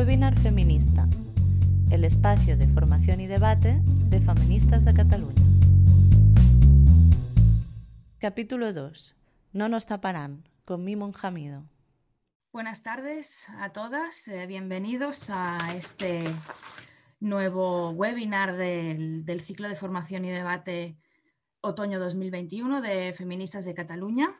Webinar 0.00 0.34
Feminista, 0.38 1.06
el 1.90 2.06
espacio 2.06 2.56
de 2.56 2.66
formación 2.68 3.20
y 3.20 3.26
debate 3.26 3.82
de 3.84 4.22
feministas 4.22 4.86
de 4.86 4.94
Cataluña. 4.94 5.42
Capítulo 8.18 8.72
2. 8.72 9.14
No 9.52 9.68
nos 9.68 9.84
taparán, 9.84 10.48
con 10.64 10.84
Mimon 10.84 11.12
Jamido. 11.12 11.64
Buenas 12.50 12.82
tardes 12.82 13.46
a 13.58 13.72
todas, 13.72 14.26
eh, 14.28 14.46
bienvenidos 14.46 15.28
a 15.28 15.58
este 15.76 16.24
nuevo 17.20 17.90
webinar 17.90 18.56
del, 18.56 19.26
del 19.26 19.42
ciclo 19.42 19.68
de 19.68 19.74
formación 19.74 20.24
y 20.24 20.30
debate 20.30 20.96
otoño 21.60 22.00
2021 22.00 22.80
de 22.80 23.12
Feministas 23.12 23.66
de 23.66 23.74
Cataluña. 23.74 24.34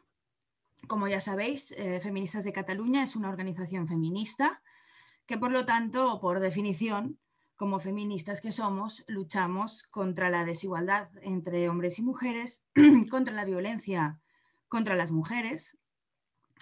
Como 0.88 1.06
ya 1.06 1.20
sabéis, 1.20 1.72
eh, 1.72 2.00
Feministas 2.00 2.44
de 2.44 2.52
Cataluña 2.54 3.02
es 3.02 3.14
una 3.14 3.28
organización 3.28 3.86
feminista 3.86 4.62
que, 5.30 5.38
por 5.38 5.52
lo 5.52 5.64
tanto, 5.64 6.18
por 6.20 6.40
definición, 6.40 7.20
como 7.54 7.78
feministas 7.78 8.40
que 8.40 8.50
somos, 8.50 9.04
luchamos 9.06 9.84
contra 9.84 10.28
la 10.28 10.44
desigualdad 10.44 11.08
entre 11.22 11.68
hombres 11.68 12.00
y 12.00 12.02
mujeres, 12.02 12.66
contra 13.12 13.32
la 13.32 13.44
violencia 13.44 14.18
contra 14.66 14.96
las 14.96 15.12
mujeres 15.12 15.78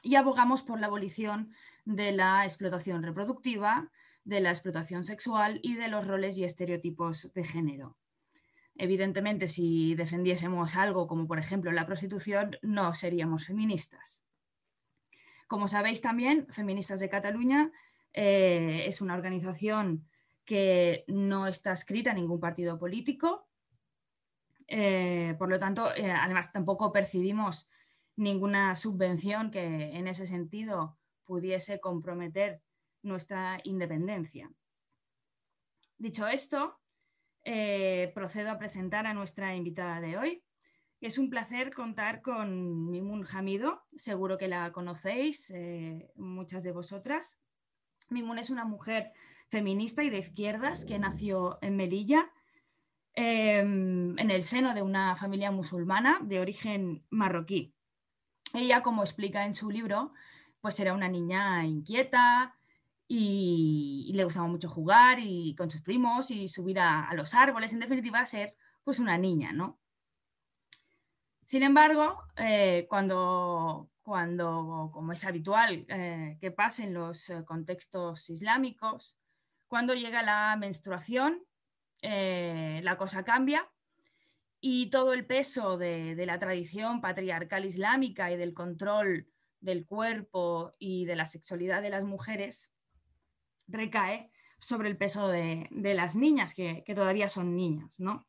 y 0.03 0.17
abogamos 0.17 0.63
por 0.63 0.81
la 0.81 0.89
abolición 0.89 1.55
de 1.87 2.13
la 2.13 2.45
explotación 2.45 3.03
reproductiva, 3.03 3.91
de 4.25 4.41
la 4.41 4.51
explotación 4.51 5.03
sexual 5.03 5.61
y 5.63 5.77
de 5.77 5.89
los 5.89 6.07
roles 6.07 6.37
y 6.37 6.45
estereotipos 6.45 7.33
de 7.33 7.45
género. 7.45 7.97
Evidentemente, 8.75 9.49
si 9.49 9.95
defendiésemos 9.95 10.77
algo 10.77 11.07
como 11.07 11.27
por 11.27 11.39
ejemplo 11.39 11.73
la 11.73 11.87
prostitución, 11.87 12.59
no 12.61 12.93
seríamos 12.93 13.47
feministas. 13.47 14.29
Como 15.49 15.67
sabéis 15.67 16.03
también, 16.03 16.47
Feministas 16.51 17.01
de 17.01 17.09
Cataluña 17.09 17.73
eh, 18.13 18.85
es 18.87 19.01
una 19.01 19.15
organización 19.15 20.09
que 20.45 21.05
no 21.09 21.47
está 21.47 21.73
escrita 21.73 22.11
en 22.11 22.17
ningún 22.17 22.41
partido 22.41 22.79
político. 22.79 23.49
Eh, 24.67 25.35
por 25.39 25.49
lo 25.49 25.59
tanto, 25.59 25.95
eh, 25.95 26.11
además 26.11 26.53
tampoco 26.53 26.93
percibimos 26.93 27.69
ninguna 28.17 28.75
subvención 28.75 29.51
que 29.51 29.97
en 29.97 30.09
ese 30.09 30.27
sentido 30.27 30.99
pudiese 31.25 31.81
comprometer 31.81 32.63
nuestra 33.03 33.61
independencia. 33.65 34.51
Dicho 35.99 36.27
esto, 36.27 36.81
procedo 38.15 38.51
a 38.51 38.59
presentar 38.59 39.07
a 39.07 39.15
nuestra 39.15 39.55
invitada 39.55 40.01
de 40.01 40.19
hoy. 40.19 40.45
Es 41.01 41.19
un 41.19 41.31
placer 41.31 41.73
contar 41.73 42.21
con 42.23 42.91
Mimun 42.91 43.25
Hamido, 43.33 43.85
seguro 43.97 44.37
que 44.37 44.49
la 44.49 44.73
conocéis, 44.73 45.53
muchas 46.17 46.63
de 46.63 46.73
vosotras. 46.73 47.41
Mimun 48.09 48.39
es 48.39 48.51
una 48.51 48.65
mujer 48.65 49.13
feminista 49.49 50.03
y 50.03 50.11
de 50.11 50.19
izquierdas 50.19 50.85
que 50.85 50.99
nació 50.99 51.59
en 51.63 51.77
Melilla, 51.77 52.31
em, 53.15 54.19
en 54.19 54.31
el 54.31 54.43
seno 54.45 54.75
de 54.75 54.83
una 54.83 55.17
familia 55.17 55.51
musulmana 55.51 56.19
de 56.23 56.41
origen 56.41 57.05
marroquí. 57.11 57.75
Ella, 58.55 58.83
como 58.83 59.03
explica 59.03 59.45
en 59.45 59.55
su 59.55 59.71
libro, 59.71 60.13
pues 60.61 60.79
era 60.81 60.95
una 60.95 61.09
niña 61.09 61.65
inquieta, 61.65 62.59
y, 63.09 64.13
le 64.15 64.25
gustaba 64.25 64.47
mucho 64.47 64.69
jugar 64.69 65.19
y 65.19 65.55
con 65.57 65.71
sus 65.71 65.81
primos 65.81 66.31
y 66.31 66.47
subir 66.47 66.79
a, 66.79 67.13
los 67.15 67.35
árboles, 67.35 67.73
en 67.73 67.81
definitiva, 67.81 68.25
ser 68.27 68.55
pues 68.85 68.99
una 69.01 69.17
niña, 69.19 69.53
¿no? 69.53 69.79
Sin 71.47 71.63
embargo, 71.63 72.23
eh, 72.37 72.87
cuando, 72.89 73.89
cuando, 74.09 74.91
como 74.93 75.13
es 75.13 75.23
habitual 75.25 75.85
eh, 75.89 76.39
que 76.41 76.51
pase 76.51 76.85
en 76.85 76.95
los 76.95 77.29
eh, 77.29 77.45
contextos 77.45 78.31
islámicos, 78.31 79.19
cuando 79.67 79.95
llega 79.95 80.23
la 80.23 80.57
menstruación, 80.57 81.45
la 82.01 82.97
cosa 82.97 83.25
cambia 83.25 83.69
y 84.61 84.89
todo 84.89 85.13
el 85.13 85.27
peso 85.27 85.77
de, 85.77 86.15
de, 86.15 86.27
la 86.27 86.39
tradición 86.39 87.01
patriarcal 87.01 87.65
islámica 87.65 88.31
y 88.31 88.37
del 88.37 88.55
control 88.55 89.29
del 89.61 89.85
cuerpo 89.85 90.75
y 90.79 91.05
de 91.07 91.17
la 91.17 91.27
sexualidad 91.27 91.83
de 91.83 91.91
las 91.91 92.05
mujeres 92.05 92.73
recae 93.67 94.31
sobre 94.59 94.89
el 94.89 94.97
peso 94.97 95.29
de, 95.29 95.69
las 95.71 96.17
niñas, 96.17 96.55
que, 96.55 96.83
todavía 96.95 97.29
son 97.29 97.57
niñas, 97.57 98.01
¿no? 98.01 98.27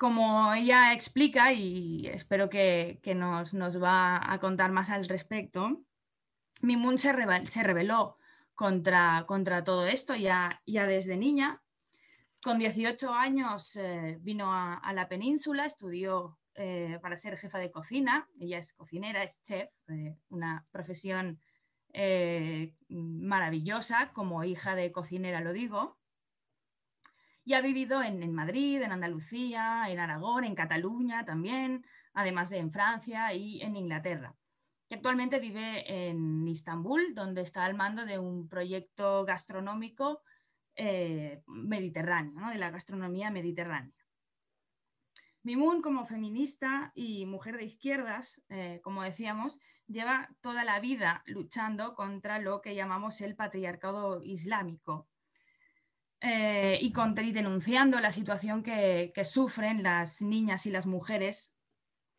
Como 0.00 0.54
ella 0.54 0.94
explica, 0.94 1.52
y 1.52 2.06
espero 2.06 2.48
que, 2.48 3.02
nos, 3.14 3.82
va 3.82 4.32
a 4.32 4.38
contar 4.38 4.72
más 4.72 4.88
al 4.88 5.06
respecto, 5.06 5.82
Mimun 6.62 6.96
se, 6.96 7.12
se 7.48 7.62
rebeló 7.62 8.16
contra, 8.54 9.26
todo 9.62 9.84
esto 9.86 10.14
ya, 10.16 10.62
ya, 10.64 10.86
desde 10.86 11.18
niña. 11.18 11.62
Con 12.42 12.58
18 12.58 13.12
años 13.12 13.76
eh, 13.76 14.16
vino 14.22 14.54
a, 14.54 14.90
la 14.94 15.06
península, 15.06 15.66
estudió 15.66 16.38
eh, 16.54 16.98
para 17.02 17.18
ser 17.18 17.36
jefa 17.36 17.58
de 17.58 17.70
cocina. 17.70 18.26
Ella 18.40 18.56
es 18.56 18.72
cocinera, 18.72 19.22
es 19.22 19.42
chef, 19.42 19.68
eh, 19.88 20.16
una 20.30 20.66
profesión 20.70 21.38
maravillosa, 22.88 24.12
como 24.14 24.44
hija 24.44 24.74
de 24.74 24.92
cocinera 24.92 25.42
lo 25.42 25.52
digo, 25.52 25.99
y 27.50 27.54
ha 27.54 27.60
vivido 27.60 28.00
en, 28.00 28.32
Madrid, 28.32 28.80
en 28.80 28.92
Andalucía, 28.92 29.86
en 29.88 29.98
Aragón, 29.98 30.44
en 30.44 30.54
Cataluña 30.54 31.24
también, 31.24 31.84
además 32.12 32.48
de 32.50 32.58
en 32.58 32.70
Francia 32.70 33.34
y 33.34 33.60
en 33.60 33.74
Inglaterra. 33.74 34.36
Y 34.88 34.94
actualmente 34.94 35.40
vive 35.40 36.08
en 36.08 36.46
Istambul, 36.46 37.12
donde 37.12 37.40
está 37.40 37.64
al 37.64 37.74
mando 37.74 38.06
de 38.06 38.20
un 38.20 38.48
proyecto 38.48 39.24
gastronómico 39.24 40.22
eh, 40.76 41.42
mediterráneo, 41.48 42.50
de 42.50 42.58
la 42.58 42.70
gastronomía 42.70 43.32
mediterránea. 43.32 43.96
Mimun, 45.42 45.82
como 45.82 46.06
feminista 46.06 46.92
y 46.94 47.26
mujer 47.26 47.56
de 47.56 47.64
izquierdas, 47.64 48.40
eh, 48.48 48.80
como 48.84 49.02
decíamos, 49.02 49.58
lleva 49.88 50.28
toda 50.40 50.62
la 50.62 50.78
vida 50.78 51.24
luchando 51.26 51.96
contra 51.96 52.38
lo 52.38 52.60
que 52.60 52.76
llamamos 52.76 53.20
el 53.22 53.34
patriarcado 53.34 54.22
islámico 54.22 55.09
eh, 56.20 56.78
y, 56.80 56.92
contra, 56.92 57.24
y 57.24 57.32
denunciando 57.32 58.00
la 58.00 58.12
situación 58.12 58.62
que, 58.62 59.12
sufren 59.24 59.82
las 59.82 60.22
niñas 60.22 60.66
y 60.66 60.70
las 60.70 60.86
mujeres 60.86 61.54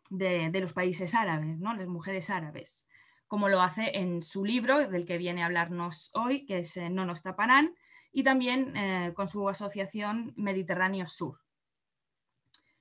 de, 0.10 0.52
los 0.60 0.74
países 0.74 1.16
árabes, 1.16 1.60
¿no? 1.60 1.74
las 1.74 1.88
mujeres 1.88 2.30
árabes, 2.30 2.88
como 3.28 3.48
lo 3.48 3.62
hace 3.62 3.98
en 3.98 4.22
su 4.22 4.44
libro, 4.44 4.88
del 4.90 5.06
que 5.06 5.18
viene 5.18 5.44
a 5.44 5.46
hablarnos 5.46 6.12
hoy, 6.14 6.46
que 6.46 6.60
es 6.60 6.78
eh, 6.78 6.90
No 6.90 7.06
nos 7.06 7.22
taparán, 7.22 7.76
y 8.12 8.24
también 8.24 8.74
con 9.14 9.30
su 9.30 9.48
asociación 9.48 10.34
Mediterráneo 10.36 11.08
Sur. 11.08 11.40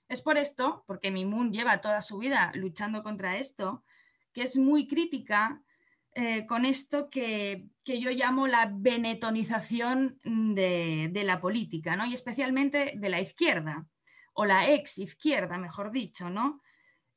Es 0.08 0.22
por 0.22 0.38
esto, 0.38 0.82
porque 0.88 1.12
Mimun 1.12 1.52
lleva 1.52 1.80
toda 1.80 2.00
su 2.00 2.18
vida 2.18 2.50
luchando 2.54 3.04
contra 3.04 3.36
esto, 3.36 3.84
que 4.32 4.42
es 4.42 4.56
muy 4.56 4.88
crítica 4.88 5.62
eh, 6.14 6.46
con 6.46 6.64
esto 6.64 7.08
que, 7.10 7.68
yo 7.84 8.10
llamo 8.10 8.46
la 8.46 8.70
benetonización 8.72 10.18
de, 10.24 11.22
la 11.24 11.40
política, 11.40 11.96
¿no? 11.96 12.06
y 12.06 12.14
especialmente 12.14 12.92
de 12.96 13.08
la 13.08 13.20
izquierda, 13.20 13.86
o 14.32 14.44
la 14.44 14.70
ex 14.70 14.98
izquierda, 14.98 15.58
mejor 15.58 15.90
dicho, 15.90 16.30
¿no? 16.30 16.62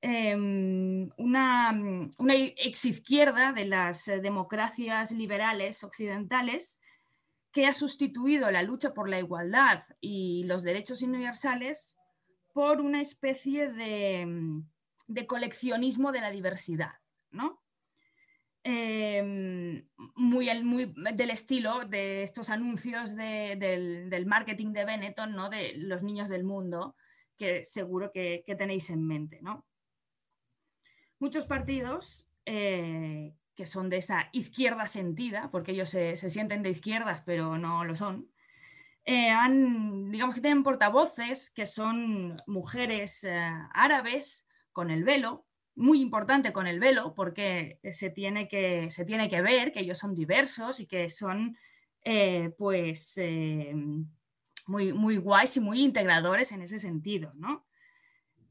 Em, 0.01 1.09
una, 1.17 1.71
una 2.17 2.33
ex 2.35 2.85
izquierda 2.85 3.53
de 3.53 3.65
las 3.65 4.05
democracias 4.05 5.11
liberales 5.11 5.83
occidentales 5.83 6.79
que 7.53 7.67
ha 7.67 7.73
sustituido 7.73 8.51
la 8.51 8.63
lucha 8.63 8.93
por 8.93 9.07
la 9.07 9.19
igualdad 9.19 9.83
y 10.01 10.43
los 10.45 10.63
derechos 10.63 11.03
universales 11.03 11.95
por 12.51 12.81
una 12.81 12.99
especie 12.99 13.69
mm, 14.25 14.63
de, 15.07 15.27
coleccionismo 15.27 16.11
de 16.11 16.21
la 16.21 16.31
diversidad, 16.31 16.93
¿no? 17.31 17.62
Em, 18.65 19.85
muy, 20.15 20.47
del 21.13 21.29
estilo 21.31 21.83
de 21.83 22.23
estos 22.23 22.49
anuncios 22.49 23.13
del, 23.13 24.23
marketing 24.25 24.71
de 24.71 24.85
Benetton, 24.85 25.35
¿no? 25.35 25.49
de 25.49 25.73
los 25.75 26.01
niños 26.01 26.29
del 26.29 26.45
mundo, 26.45 26.95
que 27.37 27.63
seguro 27.63 28.11
que, 28.13 28.43
tenéis 28.57 28.89
en 28.89 29.05
mente. 29.05 29.39
¿no? 29.41 29.65
Muchos 31.19 31.45
partidos 31.45 32.29
eh, 32.45 33.33
que 33.53 33.65
son 33.65 33.89
de 33.89 33.97
esa 33.97 34.29
izquierda 34.31 34.85
sentida, 34.85 35.49
porque 35.51 35.73
ellos 35.73 35.89
se, 35.89 36.15
se, 36.15 36.29
sienten 36.29 36.63
de 36.63 36.69
izquierdas, 36.69 37.21
pero 37.25 37.57
no 37.57 37.83
lo 37.83 37.97
son, 37.97 38.29
eh, 39.05 39.29
han, 39.29 40.09
digamos 40.09 40.35
que 40.35 40.41
tienen 40.41 40.63
portavoces 40.63 41.51
que 41.51 41.65
son 41.65 42.41
mujeres 42.47 43.25
eh, 43.25 43.51
árabes 43.73 44.47
con 44.71 44.89
el 44.89 45.03
velo, 45.03 45.45
muy 45.75 46.01
importante 46.01 46.53
con 46.53 46.67
el 46.67 46.79
velo, 46.79 47.13
porque 47.15 47.79
se 47.91 48.09
tiene 48.09 48.47
que, 48.47 48.89
se 48.89 49.05
tiene 49.05 49.29
que 49.29 49.41
ver 49.41 49.71
que 49.71 49.79
ellos 49.79 49.97
son 49.97 50.13
diversos 50.13 50.79
y 50.79 50.85
que 50.85 51.09
son 51.09 51.57
eh, 52.03 52.51
pues 52.57 53.19
muy, 54.67 54.93
muy 54.93 55.17
guays 55.17 55.57
y 55.57 55.61
muy 55.61 55.81
integradores 55.81 56.51
en 56.51 56.61
ese 56.61 56.79
sentido. 56.79 57.33
¿no? 57.35 57.65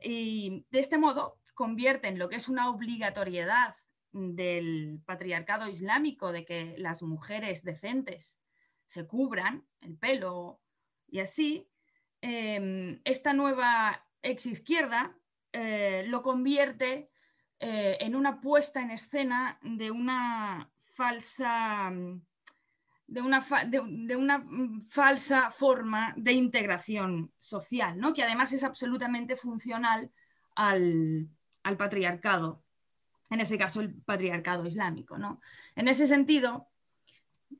Y 0.01 0.67
de 0.71 0.81
este 0.81 0.99
modo 0.99 1.39
convierten 1.55 2.19
lo 2.19 2.29
que 2.29 2.37
es 2.37 2.49
una 2.49 2.71
obligatoriedad 2.71 3.75
del 4.13 5.01
patriarcado 5.07 5.69
islámico, 5.69 6.33
de 6.33 6.45
que 6.45 6.75
las 6.79 7.03
mujeres 7.03 7.65
decentes 7.65 8.41
se 8.87 9.07
cubran 9.07 9.67
el 9.81 9.97
pelo 9.97 10.61
y 11.09 11.21
así, 11.21 11.69
em, 12.21 13.01
esta 13.05 13.33
nueva 13.33 14.07
exizquierda 14.23 15.17
eh, 15.53 16.05
lo 16.09 16.23
convierte 16.23 17.11
eh, 17.65 17.97
en 18.01 18.17
una 18.17 18.41
puesta 18.41 18.83
en 18.83 18.91
escena 18.91 19.57
de 19.63 19.93
una 19.93 20.69
falsa 20.95 21.93
de 23.07 23.23
una, 23.23 23.41
de, 23.69 24.17
una, 24.17 24.39
mm, 24.39 24.81
falsa 24.81 25.49
forma 25.51 26.13
de 26.17 26.33
integración 26.33 27.31
social, 27.39 28.01
¿no? 28.01 28.13
que 28.15 28.25
además 28.25 28.53
es 28.53 28.65
absolutamente 28.65 29.37
funcional 29.37 30.11
al, 30.57 31.29
patriarcado, 31.79 32.65
en 33.31 33.39
ese 33.39 33.57
caso 33.57 33.81
el 33.81 33.95
patriarcado 33.95 34.67
islámico. 34.67 35.17
¿no? 35.17 35.41
En 35.77 35.87
ese 35.87 36.09
sentido, 36.09 36.67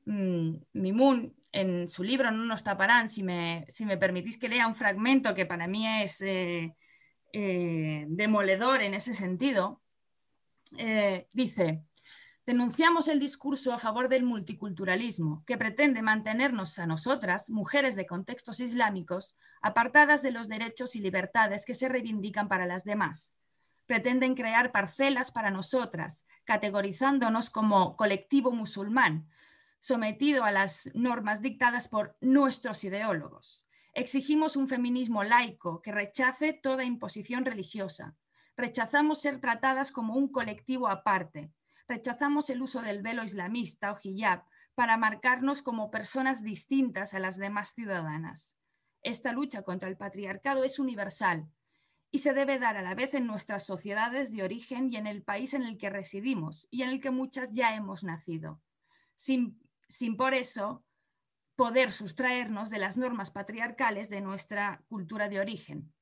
mmm, 0.03 0.55
Mimun 0.73 1.33
en 1.53 1.87
su 1.87 2.03
libro 2.03 2.29
No 2.29 2.43
nos 2.43 2.63
taparán, 2.65 3.07
si 3.07 3.23
me, 3.23 3.65
si 3.69 3.85
me 3.85 3.97
permitís 3.97 4.37
que 4.37 4.49
lea 4.49 4.67
un 4.67 4.75
fragmento 4.75 5.33
que 5.33 5.45
para 5.45 5.65
mí 5.65 5.87
es 5.87 6.21
eh, 6.23 6.75
eh, 7.31 8.05
demoledor 8.09 8.81
en 8.81 8.95
ese 8.95 9.13
sentido, 9.13 9.82
eh, 10.77 11.27
dice, 11.33 11.83
denunciamos 12.45 13.07
el 13.07 13.19
discurso 13.19 13.73
a 13.73 13.79
favor 13.79 14.09
del 14.09 14.23
multiculturalismo, 14.23 15.43
que 15.45 15.57
pretende 15.57 16.01
mantenernos 16.01 16.79
a 16.79 16.87
nosotras, 16.87 17.49
mujeres 17.49 17.95
de 17.95 18.05
contextos 18.05 18.59
islámicos, 18.59 19.35
apartadas 19.61 20.21
de 20.23 20.31
los 20.31 20.47
derechos 20.47 20.95
y 20.95 20.99
libertades 20.99 21.65
que 21.65 21.73
se 21.73 21.89
reivindican 21.89 22.47
para 22.47 22.65
las 22.65 22.83
demás. 22.83 23.33
Pretenden 23.85 24.35
crear 24.35 24.71
parcelas 24.71 25.31
para 25.31 25.51
nosotras, 25.51 26.25
categorizándonos 26.45 27.49
como 27.49 27.95
colectivo 27.95 28.51
musulmán, 28.51 29.27
sometido 29.79 30.45
a 30.45 30.51
las 30.51 30.89
normas 30.93 31.41
dictadas 31.41 31.89
por 31.89 32.15
nuestros 32.21 32.83
ideólogos. 32.85 33.67
Exigimos 33.93 34.55
un 34.55 34.67
feminismo 34.67 35.23
laico 35.23 35.81
que 35.81 35.91
rechace 35.91 36.53
toda 36.53 36.83
imposición 36.83 37.45
religiosa. 37.45 38.15
Rechazamos 38.55 39.21
ser 39.21 39.39
tratadas 39.39 39.91
como 39.91 40.15
un 40.15 40.31
colectivo 40.31 40.87
aparte. 40.87 41.51
Rechazamos 41.87 42.49
el 42.49 42.61
uso 42.61 42.81
del 42.81 43.01
velo 43.01 43.23
islamista 43.23 43.91
o 43.91 43.97
hijab 44.01 44.43
para 44.75 44.97
marcarnos 44.97 45.61
como 45.61 45.91
personas 45.91 46.43
distintas 46.43 47.13
a 47.13 47.19
las 47.19 47.37
demás 47.37 47.73
ciudadanas. 47.73 48.55
Esta 49.01 49.31
lucha 49.33 49.63
contra 49.63 49.89
el 49.89 49.97
patriarcado 49.97 50.63
es 50.63 50.79
universal 50.79 51.47
y 52.09 52.19
se 52.19 52.33
debe 52.33 52.59
dar 52.59 52.77
a 52.77 52.81
la 52.81 52.95
vez 52.95 53.13
en 53.13 53.27
nuestras 53.27 53.65
sociedades 53.65 54.31
de 54.31 54.43
origen 54.43 54.91
y 54.91 54.97
en 54.97 55.07
el 55.07 55.23
país 55.23 55.53
en 55.53 55.63
el 55.63 55.77
que 55.77 55.89
residimos 55.89 56.67
y 56.71 56.83
en 56.83 56.89
el 56.89 57.01
que 57.01 57.11
muchas 57.11 57.53
ya 57.53 57.75
hemos 57.75 58.03
nacido. 58.03 58.61
Sin 59.15 59.59
sin 59.93 60.17
por 60.17 60.33
eso 60.33 60.83
poder 61.55 61.91
sustraernos 61.91 62.71
de 62.71 62.79
las 62.79 62.97
normas 62.97 63.29
patriarcales 63.29 64.09
de 64.09 64.21
nuestra 64.21 64.81
cultura 64.89 65.29
de 65.29 65.39
origen. 65.39 65.93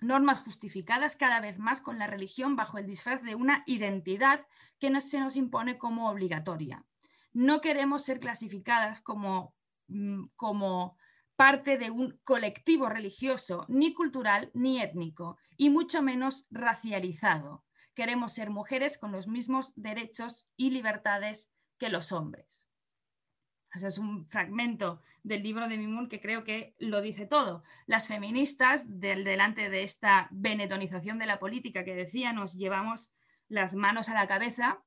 Normas 0.00 0.42
justificadas 0.42 1.16
cada 1.16 1.40
vez 1.40 1.58
más 1.58 1.80
con 1.80 1.98
la 1.98 2.06
religión 2.06 2.56
bajo 2.56 2.78
el 2.78 2.86
disfraz 2.86 3.22
de 3.22 3.34
una 3.34 3.62
identidad 3.66 4.46
que 4.78 5.00
se 5.00 5.20
nos 5.20 5.36
impone 5.36 5.78
como 5.78 6.10
obligatoria. 6.10 6.84
No 7.32 7.60
queremos 7.60 8.04
ser 8.04 8.20
clasificadas 8.20 9.00
como, 9.00 9.54
mm, 9.88 10.26
como 10.36 10.96
parte 11.36 11.78
de 11.78 11.90
un 11.90 12.18
colectivo 12.24 12.88
religioso, 12.88 13.66
ni 13.68 13.92
cultural 13.92 14.50
ni 14.54 14.80
étnico, 14.80 15.36
y 15.56 15.70
mucho 15.70 16.02
menos 16.02 16.46
racializado. 16.50 17.64
Queremos 17.94 18.32
ser 18.32 18.50
mujeres 18.50 18.98
con 18.98 19.12
los 19.12 19.26
mismos 19.26 19.72
derechos 19.76 20.46
y 20.56 20.70
libertades 20.70 21.50
que 21.78 21.88
los 21.88 22.12
hombres 22.12 22.65
es 23.82 23.98
un 23.98 24.26
fragmento 24.26 25.00
del 25.22 25.42
libro 25.42 25.68
de 25.68 25.76
Mimun 25.76 26.08
que 26.08 26.20
creo 26.20 26.44
que 26.44 26.74
lo 26.78 27.00
dice 27.00 27.26
todo. 27.26 27.64
Las 27.86 28.08
feministas, 28.08 29.00
del, 29.00 29.24
delante 29.24 29.68
de 29.68 29.82
esta 29.82 30.28
benetonización 30.30 31.18
de 31.18 31.26
la 31.26 31.38
política 31.38 31.84
que 31.84 31.94
decía, 31.94 32.32
nos 32.32 32.54
llevamos 32.54 33.14
las 33.48 33.74
manos 33.74 34.08
a 34.08 34.14
la 34.14 34.28
cabeza. 34.28 34.82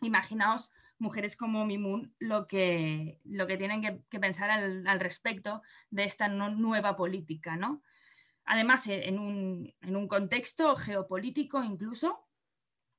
Imaginaos 0.00 0.70
mujeres 0.98 1.36
como 1.36 1.66
Mimun 1.66 2.14
lo 2.18 2.46
que, 2.46 3.20
lo 3.24 3.46
que 3.46 3.56
tienen 3.56 3.82
que, 4.08 4.20
pensar 4.20 4.50
al, 4.50 5.00
respecto 5.00 5.62
de 5.90 6.04
esta 6.04 6.28
nueva 6.28 6.96
política. 6.96 7.56
¿no? 7.56 7.82
Además, 8.44 8.86
en 8.86 9.18
un, 9.18 9.74
en 9.80 9.96
un 9.96 10.06
contexto 10.06 10.76
geopolítico 10.76 11.64
incluso, 11.64 12.28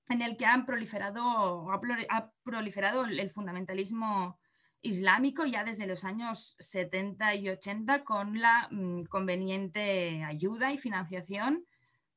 en 0.09 0.21
el 0.21 0.35
que 0.35 0.45
han 0.45 0.65
proliferado, 0.65 1.71
ha 1.71 2.31
proliferado 2.43 3.05
el 3.05 3.29
fundamentalismo 3.29 4.40
islámico 4.81 5.45
ya 5.45 5.63
desde 5.63 5.87
los 5.87 6.03
años 6.03 6.55
70 6.59 7.35
y 7.35 7.49
80 7.49 8.03
con 8.03 8.39
la 8.39 8.67
mm, 8.71 9.03
conveniente 9.03 10.23
ayuda 10.23 10.71
y 10.71 10.77
financiación 10.77 11.65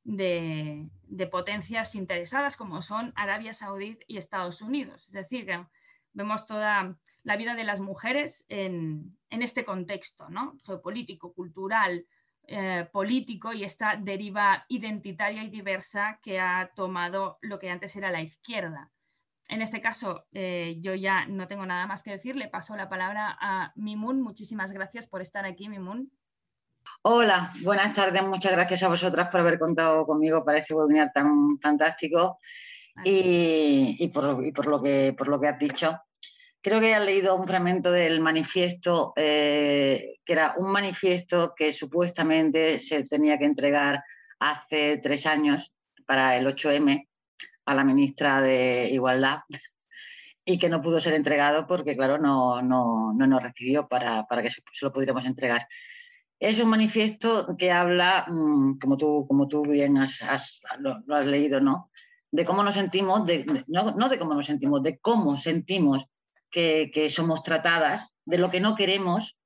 de, 0.03 0.87
potencias 1.31 1.95
interesadas 1.95 2.57
como 2.57 2.81
son 2.81 3.11
Arabia 3.15 3.53
Saudí 3.53 3.97
y 4.07 4.17
Estados 4.17 4.61
Unidos. 4.61 5.07
Es 5.07 5.11
decir, 5.11 5.45
que 5.45 5.65
vemos 6.13 6.45
toda 6.45 6.95
la 7.23 7.37
vida 7.37 7.55
de 7.55 7.63
las 7.63 7.79
mujeres 7.79 8.45
en, 8.49 9.17
este 9.29 9.65
contexto 9.65 10.29
¿no? 10.29 10.57
geopolítico, 10.65 11.33
cultural, 11.33 12.05
eh, 12.47 12.87
político 12.91 13.53
y 13.53 13.63
esta 13.63 13.95
deriva 13.95 14.65
identitaria 14.69 15.43
y 15.43 15.49
diversa 15.49 16.19
que 16.21 16.39
ha 16.39 16.71
tomado 16.75 17.37
lo 17.41 17.59
que 17.59 17.69
antes 17.69 17.95
era 17.95 18.11
la 18.11 18.21
izquierda 18.21 18.91
en 19.47 19.61
este 19.61 19.81
caso, 19.81 20.25
eh, 20.33 20.77
yo 20.79 20.95
ya 20.95 21.27
no 21.27 21.47
tengo 21.47 21.65
nada 21.65 21.85
más 21.85 22.01
que 22.01 22.11
decir. 22.11 22.35
Le 22.35 22.47
paso 22.47 22.75
la 22.75 22.89
palabra 22.89 23.37
a 23.39 23.71
Mimun. 23.75 24.21
Muchísimas 24.21 24.71
gracias 24.71 25.07
por 25.07 25.21
estar 25.21 25.45
aquí, 25.45 25.69
Mimun. 25.69 26.11
Hola, 27.03 27.53
buenas 27.61 27.93
tardes. 27.93 28.23
Muchas 28.23 28.51
gracias 28.51 28.81
a 28.83 28.87
vosotras 28.87 29.29
por 29.29 29.41
haber 29.41 29.59
contado 29.59 30.05
conmigo 30.05 30.43
para 30.43 30.57
este 30.57 30.73
webinar 30.73 31.11
tan 31.13 31.59
fantástico 31.59 32.39
y, 33.03 34.07
por, 34.13 34.23
lo 34.65 34.81
que, 34.81 35.13
por 35.15 35.27
lo 35.27 35.39
que 35.39 35.47
has 35.47 35.59
dicho. 35.59 35.99
Creo 36.61 36.79
que 36.79 36.95
has 36.95 37.05
leído 37.05 37.35
un 37.35 37.47
fragmento 37.47 37.91
del 37.91 38.21
manifiesto, 38.21 39.13
eh, 39.15 40.15
que 40.25 40.33
era 40.33 40.55
un 40.57 40.71
manifiesto 40.71 41.53
que 41.55 41.71
supuestamente 41.71 42.79
se 42.79 43.03
tenía 43.03 43.37
que 43.37 43.45
entregar 43.45 44.03
hace 44.39 44.97
tres 44.97 45.27
años 45.27 45.71
para 46.07 46.35
el 46.35 46.47
8M 46.47 47.07
a 47.65 47.75
la 47.75 47.83
ministra 47.83 48.41
de 48.41 48.89
Igualdad 48.91 49.39
y 50.45 50.59
que 50.59 50.69
no 50.69 50.81
pudo 50.81 51.01
ser 51.01 51.15
entregado 51.15 51.65
porque, 51.65 51.95
claro, 51.95 52.19
no, 52.19 52.61
no, 52.61 53.13
no 53.13 53.27
nos 53.27 53.41
recibió 53.41 53.87
para, 53.87 54.25
para 54.27 54.43
que 54.43 54.51
se, 54.51 54.61
lo 54.81 54.93
pudiéramos 54.93 55.25
entregar. 55.25 55.67
Es 56.39 56.59
un 56.59 56.69
manifiesto 56.69 57.55
que 57.57 57.71
habla, 57.71 58.25
mm, 58.27 58.77
como 58.77 58.97
tú, 58.97 59.25
como 59.27 59.47
tú 59.47 59.63
bien 59.63 59.97
has, 59.97 60.21
lo, 60.79 61.15
has 61.15 61.25
leído, 61.25 61.59
¿no? 61.59 61.89
De 62.31 62.45
cómo 62.45 62.63
nos 62.63 62.75
sentimos, 62.75 63.25
de, 63.25 63.45
no, 63.67 63.91
no, 63.91 64.09
de 64.09 64.19
cómo 64.19 64.35
nos 64.35 64.45
sentimos, 64.45 64.83
de 64.83 64.99
cómo 64.99 65.37
sentimos 65.39 66.05
que, 66.51 66.91
que, 66.93 67.09
somos 67.09 67.41
tratadas, 67.41 68.09
de 68.25 68.37
lo 68.37 68.51
que 68.51 68.59
no 68.59 68.75
queremos 68.75 69.37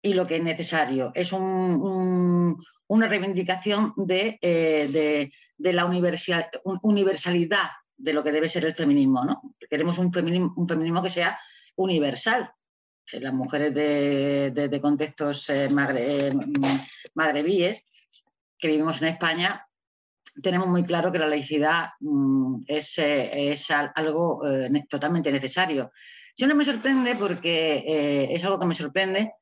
y 0.00 0.14
lo 0.14 0.26
que 0.26 0.36
es 0.36 0.42
necesario. 0.42 1.10
Es 1.14 1.32
un, 1.32 2.56
una 2.86 3.08
reivindicación 3.08 3.92
de, 3.96 4.38
eh, 4.40 4.88
de, 4.90 5.32
de 5.56 5.72
la 5.72 5.84
universalidad 5.84 7.70
de 7.96 8.12
lo 8.12 8.22
que 8.22 8.32
debe 8.32 8.48
ser 8.48 8.64
el 8.64 8.74
feminismo. 8.74 9.24
¿no? 9.24 9.54
Queremos 9.68 9.98
un 9.98 10.12
feminismo, 10.12 10.52
un 10.56 10.68
feminismo 10.68 11.02
que 11.02 11.10
sea 11.10 11.38
universal. 11.76 12.50
Las 13.12 13.34
mujeres 13.34 13.74
de, 13.74 14.78
contextos 14.80 15.48
eh, 15.50 15.68
magre, 15.68 16.28
eh, 16.28 16.32
magrebíes 17.14 17.84
que 18.58 18.68
vivimos 18.68 19.02
en 19.02 19.08
España 19.08 19.66
tenemos 20.42 20.66
muy 20.66 20.82
claro 20.82 21.12
que 21.12 21.18
la 21.18 21.28
laicidad 21.28 21.90
mm, 22.00 22.62
es, 22.66 22.98
eh, 22.98 23.52
es, 23.52 23.70
algo 23.70 24.42
totalmente 24.88 25.30
necesario. 25.30 25.92
Siempre 26.34 26.56
me 26.56 26.64
sorprende 26.64 27.14
porque 27.14 28.26
es 28.30 28.44
algo 28.44 28.58
que 28.58 28.66
me 28.66 28.74
sorprende 28.74 29.32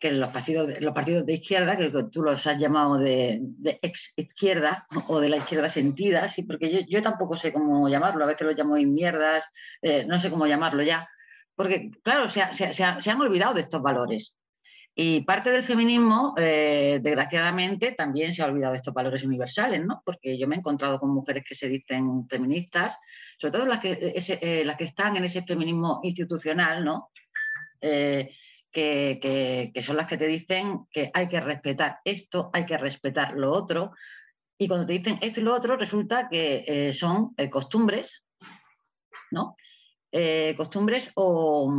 que 0.00 0.10
los 0.10 0.30
partidos, 0.30 0.80
los 0.80 0.94
partidos 0.94 1.26
de 1.26 1.34
izquierda, 1.34 1.76
que 1.76 1.92
tú 2.10 2.22
los 2.22 2.46
has 2.46 2.58
llamado 2.58 2.96
de, 2.96 3.42
ex 3.82 4.14
izquierda 4.16 4.86
o 5.08 5.20
de 5.20 5.28
la 5.28 5.36
izquierda 5.36 5.68
sentida, 5.68 6.28
sí, 6.30 6.42
porque 6.42 6.86
yo, 6.88 7.02
tampoco 7.02 7.36
sé 7.36 7.52
cómo 7.52 7.86
llamarlo, 7.88 8.24
a 8.24 8.28
veces 8.28 8.46
lo 8.46 8.52
llamo 8.52 8.76
mierdas, 8.76 9.44
eh, 9.82 10.06
no 10.06 10.18
sé 10.18 10.30
cómo 10.30 10.46
llamarlo 10.46 10.82
ya, 10.82 11.06
porque 11.54 11.90
claro, 12.02 12.30
se, 12.30 12.40
han 12.40 13.20
olvidado 13.20 13.52
de 13.54 13.60
estos 13.60 13.82
valores. 13.82 14.34
Y 14.94 15.20
parte 15.20 15.50
del 15.50 15.64
feminismo, 15.64 16.34
eh, 16.36 16.98
desgraciadamente, 17.02 17.92
también 17.92 18.34
se 18.34 18.42
ha 18.42 18.46
olvidado 18.46 18.72
de 18.72 18.78
estos 18.78 18.92
valores 18.92 19.22
universales, 19.22 19.84
¿no? 19.84 20.02
Porque 20.04 20.36
yo 20.36 20.48
me 20.48 20.56
he 20.56 20.58
encontrado 20.58 20.98
con 20.98 21.10
mujeres 21.10 21.44
que 21.46 21.54
se 21.54 21.68
dicen 21.68 22.26
feministas, 22.28 22.96
sobre 23.38 23.52
todo 23.52 23.66
las 23.66 23.78
que, 23.78 24.14
eh, 24.16 24.64
las 24.64 24.76
que 24.76 24.84
están 24.84 25.16
en 25.16 25.24
ese 25.24 25.42
feminismo 25.42 26.00
institucional, 26.02 26.84
¿no? 26.84 27.10
Que, 28.70 29.72
son 29.82 29.96
las 29.96 30.06
que 30.06 30.16
te 30.16 30.26
dicen 30.26 30.86
que 30.90 31.10
hay 31.12 31.28
que 31.28 31.40
respetar 31.40 31.98
esto, 32.04 32.50
hay 32.52 32.64
que 32.64 32.78
respetar 32.78 33.34
lo 33.34 33.52
otro. 33.52 33.92
Y 34.58 34.68
cuando 34.68 34.86
te 34.86 34.92
dicen 34.92 35.18
esto 35.20 35.40
y 35.40 35.42
lo 35.42 35.54
otro, 35.54 35.76
resulta 35.76 36.28
que 36.28 36.64
eh, 36.66 36.92
son 36.92 37.34
eh, 37.36 37.48
costumbres 37.48 38.24
¿no? 39.30 39.56
Eh, 40.12 40.54
costumbres 40.56 41.10
o, 41.14 41.72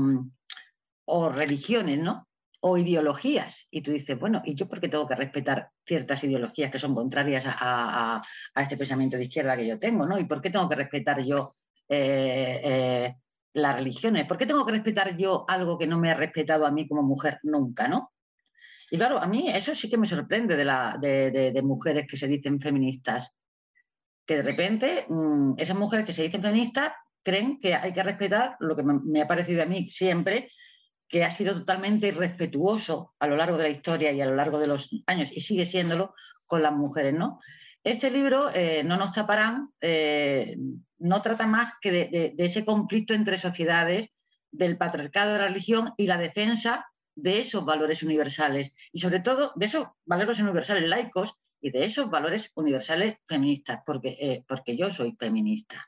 o 1.05 1.29
religiones, 1.29 1.99
¿no? 1.99 2.27
o 2.63 2.77
ideologías. 2.77 3.67
Y 3.71 3.81
tú 3.81 3.91
dices, 3.91 4.17
bueno, 4.19 4.41
¿y 4.45 4.53
yo 4.55 4.67
por 4.67 4.79
qué 4.79 4.87
tengo 4.87 5.07
que 5.07 5.15
respetar 5.15 5.69
ciertas 5.85 6.23
ideologías 6.23 6.71
que 6.71 6.79
son 6.79 6.93
contrarias 6.93 7.43
a, 7.47 8.21
este 8.55 8.77
pensamiento 8.77 9.17
de 9.17 9.25
izquierda 9.25 9.57
que 9.57 9.67
yo 9.67 9.79
tengo? 9.79 10.05
¿no? 10.05 10.19
¿Y 10.19 10.25
por 10.25 10.41
qué 10.41 10.51
tengo 10.51 10.69
que 10.69 10.75
respetar 10.75 11.23
yo 11.23 11.55
las 13.53 13.75
religiones? 13.75 14.27
¿Por 14.27 14.37
qué 14.37 14.45
tengo 14.45 14.65
que 14.65 14.71
respetar 14.71 15.17
yo 15.17 15.45
algo 15.47 15.77
que 15.77 15.87
no 15.87 15.99
me 15.99 16.11
ha 16.11 16.15
respetado 16.15 16.65
a 16.65 16.71
mí 16.71 16.87
como 16.87 17.03
mujer 17.03 17.39
nunca? 17.43 17.87
¿no? 17.87 18.11
Y 18.89 18.97
claro, 18.97 19.19
a 19.19 19.27
mí 19.27 19.49
eso 19.49 19.73
sí 19.73 19.89
que 19.89 19.97
me 19.97 20.07
sorprende 20.07 20.55
de, 20.55 20.65
la, 20.65 20.97
de, 20.99 21.61
mujeres 21.63 22.07
que 22.07 22.17
se 22.17 22.27
dicen 22.27 22.59
feministas, 22.59 23.31
que 24.25 24.37
de 24.37 24.43
repente 24.43 25.05
mm, 25.07 25.53
esas 25.57 25.77
mujeres 25.77 26.05
que 26.05 26.13
se 26.13 26.23
dicen 26.23 26.41
feministas 26.41 26.91
creen 27.23 27.59
que 27.59 27.75
hay 27.75 27.93
que 27.93 28.03
respetar 28.03 28.57
lo 28.59 28.75
que 28.75 28.83
me 28.83 29.21
ha 29.21 29.27
parecido 29.27 29.63
a 29.63 29.65
mí 29.65 29.89
siempre, 29.89 30.51
que 31.07 31.23
ha 31.23 31.31
sido 31.31 31.53
totalmente 31.53 32.07
irrespetuoso 32.07 33.13
a 33.19 33.27
lo 33.27 33.35
largo 33.35 33.57
de 33.57 33.63
la 33.63 33.69
historia 33.69 34.11
y 34.11 34.21
a 34.21 34.25
lo 34.25 34.35
largo 34.35 34.59
de 34.59 34.67
los 34.67 34.89
años, 35.07 35.29
y 35.31 35.41
sigue 35.41 35.65
siéndolo 35.65 36.13
con 36.45 36.63
las 36.63 36.73
mujeres, 36.73 37.13
¿no? 37.13 37.39
Este 37.83 38.11
libro, 38.11 38.51
eh, 38.53 38.83
No 38.83 38.97
nos 38.97 39.11
taparán, 39.11 39.69
eh, 39.81 40.55
no 40.99 41.21
trata 41.21 41.47
más 41.47 41.73
que 41.81 41.91
de, 41.91 42.35
ese 42.37 42.63
conflicto 42.63 43.13
entre 43.13 43.37
sociedades, 43.39 44.09
del 44.51 44.77
patriarcado 44.77 45.33
de 45.33 45.39
la 45.39 45.47
religión 45.47 45.93
y 45.97 46.05
la 46.05 46.17
defensa 46.17 46.85
de 47.15 47.39
esos 47.39 47.65
valores 47.65 48.03
universales, 48.03 48.73
y 48.91 48.99
sobre 48.99 49.21
todo 49.21 49.53
de 49.55 49.65
esos 49.65 49.87
valores 50.05 50.39
universales 50.39 50.87
laicos 50.87 51.33
y 51.61 51.71
de 51.71 51.85
esos 51.85 52.09
valores 52.09 52.51
universales 52.55 53.17
feministas, 53.27 53.81
porque, 53.85 54.17
eh, 54.19 54.43
porque 54.47 54.75
yo 54.77 54.91
soy 54.91 55.15
feminista. 55.17 55.87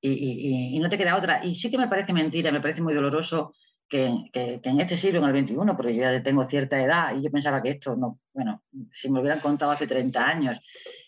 Y, 0.00 0.76
y, 0.76 0.78
no 0.78 0.88
te 0.88 0.98
queda 0.98 1.16
otra. 1.16 1.44
Y 1.44 1.54
sí 1.54 1.70
que 1.70 1.78
me 1.78 1.88
parece 1.88 2.12
mentira, 2.12 2.52
me 2.52 2.60
parece 2.60 2.82
muy 2.82 2.94
doloroso 2.94 3.54
que, 3.88 4.30
en 4.32 4.80
este 4.80 4.96
siglo, 4.96 5.20
en 5.20 5.26
el 5.26 5.32
21, 5.32 5.76
porque 5.76 5.94
yo 5.94 6.02
ya 6.02 6.22
tengo 6.22 6.44
cierta 6.44 6.80
edad 6.80 7.16
y 7.16 7.22
yo 7.22 7.30
pensaba 7.30 7.62
que 7.62 7.70
esto 7.70 7.96
no, 7.96 8.20
bueno, 8.32 8.62
si 8.92 9.10
me 9.10 9.20
hubieran 9.20 9.40
contado 9.40 9.70
hace 9.70 9.86
30 9.86 10.24
años, 10.24 10.58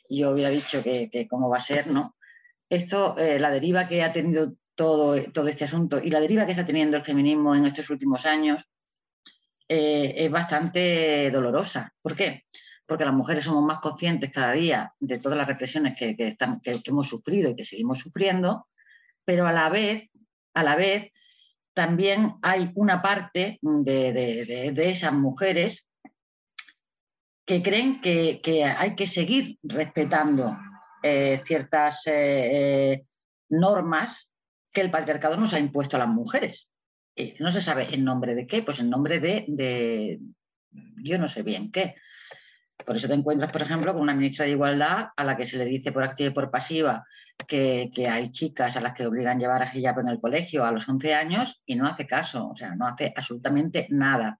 yo 0.08 0.30
hubiera 0.30 0.50
dicho 0.50 0.82
que, 0.82 1.26
cómo 1.28 1.48
va 1.48 1.58
a 1.58 1.60
ser, 1.60 1.88
¿no? 1.88 2.16
Esto, 2.68 3.16
eh, 3.18 3.38
la 3.38 3.50
deriva 3.50 3.88
que 3.88 4.02
ha 4.02 4.12
tenido 4.12 4.54
todo, 4.74 5.20
todo 5.32 5.48
este 5.48 5.64
asunto 5.64 6.00
y 6.02 6.10
la 6.10 6.20
deriva 6.20 6.46
que 6.46 6.52
está 6.52 6.64
teniendo 6.64 6.96
el 6.96 7.04
feminismo 7.04 7.54
en 7.54 7.66
estos 7.66 7.90
últimos 7.90 8.24
años 8.26 8.62
eh, 9.68 10.14
es 10.16 10.30
bastante 10.30 11.30
dolorosa. 11.30 11.92
¿Por 12.00 12.14
qué? 12.14 12.44
Porque 12.86 13.04
las 13.04 13.14
mujeres 13.14 13.44
somos 13.44 13.64
más 13.64 13.80
conscientes 13.80 14.30
cada 14.30 14.52
día 14.52 14.94
de 15.00 15.18
todas 15.18 15.36
las 15.36 15.48
represiones 15.48 15.96
que, 15.98 16.16
que, 16.16 16.36
que 16.62 16.82
hemos 16.84 17.08
sufrido 17.08 17.50
y 17.50 17.56
que 17.56 17.64
seguimos 17.64 17.98
sufriendo, 17.98 18.68
pero 19.24 19.46
a 19.46 19.52
la 19.52 19.68
vez, 19.68 20.08
a 20.54 20.62
la 20.62 20.76
vez 20.76 21.12
también 21.78 22.34
hay 22.42 22.72
una 22.74 23.00
parte 23.00 23.60
de, 23.62 24.74
esas 24.78 25.12
mujeres 25.12 25.86
que 27.46 27.62
creen 27.62 28.00
que, 28.00 28.64
hay 28.64 28.96
que 28.96 29.06
seguir 29.06 29.58
respetando 29.62 30.58
eh, 31.04 31.40
ciertas 31.46 32.04
eh, 32.08 32.50
eh, 32.52 33.04
normas 33.50 34.28
que 34.72 34.80
el 34.80 34.90
patriarcado 34.90 35.36
nos 35.36 35.52
ha 35.52 35.60
impuesto 35.60 35.94
a 35.94 36.00
las 36.00 36.08
mujeres. 36.08 36.68
no 37.38 37.52
se 37.52 37.60
sabe 37.60 37.94
en 37.94 38.02
nombre 38.02 38.34
de 38.34 38.48
qué, 38.48 38.64
pues 38.64 38.80
en 38.80 38.90
nombre 38.90 39.20
de, 39.20 39.44
de 39.46 40.18
yo 40.96 41.16
no 41.16 41.28
sé 41.28 41.44
bien 41.44 41.70
qué. 41.70 41.94
Por 42.84 42.96
eso 42.96 43.08
te 43.08 43.14
encuentras, 43.14 43.50
por 43.50 43.62
ejemplo, 43.62 43.92
con 43.92 44.02
una 44.02 44.14
ministra 44.14 44.44
de 44.44 44.52
Igualdad 44.52 45.08
a 45.16 45.24
la 45.24 45.36
que 45.36 45.46
se 45.46 45.58
le 45.58 45.64
dice 45.64 45.92
por 45.92 46.02
activa 46.04 46.30
y 46.30 46.32
por 46.32 46.50
pasiva 46.50 47.04
que, 47.46 47.90
hay 48.10 48.32
chicas 48.32 48.76
a 48.76 48.80
las 48.80 48.94
que 48.94 49.06
obligan 49.06 49.36
a 49.36 49.40
llevar 49.40 49.62
a 49.62 49.76
hijab 49.76 50.00
en 50.00 50.08
el 50.08 50.20
colegio 50.20 50.64
a 50.64 50.72
los 50.72 50.88
11 50.88 51.14
años 51.14 51.62
y 51.66 51.76
no 51.76 51.86
hace 51.86 52.06
caso, 52.06 52.48
o 52.48 52.56
sea, 52.56 52.74
no 52.74 52.86
hace 52.86 53.12
absolutamente 53.14 53.86
nada. 53.90 54.38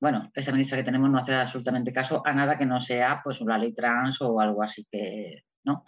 Bueno, 0.00 0.30
esa 0.34 0.52
ministra 0.52 0.78
que 0.78 0.84
tenemos 0.84 1.10
no 1.10 1.18
hace 1.18 1.34
absolutamente 1.34 1.92
caso 1.92 2.22
a 2.24 2.32
nada 2.32 2.58
que 2.58 2.66
no 2.66 2.80
sea 2.80 3.20
pues 3.24 3.40
una 3.40 3.58
ley 3.58 3.72
trans 3.72 4.20
o 4.20 4.38
algo 4.40 4.62
así 4.62 4.86
que, 4.90 5.44
¿no? 5.64 5.84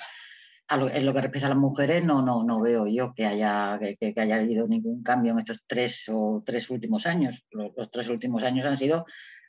en 0.68 1.06
lo 1.06 1.14
que 1.14 1.20
respecta 1.20 1.46
a 1.46 1.50
las 1.50 1.58
mujeres 1.58 2.04
no, 2.04 2.22
no, 2.22 2.42
no 2.42 2.60
veo 2.60 2.88
yo 2.88 3.14
que 3.14 3.24
haya, 3.24 3.78
que, 3.78 4.14
haya 4.16 4.36
habido 4.36 4.66
ningún 4.66 5.02
cambio 5.02 5.32
en 5.32 5.38
estos 5.38 5.62
tres 5.66 6.04
o 6.08 6.42
tres 6.44 6.70
últimos 6.70 7.06
años. 7.06 7.44
los 7.52 7.90
tres 7.90 8.08
últimos 8.08 8.42
años 8.42 8.66
han 8.66 8.76
sido, 8.76 9.06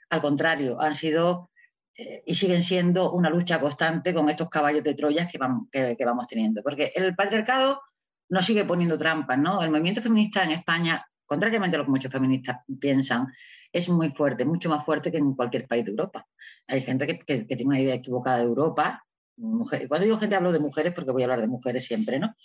al 0.09 0.21
contrario, 0.21 0.79
han 0.79 0.93
sido 0.93 1.49
y 1.97 2.35
siguen 2.35 2.61
siendo 2.61 3.11
una 3.11 3.29
lucha 3.29 3.59
constante 3.59 4.13
con 4.13 4.29
estos 4.29 4.49
caballos 4.49 4.83
de 4.83 4.93
Troya 4.93 5.27
que 5.27 5.37
vamos, 5.37 5.67
que, 5.71 5.97
vamos 6.05 6.27
teniendo. 6.27 6.61
Porque 6.61 6.91
el 6.95 7.15
patriarcado 7.15 7.81
nos 8.29 8.45
sigue 8.45 8.65
poniendo 8.65 8.97
trampas, 8.97 9.39
¿no? 9.39 9.63
El 9.63 9.71
movimiento 9.71 10.01
feminista 10.01 10.43
en 10.43 10.51
España, 10.51 11.03
contrariamente 11.25 11.75
a 11.75 11.79
lo 11.79 11.85
que 11.85 11.91
muchos 11.91 12.11
feministas 12.11 12.59
piensan, 12.79 13.27
es 13.71 13.89
muy 13.89 14.11
fuerte, 14.11 14.45
mucho 14.45 14.69
más 14.69 14.85
fuerte 14.85 15.11
que 15.11 15.17
en 15.17 15.33
cualquier 15.33 15.67
país 15.67 15.85
de 15.85 15.91
Europa. 15.91 16.27
Hay 16.67 16.81
gente 16.81 17.07
que, 17.07 17.43
tiene 17.45 17.65
una 17.65 17.81
idea 17.81 17.95
equivocada 17.95 18.37
de 18.37 18.43
Europa. 18.43 19.03
Cuando 19.35 20.05
digo 20.05 20.19
gente 20.19 20.35
hablo 20.35 20.51
de 20.51 20.59
mujeres 20.59 20.93
porque 20.93 21.11
voy 21.11 21.23
a 21.23 21.25
hablar 21.25 21.41
de 21.41 21.47
mujeres 21.47 21.85
siempre, 21.85 22.19
¿no? 22.19 22.35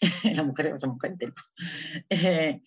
Las 0.24 0.46
mujeres 0.46 0.80
somos 0.80 0.98
gente. 1.00 1.26
¿no? 1.26 1.34
Eh, 2.10 2.62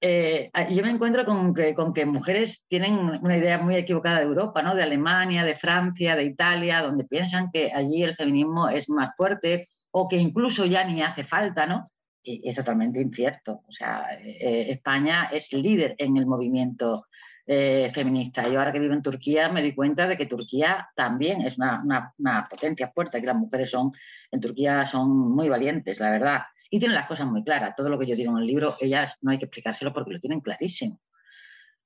eh, 0.00 0.50
yo 0.70 0.82
me 0.82 0.90
encuentro 0.90 1.24
con 1.24 1.54
que, 1.54 1.74
que, 1.94 2.06
mujeres 2.06 2.64
tienen 2.68 2.98
una 3.22 3.36
idea 3.36 3.58
muy 3.58 3.76
equivocada 3.76 4.18
de 4.18 4.26
Europa, 4.26 4.62
¿no? 4.62 4.74
de 4.74 4.82
Alemania, 4.82 5.44
de 5.44 5.56
Francia, 5.56 6.14
de 6.16 6.24
Italia, 6.24 6.82
donde 6.82 7.04
piensan 7.04 7.50
que 7.50 7.72
allí 7.72 8.02
el 8.02 8.14
feminismo 8.14 8.68
es 8.68 8.88
más 8.88 9.10
fuerte 9.16 9.68
o 9.90 10.08
que 10.08 10.16
incluso 10.16 10.66
ya 10.66 10.84
ni 10.84 11.02
hace 11.02 11.24
falta, 11.24 11.66
¿no? 11.66 11.90
Es 12.22 12.56
totalmente 12.56 13.00
incierto. 13.00 13.62
O 13.68 13.72
sea, 13.72 14.18
eh, 14.22 14.66
España 14.70 15.28
es 15.32 15.52
líder 15.52 15.94
en 15.98 16.16
el 16.16 16.26
movimiento 16.26 17.06
eh, 17.46 17.90
feminista. 17.94 18.48
Yo 18.48 18.58
ahora 18.58 18.72
que 18.72 18.80
vivo 18.80 18.94
en 18.94 19.02
Turquía 19.02 19.50
me 19.50 19.62
di 19.62 19.74
cuenta 19.74 20.06
de 20.06 20.16
que 20.16 20.26
Turquía 20.26 20.88
también 20.96 21.42
es 21.42 21.58
una, 21.58 21.82
una, 21.84 22.12
una 22.18 22.46
potencia 22.48 22.90
fuerte, 22.94 23.20
que 23.20 23.26
las 23.26 23.36
mujeres 23.36 23.70
son, 23.70 23.92
en 24.30 24.40
Turquía 24.40 24.86
son 24.86 25.10
muy 25.30 25.48
valientes, 25.48 26.00
la 26.00 26.10
verdad 26.10 26.42
y 26.74 26.80
tienen 26.80 26.96
las 26.96 27.06
cosas 27.06 27.28
muy 27.28 27.44
claras. 27.44 27.76
Todo 27.76 27.88
lo 27.88 27.96
que 27.96 28.06
yo 28.06 28.16
digo 28.16 28.32
en 28.32 28.38
el 28.38 28.48
libro, 28.48 28.76
ellas 28.80 29.14
no 29.20 29.30
hay 29.30 29.38
que 29.38 29.44
explicárselo 29.44 29.92
porque 29.92 30.10
lo 30.10 30.18
tienen 30.18 30.40
clarísimo. 30.40 31.00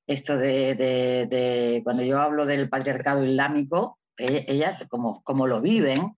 Esto 0.06 0.38
de, 0.38 1.82
cuando 1.84 2.02
yo 2.02 2.18
hablo 2.18 2.46
del 2.46 2.70
patriarcado 2.70 3.22
islámico, 3.22 3.98
e, 4.16 4.46
ellas, 4.48 4.82
como, 4.88 5.22
como 5.24 5.46
lo 5.46 5.60
viven, 5.60 6.16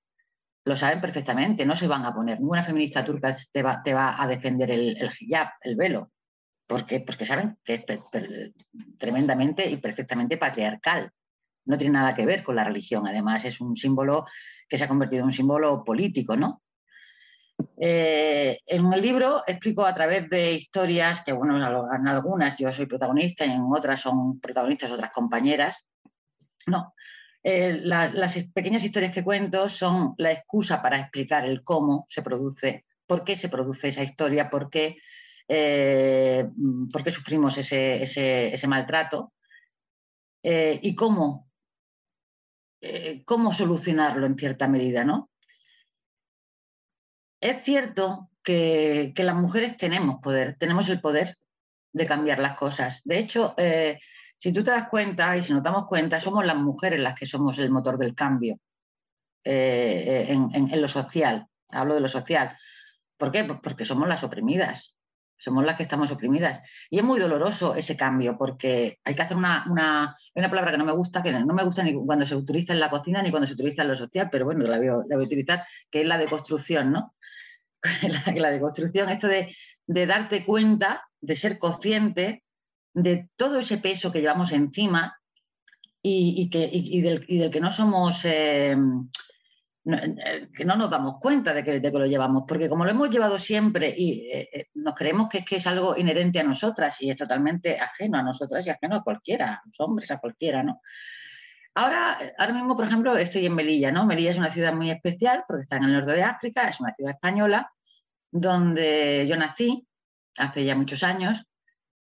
lo 0.64 0.76
saben 0.76 1.00
perfectamente, 1.00 1.66
no 1.66 1.74
se 1.74 1.88
van 1.88 2.04
a 2.04 2.14
poner. 2.14 2.38
Ninguna 2.38 2.62
feminista 2.62 3.04
turca 3.04 3.36
te 3.50 3.60
va, 3.60 3.82
te 3.82 3.92
va 3.92 4.22
a 4.22 4.28
defender 4.28 4.70
el, 4.70 4.96
el, 4.98 5.10
hijab, 5.18 5.48
el 5.62 5.74
velo, 5.74 6.12
porque, 6.68 7.00
porque 7.00 7.26
saben 7.26 7.58
que 7.64 7.74
es 7.74 7.84
tremendamente 8.98 9.68
y 9.68 9.78
perfectamente 9.78 10.36
patriarcal. 10.36 11.10
No 11.64 11.76
tiene 11.76 11.94
nada 11.94 12.14
que 12.14 12.24
ver 12.24 12.44
con 12.44 12.54
la 12.54 12.62
religión, 12.62 13.04
además 13.08 13.44
es 13.44 13.60
un 13.60 13.76
símbolo 13.76 14.26
que 14.68 14.78
se 14.78 14.84
ha 14.84 14.88
convertido 14.88 15.22
en 15.22 15.26
un 15.26 15.32
símbolo 15.32 15.82
político, 15.82 16.36
¿no? 16.36 16.62
Eh, 17.78 18.58
en 18.66 18.92
el 18.92 19.00
libro 19.00 19.42
explico 19.46 19.84
a 19.84 19.94
través 19.94 20.28
de 20.28 20.52
historias 20.52 21.22
que, 21.24 21.32
bueno, 21.32 21.56
en 21.56 22.08
algunas 22.08 22.56
yo 22.58 22.72
soy 22.72 22.86
protagonista 22.86 23.44
y 23.44 23.52
en 23.52 23.62
otras 23.70 24.00
son 24.00 24.40
protagonistas 24.40 24.90
otras 24.90 25.10
compañeras. 25.10 25.76
No, 26.66 26.94
eh, 27.42 27.80
las 27.82 28.36
pequeñas 28.52 28.84
historias 28.84 29.12
que 29.12 29.24
cuento 29.24 29.68
son 29.68 30.14
la 30.18 30.32
excusa 30.32 30.82
para 30.82 30.98
explicar 30.98 31.46
el 31.46 31.62
cómo 31.64 32.06
se 32.08 32.22
produce, 32.22 32.84
por 33.06 33.24
qué 33.24 33.36
se 33.36 33.48
produce 33.48 33.88
esa 33.88 34.02
historia, 34.02 34.50
por 34.50 34.68
qué, 34.68 34.98
eh, 35.48 36.46
sufrimos 37.10 37.56
ese, 37.58 38.02
ese 38.02 38.66
maltrato 38.68 39.32
y 40.42 40.94
cómo, 40.94 41.50
cómo 43.24 43.52
solucionarlo 43.52 44.26
en 44.26 44.36
cierta 44.36 44.68
medida, 44.68 45.04
¿no? 45.04 45.29
Es 47.40 47.64
cierto 47.64 48.30
que, 48.42 49.12
las 49.16 49.36
mujeres 49.36 49.76
tenemos 49.76 50.20
poder, 50.20 50.56
tenemos 50.58 50.88
el 50.88 51.00
poder 51.00 51.36
de 51.92 52.06
cambiar 52.06 52.38
las 52.38 52.56
cosas. 52.56 53.00
De 53.04 53.18
hecho, 53.18 53.54
eh, 53.56 53.98
si 54.38 54.52
tú 54.52 54.62
te 54.62 54.70
das 54.70 54.88
cuenta 54.88 55.36
y 55.36 55.42
si 55.42 55.52
nos 55.52 55.62
damos 55.62 55.86
cuenta, 55.86 56.20
somos 56.20 56.44
las 56.44 56.56
mujeres 56.56 57.00
las 57.00 57.18
que 57.18 57.26
somos 57.26 57.58
el 57.58 57.70
motor 57.70 57.98
del 57.98 58.14
cambio 58.14 58.58
eh, 59.44 60.26
en, 60.30 60.80
lo 60.80 60.88
social. 60.88 61.46
Hablo 61.68 61.94
de 61.94 62.00
lo 62.00 62.08
social. 62.08 62.56
¿Por 63.16 63.30
qué? 63.32 63.44
Pues 63.44 63.58
porque 63.62 63.84
somos 63.84 64.08
las 64.08 64.24
oprimidas. 64.24 64.94
Somos 65.36 65.64
las 65.64 65.76
que 65.76 65.82
estamos 65.82 66.10
oprimidas. 66.10 66.60
Y 66.90 66.98
es 66.98 67.04
muy 67.04 67.18
doloroso 67.18 67.74
ese 67.74 67.96
cambio 67.96 68.36
porque 68.36 68.98
hay 69.04 69.14
que 69.14 69.22
hacer 69.22 69.36
una, 69.36 69.64
una, 69.70 70.16
una 70.34 70.50
palabra 70.50 70.72
que 70.72 70.78
no 70.78 70.84
me 70.84 70.92
gusta, 70.92 71.22
que 71.22 71.32
no 71.32 71.54
me 71.54 71.64
gusta 71.64 71.82
ni 71.82 71.94
cuando 71.94 72.26
se 72.26 72.36
utiliza 72.36 72.74
en 72.74 72.80
la 72.80 72.90
cocina 72.90 73.22
ni 73.22 73.30
cuando 73.30 73.46
se 73.46 73.54
utiliza 73.54 73.82
en 73.82 73.88
lo 73.88 73.96
social, 73.96 74.28
pero 74.30 74.44
bueno, 74.44 74.64
la 74.64 74.76
voy, 74.76 74.86
la 74.86 75.16
voy 75.16 75.24
a 75.24 75.26
utilizar, 75.26 75.64
que 75.90 76.02
es 76.02 76.06
la 76.06 76.18
deconstrucción, 76.18 76.92
¿no? 76.92 77.14
la, 78.02 78.32
la 78.34 78.50
deconstrucción, 78.50 79.08
esto 79.08 79.28
de, 79.28 79.54
darte 79.86 80.44
cuenta, 80.44 81.02
de 81.20 81.36
ser 81.36 81.58
consciente 81.58 82.44
de 82.94 83.28
todo 83.36 83.60
ese 83.60 83.78
peso 83.78 84.10
que 84.10 84.20
llevamos 84.20 84.52
encima 84.52 85.16
y, 86.02 86.48
que, 86.50 86.68
del, 87.02 87.50
que 87.50 87.60
no 87.60 87.70
somos, 87.70 88.24
eh, 88.24 88.76
eh, 89.86 90.48
que 90.54 90.64
no 90.64 90.76
nos 90.76 90.90
damos 90.90 91.18
cuenta 91.18 91.54
de 91.54 91.64
que, 91.64 91.80
lo 91.80 92.06
llevamos, 92.06 92.44
porque 92.46 92.68
como 92.68 92.84
lo 92.84 92.90
hemos 92.90 93.08
llevado 93.08 93.38
siempre 93.38 93.94
y 93.96 94.28
eh, 94.30 94.48
eh, 94.52 94.66
nos 94.74 94.94
creemos 94.94 95.28
que 95.30 95.38
es, 95.38 95.44
que 95.46 95.56
es 95.56 95.66
algo 95.66 95.96
inherente 95.96 96.38
a 96.38 96.42
nosotras 96.42 97.00
y 97.00 97.10
es 97.10 97.16
totalmente 97.16 97.78
ajeno 97.80 98.18
a 98.18 98.22
nosotras 98.22 98.66
y 98.66 98.70
ajeno 98.70 98.96
a 98.96 99.02
cualquiera, 99.02 99.54
a 99.54 99.62
los 99.64 99.80
hombres, 99.80 100.10
a 100.10 100.18
cualquiera, 100.18 100.62
¿no? 100.62 100.82
Ahora, 101.80 102.18
ahora 102.36 102.52
mismo, 102.52 102.76
por 102.76 102.84
ejemplo, 102.84 103.16
estoy 103.16 103.46
en 103.46 103.54
Melilla, 103.54 103.90
¿no? 103.90 104.04
Melilla 104.04 104.32
es 104.32 104.36
una 104.36 104.50
ciudad 104.50 104.74
muy 104.74 104.90
especial 104.90 105.44
porque 105.48 105.62
está 105.62 105.78
en 105.78 105.84
el 105.84 105.94
norte 105.94 106.12
de 106.12 106.22
África, 106.22 106.68
es 106.68 106.78
una 106.78 106.92
ciudad 106.92 107.14
española 107.14 107.72
donde 108.30 109.26
yo 109.26 109.34
nací 109.38 109.88
hace 110.36 110.66
ya 110.66 110.74
muchos 110.74 111.02
años 111.02 111.42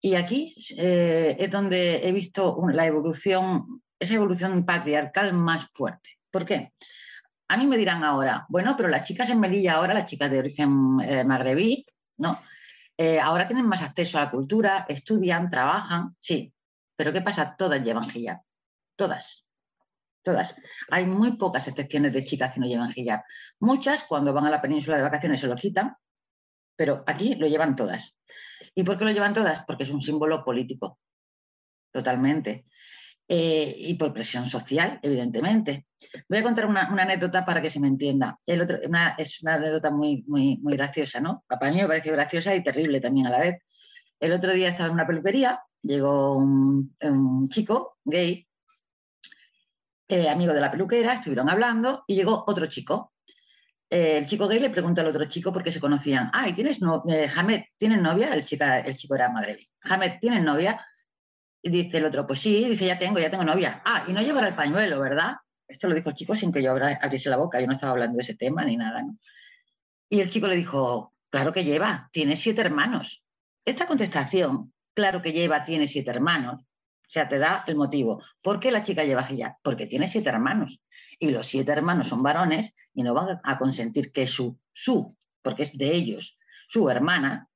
y 0.01 0.15
aquí 0.15 0.55
es 0.57 1.51
donde 1.51 2.09
he 2.09 2.11
visto 2.11 2.59
la 2.73 2.87
evolución, 2.87 3.83
esa 3.99 4.15
evolución 4.15 4.65
patriarcal 4.65 5.35
más 5.35 5.69
fuerte. 5.75 6.09
¿Por 6.31 6.47
qué? 6.47 6.73
A 7.49 7.59
mí 7.59 7.67
me 7.67 7.77
dirán 7.77 8.03
ahora, 8.03 8.47
bueno, 8.49 8.79
pero 8.79 8.89
las 8.89 9.07
chicas 9.07 9.29
en 9.29 9.41
Melilla 9.41 9.75
ahora, 9.75 9.93
las 9.93 10.09
chicas 10.09 10.31
de 10.31 10.39
origen 10.39 11.01
eh, 11.03 11.23
magrebí, 11.23 11.85
¿no? 12.17 12.41
Eh, 12.97 13.21
ahora 13.21 13.47
tienen 13.47 13.67
más 13.67 13.83
acceso 13.83 14.17
a 14.17 14.25
la 14.25 14.31
cultura, 14.31 14.87
estudian, 14.89 15.51
trabajan, 15.51 16.17
sí. 16.19 16.51
Pero 16.97 17.13
¿qué 17.13 17.21
pasa? 17.21 17.55
Todas 17.59 17.83
llevan 17.85 18.09
hijab. 18.15 18.41
Todas. 18.97 19.45
Todas. 20.23 20.55
Hay 20.91 21.07
muy 21.07 21.37
pocas 21.37 21.67
excepciones 21.69 22.13
de 22.13 22.25
chicas 22.25 22.53
que 22.53 22.61
no 22.61 22.67
llevan 22.67 22.93
hijab. 22.95 23.23
Muchas, 23.61 24.05
cuando 24.05 24.33
van 24.33 24.47
a 24.47 24.51
la 24.51 24.61
península 24.61 24.97
de 24.97 25.03
vacaciones, 25.03 25.41
se 25.41 25.47
lo 25.47 25.57
quitan, 25.57 25.97
pero 26.77 27.03
aquí 27.07 27.35
lo 27.37 27.47
llevan 27.47 27.77
todas. 27.77 28.15
¿Y 28.75 28.85
por 28.85 28.99
qué 28.99 29.05
lo 29.05 29.13
llevan 29.13 29.35
todas? 29.35 29.65
Porque 29.67 29.85
es 29.85 29.91
un 29.91 30.03
símbolo 30.03 30.45
político. 30.45 30.99
Totalmente. 31.93 32.67
Eh, 33.27 33.75
y 33.77 33.95
por 33.95 34.13
presión 34.13 34.47
social, 34.47 34.99
evidentemente. 35.03 35.87
Voy 36.29 36.39
a 36.39 36.43
contar 36.43 36.67
una, 36.67 36.83
anécdota 36.83 37.45
para 37.45 37.63
que 37.63 37.71
se 37.71 37.81
me 37.81 37.89
entienda. 37.89 38.39
El 38.45 38.61
otro, 38.63 38.79
es 39.19 39.43
una 39.43 39.55
anécdota 39.55 39.91
muy, 39.91 40.25
muy, 40.27 40.59
muy 40.59 40.77
graciosa, 40.77 41.21
¿no? 41.21 41.45
Para 41.47 41.71
mí 41.71 41.81
me 41.81 41.87
pareció 41.87 42.13
graciosa 42.13 42.55
y 42.55 42.63
terrible 42.63 43.01
también 43.01 43.29
a 43.29 43.31
la 43.31 43.39
vez. 43.39 43.63
El 44.19 44.33
otro 44.33 44.53
día 44.53 44.69
estaba 44.69 44.89
en 44.89 44.95
una 44.95 45.07
peluquería, 45.07 45.63
llegó 45.81 46.37
un, 46.37 47.49
chico 47.49 47.99
gay, 48.05 48.47
eh, 50.11 50.29
amigo 50.29 50.53
de 50.53 50.61
la 50.61 50.71
peluquera, 50.71 51.15
estuvieron 51.15 51.49
hablando 51.49 52.05
y 52.07 52.15
llegó 52.15 52.45
otro 52.47 52.67
chico. 52.67 53.13
Eh, 53.89 54.19
el 54.19 54.27
chico 54.27 54.47
gay 54.47 54.59
le 54.59 54.71
pregunta 54.71 55.01
al 55.01 55.09
otro 55.09 55.25
chico 55.25 55.53
por 55.53 55.63
qué 55.63 55.73
se 55.73 55.81
conocían. 55.81 56.31
Ah, 56.33 56.49
¿y 56.49 56.53
tienes 56.53 56.81
no 56.81 57.03
Hamed, 57.37 57.63
¿tienes 57.77 58.01
novia? 58.01 58.33
El, 58.33 58.45
chica, 58.45 58.81
el 58.81 58.97
chico 58.97 59.15
era 59.15 59.29
madre. 59.29 59.69
Hamed, 59.83 60.19
¿tienes 60.21 60.43
novia? 60.43 60.85
Y 61.63 61.71
dice 61.71 61.99
el 61.99 62.07
otro, 62.07 62.27
pues 62.27 62.41
sí, 62.41 62.69
dice, 62.69 62.87
ya 62.87 62.99
tengo, 62.99 63.19
ya 63.19 63.31
tengo 63.31 63.45
novia. 63.45 63.83
Ah, 63.85 64.05
y 64.07 64.13
no 64.13 64.23
llevará 64.23 64.49
el 64.49 64.55
pañuelo, 64.55 65.01
¿verdad? 65.01 65.35
Esto 65.67 65.89
lo 65.89 65.95
dijo 65.95 66.11
el 66.11 66.17
chico 66.17 66.35
sin 66.35 66.53
que 66.53 66.63
yo 66.63 66.73
abriese 66.73 67.31
la 67.31 67.37
boca, 67.37 67.61
yo 67.61 67.67
no 67.67 67.75
estaba 67.75 67.93
hablando 67.93 68.17
de 68.17 68.23
ese 68.23 68.35
tema 68.35 68.65
ni 68.65 68.77
nada, 68.77 69.03
¿no? 69.03 69.17
Y 70.09 70.21
el 70.21 70.31
chico 70.31 70.49
le 70.49 70.57
dijo, 70.57 71.15
claro 71.31 71.53
que 71.53 71.65
lleva, 71.65 72.09
tiene 72.13 72.37
siete 72.37 72.63
hermanos. 72.63 73.23
Esta 73.65 73.87
contestación, 73.87 74.73
claro 74.95 75.23
que 75.23 75.33
lleva, 75.33 75.65
tiene 75.65 75.87
siete 75.87 76.11
hermanos, 76.11 76.65
o 77.11 77.13
sea, 77.13 77.29
te 77.29 77.41
da 77.41 77.65
el 77.67 77.75
motivo. 77.75 78.23
¿Por 78.41 78.61
qué 78.61 78.71
la 78.71 78.85
chica 78.85 79.03
lleva 79.03 79.27
hijab? 79.29 79.57
Porque 79.65 79.87
tiene 79.87 80.07
siete 80.07 80.29
hermanos. 80.29 80.81
Y 81.19 81.31
los 81.31 81.49
siete 81.49 81.73
hermanos 81.73 82.07
son 82.07 82.23
varones 82.23 82.73
y 82.95 83.03
no 83.03 83.15
van 83.15 83.41
a 83.43 83.59
consentir 83.59 84.13
que 84.13 84.29
su, 84.29 84.57
su, 84.73 85.17
porque 85.43 85.65
es 85.65 85.77
de 85.77 85.93
ellos, 85.93 86.39
su 86.69 86.89
hermana, 86.89 87.49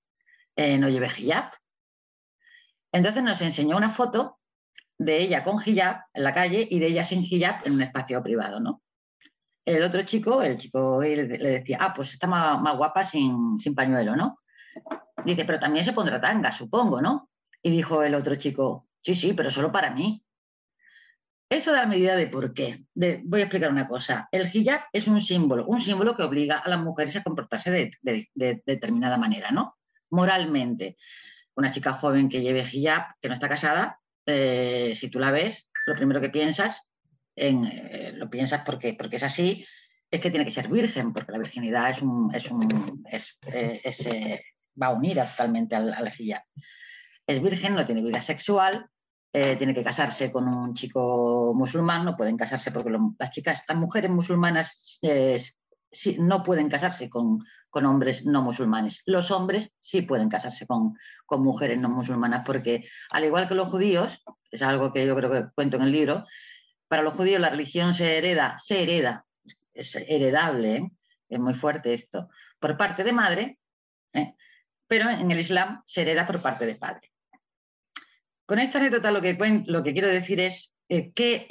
eh, 0.57 0.77
no 0.77 0.89
lleve 0.89 1.07
hijab. 1.07 1.53
Entonces 2.91 3.23
nos 3.23 3.41
enseñó 3.43 3.77
una 3.77 3.91
foto 3.91 4.41
de 4.99 5.19
ella 5.19 5.45
con 5.45 5.63
hijab 5.65 6.03
en 6.13 6.25
la 6.25 6.35
calle 6.35 6.67
y 6.69 6.81
de 6.81 6.89
ella 6.89 7.05
sin 7.05 7.23
hijab 7.23 7.65
en 7.65 7.75
un 7.75 7.83
espacio 7.83 8.21
privado, 8.25 8.59
¿no? 8.59 8.83
El 9.65 9.85
otro 9.85 10.03
chico, 10.03 10.43
el 10.43 10.59
chico 10.59 11.01
le 11.01 11.27
decía, 11.27 11.79
ah, 11.81 11.95
pues 11.95 12.13
está 12.13 12.27
más, 12.27 12.77
guapa 12.77 13.05
sin, 13.05 13.57
sin, 13.61 13.73
pañuelo, 13.73 14.17
¿no? 14.17 14.41
Dice, 15.25 15.45
pero 15.45 15.61
también 15.61 15.85
se 15.85 15.93
pondrá 15.93 16.21
tanga, 16.21 16.51
supongo, 16.51 17.01
¿no? 17.01 17.31
Y 17.63 17.71
dijo 17.71 18.03
el 18.03 18.17
otro 18.17 18.35
chico, 18.35 18.84
sí, 19.05 19.15
sí, 19.15 19.33
pero 19.35 19.51
solo 19.51 19.71
para 19.71 19.91
mí. 19.91 20.25
Eso 21.49 21.73
da 21.73 21.87
medida 21.87 22.17
de 22.17 22.27
por 22.27 22.55
qué. 22.55 22.85
voy 22.95 23.41
a 23.41 23.45
explicar 23.45 23.71
una 23.71 23.87
cosa. 23.87 24.29
El 24.33 24.51
hijab 24.53 24.87
es 24.93 25.07
un 25.07 25.21
símbolo, 25.21 25.67
un 25.67 25.81
símbolo 25.81 26.17
que 26.17 26.23
obliga 26.23 26.59
a 26.59 26.69
las 26.69 26.81
mujeres 26.81 27.15
a 27.17 27.23
comportarse 27.23 27.71
de, 27.71 27.93
de 28.03 28.63
determinada 28.65 29.19
manera, 29.19 29.51
¿no? 29.51 29.77
Moralmente 30.11 30.97
una 31.57 31.71
chica 31.71 31.93
joven 31.93 32.29
que 32.29 32.43
lleve 32.43 32.67
hijab, 32.71 33.15
que 33.21 33.29
no 33.29 33.35
está 33.35 33.49
casada, 33.49 34.01
eh, 34.27 34.95
si 34.97 35.09
tú 35.09 35.19
la 35.19 35.31
ves, 35.31 35.69
lo 35.87 35.95
primero 35.95 36.21
que 36.21 36.31
piensas, 36.31 36.81
en, 37.37 37.65
eh, 37.67 38.13
lo 38.15 38.31
piensas 38.31 38.63
porque, 38.65 38.95
porque 38.95 39.17
es 39.17 39.23
así, 39.23 39.67
es 40.11 40.21
que 40.21 40.31
tiene 40.31 40.45
que 40.45 40.53
ser 40.53 40.69
virgen, 40.69 41.13
porque 41.13 41.33
la 41.33 41.39
virginidad 41.39 41.91
es 41.91 42.03
un, 42.03 42.35
es 42.35 42.51
un 42.51 43.05
es, 43.11 43.37
eh, 43.47 44.43
va 44.81 44.91
unida 44.91 45.29
totalmente 45.29 45.75
al, 45.75 45.93
al, 45.93 46.13
hijab. 46.17 46.43
Es 47.27 47.43
virgen, 47.43 47.75
no 47.75 47.87
tiene 47.87 48.03
vida 48.03 48.21
sexual, 48.21 48.87
tiene 49.35 49.75
que 49.75 49.83
casarse 49.83 50.31
con 50.31 50.47
un 50.47 50.75
chico 50.75 51.53
musulmán, 51.57 52.05
no 52.05 52.17
pueden 52.17 52.37
casarse 52.37 52.71
porque 52.71 52.97
las 53.19 53.31
chicas, 53.31 53.65
las 53.67 53.77
mujeres 53.77 54.09
musulmanas 54.09 55.01
no 56.19 56.45
pueden 56.45 56.69
casarse 56.69 57.09
con, 57.09 57.41
hombres 57.73 58.25
no 58.25 58.43
musulmanes. 58.43 59.03
Los 59.07 59.33
hombres 59.33 59.73
sí 59.81 60.03
pueden 60.03 60.29
casarse 60.29 60.67
con, 60.67 60.95
mujeres 61.31 61.79
no 61.79 61.89
musulmanas 61.89 62.43
porque, 62.47 62.89
al 63.11 63.25
igual 63.25 63.49
que 63.49 63.57
los 63.57 63.69
judíos, 63.69 64.23
es 64.53 64.63
algo 64.63 64.93
que 64.93 65.05
yo 65.05 65.17
creo 65.17 65.33
que 65.33 65.47
cuento 65.53 65.79
en 65.79 65.83
el 65.83 65.91
libro, 65.91 66.25
para 66.87 67.03
los 67.03 67.15
judíos 67.15 67.41
la 67.41 67.51
religión 67.51 67.93
se 67.93 68.19
hereda, 68.19 68.57
se 68.61 68.85
hereda, 68.85 69.25
es 69.73 69.97
heredable, 69.97 70.77
¿eh? 70.77 70.91
es 71.29 71.41
muy 71.41 71.55
fuerte 71.55 71.93
esto, 71.93 72.29
por 72.61 72.77
parte 72.77 73.03
de 73.03 73.13
madre, 73.13 73.59
¿eh? 74.13 74.37
pero 74.87 75.11
en 75.11 75.29
el 75.29 75.41
Islam 75.41 75.83
se 75.87 76.03
hereda 76.03 76.25
por 76.25 76.41
parte 76.41 76.67
de 76.67 76.77
padre. 76.77 77.14
Con 78.47 78.59
esta 78.59 78.79
anécdota 78.79 79.11
lo 79.11 79.23
que, 79.23 79.37
lo 79.67 79.83
que 79.83 79.93
quiero 79.93 80.09
decir 80.09 80.41
es 80.41 80.73
eh, 80.89 81.13
que 81.13 81.47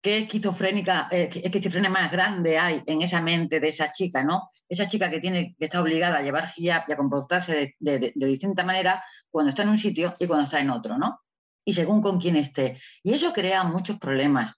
qué 0.00 0.18
esquizofrénica, 0.18 1.08
eh, 1.10 1.30
esquizofrenia 1.42 1.90
más 1.90 2.10
grande 2.10 2.58
hay 2.58 2.82
en 2.86 3.02
esa 3.02 3.20
mente 3.20 3.60
de 3.60 3.68
esa 3.68 3.90
chica, 3.92 4.22
¿no? 4.22 4.50
Esa 4.68 4.88
chica 4.88 5.10
que 5.10 5.20
tiene, 5.20 5.54
que 5.58 5.64
está 5.64 5.80
obligada 5.80 6.18
a 6.18 6.22
llevar 6.22 6.52
hijab 6.56 6.84
y 6.88 6.92
a 6.92 6.96
comportarse 6.96 7.74
de, 7.78 8.12
distinta 8.14 8.64
manera 8.64 9.02
cuando 9.30 9.50
está 9.50 9.62
en 9.62 9.70
un 9.70 9.78
sitio 9.78 10.16
y 10.18 10.26
cuando 10.26 10.44
está 10.44 10.60
en 10.60 10.70
otro, 10.70 10.98
¿no? 10.98 11.20
Y 11.64 11.74
según 11.74 12.00
con 12.00 12.20
quién 12.20 12.36
esté. 12.36 12.80
Y 13.02 13.12
eso 13.12 13.32
crea 13.32 13.64
muchos 13.64 13.98
problemas. 13.98 14.54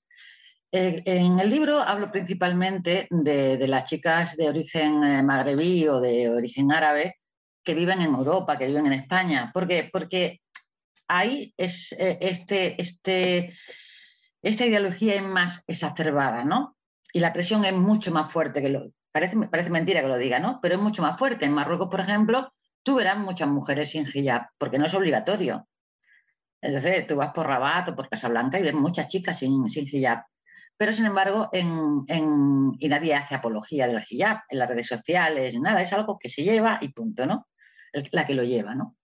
Eh, 0.72 1.02
en 1.04 1.40
el 1.40 1.50
libro 1.50 1.80
hablo 1.80 2.12
principalmente 2.12 3.08
de, 3.10 3.66
las 3.66 3.86
chicas 3.86 4.36
de 4.36 4.48
origen 4.48 5.24
magrebí 5.26 5.88
o 5.88 6.00
de 6.00 6.28
origen 6.28 6.70
árabe 6.70 7.16
que 7.64 7.74
viven 7.74 8.00
en 8.02 8.14
Europa, 8.14 8.56
que 8.56 8.66
viven 8.66 8.86
en 8.86 8.92
España. 8.92 9.50
¿Por 9.52 9.66
qué? 9.66 9.88
Porque 9.92 10.40
ahí 11.10 11.54
es 11.56 11.94
este, 11.98 12.80
este 12.80 13.54
esta 14.42 14.66
ideología 14.66 15.14
es 15.14 15.22
más 15.22 15.62
exacerbada, 15.66 16.44
¿no? 16.44 16.76
Y 17.12 17.20
la 17.20 17.32
presión 17.32 17.64
es 17.64 17.74
mucho 17.74 18.12
más 18.12 18.32
fuerte 18.32 18.62
que 18.62 18.70
lo... 18.70 18.92
Parece, 19.12 19.36
parece 19.48 19.70
mentira 19.70 20.00
que 20.00 20.08
lo 20.08 20.16
diga, 20.16 20.38
¿no? 20.38 20.60
Pero 20.62 20.76
es 20.76 20.80
mucho 20.80 21.02
más 21.02 21.18
fuerte. 21.18 21.44
En 21.44 21.52
Marruecos, 21.52 21.88
por 21.90 22.00
ejemplo, 22.00 22.52
tú 22.82 22.96
verás 22.96 23.18
muchas 23.18 23.48
mujeres 23.48 23.90
sin 23.90 24.06
hijab, 24.12 24.48
porque 24.56 24.78
no 24.78 24.86
es 24.86 24.94
obligatorio. 24.94 25.66
Entonces, 26.62 27.06
tú 27.06 27.16
vas 27.16 27.32
por 27.32 27.46
Rabat 27.46 27.88
o 27.88 27.96
por 27.96 28.08
Casablanca 28.08 28.58
y 28.58 28.62
ves 28.62 28.74
muchas 28.74 29.08
chicas 29.08 29.38
sin, 29.38 29.68
sin 29.68 29.86
hijab. 29.86 30.24
Pero, 30.76 30.92
sin 30.92 31.06
embargo, 31.06 31.50
en, 31.52 32.04
en, 32.06 32.72
y 32.78 32.88
nadie 32.88 33.14
hace 33.14 33.34
apología 33.34 33.86
del 33.86 34.02
hijab 34.08 34.42
en 34.48 34.58
las 34.58 34.68
redes 34.68 34.86
sociales, 34.86 35.54
nada, 35.60 35.82
es 35.82 35.92
algo 35.92 36.18
que 36.18 36.30
se 36.30 36.42
lleva 36.42 36.78
y 36.80 36.88
punto, 36.88 37.26
¿no? 37.26 37.48
la 38.12 38.24
que 38.24 38.34
lo 38.34 38.44
lleva, 38.44 38.76
¿no? 38.76 38.96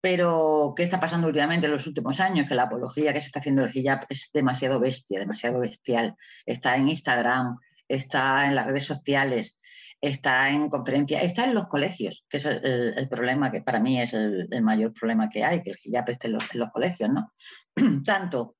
Pero, 0.00 0.74
¿qué 0.76 0.84
está 0.84 0.98
pasando 0.98 1.26
últimamente 1.26 1.66
en 1.66 1.72
los 1.72 1.86
últimos 1.86 2.20
años? 2.20 2.48
Que 2.48 2.54
la 2.54 2.64
apología 2.64 3.12
que 3.12 3.20
se 3.20 3.26
está 3.26 3.40
haciendo 3.40 3.62
del 3.62 3.76
hijab 3.76 4.06
es 4.08 4.30
demasiado 4.32 4.80
bestia, 4.80 5.18
demasiado 5.18 5.60
bestial. 5.60 6.16
Está 6.46 6.76
en 6.76 6.88
Instagram, 6.88 7.58
está 7.86 8.46
en 8.46 8.54
las 8.54 8.66
redes 8.66 8.84
sociales, 8.84 9.58
está 10.00 10.48
en 10.48 10.70
conferencias, 10.70 11.22
está 11.22 11.44
en 11.44 11.54
los 11.54 11.68
colegios, 11.68 12.24
que 12.28 12.38
es 12.38 12.46
el, 12.46 13.08
problema 13.10 13.50
que 13.50 13.60
para 13.62 13.80
mí 13.80 14.00
es 14.00 14.14
el, 14.14 14.48
mayor 14.62 14.94
problema 14.94 15.28
que 15.28 15.44
hay, 15.44 15.62
que 15.62 15.70
el 15.70 15.78
hijab 15.84 16.08
esté 16.08 16.28
en 16.28 16.34
los, 16.34 16.54
en 16.54 16.60
los 16.60 16.70
colegios, 16.70 17.10
¿no? 17.10 17.32
Tanto 18.04 18.56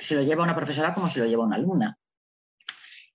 si 0.00 0.14
lo 0.14 0.22
lleva 0.22 0.42
una 0.42 0.56
profesora 0.56 0.94
como 0.94 1.08
si 1.08 1.20
lo 1.20 1.26
lleva 1.26 1.44
una 1.44 1.56
alumna. 1.56 1.96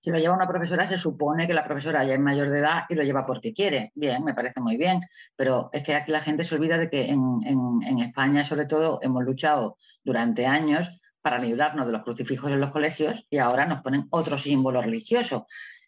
Si 0.06 0.12
lo 0.12 0.20
lleva 0.20 0.36
una 0.36 0.48
profesora, 0.48 0.86
se 0.86 1.00
supone 1.00 1.48
que 1.48 1.54
la 1.56 1.64
profesora 1.64 2.04
ya 2.04 2.14
es 2.14 2.20
mayor 2.20 2.52
de 2.52 2.60
edad 2.60 2.84
y 2.88 2.94
lo 2.94 3.02
lleva 3.02 3.26
porque 3.26 3.56
quiere. 3.56 3.92
Bien, 3.96 4.24
me 4.24 4.36
parece 4.36 4.60
muy 4.62 4.78
bien, 4.78 5.02
pero 5.36 5.72
es 5.74 5.82
que 5.82 5.96
aquí 5.96 6.12
la 6.12 6.20
gente 6.20 6.44
se 6.44 6.54
olvida 6.54 6.78
de 6.78 6.92
que 6.92 7.10
en, 7.10 8.00
España, 8.00 8.44
sobre 8.44 8.68
todo, 8.68 9.00
hemos 9.02 9.24
luchado 9.24 9.80
durante 10.04 10.46
años 10.46 10.92
para 11.24 11.40
librarnos 11.40 11.88
de 11.88 11.92
los 11.92 12.04
crucifijos 12.04 12.52
en 12.52 12.62
los 12.62 12.70
colegios 12.70 13.26
y 13.32 13.40
ahora 13.40 13.66
nos 13.66 13.82
ponen 13.82 14.06
otro 14.12 14.38
símbolo 14.38 14.80
religioso. 14.80 15.48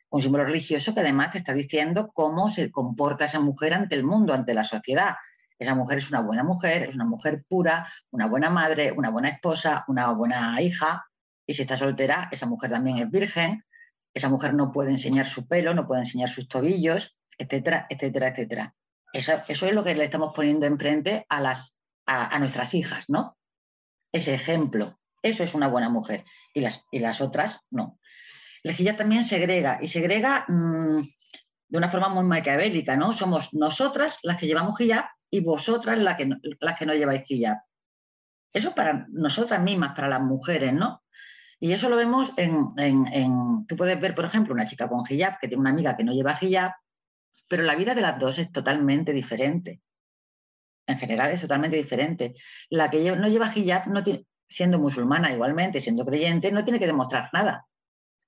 Un 0.09 0.23
símbolo 0.23 0.45
religioso 0.45 0.95
que 0.95 1.01
además 1.01 1.33
te 1.33 1.37
está 1.37 1.53
diciendo 1.53 2.09
cómo 2.11 2.49
se 2.49 2.71
comporta 2.71 3.25
esa 3.25 3.39
mujer 3.39 3.75
ante 3.75 3.93
el 3.93 4.03
mundo, 4.03 4.33
ante 4.33 4.55
la 4.55 4.63
sociedad. 4.63 5.13
Esa 5.59 5.75
mujer 5.75 5.99
es 5.99 6.09
una 6.09 6.21
buena 6.21 6.43
mujer, 6.43 6.89
es 6.89 6.95
una 6.95 7.05
mujer 7.05 7.43
pura, 7.47 7.87
una 8.09 8.25
buena 8.25 8.49
madre, 8.49 8.91
una 8.91 9.11
buena 9.11 9.29
esposa, 9.29 9.85
una 9.87 10.09
buena 10.09 10.59
hija. 10.59 11.05
Y 11.45 11.53
si 11.53 11.61
está 11.61 11.77
soltera, 11.77 12.29
esa 12.31 12.47
mujer 12.47 12.71
también 12.71 12.97
es 12.97 13.11
virgen 13.11 13.63
esa 14.17 14.29
mujer 14.29 14.53
no 14.53 14.71
puede 14.71 14.91
enseñar 14.91 15.27
su 15.27 15.47
pelo, 15.47 15.73
no 15.73 15.87
puede 15.87 16.01
enseñar 16.01 16.29
sus 16.29 16.47
tobillos, 16.47 17.15
etcétera, 17.37 17.87
etcétera, 17.89 18.27
etcétera. 18.29 18.75
Eso, 19.13 19.41
es 19.47 19.73
lo 19.73 19.83
que 19.83 19.95
le 19.95 20.03
estamos 20.03 20.33
poniendo 20.35 20.65
enfrente 20.65 21.25
a, 21.29 21.41
las, 21.41 21.75
a, 22.05 22.37
nuestras 22.39 22.73
hijas, 22.73 23.05
¿no? 23.07 23.37
Ese 24.11 24.33
ejemplo. 24.33 24.99
Eso 25.21 25.43
es 25.43 25.55
una 25.55 25.67
buena 25.67 25.89
mujer. 25.89 26.23
Y 26.53 26.61
las, 26.61 26.85
y 26.91 26.99
las 26.99 27.21
otras, 27.21 27.59
no. 27.71 27.99
El 28.63 28.79
hijab 28.79 28.97
también 28.97 29.23
segrega, 29.23 29.79
y 29.81 29.87
segrega 29.87 30.45
mm, 30.47 31.01
de 31.69 31.77
una 31.77 31.89
forma 31.89 32.09
muy 32.09 32.23
maquiavélica, 32.25 32.95
¿no? 32.95 33.13
Somos 33.13 33.53
nosotras 33.53 34.19
las 34.23 34.37
que 34.37 34.47
llevamos 34.47 34.79
hijab 34.79 35.05
y 35.29 35.41
vosotras 35.41 35.97
las 35.97 36.15
que, 36.15 36.29
las 36.59 36.77
que 36.77 36.85
no 36.85 36.93
lleváis 36.93 37.23
hijab. 37.29 37.57
Eso 38.53 38.73
para 38.73 39.05
nosotras 39.09 39.61
mismas, 39.61 39.95
para 39.95 40.07
las 40.07 40.21
mujeres, 40.21 40.73
¿no? 40.73 41.03
Y 41.59 41.73
eso 41.73 41.89
lo 41.89 41.95
vemos 41.95 42.31
en, 42.37 43.65
Tú 43.67 43.75
puedes 43.75 43.99
ver, 43.99 44.13
por 44.13 44.25
ejemplo, 44.25 44.53
una 44.53 44.67
chica 44.67 44.87
con 44.87 45.03
hijab 45.09 45.39
que 45.39 45.47
tiene 45.47 45.61
una 45.61 45.71
amiga 45.71 45.97
que 45.97 46.03
no 46.03 46.13
lleva 46.13 46.37
hijab, 46.39 46.73
pero 47.47 47.63
la 47.63 47.75
vida 47.75 47.95
de 47.95 48.01
las 48.01 48.19
dos 48.19 48.37
es 48.37 48.51
totalmente 48.51 49.11
diferente. 49.11 49.81
En 50.85 50.99
general 50.99 51.31
es 51.31 51.41
totalmente 51.41 51.77
diferente. 51.77 52.35
La 52.69 52.89
que 52.89 53.15
no 53.15 53.27
lleva 53.27 53.51
hijab, 53.53 53.87
no 53.87 54.03
siendo 54.47 54.79
musulmana 54.79 55.33
igualmente, 55.33 55.81
siendo 55.81 56.05
creyente, 56.05 56.51
no 56.51 56.63
tiene 56.63 56.79
que 56.79 56.85
demostrar 56.85 57.29
nada. 57.33 57.65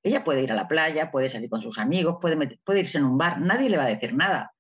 Ella 0.02 0.24
puede 0.24 0.42
ir 0.42 0.52
a 0.52 0.56
la 0.56 0.68
playa, 0.68 1.12
puede 1.12 1.30
salir 1.30 1.50
con 1.50 1.62
sus 1.62 1.78
amigos, 1.78 2.18
puede, 2.20 2.60
puede 2.64 2.80
irse 2.80 2.98
en 2.98 3.06
un 3.06 3.18
bar, 3.18 3.40
nadie 3.40 3.70
le 3.70 3.78
va 3.78 3.84
a 3.84 3.90
decir 3.90 4.14
nada. 4.14 4.54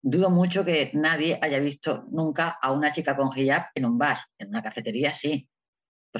Dudo 0.00 0.30
mucho 0.30 0.64
que 0.64 0.90
nadie 0.94 1.38
haya 1.42 1.58
visto 1.58 2.04
nunca 2.10 2.56
a 2.62 2.72
una 2.72 2.92
chica 2.92 3.16
con 3.16 3.36
hijab 3.36 3.66
en 3.74 3.84
un 3.84 3.98
bar, 3.98 4.18
en 4.38 4.48
una 4.48 4.62
cafetería 4.62 5.12
sí, 5.12 5.48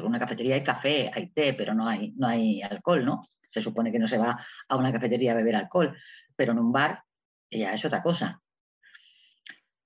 porque 0.00 0.06
en 0.06 0.14
una 0.14 0.18
cafetería 0.18 0.54
hay 0.54 0.64
café, 0.64 1.10
hay 1.12 1.28
té, 1.28 1.54
pero 1.54 1.74
no 1.74 1.88
hay, 1.88 2.12
no 2.16 2.28
hay 2.28 2.62
alcohol, 2.62 3.04
¿no? 3.04 3.28
Se 3.50 3.60
supone 3.60 3.90
que 3.90 3.98
no 3.98 4.08
se 4.08 4.18
va 4.18 4.44
a 4.68 4.76
una 4.76 4.92
cafetería 4.92 5.32
a 5.32 5.36
beber 5.36 5.56
alcohol, 5.56 5.96
pero 6.34 6.52
en 6.52 6.58
un 6.58 6.72
bar 6.72 7.02
ya 7.50 7.72
es 7.72 7.84
otra 7.84 8.02
cosa. 8.02 8.40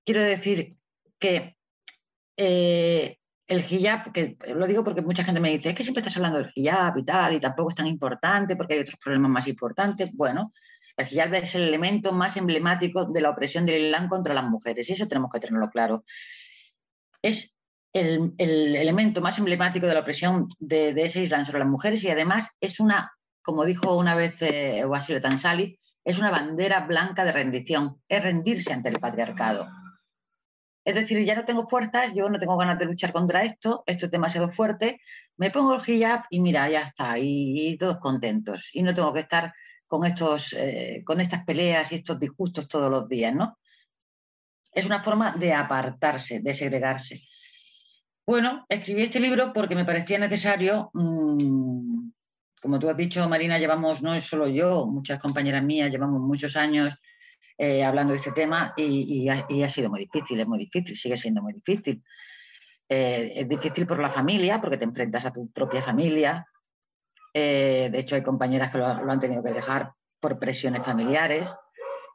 Quiero 0.05 0.23
decir 0.23 0.77
que 1.19 1.57
eh, 2.37 3.19
el 3.47 3.65
hijab, 3.69 4.13
que 4.13 4.37
lo 4.55 4.67
digo 4.67 4.83
porque 4.83 5.03
mucha 5.03 5.25
gente 5.25 5.41
me 5.41 5.51
dice, 5.51 5.71
es 5.71 5.75
que 5.75 5.83
siempre 5.83 6.01
estás 6.01 6.17
hablando 6.17 6.39
del 6.39 6.53
hijab 6.55 6.99
y 6.99 7.05
tal, 7.05 7.35
y 7.35 7.41
tampoco 7.41 7.71
es 7.71 7.77
tan 7.77 7.87
importante 7.87 8.57
porque 8.57 8.75
hay 8.75 8.81
otros 8.81 8.99
problemas 8.99 9.31
más 9.31 9.47
importantes. 9.47 10.11
Bueno, 10.13 10.53
el 10.97 11.07
hijab 11.07 11.35
es 11.35 11.55
el 11.55 11.63
elemento 11.63 12.13
más 12.13 12.37
emblemático 12.37 13.05
de 13.05 13.21
la 13.21 13.31
opresión 13.31 13.67
del 13.67 13.85
Islam 13.85 14.09
contra 14.09 14.35
las 14.35 14.45
mujeres, 14.45 14.89
y 14.89 14.93
eso 14.95 15.07
tenemos 15.07 15.31
que 15.33 15.41
tenerlo 15.41 15.71
claro. 15.71 16.05
Es 17.23 17.55
el, 17.93 18.35
elemento 18.39 19.21
más 19.21 19.39
emblemático 19.39 19.87
de 19.87 19.95
la 19.95 20.01
opresión 20.01 20.49
de, 20.59 20.91
ese 20.97 21.23
Islam 21.23 21.45
sobre 21.45 21.61
las 21.61 21.69
mujeres 21.69 22.03
y 22.05 22.11
además 22.11 22.49
es 22.61 22.81
una, 22.81 23.13
como 23.43 23.65
dijo 23.65 23.97
una 23.97 24.15
vez 24.15 24.37
eh, 24.41 24.85
Wasile 24.85 25.21
Tansali, 25.21 25.79
es 26.05 26.19
una 26.19 26.31
bandera 26.31 26.81
blanca 26.81 27.25
de 27.25 27.33
rendición, 27.33 28.01
es 28.09 28.23
rendirse 28.23 28.73
ante 28.73 28.89
el 28.89 29.01
patriarcado. 29.01 29.69
Es 30.85 30.95
decir, 30.95 31.25
ya 31.25 31.35
no 31.35 31.45
tengo 31.45 31.69
fuerzas, 31.69 32.13
yo 32.15 32.29
no 32.31 32.39
tengo 32.39 32.57
ganas 32.57 32.79
de 32.79 32.87
luchar 32.87 33.13
contra 33.13 33.45
esto, 33.45 33.85
esto 33.87 34.07
es 34.07 34.13
demasiado 34.13 34.51
fuerte, 34.51 35.01
me 35.37 35.51
pongo 35.51 35.75
el 35.75 35.83
hijab 35.87 36.25
y 36.31 36.41
mira, 36.41 36.69
ya 36.71 36.83
está, 36.83 37.19
y, 37.19 37.77
todos 37.79 37.99
contentos. 37.99 38.71
Y 38.73 38.83
no 38.83 38.95
tengo 38.95 39.13
que 39.13 39.21
estar 39.21 39.53
con, 39.87 40.07
estos, 40.07 40.55
eh, 40.57 41.03
con 41.05 41.21
estas 41.21 41.45
peleas 41.45 41.93
y 41.93 41.97
estos 41.97 42.19
disgustos 42.19 42.67
todos 42.67 42.91
los 42.91 43.09
días, 43.09 43.35
¿no? 43.35 43.59
Es 44.73 44.87
una 44.87 45.03
forma 45.03 45.33
de 45.33 45.53
apartarse, 45.53 46.41
de 46.41 46.55
segregarse. 46.55 47.23
Bueno, 48.31 48.65
escribí 48.69 49.03
este 49.03 49.19
libro 49.19 49.53
porque 49.53 49.75
me 49.75 49.85
parecía 49.85 50.17
necesario, 50.17 50.89
mm, 50.95 52.11
como 52.63 52.79
tú 52.79 52.89
has 52.89 52.97
dicho, 52.97 53.29
Marina, 53.29 53.59
llevamos, 53.59 54.03
no 54.03 54.15
es 54.15 54.25
solo 54.25 54.47
yo, 54.47 54.87
muchas 54.87 55.19
compañeras 55.19 55.65
mías, 55.65 55.91
llevamos 55.91 56.21
muchos 56.21 56.55
años 56.55 56.95
eh, 57.59 57.83
hablando 57.83 58.13
de 58.13 58.21
este 58.21 58.31
tema 58.31 58.73
y, 58.77 59.29
ha, 59.29 59.69
sido 59.69 59.91
muy 59.91 59.99
difícil, 60.07 60.39
es 60.39 60.47
muy 60.47 60.61
difícil, 60.61 60.97
sigue 60.97 61.17
siendo 61.17 61.43
muy 61.43 61.55
difícil. 61.55 62.05
Eh, 62.89 63.33
es 63.35 63.49
difícil 63.49 63.85
por 63.85 63.99
la 63.99 64.13
familia, 64.13 64.61
porque 64.61 64.77
te 64.77 64.85
enfrentas 64.85 65.25
a 65.25 65.33
tu 65.33 65.51
propia 65.51 65.83
familia. 65.83 66.47
Eh, 67.35 67.89
de 67.91 67.99
hecho, 67.99 68.15
hay 68.15 68.23
compañeras 68.23 68.71
que 68.71 68.79
lo, 68.79 68.87
han 68.87 69.19
tenido 69.19 69.43
que 69.43 69.53
dejar 69.53 69.91
por 70.21 70.39
presiones 70.39 70.85
familiares. 70.85 71.49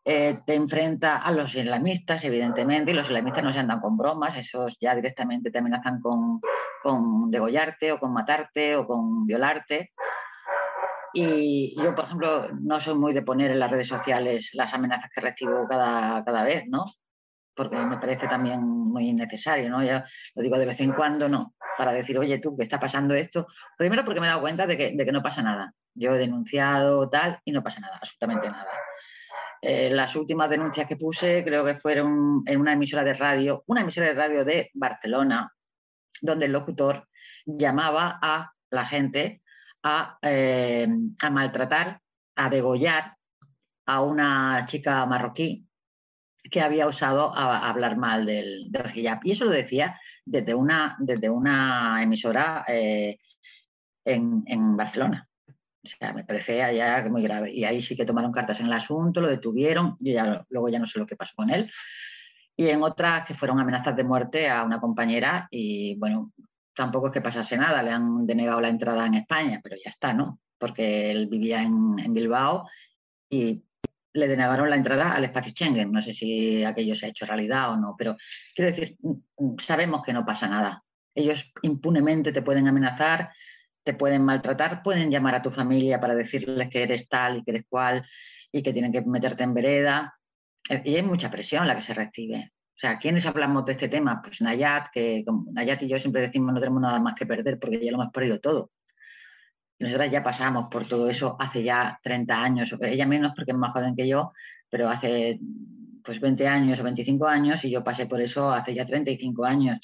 Te 0.06 0.54
enfrentas 0.54 1.22
a 1.24 1.32
los 1.32 1.56
islamistas, 1.56 2.24
evidentemente, 2.24 2.91
y 2.91 2.94
los 2.94 3.08
islamistas 3.08 3.44
no 3.44 3.52
se 3.52 3.60
andan 3.60 3.82
con 3.82 3.98
bromas, 3.98 4.38
esos 4.38 4.78
ya 4.80 4.94
directamente 4.94 5.50
te 5.50 5.58
amenazan 5.58 6.00
con, 6.00 6.39
con 6.84 7.32
degollarte 7.32 7.91
o 7.91 8.00
con 8.00 8.13
matarte 8.13 8.76
o 8.76 8.86
con 8.86 9.26
violarte. 9.26 9.94
Y 11.12 11.76
yo, 11.82 11.96
por 11.96 12.06
ejemplo, 12.06 12.50
no 12.62 12.80
soy 12.80 12.94
muy 12.94 13.13
de 13.13 13.24
poner 13.24 13.50
en 13.50 13.60
las 13.60 13.72
redes 13.72 13.88
sociales 13.88 14.52
las 14.54 14.74
amenazas 14.76 15.10
que 15.13 15.22
recibo 15.22 15.68
cada, 15.68 16.24
cada 16.24 16.44
vez, 16.44 16.65
¿no? 16.68 16.86
Porque 17.56 17.78
me 17.78 17.98
parece 17.98 18.28
también 18.28 18.62
muy 18.62 19.08
innecesario, 19.08 19.70
¿no? 19.70 19.82
Ya 19.84 20.06
lo 20.36 20.44
digo 20.44 20.60
de 20.60 20.68
vez 20.68 20.80
en 20.82 20.91
cuando, 20.91 21.28
¿no? 21.30 21.56
Para 21.78 21.94
decir, 21.94 22.20
oye, 22.20 22.38
tú, 22.38 22.56
¿qué 22.56 22.63
está 22.63 22.80
pasando 22.80 23.15
esto? 23.15 23.48
Primero 23.78 24.06
porque 24.06 24.20
me 24.20 24.28
he 24.28 24.30
dado 24.30 24.41
cuenta 24.41 24.68
de 24.68 24.78
que, 24.78 24.91
de 24.91 25.06
que 25.06 25.12
no 25.12 25.24
pasa 25.24 25.41
nada. 25.41 25.74
Yo 25.96 26.13
he 26.13 26.20
denunciado 26.20 27.10
tal 27.10 27.39
y 27.44 27.54
no 27.54 27.63
pasa 27.63 27.80
nada, 27.80 27.96
absolutamente 27.96 28.50
nada. 28.50 28.70
Eh, 29.67 29.89
las 29.89 30.15
últimas 30.15 30.47
denuncias 30.47 30.88
que 30.88 30.95
puse 30.95 31.43
creo 31.43 31.65
que 31.65 31.73
fueron 31.73 32.43
en 32.45 32.62
una 32.62 32.73
emisora 32.73 33.04
de 33.04 33.15
radio, 33.15 33.63
una 33.65 33.82
emisora 33.82 34.06
de 34.06 34.13
radio 34.13 34.45
de 34.45 34.69
Barcelona, 34.75 35.51
donde 36.21 36.45
el 36.45 36.51
locutor 36.51 37.08
llamaba 37.47 38.19
a 38.21 38.54
la 38.69 38.86
gente 38.86 39.41
eh, 40.21 40.88
a, 41.19 41.30
maltratar, 41.32 41.99
a 42.36 42.49
degollar 42.51 43.15
a 43.88 44.01
una 44.04 44.67
chica 44.67 45.04
marroquí 45.08 45.67
que 46.43 46.62
había 46.62 46.86
usado 46.86 47.36
a, 47.36 47.67
hablar 47.67 47.97
mal 47.97 48.28
del, 48.28 48.71
del, 48.71 48.95
hijab. 48.95 49.21
Y 49.23 49.32
eso 49.32 49.45
lo 49.45 49.51
decía 49.51 49.99
desde 50.23 50.54
una, 50.54 50.95
desde 50.99 51.28
una 51.28 52.04
emisora 52.04 52.65
eh, 52.67 53.17
en, 54.06 54.78
Barcelona. 54.78 55.28
O 55.93 55.98
sea, 55.98 56.13
me 56.13 56.24
parece 56.24 56.63
allá 56.63 57.08
muy 57.10 57.24
grave. 57.24 57.52
Y 57.52 57.63
ahí 57.63 57.82
sí 57.82 57.95
que 57.95 58.06
tomaron 58.06 58.32
cartas 58.32 58.60
en 58.60 58.67
el 58.67 58.74
asunto, 58.74 59.21
lo 59.21 59.30
detuvieron, 59.30 59.95
yo 60.00 60.13
ya, 60.13 60.45
luego 60.50 60.69
ya 60.69 60.80
no 60.80 60.88
sé 60.88 61.00
lo 61.00 61.06
que 61.06 61.15
pasó 61.15 61.34
con 61.36 61.50
él. 61.50 61.71
Y 62.58 62.69
en 62.69 62.82
otras 62.84 63.26
que 63.26 63.36
fueron 63.36 63.60
amenazas 63.60 63.95
de 63.95 64.04
muerte 64.04 64.50
a 64.50 64.63
una 64.63 64.80
compañera 64.80 65.48
y 65.52 65.95
bueno, 65.95 66.32
tampoco 66.74 67.08
es 67.08 67.13
que 67.13 67.21
pasase 67.21 67.58
nada, 67.58 67.84
le 67.84 67.91
han 67.91 68.26
denegado 68.26 68.62
la 68.62 68.69
entrada 68.69 69.06
en 69.06 69.15
España, 69.15 69.60
pero 69.63 69.76
ya 69.84 69.89
está, 69.89 70.13
¿no? 70.13 70.39
Porque 70.58 71.12
él 71.12 71.28
vivía 71.28 71.62
en, 71.62 72.13
Bilbao 72.13 72.69
y 73.30 73.63
le 74.13 74.28
denegaron 74.28 74.69
la 74.69 74.78
entrada 74.78 75.13
al 75.13 75.26
espacio 75.26 75.52
Schengen. 75.52 75.91
No 75.91 76.02
sé 76.02 76.13
si 76.13 76.63
aquello 76.63 76.95
se 76.95 77.08
ha 77.08 77.10
hecho 77.10 77.26
realidad 77.26 77.71
o 77.71 77.78
no, 77.78 77.95
pero 77.98 78.15
quiero 78.56 78.71
decir, 78.71 78.98
sabemos 79.60 80.02
que 80.04 80.13
no 80.13 80.26
pasa 80.26 80.48
nada. 80.48 80.84
Ellos 81.13 81.52
impunemente 81.62 82.32
te 82.32 82.41
pueden 82.41 82.67
amenazar, 82.67 83.32
te 83.86 83.93
pueden 83.93 84.26
maltratar, 84.26 84.82
pueden 84.82 85.12
llamar 85.12 85.36
a 85.36 85.41
tu 85.43 85.52
familia 85.52 86.00
para 86.02 86.15
decirles 86.15 86.69
que 86.69 86.84
eres 86.84 87.08
tal 87.08 87.38
y 87.38 87.43
que 87.43 87.52
eres 87.52 87.65
cual 87.69 88.04
y 88.52 88.63
que 88.63 88.74
tienen 88.74 88.91
que 88.91 89.02
meterte 89.02 89.43
en 89.43 89.54
vereda. 89.54 90.17
Y 90.84 90.95
hay 90.95 91.04
mucha 91.04 91.30
presión 91.30 91.67
la 91.67 91.76
que 91.76 91.84
se 91.84 91.93
recibe. 91.93 92.52
O 92.76 92.80
sea, 92.80 92.98
¿quiénes 92.98 93.28
hablamos 93.28 93.63
de 93.63 93.74
este 93.74 93.88
tema? 93.88 94.21
Pues 94.24 94.41
Nayat, 94.41 94.88
que 94.91 95.24
Nayat 95.52 95.84
y 95.84 95.88
yo 95.88 96.00
siempre 96.00 96.21
decimos 96.21 96.52
no 96.52 96.60
tenemos 96.60 96.82
nada 96.82 97.00
más 97.00 97.13
que 97.13 97.28
perder 97.28 97.60
porque 97.60 97.80
ya 97.80 97.91
lo 97.91 98.02
hemos 98.02 98.12
perdido 98.12 98.39
todo. 98.39 98.71
Y 99.78 99.84
nosotras 99.84 100.12
ya 100.12 100.24
pasamos 100.24 100.67
por 100.71 100.88
todo 100.88 101.08
eso 101.08 101.38
hace 101.39 101.63
ya 101.63 102.00
30 102.02 102.43
años, 102.43 102.76
ella 102.82 103.06
menos 103.06 103.34
porque 103.36 103.52
es 103.52 103.58
más 103.58 103.71
joven 103.71 103.95
que 103.95 104.08
yo, 104.08 104.34
pero 104.69 104.89
hace 104.89 105.39
pues 106.04 106.19
20 106.19 106.48
años 106.48 106.80
o 106.80 106.84
25 106.84 107.28
años 107.28 107.63
y 107.65 107.69
yo 107.69 107.84
pasé 107.84 108.08
por 108.08 108.19
eso 108.19 108.52
hace 108.52 108.74
ya 108.74 108.86
35 108.86 109.45
años. 109.45 109.80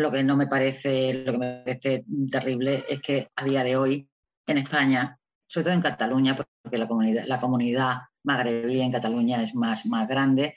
Lo 0.00 0.10
que 0.10 0.24
no 0.24 0.34
me 0.34 0.46
parece, 0.46 1.12
lo 1.12 1.32
que 1.32 1.38
me 1.38 1.62
parece 1.62 2.06
terrible 2.30 2.86
es 2.88 3.02
que 3.02 3.28
a 3.36 3.44
día 3.44 3.62
de 3.62 3.76
hoy 3.76 4.08
en 4.46 4.56
España, 4.56 5.18
sobre 5.46 5.64
todo 5.64 5.74
en 5.74 5.82
Cataluña, 5.82 6.38
porque 6.62 6.78
la 6.78 6.88
comunidad, 6.88 7.24
la 7.26 7.38
comunidad 7.38 7.98
magrebí 8.22 8.80
en 8.80 8.92
Cataluña 8.92 9.42
es 9.42 9.54
más, 9.54 9.84
más 9.84 10.08
grande, 10.08 10.56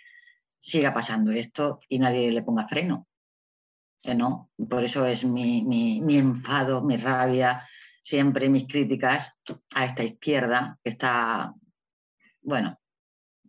siga 0.60 0.94
pasando 0.94 1.32
esto 1.32 1.82
y 1.90 2.00
nadie 2.00 2.32
le 2.32 2.42
ponga 2.42 2.70
freno. 2.70 3.06
Que 4.02 4.16
no, 4.16 4.50
por 4.70 4.86
eso 4.86 5.06
es 5.06 5.26
mi, 5.26 6.02
enfado, 6.18 6.82
mi 6.82 6.96
rabia, 6.96 7.68
siempre 8.02 8.48
mis 8.48 8.66
críticas 8.66 9.30
a 9.76 9.84
esta 9.84 10.06
izquierda 10.06 10.80
que 10.82 10.92
está, 10.92 11.54
bueno, 12.42 12.80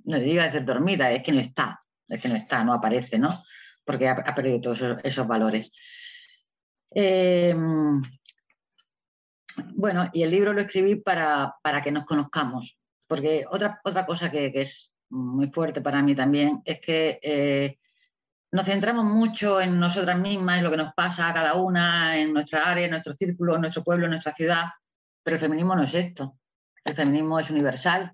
no 0.06 0.18
digo 0.18 0.42
decir 0.42 0.64
dormida, 0.64 1.12
es 1.12 1.22
que 1.22 1.30
no 1.30 1.38
está, 1.38 1.84
es 2.08 2.20
que 2.20 2.28
no 2.28 2.34
está, 2.34 2.64
no 2.64 2.72
aparece, 2.72 3.16
¿no? 3.16 3.44
Porque 3.84 4.08
ha, 4.08 4.34
perdido 4.34 4.60
todos 4.60 4.98
esos, 5.02 5.26
valores. 5.26 5.70
Em, 6.90 8.00
bueno, 9.74 10.10
y 10.12 10.22
el 10.22 10.30
libro 10.30 10.52
lo 10.52 10.62
escribí 10.62 10.96
para, 10.96 11.54
que 11.82 11.92
nos 11.92 12.04
conozcamos, 12.04 12.78
porque 13.06 13.44
otra, 13.50 13.80
otra 13.84 14.06
cosa 14.06 14.30
que, 14.30 14.52
que 14.52 14.62
es 14.62 14.92
muy 15.10 15.50
fuerte 15.50 15.80
para 15.80 16.02
mí 16.02 16.14
también, 16.14 16.62
es 16.64 16.80
que 16.80 17.20
eh, 17.22 17.78
nos 18.52 18.66
centramos 18.66 19.04
mucho 19.04 19.60
en 19.60 19.78
nosotras 19.78 20.18
mismas, 20.18 20.58
en 20.58 20.64
lo 20.64 20.70
que 20.70 20.76
nos 20.76 20.94
pasa 20.94 21.28
a 21.28 21.34
cada 21.34 21.54
una, 21.54 22.16
en 22.18 22.32
nuestra 22.32 22.70
área, 22.70 22.84
en 22.84 22.92
nuestro 22.92 23.14
círculo, 23.14 23.56
en 23.56 23.62
nuestro 23.62 23.82
pueblo, 23.82 24.04
en 24.04 24.12
nuestra 24.12 24.32
ciudad, 24.32 24.66
pero 25.24 25.36
el 25.36 25.40
feminismo 25.40 25.74
no 25.74 25.82
es 25.82 25.94
esto. 25.94 26.38
el 26.84 26.94
feminismo 26.94 27.40
es 27.40 27.50
universal. 27.50 28.12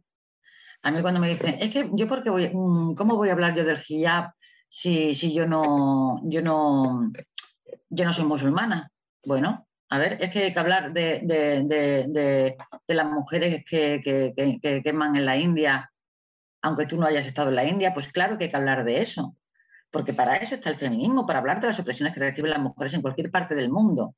A 0.82 0.90
mí 0.90 1.02
cuando 1.02 1.20
me 1.20 1.28
dicen, 1.28 1.58
es 1.60 1.70
que 1.70 1.90
yo 1.92 2.08
porque 2.08 2.30
voy, 2.30 2.48
mm, 2.48 2.94
¿cómo 2.94 3.16
voy 3.16 3.28
a 3.28 3.32
hablar 3.32 3.54
yo 3.54 3.64
del 3.64 3.82
hijab 3.86 4.32
si, 4.70 5.14
si 5.16 5.34
yo 5.34 5.46
no, 5.46 6.20
yo 6.24 6.40
no, 6.40 7.12
yo 7.90 8.04
no 8.04 8.12
soy 8.12 8.24
musulmana? 8.24 8.90
Bueno, 9.24 9.68
a 9.90 9.98
ver, 9.98 10.18
es 10.22 10.30
que 10.30 10.44
hay 10.44 10.52
que 10.52 10.60
hablar 10.60 10.92
de, 10.92 12.56
las 12.86 13.06
mujeres 13.06 13.64
que, 13.68 14.00
que, 14.02 14.82
queman 14.82 15.16
en 15.16 15.26
la 15.26 15.36
India, 15.36 15.92
aunque 16.62 16.86
tú 16.86 16.96
no 16.96 17.06
hayas 17.06 17.26
estado 17.26 17.50
en 17.50 17.56
la 17.56 17.64
India, 17.64 17.92
pues 17.92 18.08
claro 18.08 18.38
que 18.38 18.44
hay 18.44 18.50
que 18.50 18.56
hablar 18.56 18.84
de 18.84 19.02
eso, 19.02 19.36
porque 19.90 20.14
para 20.14 20.36
eso 20.36 20.54
está 20.54 20.70
el 20.70 20.78
feminismo, 20.78 21.26
para 21.26 21.40
hablar 21.40 21.60
de 21.60 21.66
las 21.66 21.80
opresiones 21.80 22.14
que 22.14 22.20
reciben 22.20 22.52
las 22.52 22.60
mujeres 22.60 22.94
en 22.94 23.02
cualquier 23.02 23.30
parte 23.30 23.56
del 23.56 23.70
mundo. 23.70 24.14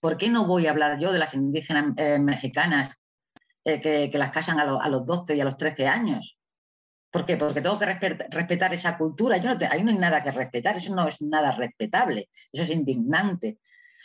¿Por 0.00 0.16
qué 0.16 0.28
no 0.28 0.44
voy 0.46 0.66
a 0.66 0.72
hablar 0.72 0.98
yo 0.98 1.12
de 1.12 1.20
las 1.20 1.34
indígenas 1.34 1.94
eh, 1.96 2.18
mexicanas 2.18 2.90
eh, 3.64 3.80
que, 3.80 4.18
las 4.18 4.30
casan 4.30 4.58
a, 4.58 4.64
a, 4.64 4.88
los 4.88 5.06
12 5.06 5.36
y 5.36 5.40
a 5.40 5.44
los 5.44 5.56
13 5.56 5.86
años? 5.86 6.36
¿Por 7.12 7.26
qué? 7.26 7.36
Porque 7.36 7.60
tengo 7.60 7.78
que 7.78 7.84
respetar, 8.30 8.72
esa 8.72 8.96
cultura. 8.96 9.36
Yo 9.36 9.54
no 9.54 9.58
ahí 9.70 9.84
no 9.84 9.90
hay 9.90 9.98
nada 9.98 10.22
que 10.22 10.30
respetar, 10.30 10.78
eso 10.78 10.94
no 10.94 11.06
es 11.06 11.20
nada 11.20 11.52
respetable, 11.52 12.30
eso 12.50 12.62
es 12.62 12.70
indignante. 12.70 13.58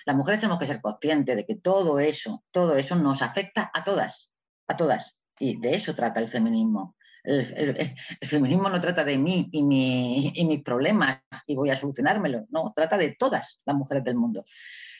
Las 0.05 0.15
mujeres 0.15 0.41
tenemos 0.41 0.59
que 0.59 0.67
ser 0.67 0.81
conscientes 0.81 1.35
de 1.37 1.45
que 1.45 1.55
todo 1.55 1.99
eso, 1.99 2.43
todo 2.51 2.75
eso 2.75 2.97
nos 2.97 3.21
afecta 3.21 3.71
a 3.73 3.85
todas, 3.85 4.29
a 4.67 4.75
todas. 4.75 5.15
Y 5.39 5.57
de 5.57 5.75
eso 5.75 5.95
trata 5.95 6.19
el 6.19 6.27
feminismo. 6.27 6.95
El, 7.23 7.95
feminismo 8.21 8.69
no 8.69 8.79
trata 8.81 9.05
de 9.05 9.17
mí 9.17 9.49
y, 9.51 9.63
mis 9.63 10.63
problemas 10.63 11.21
y 11.45 11.55
voy 11.55 11.69
a 11.69 11.77
solucionármelo, 11.77 12.45
no, 12.49 12.73
trata 12.75 12.97
de 12.97 13.15
todas 13.17 13.61
las 13.65 13.75
mujeres 13.75 14.03
del 14.03 14.15
mundo. 14.15 14.45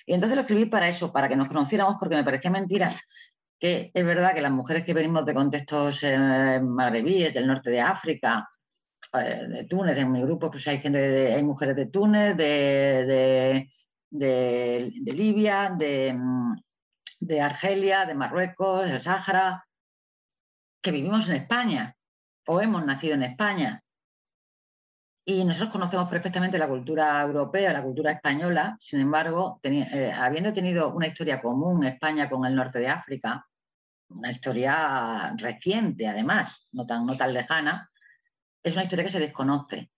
Y 0.05 0.13
entonces 0.13 0.37
lo 0.37 0.41
escribí 0.43 0.65
para 0.65 0.87
eso, 0.87 1.11
para 1.11 1.27
que 1.27 1.35
nos 1.35 1.49
conociéramos, 1.49 1.97
porque 1.99 2.15
me 2.15 2.23
parecía 2.23 2.51
mentira 2.51 2.97
que 3.59 3.91
es 3.93 4.05
verdad 4.05 4.33
que 4.33 4.41
las 4.41 4.51
mujeres 4.51 4.83
que 4.85 4.93
venimos 4.93 5.25
de 5.25 5.33
contextos 5.33 6.03
eh, 6.03 6.59
magrebíes, 6.61 7.33
del 7.33 7.47
norte 7.47 7.69
de 7.71 7.81
África, 7.81 8.47
eh, 9.13 9.45
de 9.47 9.63
Túnez, 9.65 9.97
en 9.97 10.11
mi 10.11 10.21
grupo 10.21 10.51
pues 10.51 10.67
hay 10.67 10.79
gente, 10.79 10.99
de, 10.99 11.33
hay 11.33 11.43
mujeres 11.43 11.75
de 11.75 11.87
Túnez, 11.87 12.37
de, 12.37 13.69
de, 14.09 15.13
Libia, 15.13 15.73
de, 15.75 17.41
Argelia, 17.41 18.05
de 18.05 18.15
Marruecos, 18.15 18.85
del 18.85 19.01
Sáhara, 19.01 19.65
que 20.81 20.91
vivimos 20.91 21.27
en 21.29 21.35
España 21.35 21.95
o 22.47 22.61
hemos 22.61 22.85
nacido 22.85 23.15
en 23.15 23.23
España. 23.23 23.83
Y 25.25 25.43
nosotros 25.43 25.71
conocemos 25.73 26.07
perfectamente 26.09 26.57
la 26.57 26.69
cultura 26.69 27.21
europea, 27.21 27.73
la 27.73 27.83
cultura 27.83 28.11
española, 28.11 28.77
sin 28.79 29.01
embargo, 29.01 29.59
eh, 29.63 30.11
habiendo 30.15 30.53
tenido 30.53 30.93
una 30.93 31.07
historia 31.07 31.41
común 31.41 31.83
España 31.83 32.29
con 32.29 32.45
el 32.45 32.55
norte 32.55 32.79
de 32.79 32.87
África, 32.87 33.45
una 34.09 34.31
historia 34.31 35.33
reciente 35.37 36.07
además, 36.07 36.67
no 36.71 36.85
tan, 36.85 37.05
no 37.05 37.17
tan 37.17 37.33
lejana, 37.33 37.89
es 38.63 38.73
una 38.73 38.83
historia 38.83 39.05
que 39.05 39.11
se 39.11 39.19
desconoce. 39.19 39.91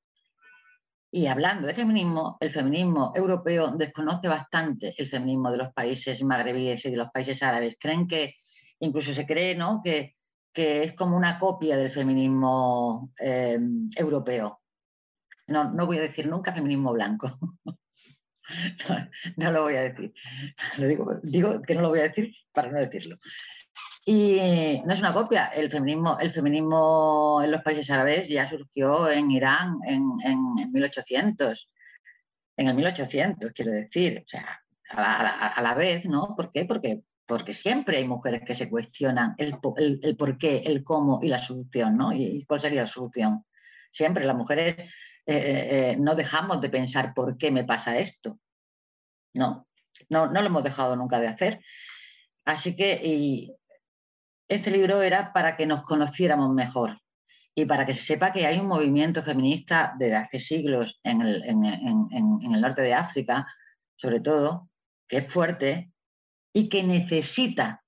Y 1.12 1.26
hablando 1.26 1.68
de 1.68 1.74
feminismo, 1.74 2.38
el 2.40 2.52
feminismo 2.52 3.14
europeo 3.16 3.72
desconoce 3.72 4.28
bastante 4.28 4.94
el 4.96 5.10
feminismo 5.10 5.52
de 5.52 5.58
los 5.58 5.74
países 5.74 6.22
magrebíes 6.24 6.86
y 6.86 6.92
de 6.92 6.98
los 6.98 7.10
países 7.12 7.42
árabes. 7.42 7.78
Creen 7.80 8.08
que, 8.08 8.36
incluso 8.80 9.12
se 9.14 9.26
cree, 9.26 9.56
¿no? 9.56 9.82
que, 9.84 10.16
es 10.54 10.94
como 10.94 11.16
una 11.16 11.40
copia 11.40 11.78
del 11.78 11.90
feminismo 11.90 13.14
em, 13.18 13.90
europeo. 13.96 14.62
No, 15.48 15.72
no 15.72 15.86
voy 15.86 16.00
a 16.00 16.02
decir 16.02 16.28
nunca 16.28 16.52
feminismo 16.52 16.92
blanco. 16.92 17.40
no, 19.38 19.52
lo 19.52 19.64
voy 19.64 19.76
a 19.76 19.84
decir. 19.84 20.14
digo, 20.78 21.20
digo 21.24 21.62
que 21.62 21.76
no 21.76 21.82
lo 21.82 21.90
voy 21.90 22.00
a 22.00 22.10
decir 22.10 22.36
para 22.52 22.72
no 22.72 22.80
decirlo. 22.80 23.18
Y 24.06 24.82
no 24.86 24.94
es 24.94 25.00
una 25.00 25.14
copia, 25.14 25.48
el 25.48 25.70
feminismo, 25.70 26.18
el 26.20 26.32
feminismo 26.32 27.42
en 27.44 27.52
los 27.52 27.62
países 27.62 27.90
árabes 27.92 28.28
ya 28.28 28.50
surgió 28.50 29.10
en 29.10 29.30
Irán 29.30 29.78
en, 29.86 30.04
en, 30.24 30.72
1800, 30.72 31.70
en 32.58 32.68
el 32.68 32.76
1800, 32.76 33.52
quiero 33.52 33.72
decir, 33.72 34.24
o 34.26 34.28
sea, 34.28 34.62
a 34.90 35.62
la, 35.62 35.74
vez, 35.76 36.06
¿no? 36.06 36.36
¿Por 36.36 36.52
qué? 36.52 36.66
Porque, 36.66 37.04
porque 37.28 37.54
siempre 37.54 37.98
hay 37.98 38.08
mujeres 38.08 38.42
que 38.46 38.56
se 38.56 38.68
cuestionan 38.68 39.36
el, 39.38 39.58
el, 39.78 40.18
por 40.18 40.38
qué, 40.40 40.64
el 40.66 40.84
cómo 40.84 41.20
y 41.22 41.28
la 41.28 41.38
solución, 41.38 41.96
¿no? 41.96 42.12
¿Y 42.12 42.46
cuál 42.46 42.60
sería 42.60 42.82
la 42.82 42.88
solución? 42.88 43.46
Siempre 43.92 44.26
las 44.26 44.36
mujeres 44.36 44.76
eh, 44.80 44.88
eh, 45.28 45.98
no 46.00 46.16
dejamos 46.16 46.62
de 46.62 46.70
pensar 46.70 47.14
por 47.14 47.38
qué 47.38 47.52
me 47.52 47.64
pasa 47.64 48.00
esto, 48.00 48.40
¿no? 49.36 49.68
No, 50.10 50.26
no 50.26 50.42
lo 50.42 50.48
hemos 50.48 50.64
dejado 50.64 50.96
nunca 50.96 51.20
de 51.20 51.28
hacer. 51.28 51.60
Así 52.46 52.76
que, 52.76 53.54
este 54.50 54.72
libro 54.72 55.02
era 55.02 55.32
para 55.32 55.56
que 55.56 55.68
nos 55.68 55.84
conociéramos 55.84 56.52
mejor 56.54 57.00
y 57.54 57.66
para 57.66 57.86
que 57.86 57.94
se 57.94 58.04
sepa 58.04 58.34
que 58.34 58.48
hay 58.48 58.58
un 58.60 58.68
movimiento 58.68 59.24
feminista 59.24 59.94
desde 59.98 60.16
hace 60.16 60.40
siglos 60.40 61.00
en 61.04 61.22
el, 61.22 62.62
norte 62.62 62.82
de 62.82 62.94
África, 62.94 63.46
sobre 63.96 64.22
todo, 64.22 64.70
que 65.08 65.18
es 65.18 65.32
fuerte 65.32 65.92
y 66.52 66.68
que 66.68 66.84
necesita, 66.84 67.84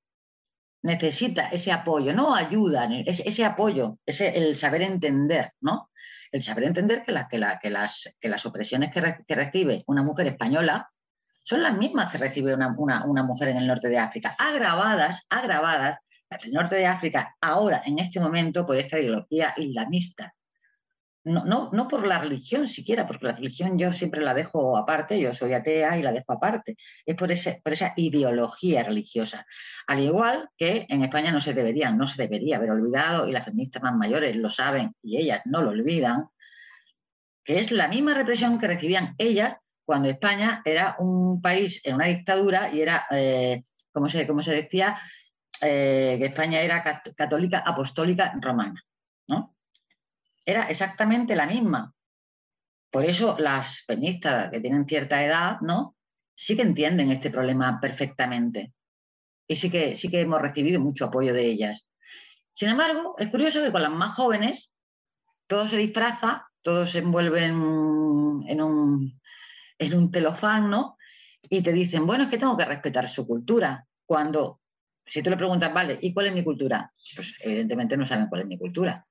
necesita 0.84 1.48
ese 1.48 1.72
apoyo, 1.72 2.14
no 2.14 2.36
ayuda, 2.36 2.88
ese, 3.06 3.28
ese 3.28 3.44
apoyo, 3.44 3.98
ese, 4.06 4.38
el 4.38 4.56
saber 4.56 4.84
entender, 4.84 5.54
¿no? 5.62 5.90
El 6.32 6.44
saber 6.44 6.66
entender 6.66 7.04
que, 7.04 7.14
que, 7.14 7.40
que, 7.62 7.70
las, 7.70 8.14
que 8.20 8.30
las, 8.30 8.46
opresiones 8.46 8.92
que, 8.92 9.36
recibe 9.36 9.84
una 9.88 10.04
mujer 10.04 10.28
española 10.28 10.90
son 11.44 11.64
las 11.64 11.76
mismas 11.76 12.12
que 12.12 12.20
recibe 12.20 12.54
una, 12.54 12.76
una 13.06 13.24
mujer 13.24 13.50
en 13.50 13.58
el 13.58 13.68
norte 13.68 13.90
de 13.90 13.98
África, 13.98 14.36
agravadas, 14.38 15.26
agravadas 15.30 16.00
el 16.44 16.52
norte 16.52 16.76
de 16.76 16.86
África, 16.86 17.36
ahora, 17.42 17.84
en 17.86 18.00
este 18.00 18.20
momento, 18.20 18.66
por 18.66 18.78
esta 18.78 19.00
ideología 19.00 19.54
islamista. 19.58 20.34
No, 21.24 21.46
no, 21.46 21.70
no, 21.72 21.88
por 21.88 22.08
la 22.08 22.20
religión 22.20 22.68
siquiera, 22.68 23.06
porque 23.06 23.28
la 23.28 23.34
religión 23.34 23.78
yo 23.78 23.94
siempre 23.94 24.22
la 24.22 24.34
dejo 24.34 24.76
aparte, 24.76 25.20
yo 25.20 25.34
soy 25.36 25.54
atea 25.54 25.98
y 25.98 26.02
la 26.02 26.12
dejo 26.12 26.34
aparte. 26.34 26.78
Es 27.06 27.16
por, 27.16 27.32
ese, 27.32 27.62
por 27.64 27.74
esa 27.74 27.94
ideología 27.96 28.82
religiosa. 28.82 29.46
Al 29.86 30.00
igual 30.00 30.50
que 30.58 30.88
en 30.90 31.04
España 31.04 31.32
no 31.32 31.40
se 31.40 31.54
debería, 31.54 31.92
no 31.92 32.08
se 32.08 32.24
debería 32.24 32.58
haber 32.58 32.72
olvidado, 32.72 33.28
y 33.28 33.34
las 33.34 33.46
feministas 33.46 33.84
más 33.84 33.96
mayores 33.96 34.36
lo 34.36 34.50
saben 34.50 34.96
y 35.04 35.18
ellas 35.18 35.42
no 35.46 35.62
lo 35.62 35.70
olvidan, 35.70 36.26
que 37.44 37.60
es 37.60 37.72
la 37.72 37.88
misma 37.88 38.16
represión 38.16 38.58
que 38.58 38.68
recibían 38.68 39.14
ellas 39.20 39.58
cuando 39.86 40.10
España 40.10 40.62
era 40.66 40.96
un 40.98 41.42
país 41.42 41.82
en 41.84 41.96
una 41.96 42.06
dictadura 42.06 42.74
y 42.74 42.82
era, 42.82 43.06
eh, 43.12 43.64
como, 43.92 44.10
se, 44.10 44.26
como 44.26 44.42
se 44.42 44.54
decía, 44.54 45.00
eh, 45.62 46.16
que 46.20 46.26
España 46.26 46.62
era 46.62 46.84
católica 47.16 47.60
apostólica 47.60 48.34
romana. 48.40 48.84
¿no? 49.28 49.56
Era 50.46 50.70
exactamente 50.70 51.36
la 51.36 51.46
misma. 51.46 51.94
Por 52.92 53.06
eso 53.06 53.38
las 53.40 53.82
feministas 53.86 54.50
que 54.52 54.60
tienen 54.60 54.86
cierta 54.86 55.24
edad, 55.24 55.62
¿no? 55.62 55.96
Sí 56.36 56.56
que 56.56 56.64
entienden 56.64 57.12
este 57.12 57.30
problema 57.30 57.80
perfectamente. 57.80 58.74
Y 59.48 59.56
sí 59.56 59.70
que, 59.70 59.96
sí 59.96 60.10
que 60.10 60.22
hemos 60.22 60.42
recibido 60.42 60.80
mucho 60.80 61.06
apoyo 61.06 61.34
de 61.34 61.46
ellas. 61.46 61.86
Sin 62.54 62.70
embargo, 62.70 63.16
es 63.18 63.30
curioso 63.30 63.64
que 63.64 63.72
con 63.72 63.82
las 63.82 63.92
más 63.92 64.16
jóvenes 64.16 64.72
todo 65.48 65.68
se 65.68 65.78
disfraza, 65.78 66.48
todo 66.62 66.88
se 66.88 67.00
envuelven 67.00 67.44
en 68.48 68.62
un, 68.62 69.22
en 69.78 69.94
un 69.94 70.12
telofán, 70.12 70.70
¿no? 70.70 70.98
Y 71.44 71.62
te 71.62 71.74
dicen, 71.74 72.06
bueno, 72.06 72.26
es 72.26 72.30
que 72.30 72.38
tengo 72.38 72.58
que 72.58 72.66
respetar 72.66 73.10
su 73.10 73.26
cultura, 73.26 73.86
cuando 74.06 74.61
si 75.12 75.22
tú 75.22 75.30
le 75.30 75.36
preguntas, 75.36 75.74
vale, 75.74 76.00
¿y 76.02 76.14
cuál 76.14 76.28
es 76.28 76.34
mi 76.34 76.44
cultura? 76.44 76.90
Pues 77.16 77.36
evidentemente 77.42 77.98
no 77.98 78.06
saben 78.06 78.28
cuál 78.28 78.42
es 78.42 78.48
mi 78.48 78.58
cultura. 78.58 79.06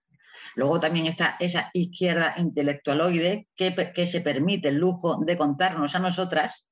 Luego 0.56 0.80
también 0.80 1.06
está 1.06 1.36
esa 1.38 1.70
izquierda 1.74 2.34
intelectualoide 2.38 3.48
que, 3.54 3.92
que 3.94 4.06
se 4.06 4.22
permite 4.22 4.68
el 4.68 4.76
lujo 4.76 5.22
de 5.22 5.36
contarnos 5.36 5.94
a 5.94 5.98
nosotras, 5.98 6.66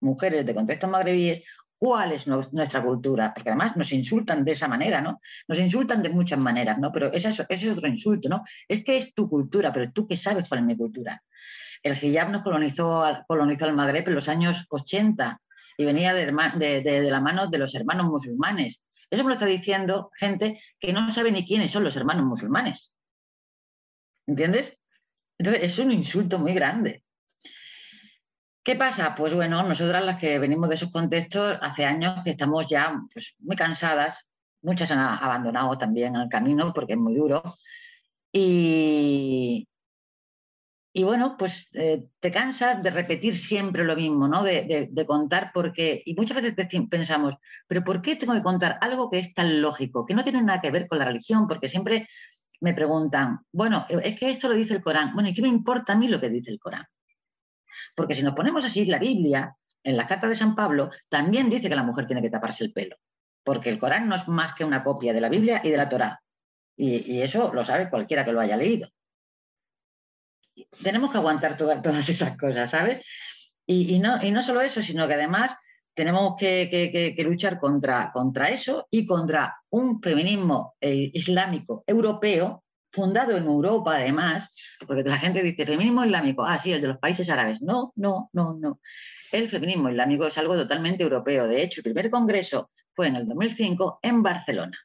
mujeres 0.00 0.44
de 0.44 0.54
contexto 0.54 0.88
magrebíes, 0.88 1.44
cuál 1.78 2.10
es 2.10 2.26
nuestra 2.26 2.82
cultura, 2.82 3.32
porque 3.32 3.50
además 3.50 3.76
nos 3.76 3.92
insultan 3.92 4.44
de 4.44 4.52
esa 4.52 4.66
manera, 4.66 5.00
¿no? 5.00 5.20
Nos 5.46 5.60
insultan 5.60 6.02
de 6.02 6.10
muchas 6.10 6.40
maneras, 6.40 6.78
¿no? 6.78 6.90
Pero 6.90 7.12
ese, 7.12 7.28
es 7.28 7.66
otro 7.66 7.88
insulto, 7.88 8.28
¿no? 8.28 8.42
Es 8.66 8.84
que 8.84 8.96
es 8.96 9.14
tu 9.14 9.28
cultura, 9.28 9.72
pero 9.72 9.92
tú 9.92 10.08
qué 10.08 10.16
sabes 10.16 10.48
cuál 10.48 10.60
es 10.60 10.66
mi 10.66 10.76
cultura. 10.76 11.22
El 11.82 11.96
hijab 12.02 12.30
nos 12.30 12.42
colonizó, 12.42 13.04
colonizó 13.28 13.66
el 13.66 13.74
Magreb 13.74 14.08
en 14.08 14.14
los 14.14 14.28
años 14.28 14.66
80 14.68 15.40
y 15.76 15.84
venía 15.84 16.14
de, 16.14 16.26
la 17.10 17.20
mano 17.20 17.46
de 17.48 17.58
los 17.58 17.74
hermanos 17.74 18.06
musulmanes. 18.06 18.82
Eso 19.10 19.24
me 19.24 19.28
lo 19.28 19.34
está 19.34 19.46
diciendo 19.46 20.10
gente 20.16 20.60
que 20.78 20.92
no 20.92 21.10
sabe 21.10 21.30
ni 21.32 21.46
quiénes 21.46 21.70
son 21.70 21.84
los 21.84 21.96
hermanos 21.96 22.24
musulmanes. 22.24 22.92
¿Entiendes? 24.26 24.78
Entonces, 25.38 25.62
es 25.64 25.78
un 25.78 25.92
insulto 25.92 26.38
muy 26.38 26.54
grande. 26.54 27.02
¿Qué 28.64 28.76
pasa? 28.76 29.14
Pues 29.14 29.34
bueno, 29.34 29.62
nosotras 29.64 30.04
las 30.04 30.20
que 30.20 30.38
venimos 30.38 30.68
de 30.68 30.76
esos 30.76 30.90
contextos, 30.90 31.58
hace 31.60 31.84
años 31.84 32.22
que 32.24 32.30
estamos 32.30 32.66
ya 32.70 32.96
pues, 33.12 33.34
muy 33.40 33.56
cansadas, 33.56 34.18
muchas 34.62 34.90
han 34.92 35.00
abandonado 35.00 35.76
también 35.76 36.14
el 36.14 36.28
camino 36.28 36.72
porque 36.72 36.92
es 36.92 36.98
muy 36.98 37.14
duro. 37.14 37.56
Y, 38.32 39.66
y 40.94 41.04
bueno, 41.04 41.36
pues 41.38 41.68
eh, 41.72 42.04
te 42.20 42.30
cansas 42.30 42.82
de 42.82 42.90
repetir 42.90 43.38
siempre 43.38 43.82
lo 43.84 43.96
mismo, 43.96 44.28
¿no? 44.28 44.42
De, 44.42 44.90
contar 45.06 45.50
por 45.52 45.72
qué. 45.72 46.02
Y 46.04 46.14
muchas 46.14 46.42
veces 46.42 46.54
pensamos, 46.90 47.34
pero 47.66 47.82
¿por 47.82 48.02
qué 48.02 48.16
tengo 48.16 48.34
que 48.34 48.42
contar 48.42 48.78
algo 48.82 49.10
que 49.10 49.18
es 49.18 49.32
tan 49.32 49.62
lógico, 49.62 50.04
que 50.04 50.14
no 50.14 50.22
tiene 50.22 50.42
nada 50.42 50.60
que 50.60 50.70
ver 50.70 50.86
con 50.86 50.98
la 50.98 51.06
religión? 51.06 51.46
Porque 51.48 51.70
siempre 51.70 52.08
me 52.60 52.74
preguntan, 52.74 53.40
bueno, 53.52 53.86
es 53.88 54.18
que 54.18 54.30
esto 54.30 54.48
lo 54.48 54.54
dice 54.54 54.74
el 54.74 54.82
Corán. 54.82 55.14
Bueno, 55.14 55.30
¿y 55.30 55.34
qué 55.34 55.40
me 55.40 55.48
importa 55.48 55.94
a 55.94 55.96
mí 55.96 56.08
lo 56.08 56.20
que 56.20 56.28
dice 56.28 56.50
el 56.50 56.60
Corán? 56.60 56.84
Porque 57.94 58.14
si 58.14 58.22
nos 58.22 58.34
ponemos 58.34 58.62
así, 58.64 58.84
la 58.84 58.98
Biblia, 58.98 59.56
en 59.82 59.96
la 59.96 60.06
carta 60.06 60.28
de 60.28 60.36
San 60.36 60.54
Pablo, 60.54 60.90
también 61.08 61.48
dice 61.48 61.70
que 61.70 61.76
la 61.76 61.84
mujer 61.84 62.06
tiene 62.06 62.20
que 62.20 62.30
taparse 62.30 62.64
el 62.64 62.72
pelo. 62.72 62.96
Porque 63.42 63.70
el 63.70 63.78
Corán 63.78 64.08
no 64.08 64.14
es 64.14 64.28
más 64.28 64.54
que 64.54 64.64
una 64.64 64.84
copia 64.84 65.14
de 65.14 65.22
la 65.22 65.30
Biblia 65.30 65.62
y 65.64 65.70
de 65.70 65.76
la 65.78 65.88
Torá. 65.88 66.20
y 66.76 67.20
eso 67.22 67.52
lo 67.54 67.64
sabe 67.64 67.88
cualquiera 67.88 68.24
que 68.24 68.32
lo 68.32 68.40
haya 68.40 68.56
leído 68.56 68.88
tenemos 70.82 71.10
que 71.10 71.18
aguantar 71.18 71.56
todas 71.56 72.08
esas 72.08 72.36
cosas, 72.36 72.70
¿sabes? 72.70 73.04
Y, 73.66 73.98
no, 74.00 74.42
solo 74.42 74.60
eso, 74.60 74.82
sino 74.82 75.06
que 75.06 75.14
además 75.14 75.56
tenemos 75.94 76.34
que, 76.38 77.14
luchar 77.24 77.58
contra, 77.58 78.10
contra, 78.12 78.48
eso 78.48 78.86
y 78.90 79.06
contra 79.06 79.56
un 79.70 80.00
feminismo 80.00 80.74
eh, 80.80 81.10
islámico 81.14 81.84
europeo, 81.86 82.64
fundado 82.90 83.36
en 83.36 83.44
Europa 83.44 83.96
además, 83.96 84.50
porque 84.86 85.02
la 85.02 85.18
gente 85.18 85.42
dice 85.42 85.64
feminismo 85.64 86.04
islámico, 86.04 86.44
ah, 86.44 86.58
sí, 86.58 86.72
el 86.72 86.82
de 86.82 86.88
los 86.88 86.98
países 86.98 87.30
árabes. 87.30 87.62
No, 87.62 87.92
no, 87.96 88.28
no, 88.32 88.54
no. 88.54 88.80
El 89.30 89.48
feminismo 89.48 89.88
islámico 89.88 90.26
es 90.26 90.36
algo 90.36 90.54
totalmente 90.56 91.02
europeo. 91.02 91.46
De 91.46 91.62
hecho, 91.62 91.80
el 91.80 91.84
primer 91.84 92.10
congreso 92.10 92.70
fue 92.94 93.06
en 93.08 93.16
el 93.16 93.26
2005 93.26 94.00
en 94.02 94.22
Barcelona. 94.22 94.78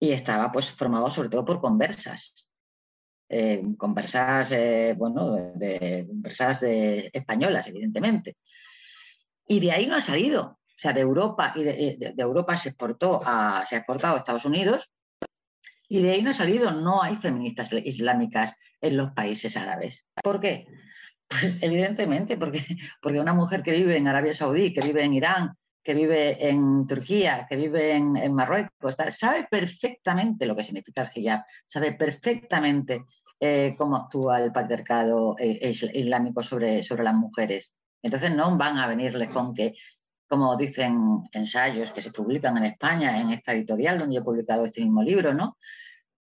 Y 0.00 0.12
estaba 0.12 0.50
pues 0.52 0.70
formado 0.70 1.10
sobre 1.10 1.28
todo 1.28 1.44
por 1.44 1.60
conversas 1.60 2.45
eh, 3.28 3.62
eh, 3.62 4.94
bueno, 4.96 5.32
de, 5.54 6.06
de, 6.08 7.10
españolas, 7.12 7.66
evidentemente. 7.66 8.36
Y 9.48 9.60
de 9.60 9.72
ahí 9.72 9.86
no 9.86 9.96
ha 9.96 10.00
salido. 10.00 10.42
O 10.42 10.78
sea, 10.78 10.92
de 10.92 11.00
Europa 11.00 11.52
y 11.56 11.64
de, 11.64 12.14
Europa 12.18 12.56
se 12.56 12.70
exportó 12.70 13.20
se 13.66 13.76
ha 13.76 13.78
exportado 13.78 14.14
a 14.14 14.18
Estados 14.18 14.44
Unidos 14.44 14.90
y 15.88 16.02
de 16.02 16.12
ahí 16.12 16.22
no 16.22 16.30
ha 16.30 16.34
salido. 16.34 16.70
No 16.70 17.02
hay 17.02 17.16
feministas 17.16 17.70
islámicas 17.72 18.54
en 18.80 18.96
los 18.96 19.12
países 19.12 19.56
árabes. 19.56 20.04
¿Por 20.22 20.40
qué? 20.40 20.66
Pues 21.28 21.56
evidentemente, 21.60 22.36
porque, 22.36 22.64
porque 23.02 23.20
una 23.20 23.34
mujer 23.34 23.62
que 23.62 23.72
vive 23.72 23.96
en 23.96 24.06
Arabia 24.06 24.34
Saudí, 24.34 24.72
que 24.72 24.86
vive 24.86 25.02
en 25.02 25.14
Irán, 25.14 25.56
que 25.86 25.94
vive 25.94 26.48
en 26.48 26.84
Turquía, 26.84 27.46
que 27.48 27.54
vive 27.54 27.94
en, 27.94 28.34
Marruecos, 28.34 28.96
sabe 29.12 29.46
perfectamente 29.48 30.44
lo 30.44 30.56
que 30.56 30.64
significa 30.64 31.02
el 31.02 31.10
hijab, 31.14 31.44
sabe 31.64 31.92
perfectamente 31.92 33.04
eh, 33.38 33.76
cómo 33.78 33.94
actúa 33.94 34.42
el 34.42 34.50
patriarcado 34.50 35.36
eh, 35.38 35.72
islámico 35.94 36.42
sobre, 36.42 36.82
sobre 36.82 37.04
las 37.04 37.14
mujeres. 37.14 37.70
Entonces 38.02 38.34
no 38.34 38.58
van 38.58 38.78
a 38.78 38.88
venirles 38.88 39.28
con 39.28 39.54
que, 39.54 39.74
como 40.26 40.56
dicen 40.56 41.22
ensayos 41.30 41.92
que 41.92 42.02
se 42.02 42.10
publican 42.10 42.56
en 42.56 42.64
España, 42.64 43.20
en 43.20 43.30
esta 43.30 43.52
editorial 43.52 44.00
donde 44.00 44.16
yo 44.16 44.22
he 44.22 44.24
publicado 44.24 44.64
este 44.64 44.80
mismo 44.80 45.04
libro, 45.04 45.34
¿no? 45.34 45.56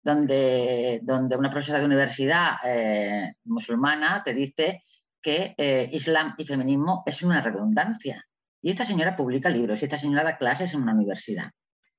donde, 0.02 1.00
donde 1.02 1.38
una 1.38 1.50
profesora 1.50 1.78
de 1.78 1.86
universidad 1.86 2.56
eh, 2.66 3.32
musulmana 3.44 4.22
te 4.22 4.34
dice 4.34 4.84
que 5.22 5.54
Islam 5.90 6.34
y 6.36 6.44
feminismo 6.44 7.02
es 7.06 7.22
una 7.22 7.40
redundancia. 7.40 8.26
Y 8.64 8.70
esta 8.70 8.86
señora 8.86 9.14
publica 9.14 9.50
libros 9.50 9.82
y 9.82 9.84
esta 9.84 9.98
señora 9.98 10.24
da 10.24 10.38
clases 10.38 10.72
en 10.72 10.80
una 10.80 10.94
universidad. 10.94 11.50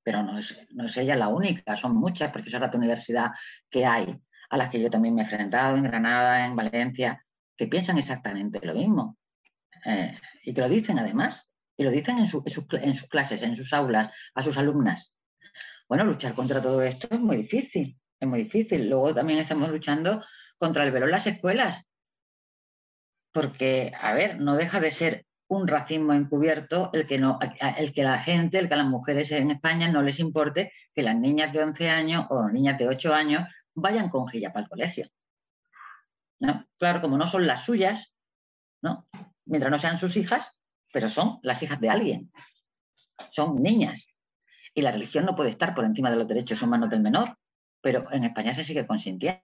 Pero 0.02 0.24
no 0.24 0.36
es, 0.36 0.58
no 0.70 0.86
es 0.86 0.96
ella 0.96 1.14
la 1.14 1.28
única, 1.28 1.76
son 1.76 1.94
muchas 1.94 2.32
profesoras 2.32 2.72
de 2.72 2.76
universidad 2.76 3.30
que 3.70 3.86
hay, 3.86 4.20
a 4.50 4.56
las 4.56 4.68
que 4.68 4.80
yo 4.80 4.90
también 4.90 5.14
me 5.14 5.22
he 5.22 5.24
enfrentado 5.26 5.76
en 5.76 5.84
Granada, 5.84 6.44
en 6.44 6.56
Valencia, 6.56 7.24
que 7.56 7.68
piensan 7.68 7.98
exactamente 7.98 8.58
lo 8.66 8.74
mismo. 8.74 9.16
Eh, 9.84 10.18
y 10.42 10.52
que 10.52 10.60
lo 10.60 10.68
dicen 10.68 10.98
además, 10.98 11.48
y 11.76 11.84
lo 11.84 11.92
dicen 11.92 12.18
en, 12.18 12.24
en 12.24 12.94
sus 12.96 13.08
clases, 13.08 13.42
en 13.42 13.54
sus 13.54 13.72
aulas, 13.72 14.12
a 14.34 14.42
sus 14.42 14.58
alumnas. 14.58 15.14
Bueno, 15.88 16.02
luchar 16.02 16.34
contra 16.34 16.60
todo 16.60 16.82
esto 16.82 17.06
es 17.12 17.20
muy 17.20 17.36
difícil, 17.36 17.96
es 18.18 18.28
muy 18.28 18.42
difícil. 18.42 18.90
Luego 18.90 19.14
también 19.14 19.38
estamos 19.38 19.70
luchando 19.70 20.24
contra 20.58 20.82
el 20.82 20.90
velo 20.90 21.06
en 21.06 21.12
las 21.12 21.28
escuelas, 21.28 21.84
porque, 23.32 23.92
a 24.00 24.14
ver, 24.14 24.40
no 24.40 24.56
deja 24.56 24.80
de 24.80 24.90
ser 24.90 25.25
un 25.48 25.68
racismo 25.68 26.12
encubierto 26.12 26.90
el 26.92 27.06
que, 27.06 27.18
no, 27.18 27.38
el 27.76 27.92
que 27.92 28.02
la 28.02 28.18
gente, 28.18 28.58
el 28.58 28.68
que 28.68 28.74
a 28.74 28.78
las 28.78 28.86
mujeres 28.86 29.30
en 29.30 29.50
España 29.50 29.88
no 29.88 30.02
les 30.02 30.18
importe 30.18 30.72
que 30.94 31.02
las 31.02 31.16
niñas 31.16 31.52
de 31.52 31.62
11 31.62 31.90
años 31.90 32.26
o 32.30 32.48
niñas 32.48 32.78
de 32.78 32.88
8 32.88 33.14
años 33.14 33.48
vayan 33.74 34.08
con 34.08 34.26
para 34.26 34.60
el 34.60 34.68
colegio. 34.68 35.08
¿No? 36.40 36.66
Claro, 36.78 37.00
como 37.00 37.16
no 37.16 37.26
son 37.26 37.46
las 37.46 37.64
suyas, 37.64 38.12
¿no? 38.82 39.06
mientras 39.44 39.70
no 39.70 39.78
sean 39.78 39.98
sus 39.98 40.16
hijas, 40.16 40.50
pero 40.92 41.08
son 41.08 41.38
las 41.42 41.62
hijas 41.62 41.80
de 41.80 41.90
alguien. 41.90 42.32
Son 43.30 43.62
niñas. 43.62 44.06
Y 44.74 44.82
la 44.82 44.92
religión 44.92 45.24
no 45.24 45.36
puede 45.36 45.50
estar 45.50 45.74
por 45.74 45.84
encima 45.84 46.10
de 46.10 46.16
los 46.16 46.28
derechos 46.28 46.60
humanos 46.62 46.90
del 46.90 47.00
menor, 47.00 47.38
pero 47.80 48.10
en 48.12 48.24
España 48.24 48.54
se 48.54 48.64
sigue 48.64 48.86
consintiendo, 48.86 49.40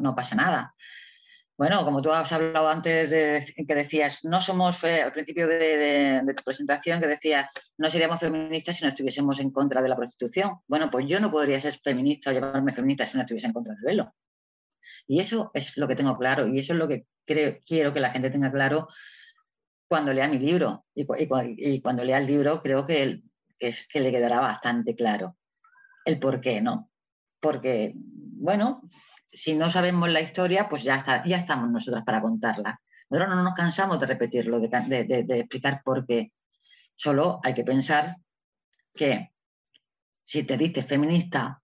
no 0.00 0.14
pasa 0.14 0.34
nada. 0.34 0.74
Bueno, 1.62 1.84
como 1.84 2.02
tú 2.02 2.10
has 2.10 2.32
hablado 2.32 2.68
antes 2.68 3.08
de 3.08 3.54
que 3.68 3.74
decías, 3.76 4.24
no 4.24 4.40
somos, 4.40 4.82
al 4.82 5.12
principio 5.12 5.46
de, 5.46 6.20
tu 6.36 6.42
presentación, 6.42 7.00
que 7.00 7.06
decías, 7.06 7.50
no 7.78 7.88
seríamos 7.88 8.18
feministas 8.18 8.74
si 8.74 8.82
no 8.82 8.88
estuviésemos 8.88 9.38
en 9.38 9.52
contra 9.52 9.80
de 9.80 9.88
la 9.88 9.94
prostitución. 9.94 10.56
Bueno, 10.66 10.90
pues 10.90 11.06
yo 11.06 11.20
no 11.20 11.30
podría 11.30 11.60
ser 11.60 11.78
feminista 11.78 12.30
o 12.30 12.32
llamarme 12.32 12.74
feminista 12.74 13.06
si 13.06 13.16
no 13.16 13.22
estuviese 13.22 13.46
en 13.46 13.52
contra 13.52 13.74
del 13.74 13.84
velo. 13.84 14.12
Y 15.06 15.20
eso 15.20 15.52
es 15.54 15.76
lo 15.76 15.86
que 15.86 15.94
tengo 15.94 16.18
claro 16.18 16.48
y 16.48 16.58
eso 16.58 16.72
es 16.72 16.80
lo 16.80 16.88
que 16.88 17.06
quiero 17.24 17.94
que 17.94 18.00
la 18.00 18.10
gente 18.10 18.30
tenga 18.30 18.50
claro 18.50 18.88
cuando 19.86 20.12
lea 20.12 20.26
mi 20.26 20.40
libro. 20.40 20.84
Y, 20.96 21.80
cuando 21.80 22.02
lea 22.02 22.18
el 22.18 22.26
libro 22.26 22.60
creo 22.60 22.84
que, 22.84 23.22
es, 23.60 23.86
que 23.86 24.00
le 24.00 24.10
quedará 24.10 24.40
bastante 24.40 24.96
claro 24.96 25.36
el 26.06 26.18
por 26.18 26.40
qué, 26.40 26.60
¿no? 26.60 26.90
Porque, 27.38 27.92
bueno, 27.94 28.82
si 29.32 29.54
no 29.54 29.70
sabemos 29.70 30.10
la 30.10 30.20
historia, 30.20 30.68
pues 30.68 30.82
ya, 30.82 31.24
ya 31.24 31.38
estamos 31.38 31.70
nosotras 31.70 32.04
para 32.04 32.20
contarla. 32.20 32.80
Nosotros 33.08 33.34
no 33.34 33.42
nos 33.42 33.54
cansamos 33.54 33.98
de 33.98 34.06
repetirlo, 34.06 34.60
de, 34.60 35.26
explicar 35.40 35.82
por 35.82 36.06
qué. 36.06 36.32
Solo 36.94 37.40
hay 37.42 37.54
que 37.54 37.64
pensar 37.64 38.16
que 38.94 39.32
si 40.22 40.44
te 40.44 40.56
dices 40.56 40.86
feminista, 40.86 41.62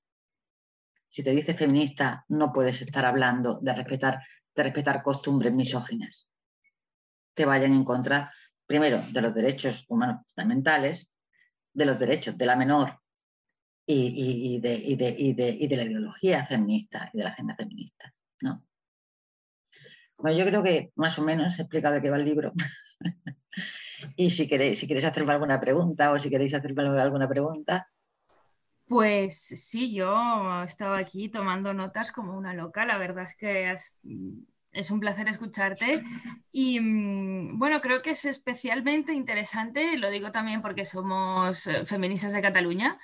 si 1.08 1.22
te 1.22 1.30
dices 1.30 1.56
feminista, 1.56 2.24
no 2.28 2.52
puedes 2.52 2.80
estar 2.82 3.04
hablando 3.04 3.58
de 3.60 3.72
respetar, 3.74 4.22
de 4.54 4.62
respetar 4.62 5.02
costumbres 5.02 5.52
misóginas 5.52 6.26
que 7.34 7.44
vayan 7.44 7.72
en 7.72 7.84
contra, 7.84 8.32
primero, 8.66 9.00
de 9.10 9.22
los 9.22 9.34
derechos 9.34 9.84
humanos 9.88 10.26
fundamentales, 10.26 11.08
de 11.72 11.86
los 11.86 11.98
derechos 11.98 12.36
de 12.36 12.46
la 12.46 12.56
menor 12.56 12.98
y, 13.88 14.60
de, 14.60 15.76
la 15.76 15.84
ideología 15.84 16.46
feminista 16.46 17.10
y 17.12 17.18
de 17.18 17.24
la 17.24 17.30
agenda 17.30 17.54
feminista. 17.56 18.12
¿no? 18.42 18.62
Bueno, 20.18 20.38
yo 20.38 20.44
creo 20.44 20.62
que 20.62 20.92
más 20.96 21.18
o 21.18 21.22
menos 21.22 21.58
he 21.58 21.62
explicado 21.62 21.94
de 21.94 22.02
qué 22.02 22.10
va 22.10 22.18
el 22.18 22.24
libro. 22.24 22.52
y 24.16 24.30
si 24.30 24.46
queréis, 24.46 24.78
si 24.78 24.86
queréis 24.86 25.06
hacerme 25.06 25.32
alguna 25.32 25.60
pregunta 25.60 26.12
o 26.12 26.20
si 26.20 26.28
queréis 26.28 26.52
hacerme 26.54 26.82
alguna 26.82 27.28
pregunta. 27.28 27.88
Pues 28.86 29.38
sí, 29.38 29.94
yo 29.94 30.62
estaba 30.62 30.98
aquí 30.98 31.28
tomando 31.28 31.72
notas 31.72 32.12
como 32.12 32.36
una 32.36 32.54
loca. 32.54 32.84
La 32.84 32.98
verdad 32.98 33.24
es 33.24 33.36
que 33.36 33.70
es 34.72 34.90
un 34.90 35.00
placer 35.00 35.28
escucharte. 35.28 36.02
Y 36.52 36.80
mm, 36.80 37.58
bueno, 37.58 37.80
creo 37.80 38.02
que 38.02 38.10
es 38.10 38.24
especialmente 38.24 39.12
interesante, 39.12 39.96
lo 39.96 40.10
digo 40.10 40.30
también 40.30 40.62
porque 40.62 40.84
somos 40.84 41.66
eh, 41.66 41.84
feministas 41.84 42.32
de 42.32 42.42
Cataluña, 42.42 42.98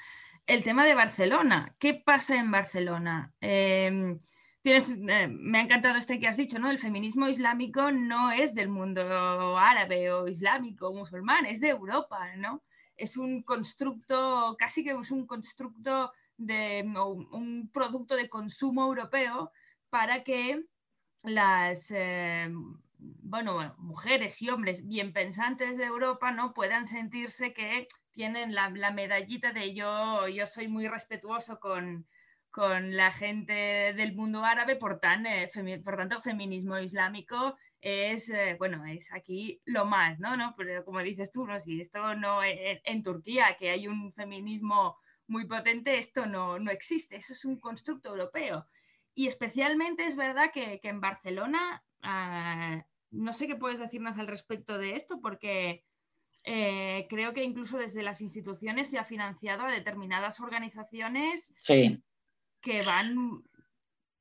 el 0.46 0.64
tema 0.64 0.84
de 0.84 0.94
Barcelona. 0.94 1.74
¿Qué 1.78 1.94
pasa 1.94 2.36
en 2.36 2.50
Barcelona? 2.50 3.32
Em, 3.40 4.18
tienes, 4.62 4.90
eh, 4.90 5.28
me 5.28 5.58
ha 5.58 5.62
encantado 5.62 5.96
este 5.96 6.18
que 6.18 6.28
has 6.28 6.36
dicho, 6.36 6.58
¿no? 6.58 6.70
El 6.70 6.78
feminismo 6.78 7.28
islámico 7.28 7.90
no 7.92 8.30
es 8.32 8.54
del 8.54 8.68
mundo 8.68 9.58
árabe 9.58 10.12
o 10.12 10.28
islámico 10.28 10.88
o 10.88 10.94
musulmán, 10.94 11.46
es 11.46 11.60
de 11.60 11.68
Europa, 11.68 12.36
¿no? 12.36 12.62
Es 12.96 13.16
un 13.16 13.42
constructo, 13.42 14.56
casi 14.58 14.84
que 14.84 14.92
es 14.92 15.10
un 15.10 15.26
constructo 15.26 16.12
de 16.36 16.84
un 17.32 17.70
producto 17.72 18.16
de 18.16 18.28
consumo 18.28 18.84
europeo 18.84 19.52
para 19.90 20.24
que 20.24 20.64
las 21.22 21.90
eh, 21.90 22.52
bueno, 23.22 23.74
mujeres 23.78 24.40
y 24.42 24.48
hombres 24.48 24.86
bien 24.86 25.12
pensantes 25.12 25.76
de 25.76 25.84
Europa 25.84 26.30
no 26.30 26.54
puedan 26.54 26.86
sentirse 26.86 27.52
que 27.52 27.86
tienen 28.12 28.54
la, 28.54 28.70
medallita 28.90 29.52
de 29.52 29.74
yo, 29.74 30.28
yo 30.28 30.46
soy 30.46 30.68
muy 30.68 30.88
respetuoso 30.88 31.58
con, 31.60 32.06
la 32.56 33.12
gente 33.12 33.52
del 33.96 34.14
mundo 34.14 34.44
árabe, 34.44 34.76
por, 34.76 35.00
tan, 35.00 35.26
eh, 35.26 35.50
por 35.84 35.96
tanto, 35.96 36.20
feminismo 36.20 36.78
islámico 36.78 37.56
es, 37.80 38.30
eh, 38.30 38.54
bueno, 38.58 38.84
es 38.86 39.12
aquí 39.12 39.60
lo 39.64 39.86
más, 39.86 40.20
¿no? 40.20 40.36
¿no? 40.36 40.54
Pero 40.56 40.84
como 40.84 41.00
dices 41.00 41.32
tú, 41.32 41.44
¿no? 41.46 41.58
si 41.58 41.80
esto 41.80 42.14
no, 42.14 42.44
en, 42.44 42.80
en 42.84 43.02
Turquía, 43.02 43.56
que 43.58 43.70
hay 43.70 43.88
un 43.88 44.12
feminismo 44.12 44.96
muy 45.26 45.46
potente, 45.46 45.98
esto 45.98 46.26
no, 46.26 46.58
no 46.58 46.70
existe, 46.70 47.16
eso 47.16 47.32
es 47.32 47.44
un 47.44 47.58
constructo 47.58 48.10
europeo. 48.10 48.66
y 49.14 49.26
especialmente 49.28 50.06
es 50.06 50.16
verdad 50.16 50.50
que, 50.52 50.80
en 50.82 51.00
Barcelona, 51.00 51.84
ah, 52.02 52.84
no 53.14 53.32
sé 53.32 53.46
qué 53.46 53.56
puedes 53.56 53.78
decirnos 53.78 54.18
al 54.18 54.26
respecto 54.26 54.78
de 54.78 54.96
esto, 54.96 55.20
porque 55.20 55.84
eh, 56.44 57.06
creo 57.08 57.32
que 57.32 57.42
incluso 57.42 57.78
desde 57.78 58.02
las 58.02 58.20
instituciones 58.20 58.90
se 58.90 58.98
ha 58.98 59.04
financiado 59.04 59.64
a 59.64 59.72
determinadas 59.72 60.40
organizaciones 60.40 61.54
que 61.66 62.82
van... 62.84 63.42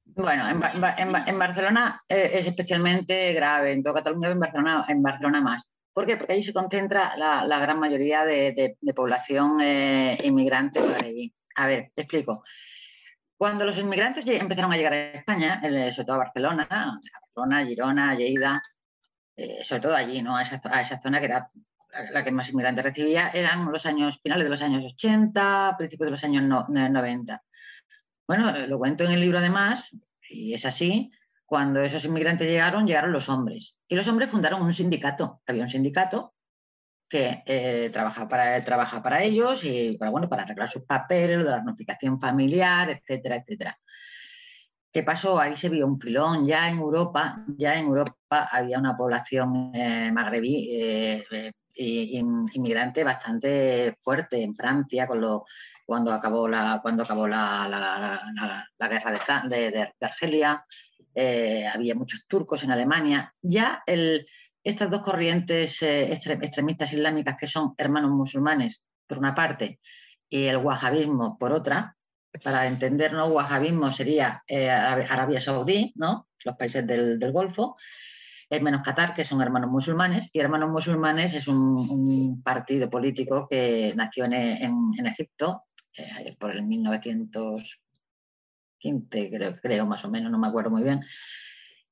Bueno, 0.05 0.47
en, 0.49 1.39
Barcelona 1.39 2.01
eh, 2.09 2.31
es 2.33 2.47
especialmente 2.47 3.31
grave, 3.33 3.71
en 3.71 3.83
toda 3.83 3.95
Cataluña, 3.95 4.31
en 4.31 4.39
Barcelona, 4.39 4.85
en 4.87 5.01
Barcelona 5.01 5.41
más. 5.41 5.63
¿Por 5.93 6.05
qué? 6.05 6.17
Porque 6.17 6.33
ahí 6.33 6.43
se 6.43 6.53
concentra 6.53 7.15
la, 7.17 7.59
gran 7.59 7.79
mayoría 7.79 8.25
de, 8.25 8.77
población 8.95 9.61
eh, 9.61 10.17
inmigrante 10.23 10.81
A 11.55 11.67
ver, 11.67 11.91
te 11.93 12.01
explico. 12.01 12.43
Cuando 13.37 13.65
los 13.65 13.77
inmigrantes 13.77 14.25
empezaron 14.27 14.71
a 14.71 14.77
llegar 14.77 14.93
a 14.93 15.11
España, 15.11 15.61
sobre 15.91 16.05
todo 16.05 16.15
a 16.15 16.19
Barcelona, 16.19 16.99
Barcelona, 17.35 17.65
Girona, 17.65 18.15
Lleida, 18.15 18.61
eh, 19.35 19.59
sobre 19.63 19.81
todo 19.81 19.95
allí, 19.95 20.21
¿no? 20.21 20.37
a, 20.37 20.41
esa, 20.41 21.01
zona 21.01 21.19
que 21.19 21.25
era 21.25 21.47
la 22.11 22.23
que 22.23 22.31
más 22.31 22.49
inmigrantes 22.49 22.83
recibía, 22.83 23.29
eran 23.29 23.71
los 23.71 23.85
años 23.85 24.19
finales 24.21 24.45
de 24.45 24.49
los 24.49 24.61
años 24.61 24.83
80, 24.93 25.75
principios 25.77 26.07
de 26.07 26.11
los 26.11 26.23
años 26.23 26.43
90. 26.43 27.43
Bueno, 28.27 28.51
lo 28.67 28.77
cuento 28.77 29.03
en 29.03 29.11
el 29.11 29.21
libro 29.21 29.39
además, 29.39 29.89
y 30.29 30.53
es 30.53 30.65
así, 30.65 31.11
cuando 31.45 31.81
esos 31.81 32.05
inmigrantes 32.05 32.47
llegaron, 32.47 32.87
llegaron 32.87 33.11
los 33.11 33.29
hombres. 33.29 33.75
Y 33.87 33.95
los 33.95 34.07
hombres 34.07 34.29
fundaron 34.31 34.61
un 34.61 34.73
sindicato. 34.73 35.41
Había 35.45 35.63
un 35.63 35.69
sindicato 35.69 36.33
que 37.07 37.43
eh, 37.45 37.91
trabaja, 37.93 38.27
para, 38.27 38.63
trabaja 38.65 39.03
para 39.03 39.21
ellos 39.21 39.63
y 39.63 39.95
para, 39.97 40.09
bueno, 40.09 40.27
para 40.27 40.43
arreglar 40.43 40.67
sus 40.67 40.83
papeles, 40.83 41.37
lo 41.37 41.43
de 41.43 41.51
la 41.51 41.61
notificación 41.61 42.19
familiar, 42.19 42.89
etcétera, 42.89 43.35
etcétera. 43.35 43.77
¿Qué 44.93 45.01
pasó? 45.01 45.39
Ahí 45.39 45.55
se 45.55 45.69
vio 45.69 45.87
un 45.87 45.99
filón. 45.99 46.45
Ya 46.45 46.69
en 46.69 46.77
Europa, 46.77 47.43
ya 47.57 47.73
en 47.73 47.85
Europa 47.85 48.47
había 48.51 48.77
una 48.77 48.95
población 48.95 49.71
eh, 49.73 50.11
magrebí 50.11 50.69
eh, 50.71 51.51
inmigrante 51.75 53.03
bastante 53.03 53.97
fuerte 54.03 54.43
en 54.43 54.55
Francia, 54.55 55.07
con 55.07 55.19
lo, 55.19 55.45
cuando 55.85 56.13
acabó 56.13 56.47
la, 56.47 56.79
cuando 56.81 57.03
acabó 57.03 57.27
la, 57.27 57.67
la, 58.77 58.87
guerra 58.87 59.43
de, 59.49 59.71
de, 59.71 59.91
Argelia, 60.01 60.63
eh, 61.15 61.67
había 61.67 61.95
muchos 61.95 62.25
turcos 62.27 62.63
en 62.63 62.71
Alemania. 62.71 63.33
Ya 63.41 63.83
estas 64.63 64.91
dos 64.91 65.01
corrientes 65.01 65.81
eh, 65.81 66.13
extremistas 66.13 66.93
islámicas 66.93 67.35
que 67.37 67.47
son 67.47 67.73
hermanos 67.77 68.11
musulmanes, 68.11 68.81
por 69.07 69.17
una 69.17 69.33
parte, 69.35 69.79
y 70.29 70.45
el 70.45 70.57
wahabismo, 70.57 71.37
por 71.37 71.51
otra, 71.51 71.95
para 72.41 72.67
entendernos, 72.67 73.31
wahabismo 73.31 73.91
sería 73.91 74.43
eh, 74.47 74.69
Arabia 74.69 75.39
Saudí, 75.39 75.93
¿no? 75.95 76.27
los 76.45 76.55
países 76.55 76.85
del, 76.85 77.19
Golfo, 77.31 77.77
menos 78.49 78.81
Qatar, 78.81 79.13
que 79.13 79.25
son 79.25 79.41
hermanos 79.41 79.71
musulmanes, 79.71 80.29
y 80.31 80.39
hermanos 80.39 80.69
musulmanes 80.69 81.33
es 81.33 81.47
un, 81.47 82.41
partido 82.43 82.89
político 82.89 83.47
que 83.49 83.93
nació 83.95 84.25
en, 84.25 85.05
Egipto 85.05 85.63
por 86.39 86.51
el 86.51 86.63
1900 86.63 87.79
creo, 89.61 89.85
más 89.85 90.03
o 90.05 90.09
menos, 90.09 90.31
no 90.31 90.37
me 90.37 90.47
acuerdo 90.47 90.69
muy 90.69 90.83
bien. 90.83 91.01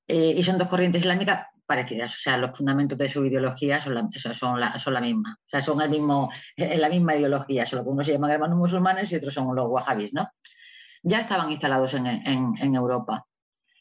Eh, 0.07 0.33
y 0.37 0.43
son 0.43 0.57
dos 0.57 0.67
corrientes 0.67 1.01
islámicas 1.01 1.47
parecidas, 1.71 2.11
o 2.11 2.21
sea, 2.21 2.35
los 2.35 2.51
fundamentos 2.57 2.97
de 2.97 3.07
su 3.07 3.23
ideología 3.23 3.79
son 3.79 3.93
la, 4.59 4.77
son 4.77 4.93
la, 4.93 4.99
misma, 4.99 5.39
o 5.39 5.49
sea, 5.49 5.61
son 5.61 5.81
el 5.81 5.89
mismo, 5.89 6.29
la 6.57 6.89
misma 6.89 7.15
ideología, 7.15 7.65
solo 7.65 7.83
que 7.83 7.89
unos 7.89 8.05
se 8.05 8.11
llaman 8.11 8.31
hermanos 8.31 8.57
musulmanes 8.57 9.09
y 9.09 9.15
otros 9.15 9.33
son 9.33 9.55
los 9.55 9.69
wahhabis, 9.69 10.11
¿no? 10.11 10.27
Ya 11.01 11.21
estaban 11.21 11.49
instalados 11.49 11.93
en, 11.93 12.75
Europa. 12.75 13.25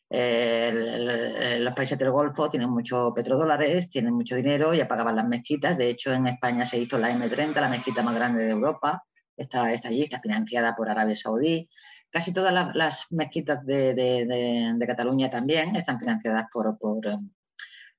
los 0.08 1.74
países 1.74 1.98
del 1.98 2.12
Golfo 2.12 2.48
tienen 2.48 2.70
muchos 2.70 3.12
petrodólares, 3.12 3.90
tienen 3.90 4.14
mucho 4.14 4.36
dinero, 4.36 4.72
ya 4.72 4.86
pagaban 4.86 5.16
las 5.16 5.26
mezquitas. 5.26 5.76
De 5.76 5.88
hecho, 5.90 6.12
en 6.12 6.28
España 6.28 6.64
se 6.64 6.78
hizo 6.78 6.96
la 6.96 7.10
M30, 7.10 7.54
la 7.54 7.68
mezquita 7.68 8.02
más 8.04 8.14
grande 8.14 8.44
de 8.44 8.50
Europa. 8.50 9.02
Está, 9.36 9.72
está 9.72 9.88
allí, 9.88 10.04
está 10.04 10.20
financiada 10.20 10.76
por 10.76 10.88
Arabia 10.88 11.16
Saudí. 11.16 11.68
Casi 12.10 12.32
todas 12.32 12.52
las, 12.74 13.06
mezquitas 13.10 13.64
de, 13.66 14.84
Cataluña 14.86 15.30
también 15.30 15.76
están 15.76 15.98
financiadas 15.98 16.46
por, 16.52 16.76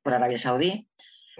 Arabia 0.03 0.37
Saudí. 0.37 0.87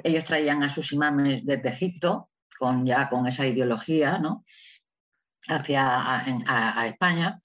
Ellos 0.04 0.26
traían 0.26 0.64
a 0.64 0.74
sus 0.74 0.94
imames 0.94 1.46
desde 1.46 1.70
Egipto, 1.70 2.30
con, 2.58 2.86
ya 2.86 3.10
con 3.10 3.28
esa 3.28 3.46
ideología, 3.46 4.18
¿no? 4.18 4.46
hacia 5.48 6.86
España. 6.86 7.42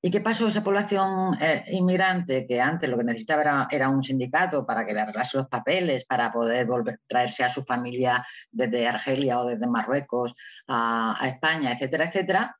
¿Y 0.00 0.10
qué 0.10 0.20
pasó? 0.20 0.46
Esa 0.46 0.62
población 0.62 1.36
eh, 1.40 1.64
inmigrante 1.72 2.46
que 2.46 2.60
antes 2.60 2.88
lo 2.88 2.96
que 2.96 3.04
necesitaba 3.04 3.66
era, 3.68 3.88
un 3.88 4.02
sindicato 4.02 4.64
para 4.64 4.84
que 4.84 4.94
le 4.94 5.00
arreglase 5.00 5.38
los 5.38 5.48
papeles, 5.48 6.04
para 6.04 6.30
poder 6.30 6.66
volver, 6.66 7.00
traerse 7.06 7.42
a 7.42 7.50
su 7.50 7.64
familia 7.64 8.24
desde 8.50 8.86
Argelia 8.86 9.40
o 9.40 9.46
desde 9.46 9.66
Marruecos 9.66 10.34
a, 10.68 11.16
a 11.20 11.28
España, 11.28 11.72
etcétera, 11.72 12.04
etcétera, 12.06 12.56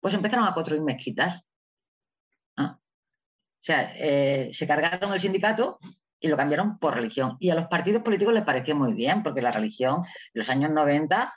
pues 0.00 0.14
empezaron 0.14 0.46
a 0.46 0.54
construir 0.54 0.82
mezquitas. 0.82 1.42
O 2.58 3.62
sea, 3.62 3.92
eh, 3.94 4.50
se 4.52 4.66
cargaron 4.66 5.12
el 5.12 5.20
sindicato 5.20 5.78
y 6.20 6.28
lo 6.28 6.36
cambiaron 6.36 6.78
por 6.78 6.94
religión. 6.94 7.36
Y 7.40 7.50
a 7.50 7.54
los 7.54 7.66
partidos 7.66 8.02
políticos 8.02 8.34
les 8.34 8.44
pareció 8.44 8.76
muy 8.76 8.92
bien, 8.92 9.22
porque 9.22 9.42
la 9.42 9.50
religión, 9.50 10.04
en 10.04 10.38
los 10.38 10.50
años 10.50 10.70
90, 10.70 11.34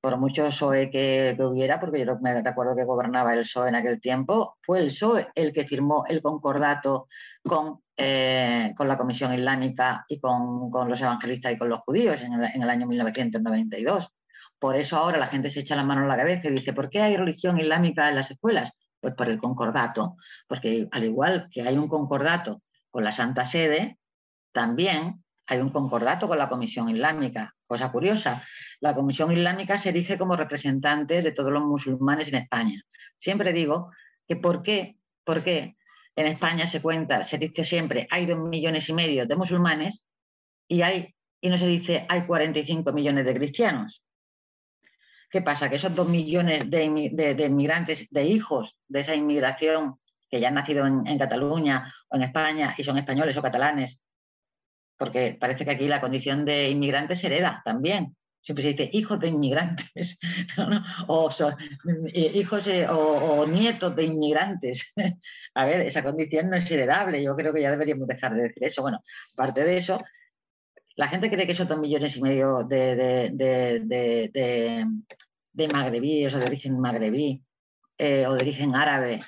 por 0.00 0.16
mucho 0.16 0.46
PSOE 0.46 0.90
que, 0.90 1.36
hubiera, 1.40 1.78
porque 1.78 2.04
yo 2.04 2.18
me 2.20 2.40
recuerdo 2.42 2.74
que 2.74 2.84
gobernaba 2.84 3.34
el 3.34 3.40
PSOE 3.40 3.68
en 3.68 3.74
aquel 3.74 4.00
tiempo, 4.00 4.56
fue 4.62 4.78
el 4.80 4.86
PSOE 4.86 5.28
el 5.34 5.52
que 5.52 5.66
firmó 5.66 6.04
el 6.08 6.22
concordato 6.22 7.08
con, 7.42 7.82
eh, 7.96 8.72
con 8.76 8.88
la 8.88 8.96
Comisión 8.96 9.34
Islámica 9.34 10.04
y 10.08 10.18
con, 10.20 10.70
los 10.88 11.00
evangelistas 11.00 11.52
y 11.52 11.58
con 11.58 11.68
los 11.68 11.80
judíos 11.80 12.22
en 12.22 12.32
el, 12.34 12.44
en 12.54 12.62
el, 12.62 12.70
año 12.70 12.86
1992. 12.86 14.08
Por 14.58 14.76
eso 14.76 14.96
ahora 14.96 15.18
la 15.18 15.26
gente 15.26 15.50
se 15.50 15.60
echa 15.60 15.76
la 15.76 15.84
mano 15.84 16.02
en 16.02 16.08
la 16.08 16.16
cabeza 16.16 16.48
y 16.48 16.52
dice, 16.52 16.72
¿por 16.72 16.88
qué 16.88 17.02
hay 17.02 17.16
religión 17.16 17.58
islámica 17.58 18.08
en 18.08 18.16
las 18.16 18.30
escuelas? 18.30 18.70
Pues 19.00 19.14
por 19.14 19.28
el 19.28 19.38
concordato, 19.38 20.16
porque 20.46 20.88
al 20.92 21.04
igual 21.04 21.48
que 21.50 21.62
hay 21.62 21.76
un 21.76 21.88
concordato 21.88 22.62
con 22.90 23.04
la 23.04 23.12
Santa 23.12 23.44
Sede, 23.46 23.98
también 24.52 25.22
hay 25.46 25.58
un 25.58 25.70
concordato 25.70 26.28
con 26.28 26.38
la 26.38 26.48
Comisión 26.48 26.88
Islámica. 26.88 27.54
Cosa 27.66 27.90
curiosa, 27.90 28.44
la 28.80 28.94
Comisión 28.94 29.32
Islámica 29.32 29.78
se 29.78 29.90
erige 29.90 30.16
como 30.16 30.36
representante 30.36 31.22
de 31.22 31.32
todos 31.32 31.52
los 31.52 31.62
musulmanes 31.62 32.28
en 32.28 32.36
España. 32.36 32.82
Siempre 33.18 33.52
digo 33.52 33.90
que 34.26 34.36
por 34.36 34.62
qué, 34.62 34.96
por 35.24 35.42
qué 35.42 35.76
en 36.16 36.26
España 36.26 36.66
se 36.66 36.82
cuenta, 36.82 37.22
se 37.22 37.38
dice 37.38 37.64
siempre, 37.64 38.06
hay 38.10 38.26
dos 38.26 38.38
millones 38.38 38.88
y 38.88 38.92
medio 38.92 39.26
de 39.26 39.36
musulmanes 39.36 40.02
y, 40.68 40.82
hay, 40.82 41.14
y 41.40 41.48
no 41.48 41.58
se 41.58 41.66
dice 41.66 42.06
hay 42.08 42.26
45 42.26 42.92
millones 42.92 43.24
de 43.24 43.34
cristianos. 43.34 44.02
¿Qué 45.30 45.42
pasa? 45.42 45.70
Que 45.70 45.76
esos 45.76 45.94
dos 45.94 46.08
millones 46.08 46.68
de, 46.68 46.84
inmigrantes, 46.84 48.08
de 48.10 48.24
hijos 48.24 48.76
de 48.88 49.00
esa 49.00 49.14
inmigración 49.14 50.00
que 50.28 50.40
ya 50.40 50.48
han 50.48 50.54
nacido 50.54 50.86
en, 50.86 51.18
Cataluña 51.18 51.94
o 52.08 52.16
en 52.16 52.22
España 52.22 52.74
y 52.76 52.82
son 52.82 52.98
españoles 52.98 53.36
o 53.36 53.42
catalanes, 53.42 54.00
porque 55.00 55.34
parece 55.40 55.64
que 55.64 55.70
aquí 55.70 55.88
la 55.88 55.98
condición 55.98 56.44
de 56.44 56.68
inmigrante 56.68 57.16
se 57.16 57.28
hereda 57.28 57.62
también. 57.64 58.14
Siempre 58.42 58.62
se 58.62 58.68
dice 58.72 58.90
hijos 58.92 59.18
de 59.18 59.28
inmigrantes, 59.28 60.18
o 61.08 61.30
hijos 62.12 62.68
o, 62.90 63.46
nietos 63.46 63.96
de 63.96 64.04
inmigrantes. 64.04 64.92
A 65.54 65.64
ver, 65.64 65.80
esa 65.86 66.02
condición 66.02 66.50
no 66.50 66.56
es 66.56 66.70
heredable. 66.70 67.22
Yo 67.22 67.34
creo 67.34 67.50
que 67.50 67.62
ya 67.62 67.70
deberíamos 67.70 68.06
dejar 68.08 68.34
de 68.34 68.42
decir 68.42 68.62
eso. 68.62 68.82
Bueno, 68.82 69.02
aparte 69.32 69.64
de 69.64 69.78
eso, 69.78 70.02
la 70.96 71.08
gente 71.08 71.30
cree 71.30 71.46
que 71.46 71.52
esos 71.52 71.66
dos 71.66 71.80
millones 71.80 72.18
y 72.18 72.22
medio 72.22 72.64
de, 72.64 73.30
de, 75.54 75.68
magrebíes 75.68 76.34
o 76.34 76.38
de 76.38 76.44
origen 76.44 76.78
magrebí 76.78 77.42
eh, 77.96 78.26
o 78.26 78.34
de 78.34 78.42
origen 78.42 78.74
árabe 78.74 79.24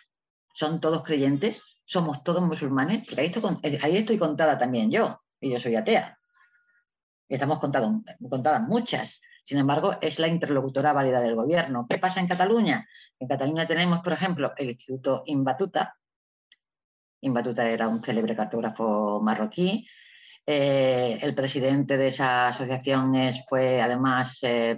son 0.54 0.82
todos 0.82 1.02
creyentes, 1.02 1.62
somos 1.86 2.22
todos 2.22 2.42
musulmanes, 2.42 3.08
ahí 3.16 3.32
eh, 3.62 3.78
ahí 3.80 3.96
estoy 3.96 4.18
contada 4.18 4.58
también 4.58 4.90
yo, 4.90 5.21
y 5.42 5.50
yo 5.50 5.60
soy 5.60 5.76
atea. 5.76 6.18
Estamos 7.28 7.58
contadas 7.58 8.62
muchas. 8.62 9.20
Sin 9.44 9.58
embargo, 9.58 9.98
es 10.00 10.18
la 10.18 10.28
interlocutora 10.28 10.94
válida 10.94 11.20
del 11.20 11.34
gobierno. 11.34 11.86
¿Qué 11.88 11.98
pasa 11.98 12.20
en 12.20 12.28
Cataluña? 12.28 12.88
En 13.18 13.28
Cataluña 13.28 13.66
tenemos, 13.66 14.00
por 14.00 14.14
ejemplo, 14.14 14.52
el 14.56 14.70
Instituto 14.70 15.22
Imbatuta. 15.26 15.96
Imbatuta 17.20 17.68
era 17.68 17.88
un 17.88 18.02
célebre 18.02 18.34
cartógrafo 18.34 19.20
marroquí 19.20 19.86
eh, 20.46 21.18
el 21.22 21.34
presidente 21.34 21.96
de 21.96 22.08
esa 22.08 22.48
asociación 22.48 23.14
fue 23.48 23.80
además 23.80 24.38
eh, 24.42 24.76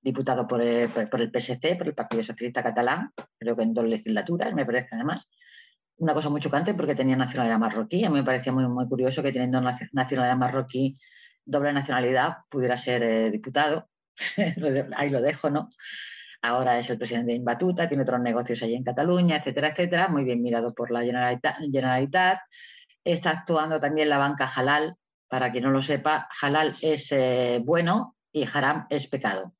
diputado 0.00 0.46
por 0.46 0.60
el, 0.60 0.90
por 0.90 1.20
el, 1.20 1.30
PSC, 1.30 1.76
por 1.76 1.88
el 1.88 1.94
Partido 1.94 2.22
Socialista 2.22 2.62
Catalán, 2.62 3.10
creo 3.38 3.56
que 3.56 3.62
en 3.62 3.72
dos 3.72 3.86
legislaturas, 3.86 4.52
me 4.54 4.66
parece 4.66 4.88
además. 4.92 5.26
Una 6.00 6.14
cosa 6.14 6.28
muy 6.28 6.40
chocante 6.40 6.74
porque 6.74 6.94
tenía 6.94 7.16
nacionalidad 7.16 7.58
marroquí. 7.58 8.04
A 8.04 8.10
mí 8.10 8.16
me 8.16 8.24
parecía 8.24 8.52
muy, 8.52 8.66
muy 8.66 8.88
curioso 8.88 9.22
que 9.22 9.32
teniendo 9.32 9.60
nacionalidad 9.60 10.36
marroquí, 10.36 10.98
doble 11.44 11.72
nacionalidad, 11.72 12.38
pudiera 12.48 12.76
ser 12.76 13.02
eh, 13.02 13.30
diputado. 13.30 13.88
Ahí 14.96 15.10
lo 15.10 15.20
dejo, 15.20 15.50
¿no? 15.50 15.70
ahora 16.42 16.78
es 16.78 16.88
el 16.90 16.98
presidente 16.98 17.32
de 17.32 17.38
Imbatuta, 17.38 17.88
tiene 17.88 18.02
otros 18.02 18.20
negocios 18.20 18.62
allí 18.62 18.74
en 18.74 18.84
Cataluña, 18.84 19.36
etcétera, 19.36 19.68
etcétera, 19.68 20.08
muy 20.08 20.24
bien 20.24 20.42
mirado 20.42 20.74
por 20.74 20.90
la 20.90 21.02
Generalitat. 21.02 22.40
Está 23.04 23.30
actuando 23.30 23.80
también 23.80 24.08
la 24.08 24.18
banca 24.18 24.46
halal, 24.46 24.96
para 25.28 25.52
quien 25.52 25.64
no 25.64 25.70
lo 25.70 25.82
sepa, 25.82 26.28
halal 26.40 26.76
es 26.80 27.12
eh, 27.12 27.60
bueno 27.62 28.16
y 28.32 28.46
haram 28.52 28.86
es 28.90 29.06
pecado. 29.06 29.54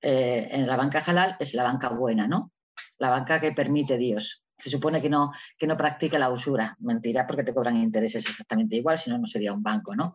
Eh, 0.00 0.48
en 0.50 0.66
la 0.66 0.76
banca 0.76 1.00
halal 1.00 1.36
es 1.40 1.52
la 1.54 1.62
banca 1.62 1.88
buena, 1.88 2.26
¿no? 2.26 2.52
La 2.98 3.10
banca 3.10 3.40
que 3.40 3.52
permite 3.52 3.96
Dios. 3.96 4.45
Se 4.58 4.70
supone 4.70 5.02
que 5.02 5.10
no, 5.10 5.32
que 5.58 5.66
no 5.66 5.76
practica 5.76 6.18
la 6.18 6.30
usura. 6.30 6.76
Mentira, 6.80 7.26
porque 7.26 7.44
te 7.44 7.54
cobran 7.54 7.76
intereses 7.76 8.24
exactamente 8.28 8.76
igual, 8.76 8.98
si 8.98 9.10
no, 9.10 9.18
no 9.18 9.26
sería 9.26 9.52
un 9.52 9.62
banco, 9.62 9.94
¿no? 9.94 10.14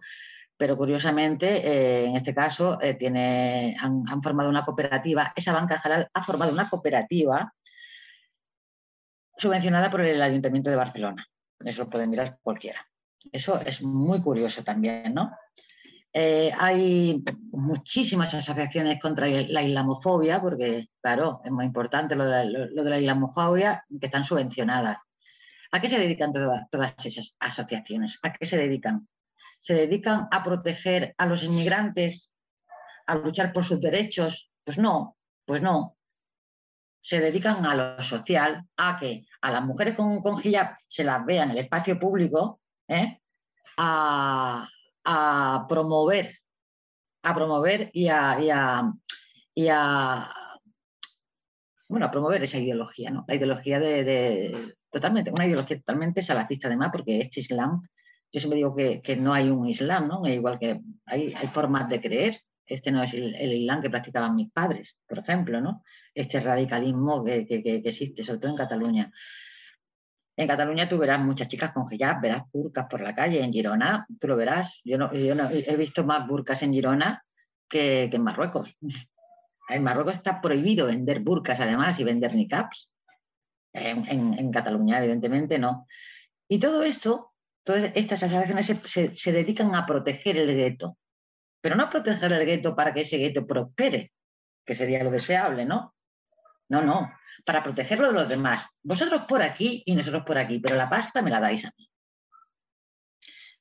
Pero 0.57 0.77
curiosamente, 0.77 1.67
eh, 1.67 2.05
en 2.05 2.15
este 2.15 2.35
caso, 2.35 2.79
eh, 2.81 2.93
tiene, 2.93 3.75
han, 3.79 4.21
formado 4.21 4.49
una 4.49 4.63
cooperativa. 4.63 5.33
Esa 5.35 5.53
banca 5.53 5.81
halal 5.83 6.09
ha 6.13 6.23
formado 6.23 6.51
una 6.51 6.69
cooperativa 6.69 7.51
subvencionada 9.37 9.89
por 9.89 10.01
el 10.01 10.21
Ayuntamiento 10.21 10.69
de 10.69 10.75
Barcelona. 10.75 11.25
Eso 11.59 11.83
lo 11.83 11.89
puede 11.89 12.05
mirar 12.05 12.37
cualquiera. 12.43 12.85
Eso 13.31 13.59
es 13.61 13.81
muy 13.81 14.21
curioso 14.21 14.63
también, 14.63 15.13
¿no? 15.13 15.31
Eh, 16.13 16.51
hay 16.57 17.23
muchísimas 17.51 18.33
asociaciones 18.33 18.99
contra 18.99 19.27
la 19.27 19.63
islamofobia, 19.63 20.41
porque, 20.41 20.89
claro, 21.01 21.41
es 21.45 21.51
muy 21.51 21.65
importante 21.65 22.15
lo 22.15 22.25
de, 22.25 22.69
la 22.73 22.99
islamofobia, 22.99 23.85
que 23.99 24.07
están 24.07 24.25
subvencionadas. 24.25 24.97
¿A 25.71 25.79
qué 25.79 25.89
se 25.89 25.99
dedican 25.99 26.33
todas 26.33 26.93
esas 27.05 27.33
asociaciones? 27.39 28.19
¿A 28.23 28.33
qué 28.33 28.45
se 28.45 28.57
dedican? 28.57 29.07
¿Se 29.61 29.73
dedican 29.73 30.27
a 30.31 30.43
proteger 30.43 31.15
a 31.17 31.25
los 31.25 31.43
inmigrantes, 31.43 32.29
a 33.07 33.15
luchar 33.15 33.53
por 33.53 33.63
sus 33.63 33.79
derechos? 33.79 34.51
Pues 34.65 34.77
no, 34.77 35.15
pues 35.45 35.61
no. 35.61 35.95
Se 36.99 37.21
dedican 37.21 37.65
a 37.65 37.73
lo 37.73 38.01
social, 38.01 38.65
a 38.75 38.99
que 38.99 39.25
a 39.41 39.51
las 39.51 39.63
mujeres 39.63 39.95
con, 39.95 40.21
con 40.21 40.39
hijab 40.43 40.75
se 40.89 41.05
las 41.05 41.25
vea 41.25 41.43
en 41.43 41.51
el 41.51 41.59
espacio 41.59 41.97
público, 41.97 42.59
¿eh? 42.87 43.21
a, 43.77 44.67
a 45.03 45.65
promover, 45.67 46.37
a 47.23 47.35
promover 47.35 47.89
y 47.93 48.07
a, 48.07 48.93
bueno, 51.87 52.05
a 52.05 52.11
promover 52.11 52.43
esa 52.43 52.57
ideología, 52.57 53.09
¿no? 53.11 53.25
La 53.27 53.35
ideología 53.35 53.79
de, 53.79 54.75
totalmente, 54.89 55.31
una 55.31 55.45
ideología 55.45 55.77
totalmente 55.77 56.23
salafista 56.23 56.67
además, 56.67 56.89
porque 56.91 57.21
este 57.21 57.41
Islam, 57.41 57.81
yo 58.31 58.39
siempre 58.39 58.57
digo 58.57 58.75
que, 58.75 59.15
no 59.17 59.33
hay 59.33 59.49
un 59.49 59.67
Islam, 59.67 60.07
¿no? 60.07 60.27
Igual 60.27 60.59
que 60.59 60.79
hay, 61.05 61.33
hay 61.33 61.47
formas 61.47 61.89
de 61.89 62.01
creer. 62.01 62.41
Este 62.65 62.91
no 62.91 63.03
es 63.03 63.13
el, 63.13 63.51
Islam 63.51 63.81
que 63.81 63.89
practicaban 63.89 64.35
mis 64.35 64.49
padres, 64.51 64.95
por 65.05 65.19
ejemplo, 65.19 65.59
¿no? 65.59 65.83
Este 66.13 66.39
radicalismo 66.39 67.23
que, 67.23 67.45
que 67.45 67.81
existe, 67.83 68.23
sobre 68.23 68.39
todo 68.39 68.51
en 68.51 68.57
Cataluña. 68.57 69.11
En 70.37 70.47
Cataluña 70.47 70.87
tú 70.87 70.97
verás 70.97 71.19
muchas 71.19 71.47
chicas 71.47 71.71
con 71.71 71.85
hijab, 71.91 72.21
verás 72.21 72.43
burcas 72.51 72.87
por 72.89 73.01
la 73.01 73.13
calle. 73.13 73.43
En 73.43 73.51
Girona, 73.51 74.05
tú 74.19 74.27
lo 74.27 74.37
verás. 74.37 74.79
Yo 74.83 74.97
no, 74.97 75.09
he 75.11 75.75
visto 75.77 76.03
más 76.05 76.27
burcas 76.27 76.63
en 76.63 76.73
Girona 76.73 77.23
que, 77.69 78.03
en 78.03 78.23
Marruecos. 78.23 78.75
En 79.69 79.83
Marruecos 79.83 80.15
está 80.15 80.41
prohibido 80.41 80.87
vender 80.87 81.21
burcas 81.21 81.57
además 81.61 81.97
y 81.97 82.03
vender 82.03 82.35
niqabs. 82.35 82.89
En, 83.71 84.05
en, 84.09 84.51
Cataluña, 84.51 84.97
evidentemente, 84.97 85.57
no. 85.59 85.87
Y 86.49 86.59
todo 86.59 86.83
esto, 86.83 87.31
todas 87.63 87.89
estas 87.95 88.21
asociaciones 88.21 88.65
se, 88.65 89.15
se 89.15 89.31
dedican 89.31 89.73
a 89.73 89.85
proteger 89.85 90.35
el 90.35 90.53
gueto. 90.53 90.97
Pero 91.61 91.75
no 91.75 91.83
a 91.83 91.89
proteger 91.89 92.33
el 92.33 92.45
gueto 92.45 92.75
para 92.75 92.93
que 92.93 93.01
ese 93.01 93.15
gueto 93.15 93.47
prospere, 93.47 94.11
que 94.65 94.75
sería 94.75 95.05
lo 95.05 95.11
deseable, 95.11 95.63
¿no? 95.63 95.95
No, 96.67 96.81
no 96.81 97.09
para 97.45 97.63
protegerlo 97.63 98.07
de 98.07 98.13
los 98.13 98.29
demás. 98.29 98.65
Vosotros 98.83 99.23
por 99.27 99.41
aquí 99.41 99.83
y 99.85 99.95
nosotros 99.95 100.23
por 100.25 100.37
aquí, 100.37 100.59
pero 100.59 100.75
la 100.75 100.89
pasta 100.89 101.21
me 101.21 101.31
la 101.31 101.39
dais 101.39 101.65
a 101.65 101.73
mí. 101.77 101.89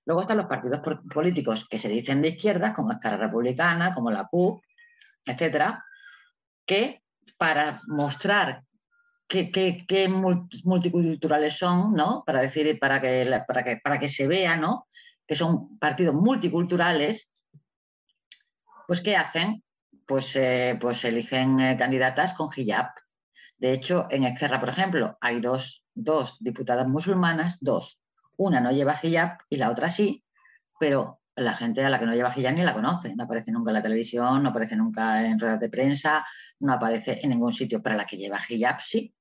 Luego 0.07 0.23
están 0.23 0.39
los 0.39 0.47
partidos 0.47 0.81
políticos 1.12 1.66
que 1.68 1.79
se 1.79 1.89
dicen 1.89 2.23
de 2.23 2.29
izquierda, 2.29 2.73
como 2.73 2.93
Escara 2.93 3.16
Republicana, 3.16 3.95
como 3.95 4.11
la 4.11 4.27
CUP, 4.27 4.62
etcétera, 5.25 5.85
que 6.66 7.03
para 7.37 7.81
mostrar 7.87 8.64
qué, 9.29 10.09
multiculturales 10.64 11.57
son, 11.57 11.93
¿no? 11.95 12.25
Para 12.27 12.41
decir, 12.41 12.79
para 12.79 13.01
que, 13.01 13.41
para 13.47 13.62
que, 13.62 13.77
para 13.77 13.99
que 13.99 14.09
se 14.09 14.27
vea, 14.27 14.57
¿no? 14.57 14.89
Que 15.27 15.37
son 15.37 15.79
partidos 15.79 16.14
multiculturales, 16.14 17.29
pues 18.87 19.01
¿qué 19.01 19.16
hacen? 19.16 19.62
Pues, 20.07 20.35
eh, 20.35 20.77
pues 20.81 21.05
eligen 21.05 21.61
eh, 21.61 21.77
candidatas 21.79 22.35
con 22.35 22.51
hijab, 22.57 22.91
de 23.61 23.75
hecho, 23.75 24.07
en 24.11 24.25
Esquerra, 24.25 24.59
por 24.59 24.71
ejemplo, 24.71 25.19
hay 25.21 25.41
dos, 25.41 25.85
diputadas 26.41 26.89
musulmanas, 26.89 27.59
dos. 27.61 28.01
Una 28.39 28.59
no 28.59 28.73
lleva 28.73 28.99
hijab 29.03 29.37
y 29.51 29.59
la 29.59 29.71
otra 29.71 29.91
sí, 29.91 30.25
pero 30.79 31.21
la 31.37 31.53
gente 31.53 31.85
a 31.85 31.91
la 31.91 31.99
que 31.99 32.07
no 32.07 32.15
lleva 32.15 32.33
hijab 32.35 32.55
ni 32.55 32.63
la 32.63 32.73
conoce. 32.73 33.15
No 33.15 33.25
aparece 33.25 33.53
nunca 33.53 33.71
en 33.71 33.75
la 33.75 33.83
televisión, 33.83 34.43
no 34.43 34.49
aparece 34.49 34.77
nunca 34.77 35.27
en 35.27 35.39
ruedas 35.39 35.61
de 35.61 35.69
prensa, 35.69 36.27
no 36.61 36.73
aparece 36.73 37.21
en 37.23 37.29
ningún 37.29 37.53
sitio. 37.53 37.83
Para 37.83 37.97
la 37.97 38.07
que 38.07 38.17
lleva 38.17 38.41
hijab 38.49 38.81
sí. 38.81 39.15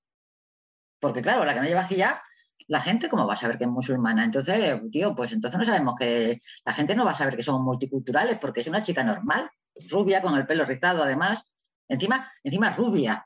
Porque 1.02 1.22
claro, 1.22 1.44
la 1.44 1.54
que 1.54 1.60
no 1.60 1.66
lleva 1.66 1.86
hijab, 1.90 2.20
la 2.68 2.80
gente 2.80 3.10
cómo 3.10 3.28
va 3.28 3.34
a 3.34 3.38
saber 3.38 3.58
que 3.58 3.66
es 3.66 3.70
musulmana. 3.70 4.24
Entonces, 4.24 4.80
tío, 4.90 5.14
pues 5.16 5.34
entonces 5.34 5.60
no 5.60 5.66
sabemos 5.66 5.96
que 6.00 6.42
la 6.64 6.74
gente 6.74 6.96
no 6.96 7.04
va 7.04 7.12
a 7.12 7.16
saber 7.16 7.36
que 7.36 7.44
somos 7.44 7.62
multiculturales 7.62 8.40
porque 8.40 8.62
es 8.62 8.68
una 8.68 8.84
chica 8.84 9.04
normal, 9.04 9.50
rubia, 9.90 10.22
con 10.22 10.38
el 10.38 10.48
pelo 10.48 10.64
rizado 10.64 11.04
además, 11.04 11.44
encima, 11.90 12.32
encima 12.42 12.70
rubia 12.70 13.26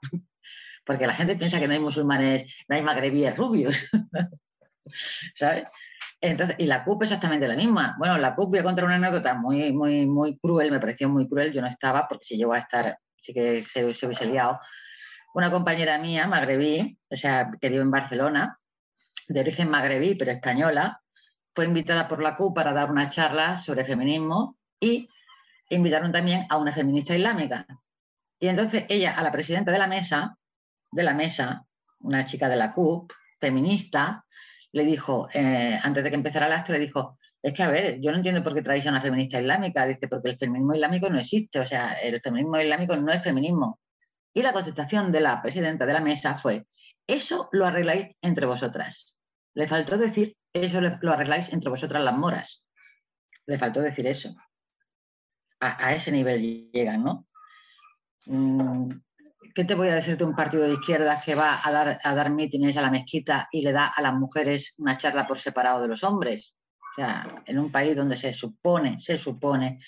porque 0.86 1.08
la 1.08 1.14
gente 1.14 1.36
piensa 1.36 1.60
que 1.60 1.68
no 1.68 1.74
hay 1.74 1.80
musulmanes, 1.80 2.54
no 2.68 2.76
hay 2.76 2.82
magrebíes 2.82 3.36
rubios, 3.38 3.76
¿sabes? 5.36 5.66
Entonces, 6.22 6.56
y 6.60 6.68
la 6.68 6.86
CUP 6.86 7.04
exactamente 7.04 7.48
la 7.48 7.56
misma. 7.56 7.96
Bueno, 7.98 8.18
la 8.18 8.34
CUP 8.34 8.52
voy 8.52 8.60
a 8.60 8.64
contar 8.64 8.86
una 8.86 8.96
anécdota 8.96 9.34
muy, 9.34 9.74
muy, 9.74 10.06
muy 10.06 10.38
cruel, 10.38 10.72
me 10.72 10.80
pareció 10.80 11.10
muy 11.10 11.28
cruel, 11.28 11.52
yo 11.52 11.62
no 11.62 11.68
estaba, 11.68 12.08
porque 12.08 12.26
si 12.26 12.38
llegó 12.38 12.54
a 12.54 12.60
estar, 12.60 12.98
sí 13.22 13.34
que 13.34 13.66
se, 13.66 13.94
se 13.94 14.06
hubiese 14.06 14.26
liado. 14.26 14.60
Una 15.34 15.52
compañera 15.52 15.98
mía, 15.98 16.28
magrebí, 16.28 16.98
o 17.10 17.16
sea, 17.18 17.52
que 17.60 17.70
vive 17.70 17.82
en 17.82 17.92
Barcelona, 17.92 18.58
de 19.28 19.40
origen 19.40 19.70
magrebí, 19.70 20.16
pero 20.16 20.32
española, 20.32 21.02
fue 21.54 21.66
invitada 21.66 22.08
por 22.08 22.22
la 22.22 22.36
CUP 22.36 22.56
para 22.56 22.74
dar 22.74 22.90
una 22.90 23.10
charla 23.10 23.58
sobre 23.58 23.86
feminismo 23.86 24.58
y 24.80 25.10
invitaron 25.70 26.12
también 26.12 26.46
a 26.50 26.58
una 26.58 26.72
feminista 26.72 27.16
islámica. 27.16 27.66
Y 28.40 28.48
entonces 28.48 28.86
ella, 28.90 29.18
a 29.18 29.24
la 29.24 29.32
presidenta 29.32 29.72
de 29.72 29.80
la 29.80 29.88
mesa, 29.88 30.38
de 30.94 31.04
la 31.04 31.14
mesa, 31.14 31.66
una 32.00 32.26
chica 32.26 32.50
de 32.50 32.56
la 32.56 32.74
CUP, 32.74 33.12
feminista, 33.40 34.26
le 34.72 34.84
dijo, 34.84 35.30
eh, 35.34 35.80
antes 35.82 36.04
de 36.04 36.10
que 36.10 36.16
empezara 36.16 36.48
el 36.48 36.54
acto, 36.54 36.74
le 36.74 36.80
dijo, 36.80 37.18
es 37.42 37.54
que 37.54 37.64
a 37.64 37.70
ver, 37.70 38.00
yo 38.00 38.12
no 38.12 38.18
entiendo 38.18 38.44
por 38.44 38.54
qué 38.54 38.62
traéis 38.62 38.88
a 38.88 38.90
una 38.90 39.02
feminista 39.02 39.40
islámica, 39.40 39.86
dice, 39.86 40.08
porque 40.08 40.30
el 40.30 40.38
feminismo 40.38 40.74
islámico 40.74 41.10
no 41.10 41.20
existe, 41.20 41.60
o 41.60 41.66
sea, 41.66 41.94
el 41.94 42.22
feminismo 42.22 42.60
islámico 42.60 42.96
no 42.96 43.12
es 43.12 43.22
feminismo. 43.22 43.80
Y 44.34 44.42
la 44.42 44.54
contestación 44.54 45.12
de 45.12 45.22
la 45.22 45.42
presidenta 45.42 45.86
de 45.86 45.94
la 45.94 46.00
mesa 46.00 46.38
fue, 46.38 46.66
eso 47.06 47.50
lo 47.52 47.66
arregláis 47.66 48.16
entre 48.22 48.46
vosotras. 48.46 49.16
Le 49.54 49.68
faltó 49.68 49.98
decir, 49.98 50.36
eso 50.54 50.80
lo 50.82 51.12
arregláis 51.12 51.52
entre 51.52 51.70
vosotras 51.70 52.04
las 52.04 52.18
moras. 52.18 52.64
Le 53.46 53.60
faltó 53.60 53.82
decir 53.82 54.08
eso. 54.08 54.34
A, 55.60 55.94
ese 55.94 56.12
nivel 56.12 56.72
llegan, 56.72 57.04
¿no? 57.04 57.28
Mm, 58.26 58.90
¿qué 59.54 59.66
te 59.66 59.76
voy 59.76 59.90
a 59.90 59.96
decir 59.96 60.18
de 60.18 60.26
un 60.26 60.36
partido 60.36 60.64
de 60.64 60.74
izquierda 60.74 61.22
que 61.24 61.36
va 61.36 61.60
a 61.64 61.72
dar, 61.72 62.00
a 62.04 62.16
dar 62.16 62.30
mítines 62.30 62.76
a 62.78 62.82
la 62.82 62.90
mezquita 62.90 63.48
y 63.52 63.62
le 63.62 63.72
da 63.72 63.88
a 63.88 64.02
las 64.02 64.14
mujeres 64.14 64.74
una 64.78 64.98
charla 64.98 65.28
por 65.28 65.40
separado 65.40 65.82
de 65.82 65.88
los 65.88 66.04
hombres? 66.04 66.56
O 66.92 66.96
sea, 66.96 67.44
en 67.46 67.60
un 67.60 67.72
país 67.72 67.96
donde 67.96 68.18
se 68.18 68.34
supone, 68.34 69.00
se 69.00 69.18
supone 69.18 69.80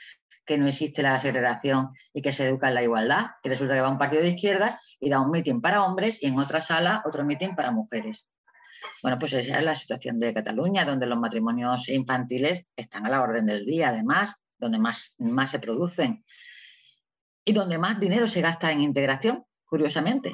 que 0.46 0.58
no 0.58 0.68
existe 0.68 1.02
la 1.02 1.20
segregación 1.20 1.90
y 2.14 2.22
que 2.22 2.32
se 2.32 2.48
educa 2.48 2.68
en 2.68 2.76
la 2.76 2.84
igualdad, 2.84 3.26
que 3.42 3.50
resulta 3.50 3.74
que 3.74 3.82
va 3.82 3.90
un 3.90 3.98
partido 3.98 4.22
de 4.22 4.30
izquierda 4.30 4.80
y 5.00 5.10
da 5.10 5.20
un 5.20 5.32
mitin 5.32 5.62
para 5.62 5.84
hombres 5.84 6.22
y 6.22 6.28
en 6.28 6.38
otra 6.38 6.62
sala 6.62 7.02
otro 7.06 7.26
mitin 7.26 7.56
para 7.56 7.72
mujeres. 7.72 8.28
Bueno, 9.02 9.18
pues 9.20 9.34
esa 9.34 9.58
es 9.58 9.66
la 9.66 9.76
situación 9.76 10.20
de 10.20 10.34
Cataluña, 10.34 10.86
donde 10.86 11.06
los 11.06 11.20
matrimonios 11.20 11.90
infantiles 11.90 12.66
están 12.76 13.06
a 13.06 13.10
la 13.10 13.22
orden 13.22 13.46
del 13.46 13.66
día, 13.66 13.90
además, 13.90 14.36
donde 14.58 14.78
más, 14.78 15.16
más 15.18 15.52
se 15.52 15.60
producen 15.60 16.24
y 17.44 17.54
donde 17.54 17.78
más 17.78 18.00
dinero 18.00 18.28
se 18.28 18.42
gasta 18.42 18.72
en 18.72 18.82
integración, 18.82 19.46
curiosamente. 19.66 20.34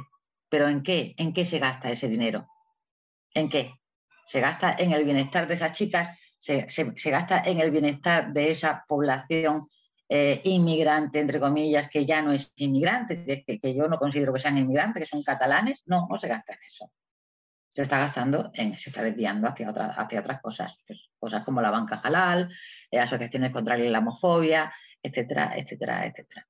¿Pero 0.49 0.67
en 0.67 0.83
qué? 0.83 1.13
¿En 1.17 1.33
qué 1.33 1.45
se 1.45 1.59
gasta 1.59 1.89
ese 1.91 2.07
dinero? 2.07 2.47
¿En 3.33 3.49
qué? 3.49 3.73
Se 4.27 4.41
gasta 4.41 4.75
en 4.77 4.91
el 4.91 5.05
bienestar 5.05 5.47
de 5.47 5.55
esas 5.55 5.73
chicas, 5.73 6.17
se, 6.39 6.65
gasta 7.11 7.43
en 7.45 7.59
el 7.59 7.71
bienestar 7.71 8.33
de 8.33 8.51
esa 8.51 8.83
población 8.87 9.69
eh, 10.09 10.41
inmigrante, 10.43 11.19
entre 11.19 11.39
comillas, 11.39 11.89
que 11.89 12.05
ya 12.05 12.21
no 12.21 12.33
es 12.33 12.51
inmigrante, 12.55 13.43
que, 13.45 13.75
yo 13.75 13.87
no 13.87 13.97
considero 13.97 14.33
que 14.33 14.39
sean 14.39 14.57
inmigrantes, 14.57 15.03
que 15.03 15.09
son 15.09 15.23
catalanes. 15.23 15.83
No, 15.85 16.07
no 16.09 16.17
se 16.17 16.27
gasta 16.27 16.53
en 16.53 16.59
eso. 16.65 16.91
Se 17.73 17.83
está 17.83 17.99
gastando, 17.99 18.51
en, 18.53 18.77
se 18.77 18.89
está 18.89 19.01
desviando 19.03 19.47
hacia, 19.47 19.69
hacia 19.69 20.19
otras 20.19 20.41
cosas, 20.41 20.75
cosas 21.17 21.45
como 21.45 21.61
la 21.61 21.71
banca 21.71 22.01
halal, 22.03 22.53
eh, 22.89 22.99
asociaciones 22.99 23.51
contra 23.51 23.77
la 23.77 23.85
islamofobia, 23.85 24.73
etcétera, 25.01 25.53
etcétera, 25.55 26.05
etcétera. 26.05 26.45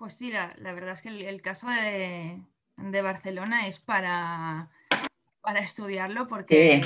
Pues 0.00 0.14
sí, 0.14 0.30
la, 0.30 0.54
verdad 0.56 0.92
es 0.92 1.02
que 1.02 1.10
el, 1.10 1.42
caso 1.42 1.66
de, 1.68 3.02
Barcelona 3.02 3.66
es 3.66 3.80
para, 3.80 4.70
para 5.42 5.60
estudiarlo 5.60 6.26
porque... 6.26 6.80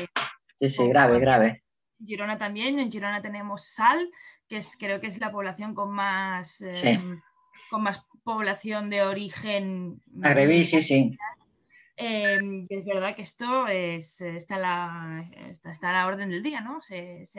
Sí, 0.58 0.68
sí, 0.68 0.88
grave, 0.88 1.20
grave. 1.20 1.62
En 2.00 2.06
Girona 2.08 2.38
también, 2.38 2.80
en 2.80 2.90
Girona 2.90 3.22
tenemos 3.22 3.66
Sal, 3.66 4.10
que 4.48 4.56
es, 4.56 4.76
creo 4.76 5.00
que 5.00 5.06
es 5.06 5.20
la 5.20 5.30
población 5.30 5.76
con 5.76 5.92
más, 5.92 6.60
em, 6.62 7.20
con 7.70 7.84
más 7.84 8.04
población 8.24 8.90
de 8.90 9.02
origen... 9.02 10.02
Magrebí, 10.12 10.64
sí, 10.64 10.82
sí. 10.82 11.16
Em, 11.96 12.66
es 12.68 12.84
verdad 12.84 13.14
que 13.14 13.22
esto 13.22 13.68
está, 13.68 14.56
a 14.56 14.58
la, 14.58 15.30
está, 15.48 15.92
la 15.92 16.06
orden 16.06 16.28
del 16.28 16.42
día, 16.42 16.60
¿no? 16.60 16.80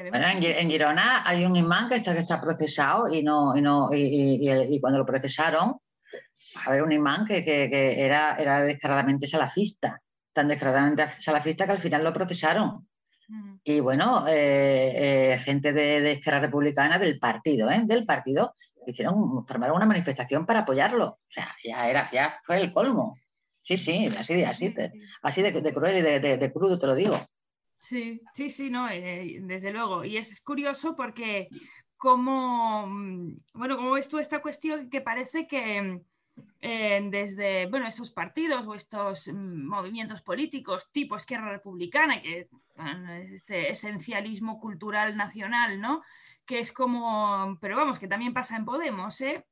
bueno, 0.10 0.28
en, 0.28 0.70
Girona 0.70 1.28
hay 1.28 1.44
un 1.44 1.58
imán 1.58 1.90
que 1.90 1.96
está, 1.96 2.14
que 2.14 2.22
está 2.22 2.40
procesado 2.40 3.14
y, 3.14 3.22
no, 3.22 3.56
y, 3.58 3.62
no, 3.62 3.90
y, 3.92 4.80
cuando 4.80 5.00
lo 5.00 5.06
procesaron, 5.06 5.76
a 6.64 6.72
ver, 6.72 6.84
un 6.84 6.94
imán 6.94 7.26
que, 7.26 7.44
era, 7.98 8.36
era 8.36 8.62
descaradamente 8.62 9.28
salafista, 9.28 10.02
tan 10.32 10.48
descaradamente 10.48 11.12
salafista 11.12 11.66
que 11.66 11.74
al 11.74 11.82
final 11.82 12.04
lo 12.04 12.14
procesaron. 12.14 12.88
Mm. 13.28 13.56
Y 13.62 13.80
bueno, 13.82 14.26
eh, 14.28 15.34
eh, 15.34 15.40
gente 15.40 15.74
de, 15.74 16.00
de 16.00 16.12
Esquerra 16.14 16.40
Republicana 16.40 16.98
del 16.98 17.20
partido, 17.20 17.70
¿eh? 17.70 17.82
del 17.84 18.06
partido, 18.06 18.56
hicieron, 18.88 19.46
formaron 19.46 19.76
una 19.76 19.86
manifestación 19.86 20.46
para 20.46 20.60
apoyarlo. 20.60 21.08
O 21.08 21.20
sea, 21.30 21.54
ya, 21.64 21.90
era, 21.90 22.10
ya 22.12 22.40
fue 22.46 22.58
el 22.58 22.72
colmo. 22.72 23.18
Sí, 23.66 23.78
sí, 23.78 24.06
así, 24.20 24.44
así, 24.44 24.76
así 25.24 25.42
de, 25.42 25.74
cruel 25.74 25.98
y 25.98 26.02
de, 26.04 26.52
crudo 26.54 26.78
te 26.78 26.86
lo 26.86 26.94
digo. 26.94 27.20
Sí, 27.76 28.22
sí, 28.36 28.52
sí, 28.52 28.70
no, 28.70 28.88
eh, 28.92 29.40
desde 29.42 29.72
luego. 29.72 30.06
Y 30.06 30.18
es, 30.18 30.40
curioso 30.44 30.96
porque 30.96 31.48
como, 31.98 32.86
mm, 32.86 33.38
bueno, 33.56 33.76
como 33.76 33.94
ves 33.94 34.08
tú 34.08 34.20
esta 34.20 34.40
cuestión 34.40 34.88
que 34.92 35.02
parece 35.02 35.48
que 35.48 36.00
eh, 36.62 37.08
desde, 37.10 37.66
bueno, 37.66 37.88
esos 37.88 38.12
partidos 38.12 38.68
o 38.68 38.76
estos 38.76 39.30
mm, 39.30 39.66
movimientos 39.66 40.22
políticos 40.22 40.92
tipo 40.92 41.16
izquierda 41.16 41.50
republicana, 41.50 42.22
que 42.22 42.48
este 43.34 43.72
esencialismo 43.72 44.60
cultural 44.60 45.18
nacional, 45.18 45.82
¿no? 45.82 46.04
Que 46.46 46.60
es 46.60 46.72
como, 46.72 47.58
pero 47.60 47.78
vamos, 47.78 47.98
que 47.98 48.08
también 48.08 48.32
pasa 48.32 48.58
en 48.58 48.66
Podemos, 48.66 49.20
¿eh? 49.22 49.44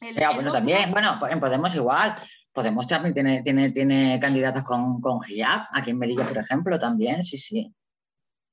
bueno, 0.00 0.52
también, 0.52 0.92
bueno, 0.92 1.18
en 1.28 1.40
Podemos 1.40 1.74
igual. 1.74 2.22
Podemos 2.56 2.86
también 2.86 3.12
tiene, 3.12 3.42
tiene, 3.42 3.70
tiene 3.70 4.18
candidatos 4.18 4.62
con, 4.62 4.98
con 5.02 5.20
hijab, 5.28 5.66
aquí 5.74 5.90
en 5.90 5.98
Melilla, 5.98 6.26
por 6.26 6.38
ejemplo, 6.38 6.78
también, 6.78 7.22
sí, 7.22 7.36
sí. 7.36 7.70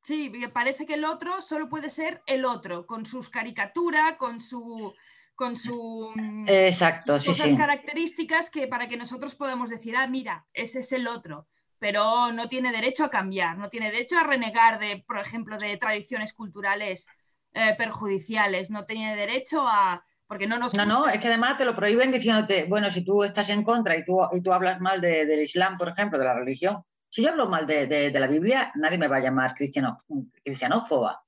Sí, 0.04 0.30
parece 0.54 0.86
que 0.86 0.95
el 0.95 1.06
otro 1.06 1.41
solo 1.41 1.70
puede 1.70 1.89
ser 1.89 2.22
el 2.26 2.43
otro, 2.43 2.86
con 2.86 3.06
sus 3.06 3.30
caricaturas, 3.30 4.18
con 4.18 4.41
su 4.41 4.93
con 5.36 5.56
su 5.56 6.12
mm, 6.16 6.49
Exacto, 6.49 7.18
sí, 7.18 7.28
cosas 7.28 7.54
características 7.54 8.49
que 8.49 8.68
para 8.68 8.89
que 8.89 8.97
nosotros 8.97 9.36
podamos 9.36 9.70
decir, 9.70 9.95
ah, 9.95 10.06
mira, 10.06 10.45
ese 10.54 10.80
es 10.80 10.91
el 10.91 11.08
otro, 11.08 11.47
pero 11.80 12.34
no 12.34 12.49
tiene 12.49 12.74
derecho 12.74 13.06
a 13.06 13.10
cambiar, 13.10 13.58
no 13.58 13.70
tiene 13.70 13.89
derecho 13.89 14.20
a 14.20 14.24
renegar 14.24 14.80
de, 14.80 15.01
por 15.08 15.18
ejemplo, 15.18 15.58
de 15.58 15.78
tradiciones 15.78 16.34
culturales 16.34 17.08
eh, 17.54 17.74
perjudiciales, 17.78 18.70
no 18.70 18.86
tiene 18.86 19.16
derecho 19.16 19.66
a, 19.66 20.04
no 20.30 20.86
No, 20.86 21.08
es 21.08 21.20
que 21.20 21.28
además 21.28 21.58
te 21.58 21.66
lo 21.66 21.76
prohíben 21.76 22.12
diciéndote, 22.12 22.66
bueno, 22.66 22.90
si 22.90 23.04
tú 23.04 23.24
estás 23.24 23.50
en 23.50 23.64
contra 23.64 23.96
y 23.98 24.04
tú, 24.04 24.20
y 24.32 24.42
tú 24.42 24.52
hablas 24.52 24.80
mal 24.80 25.00
del 25.02 25.42
Islam, 25.42 25.78
por 25.78 25.90
ejemplo, 25.90 26.18
de 26.18 26.26
la 26.26 26.34
religión, 26.34 26.84
si 27.10 27.22
yo 27.22 27.30
hablo 27.30 27.48
mal 27.48 27.68
de, 27.68 28.12
la 28.12 28.28
Biblia, 28.28 28.72
nadie 28.76 28.98
me 28.98 29.08
va 29.08 29.18
a 29.18 29.22
llamar 29.22 29.54
cristiano, 29.54 30.04
cristianófoba, 30.44 31.22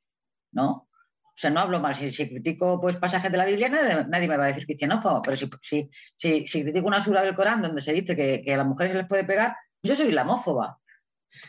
¿no? 0.53 0.87
O 1.35 1.37
sea, 1.37 1.51
no 1.51 1.59
hablo 1.59 1.79
mal. 1.79 1.95
Si, 1.95 2.29
critico 2.29 2.79
pues, 2.81 2.95
pasajes 2.95 3.31
de 3.31 3.37
la 3.37 3.45
Biblia, 3.45 3.69
nadie, 3.69 4.27
me 4.27 4.37
va 4.37 4.45
a 4.45 4.47
decir 4.47 4.65
cristianófoba. 4.65 5.21
Pero 5.21 5.37
si, 5.37 5.49
si, 6.17 6.47
si, 6.47 6.63
critico 6.63 6.87
una 6.87 7.03
sura 7.03 7.21
del 7.21 7.35
Corán 7.35 7.61
donde 7.61 7.81
se 7.81 7.93
dice 7.93 8.15
que, 8.15 8.51
a 8.51 8.57
las 8.57 8.65
mujeres 8.65 8.93
se 8.93 8.97
les 8.97 9.07
puede 9.07 9.25
pegar, 9.25 9.55
yo 9.83 9.95
soy 9.95 10.07
islamófoba. 10.07 10.79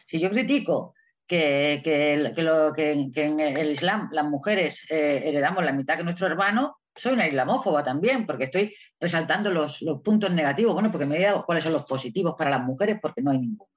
Si 0.06 0.18
yo 0.18 0.28
critico 0.28 0.94
que, 1.26 2.34
lo, 2.36 2.74
que, 2.74 2.92
en 3.14 3.40
el 3.40 3.70
Islam 3.70 4.10
las 4.12 4.24
mujeres 4.24 4.84
eh, 4.90 5.22
heredamos 5.24 5.64
la 5.64 5.72
mitad 5.72 5.96
que 5.96 6.04
nuestro 6.04 6.26
hermano, 6.26 6.76
soy 6.96 7.12
una 7.12 7.26
islamófoba 7.26 7.84
también, 7.84 8.26
porque 8.26 8.44
estoy 8.44 8.74
resaltando 8.98 9.50
los, 9.50 9.84
puntos 10.04 10.30
negativos. 10.30 10.74
Bueno, 10.74 10.90
porque 10.90 11.06
me 11.06 11.18
digo 11.18 11.44
cuáles 11.44 11.64
son 11.64 11.72
los 11.72 11.84
positivos 11.84 12.34
para 12.36 12.50
las 12.50 12.62
mujeres, 12.62 12.98
porque 13.00 13.22
no 13.22 13.30
hay 13.30 13.38
ninguno. 13.38 13.70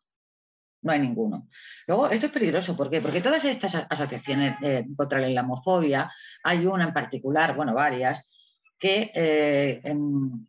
No 0.82 0.92
hay 0.94 1.00
ninguno. 1.00 1.50
Luego, 1.88 2.10
esto 2.10 2.28
es 2.28 2.32
peligroso, 2.32 2.76
¿por 2.76 2.90
qué? 2.90 3.02
Porque 3.02 3.22
todas 3.22 3.44
estas 3.44 3.76
asociaciones 3.90 4.56
eh, 4.62 4.86
contra 4.96 5.20
la 5.20 5.28
islamofobia, 5.28 6.12
hay 6.44 6.66
una 6.66 6.86
en 6.86 6.94
particular, 6.94 7.56
bueno, 7.56 7.74
varias, 7.74 8.24
que, 8.78 9.12
eh, 9.14 9.82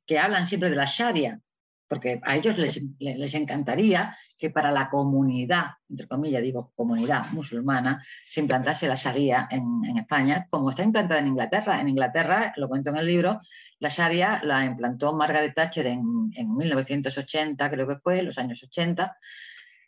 que 0.06 0.18
hablan 0.18 0.46
siempre 0.46 0.70
de 0.70 0.76
la 0.76 0.84
Sharia, 0.84 1.40
porque 1.88 2.20
a 2.22 2.36
ellos 2.36 2.56
les, 2.56 2.80
les 3.00 3.34
encantaría 3.34 4.16
que 4.40 4.48
para 4.48 4.72
la 4.72 4.88
comunidad, 4.88 5.66
entre 5.90 6.08
comillas 6.08 6.42
digo 6.42 6.72
comunidad 6.74 7.30
musulmana, 7.30 8.02
se 8.26 8.40
implantase 8.40 8.88
la 8.88 8.94
Sharia 8.94 9.46
en, 9.50 9.98
España, 9.98 10.46
como 10.48 10.70
está 10.70 10.82
implantada 10.82 11.20
en 11.20 11.28
Inglaterra. 11.28 11.78
En 11.78 11.90
Inglaterra, 11.90 12.54
lo 12.56 12.66
cuento 12.66 12.88
en 12.88 12.96
el 12.96 13.06
libro, 13.06 13.42
la 13.80 13.90
Sharia 13.90 14.40
la 14.42 14.64
implantó 14.64 15.12
Margaret 15.12 15.54
Thatcher 15.54 15.86
en, 15.86 16.30
1980, 16.34 17.70
creo 17.70 17.86
que 17.86 17.96
fue, 17.96 18.22
los 18.22 18.38
años 18.38 18.62
80. 18.62 19.14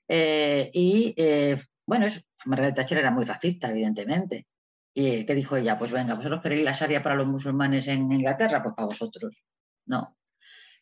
Eh, 0.06 0.70
y 0.74 1.14
eh, 1.16 1.58
bueno, 1.86 2.06
Margaret 2.44 2.74
Thatcher 2.74 2.98
era 2.98 3.10
muy 3.10 3.24
racista, 3.24 3.70
evidentemente. 3.70 4.46
¿Y 4.92 5.24
qué 5.24 5.34
dijo 5.34 5.56
ella? 5.56 5.78
Pues 5.78 5.90
venga, 5.90 6.14
vosotros 6.14 6.42
queréis 6.42 6.62
la 6.62 6.72
Sharia 6.72 7.02
para 7.02 7.14
los 7.14 7.26
musulmanes 7.26 7.88
en 7.88 8.12
Inglaterra, 8.12 8.62
pues 8.62 8.74
para 8.74 8.86
vosotros. 8.86 9.42
No. 9.86 10.14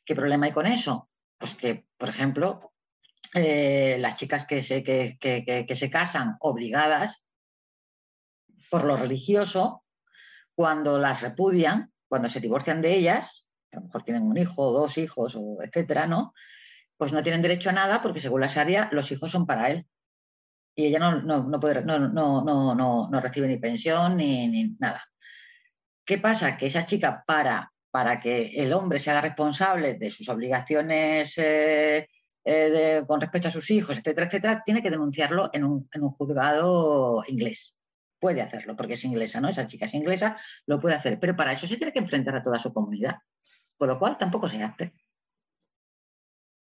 ¿Qué 0.04 0.16
problema 0.16 0.46
hay 0.46 0.52
con 0.52 0.66
eso? 0.66 1.08
Pues 1.38 1.54
que, 1.54 1.86
por 1.96 2.08
ejemplo, 2.08 2.69
eh, 3.34 3.96
las 4.00 4.16
chicas 4.16 4.44
que 4.44 4.62
se, 4.62 4.82
que, 4.82 5.76
se 5.76 5.90
casan 5.90 6.36
obligadas 6.40 7.22
por 8.70 8.84
lo 8.84 8.96
religioso, 8.96 9.84
cuando 10.54 10.98
las 10.98 11.20
repudian, 11.20 11.92
cuando 12.08 12.28
se 12.28 12.40
divorcian 12.40 12.82
de 12.82 12.94
ellas, 12.94 13.44
a 13.72 13.76
lo 13.76 13.82
mejor 13.82 14.02
tienen 14.02 14.24
un 14.24 14.36
hijo, 14.36 14.72
dos 14.72 14.98
hijos, 14.98 15.34
o 15.36 15.62
etcétera, 15.62 16.06
¿no? 16.06 16.34
Pues 16.96 17.12
no 17.12 17.22
tienen 17.22 17.42
derecho 17.42 17.70
a 17.70 17.72
nada 17.72 18.02
porque 18.02 18.20
según 18.20 18.40
la 18.40 18.48
Sharia 18.48 18.88
los 18.92 19.10
hijos 19.12 19.30
son 19.30 19.46
para 19.46 19.70
él. 19.70 19.86
Y 20.74 20.86
ella 20.86 20.98
no, 20.98 21.22
no, 21.22 21.44
no, 21.44 21.60
puede, 21.60 21.82
no, 21.82 23.20
recibe 23.20 23.48
ni 23.48 23.58
pensión 23.58 24.16
ni, 24.16 24.48
ni, 24.48 24.76
nada. 24.78 25.04
¿Qué 26.04 26.18
pasa? 26.18 26.56
Que 26.56 26.66
esa 26.66 26.86
chica, 26.86 27.22
para, 27.26 27.72
para 27.90 28.20
que 28.20 28.50
el 28.56 28.72
hombre 28.72 28.98
se 28.98 29.10
haga 29.10 29.20
responsable 29.20 29.94
de 29.94 30.10
sus 30.10 30.28
obligaciones 30.28 31.34
eh, 31.36 32.08
eh, 32.44 33.02
con 33.06 33.20
respecto 33.20 33.48
a 33.48 33.50
sus 33.50 33.70
hijos, 33.70 33.98
etcétera, 33.98 34.26
etcétera, 34.26 34.62
tiene 34.62 34.82
que 34.82 34.90
denunciarlo 34.90 35.50
en 35.52 35.64
un, 35.64 35.88
juzgado 36.16 37.22
inglés. 37.28 37.76
Puede 38.18 38.42
hacerlo, 38.42 38.76
porque 38.76 38.94
es 38.94 39.04
inglesa, 39.04 39.40
¿no? 39.40 39.48
Esa 39.48 39.66
chica 39.66 39.86
es 39.86 39.94
inglesa, 39.94 40.38
lo 40.66 40.80
puede 40.80 40.94
hacer, 40.94 41.18
pero 41.18 41.36
para 41.36 41.52
eso 41.52 41.66
se 41.66 41.76
tiene 41.76 41.92
que 41.92 41.98
enfrentar 41.98 42.36
a 42.36 42.42
toda 42.42 42.58
su 42.58 42.72
comunidad, 42.72 43.16
con 43.76 43.88
lo 43.88 43.98
cual 43.98 44.18
tampoco 44.18 44.48
se 44.48 44.62
hace. 44.62 44.92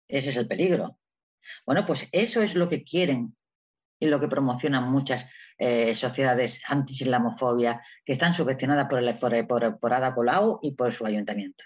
Ese 0.09 0.31
es 0.31 0.37
el 0.37 0.49
peligro. 0.49 0.99
Bueno, 1.65 1.87
pues 1.87 2.09
eso 2.13 2.43
es 2.43 2.55
lo 2.55 2.69
que 2.69 2.85
quieren 2.85 3.37
y 3.99 4.07
lo 4.07 4.19
que 4.19 4.29
promocionan 4.29 4.91
muchas 4.91 5.27
eh, 5.59 5.95
sociedades 5.95 6.61
anti-islamofobia 6.67 7.83
que 8.05 8.13
están 8.13 8.35
subvencionadas 8.35 8.89
por, 8.89 8.99
el, 8.99 9.19
por, 9.19 9.47
por, 9.47 9.79
por 9.79 9.93
Ada 9.93 10.15
Colau 10.15 10.59
y 10.63 10.73
por 10.73 10.93
su 10.93 11.07
ayuntamiento. 11.07 11.65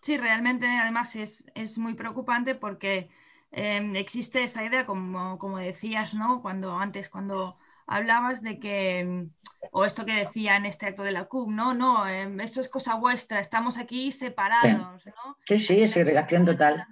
Sí, 0.00 0.16
realmente 0.16 0.66
además 0.66 1.16
es, 1.16 1.78
muy 1.78 1.94
preocupante 1.94 2.54
porque 2.54 3.08
em, 3.50 3.96
existe 3.96 4.42
esa 4.42 4.64
idea, 4.64 4.86
como, 4.86 5.38
como, 5.38 5.58
decías, 5.58 6.14
¿no? 6.14 6.40
Cuando 6.40 6.76
antes, 6.76 7.08
cuando 7.08 7.58
hablabas 7.86 8.42
de 8.42 8.58
que, 8.58 9.00
em, 9.00 9.30
o 9.72 9.84
esto 9.84 10.04
que 10.04 10.12
decía 10.12 10.56
en 10.56 10.66
este 10.66 10.86
acto 10.86 11.02
de 11.02 11.12
la 11.12 11.24
CUB, 11.24 11.50
no, 11.50 11.74
no, 11.74 12.06
em, 12.08 12.40
esto 12.40 12.60
es 12.60 12.68
cosa 12.68 12.94
vuestra, 12.94 13.40
estamos 13.40 13.78
aquí 13.78 14.12
separados, 14.12 15.06
¿no? 15.06 15.36
Sí, 15.46 15.58
sí, 15.58 15.82
es 15.82 15.92
segregación 15.92 16.44
total. 16.44 16.86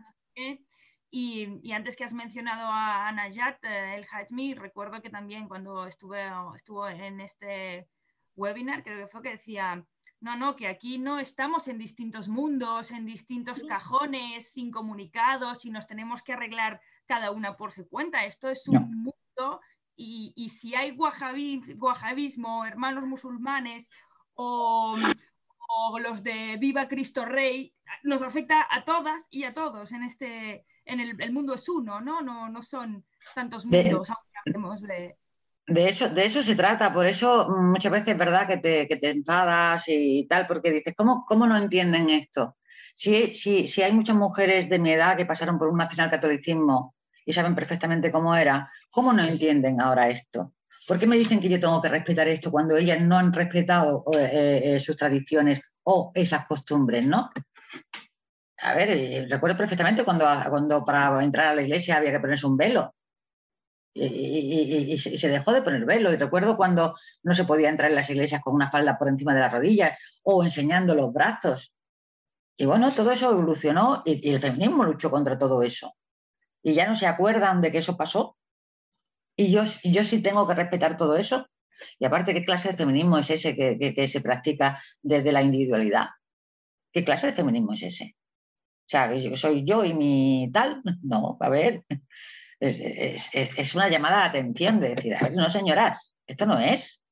Y, 1.10 1.72
antes 1.72 1.96
que 1.96 2.04
has 2.04 2.14
mencionado 2.14 2.68
a 2.68 3.10
Najat 3.12 3.64
eh, 3.64 3.94
El 3.94 4.06
Hajmi, 4.10 4.54
recuerdo 4.54 5.00
que 5.00 5.08
también 5.08 5.48
cuando 5.48 5.86
estuve, 5.86 6.28
estuvo 6.54 6.88
en 6.88 7.20
este 7.20 7.88
webinar, 8.34 8.82
creo 8.82 8.98
que 8.98 9.10
fue 9.10 9.22
que 9.22 9.30
decía, 9.30 9.84
no, 10.20 10.36
no, 10.36 10.56
que 10.56 10.66
aquí 10.66 10.98
no 10.98 11.18
estamos 11.18 11.68
en 11.68 11.78
distintos 11.78 12.28
mundos, 12.28 12.90
en 12.90 13.04
distintos 13.04 13.62
cajones, 13.64 14.56
incomunicados 14.56 15.64
y 15.64 15.70
nos 15.70 15.86
tenemos 15.86 16.22
que 16.22 16.32
arreglar 16.32 16.80
cada 17.06 17.30
una 17.30 17.56
por 17.56 17.72
su 17.72 17.88
cuenta. 17.88 18.24
Esto 18.24 18.48
es 18.48 18.66
un 18.68 19.04
mundo 19.04 19.60
y, 19.94 20.48
si 20.48 20.74
hay 20.74 20.96
guajabismo, 20.96 22.64
hermanos 22.64 23.04
musulmanes 23.04 23.88
o, 24.34 24.96
los 26.00 26.22
de 26.22 26.56
Viva 26.58 26.88
Cristo 26.88 27.24
Rey, 27.24 27.74
nos 28.02 28.22
afecta 28.22 28.66
a 28.70 28.84
todas 28.84 29.28
y 29.30 29.44
a 29.44 29.52
todos 29.52 29.92
en 29.92 30.02
este, 30.02 30.64
en 30.84 31.00
el, 31.00 31.32
mundo 31.32 31.54
es 31.54 31.68
uno, 31.68 32.00
¿no? 32.00 32.22
No, 32.22 32.48
no 32.48 32.62
son 32.62 33.04
tantos 33.34 33.66
mundos, 33.66 34.10
aunque 34.10 34.38
hablemos 34.44 34.82
de, 34.82 35.18
De 35.68 35.88
eso, 35.88 36.08
de 36.08 36.24
eso 36.24 36.44
se 36.44 36.54
trata, 36.54 36.92
por 36.92 37.06
eso 37.06 37.48
muchas 37.50 37.90
veces 37.90 38.08
es 38.08 38.18
verdad 38.18 38.46
que 38.46 38.58
te, 38.58 38.86
que 38.86 38.96
te 38.96 39.10
enfadas 39.10 39.82
y 39.88 40.24
tal, 40.28 40.46
porque 40.46 40.70
dices, 40.70 40.94
¿cómo, 40.96 41.24
cómo 41.26 41.44
no 41.46 41.56
entienden 41.56 42.08
esto? 42.08 42.56
Si, 42.94 43.34
si, 43.34 43.66
si, 43.66 43.82
hay 43.82 43.92
muchas 43.92 44.14
mujeres 44.14 44.68
de 44.68 44.78
mi 44.78 44.92
edad 44.92 45.16
que 45.16 45.26
pasaron 45.26 45.58
por 45.58 45.68
un 45.68 45.78
nacionalcatolicismo 45.78 46.94
y 47.24 47.32
saben 47.32 47.56
perfectamente 47.56 48.12
cómo 48.12 48.36
era, 48.36 48.70
¿cómo 48.90 49.12
no 49.12 49.24
entienden 49.24 49.80
ahora 49.80 50.08
esto? 50.08 50.52
¿Por 50.86 51.00
qué 51.00 51.06
me 51.08 51.16
dicen 51.16 51.40
que 51.40 51.48
yo 51.48 51.58
tengo 51.58 51.82
que 51.82 51.88
respetar 51.88 52.28
esto 52.28 52.52
cuando 52.52 52.76
ellas 52.76 53.00
no 53.00 53.18
han 53.18 53.32
respetado 53.32 54.04
eh, 54.16 54.62
eh, 54.62 54.80
sus 54.80 54.96
tradiciones 54.96 55.60
o 55.82 56.12
esas 56.14 56.46
costumbres, 56.46 57.04
no? 57.04 57.30
A 58.58 58.74
ver, 58.74 58.90
eh, 58.90 59.26
recuerdo 59.28 59.56
perfectamente 59.56 60.04
cuando, 60.04 60.26
cuando 60.48 60.82
para 60.84 61.22
entrar 61.24 61.48
a 61.48 61.54
la 61.56 61.62
iglesia 61.62 61.96
había 61.96 62.12
que 62.12 62.20
ponerse 62.20 62.46
un 62.46 62.56
velo 62.56 62.94
y, 63.96 64.98
se 64.98 65.28
dejó 65.28 65.52
de 65.52 65.62
poner 65.62 65.84
velo. 65.84 66.12
Y 66.12 66.16
recuerdo 66.16 66.56
cuando 66.56 66.96
no 67.22 67.34
se 67.34 67.44
podía 67.44 67.68
entrar 67.68 67.90
en 67.90 67.96
las 67.96 68.10
iglesias 68.10 68.42
con 68.42 68.54
una 68.54 68.70
falda 68.70 68.98
por 68.98 69.08
encima 69.08 69.34
de 69.34 69.40
las 69.40 69.52
rodillas 69.52 69.98
o 70.22 70.44
enseñando 70.44 70.94
los 70.94 71.12
brazos. 71.12 71.72
Y 72.56 72.66
bueno, 72.66 72.94
todo 72.94 73.12
eso 73.12 73.30
evolucionó 73.30 74.02
y, 74.04 74.30
el 74.30 74.40
feminismo 74.40 74.84
luchó 74.84 75.10
contra 75.10 75.38
todo 75.38 75.62
eso. 75.62 75.94
Y 76.62 76.74
ya 76.74 76.86
no 76.86 76.96
se 76.96 77.06
acuerdan 77.06 77.60
de 77.60 77.72
que 77.72 77.78
eso 77.78 77.96
pasó. 77.96 78.36
Y 79.36 79.50
yo, 79.50 79.62
yo 79.84 80.04
sí 80.04 80.22
tengo 80.22 80.46
que 80.46 80.54
respetar 80.54 80.96
todo 80.96 81.16
eso. 81.16 81.46
Y 81.98 82.06
aparte, 82.06 82.32
¿qué 82.32 82.44
clase 82.44 82.70
de 82.70 82.76
feminismo 82.76 83.18
es 83.18 83.30
ese 83.30 83.54
que, 83.54 84.08
se 84.08 84.20
practica 84.20 84.82
desde 85.02 85.32
la 85.32 85.42
individualidad? 85.42 86.06
¿Qué 86.92 87.04
clase 87.04 87.28
de 87.28 87.32
feminismo 87.34 87.74
es 87.74 87.82
ese? 87.82 88.16
O 88.86 88.88
sea, 88.88 89.12
soy 89.36 89.64
yo 89.66 89.84
y 89.84 89.92
mi 89.92 90.50
tal. 90.52 90.82
No, 91.02 91.36
a 91.40 91.48
ver, 91.50 91.84
es, 92.60 93.74
una 93.74 93.88
llamada 93.88 94.22
de 94.22 94.28
atención 94.28 94.80
de 94.80 94.94
decir, 94.94 95.14
a 95.14 95.20
ver, 95.20 95.32
no 95.32 95.50
señoras, 95.50 96.12
esto 96.26 96.46
no 96.46 96.58
es. 96.58 97.02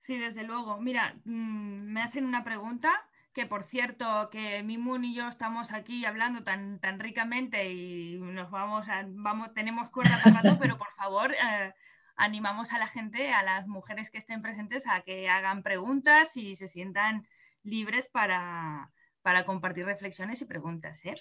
Sí, 0.00 0.18
desde 0.18 0.42
luego. 0.42 0.80
Mira, 0.80 1.16
mm, 1.24 1.82
me 1.82 2.02
hacen 2.02 2.24
una 2.24 2.44
pregunta 2.44 2.90
que 3.34 3.46
por 3.46 3.62
cierto 3.62 4.30
que 4.30 4.62
Mimun 4.62 5.04
y 5.04 5.14
yo 5.14 5.28
estamos 5.28 5.72
aquí 5.72 6.04
hablando 6.04 6.42
tan, 6.44 6.80
tan 6.80 6.98
ricamente 6.98 7.72
y 7.72 8.18
nos 8.18 8.50
vamos 8.50 8.88
a, 8.88 9.04
vamos, 9.06 9.54
tenemos 9.54 9.90
cuerda 9.90 10.20
para 10.22 10.42
rato, 10.42 10.58
pero 10.58 10.78
por 10.78 10.90
favor 10.96 11.34
eh, 11.34 11.72
animamos 12.16 12.72
a 12.72 12.78
la 12.78 12.88
gente, 12.88 13.32
a 13.32 13.42
las 13.42 13.68
mujeres 13.68 14.10
que 14.10 14.18
estén 14.18 14.42
presentes 14.42 14.86
a 14.88 15.02
que 15.02 15.28
hagan 15.28 15.62
preguntas 15.62 16.36
y 16.36 16.56
se 16.56 16.68
sientan 16.68 17.28
libres 17.62 18.08
para, 18.08 18.90
para 19.22 19.44
compartir 19.44 19.84
reflexiones 19.84 20.42
y 20.42 20.46
preguntas. 20.46 21.04
¿eh? 21.04 21.14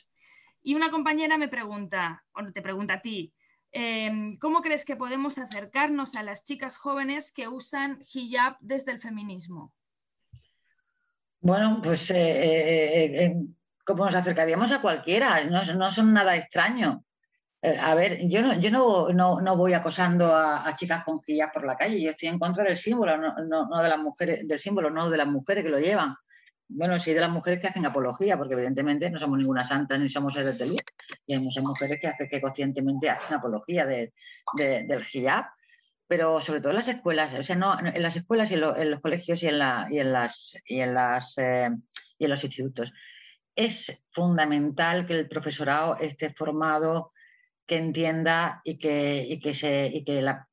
Y 0.62 0.76
una 0.76 0.91
compañera 0.91 1.38
me 1.38 1.47
pregunta, 1.47 2.24
o 2.34 2.43
te 2.51 2.62
pregunta 2.62 2.95
a 2.95 3.01
ti, 3.01 3.34
em, 3.72 4.38
¿cómo 4.38 4.62
crees 4.62 4.86
que 4.86 4.95
podemos 4.95 5.38
acercarnos 5.38 6.16
a 6.16 6.24
las 6.24 6.43
chicas 6.43 6.78
jóvenes 6.78 7.32
que 7.32 7.47
usan 7.47 7.99
hijab 8.14 8.58
desde 8.60 8.91
el 8.91 8.99
feminismo? 8.99 9.74
Bueno, 11.39 11.80
pues 11.82 12.10
eh, 12.12 13.26
eh, 13.26 13.36
como 13.86 14.05
nos 14.05 14.16
acercaríamos 14.16 14.72
a 14.72 14.82
cualquiera, 14.82 15.43
no, 15.45 15.91
son 15.91 16.12
nada 16.12 16.36
extraño. 16.36 17.03
a 17.62 17.95
ver, 17.95 18.28
yo, 18.28 18.41
no, 18.41 18.60
yo 18.60 18.72
no, 18.72 19.58
voy 19.58 19.74
acosando 19.74 20.36
a, 20.36 20.76
chicas 20.76 21.03
con 21.03 21.22
hijab 21.26 21.53
por 21.53 21.66
la 21.66 21.78
calle, 21.78 22.01
yo 22.01 22.12
estoy 22.12 22.30
en 22.30 22.39
contra 22.39 22.64
del 22.64 22.78
símbolo, 22.78 23.18
no, 23.18 23.82
de 23.82 23.89
las 23.89 23.99
mujeres, 23.99 24.47
del 24.47 24.60
símbolo, 24.60 24.89
no 24.89 25.10
de 25.10 25.18
las 25.18 25.28
mujeres 25.28 25.64
que 25.64 25.70
lo 25.70 25.80
llevan 25.80 26.16
bueno, 26.70 26.99
sí 26.99 27.13
de 27.13 27.22
las 27.22 27.30
mujeres 27.30 27.59
que 27.59 27.68
hacen 27.68 27.86
apología, 27.86 28.38
porque 28.38 28.53
evidentemente 28.53 29.09
no 29.09 29.20
somos 29.20 29.38
ninguna 29.38 29.63
santa 29.63 29.97
ni 29.97 30.09
somos 30.09 30.34
seres 30.34 30.57
de 30.57 30.76
y 31.26 31.34
hay 31.34 31.39
muchas 31.39 31.63
mujeres 31.63 31.99
que, 32.01 32.07
hacen, 32.07 32.28
que 32.30 32.41
conscientemente 32.41 33.09
hacen 33.09 33.38
apología 33.38 33.86
del 33.86 34.11
hijab, 35.13 35.45
pero 36.07 36.41
sobre 36.41 36.59
todo 36.59 36.72
en 36.72 36.78
las 36.78 36.88
escuelas, 36.88 37.34
o 37.34 37.43
sea, 37.43 37.55
no, 37.55 37.78
en 37.80 38.01
las 38.01 38.15
escuelas 38.15 38.51
y 38.51 38.55
en, 38.55 38.91
los 38.91 39.01
colegios 39.01 39.43
y 39.43 39.47
en, 39.47 39.59
la, 39.59 39.88
y 39.89 39.99
en, 39.99 40.11
las, 40.11 40.57
y 40.65 40.80
en, 40.80 40.93
las, 40.93 41.38
eh, 41.38 41.70
y 42.18 42.26
en 42.26 42.30
los 42.30 42.43
institutos. 42.43 42.93
Es 43.55 44.01
fundamental 44.11 45.05
que 45.05 45.13
el 45.13 45.28
profesorado 45.28 45.97
esté 45.97 46.34
formado, 46.34 47.11
que 47.65 47.78
entienda 47.78 48.61
y 48.63 48.78
que, 48.78 49.26
y 49.28 49.39
que, 49.39 49.53
se, 49.53 49.88
y 49.88 50.03
que 50.03 50.22
la 50.22 50.47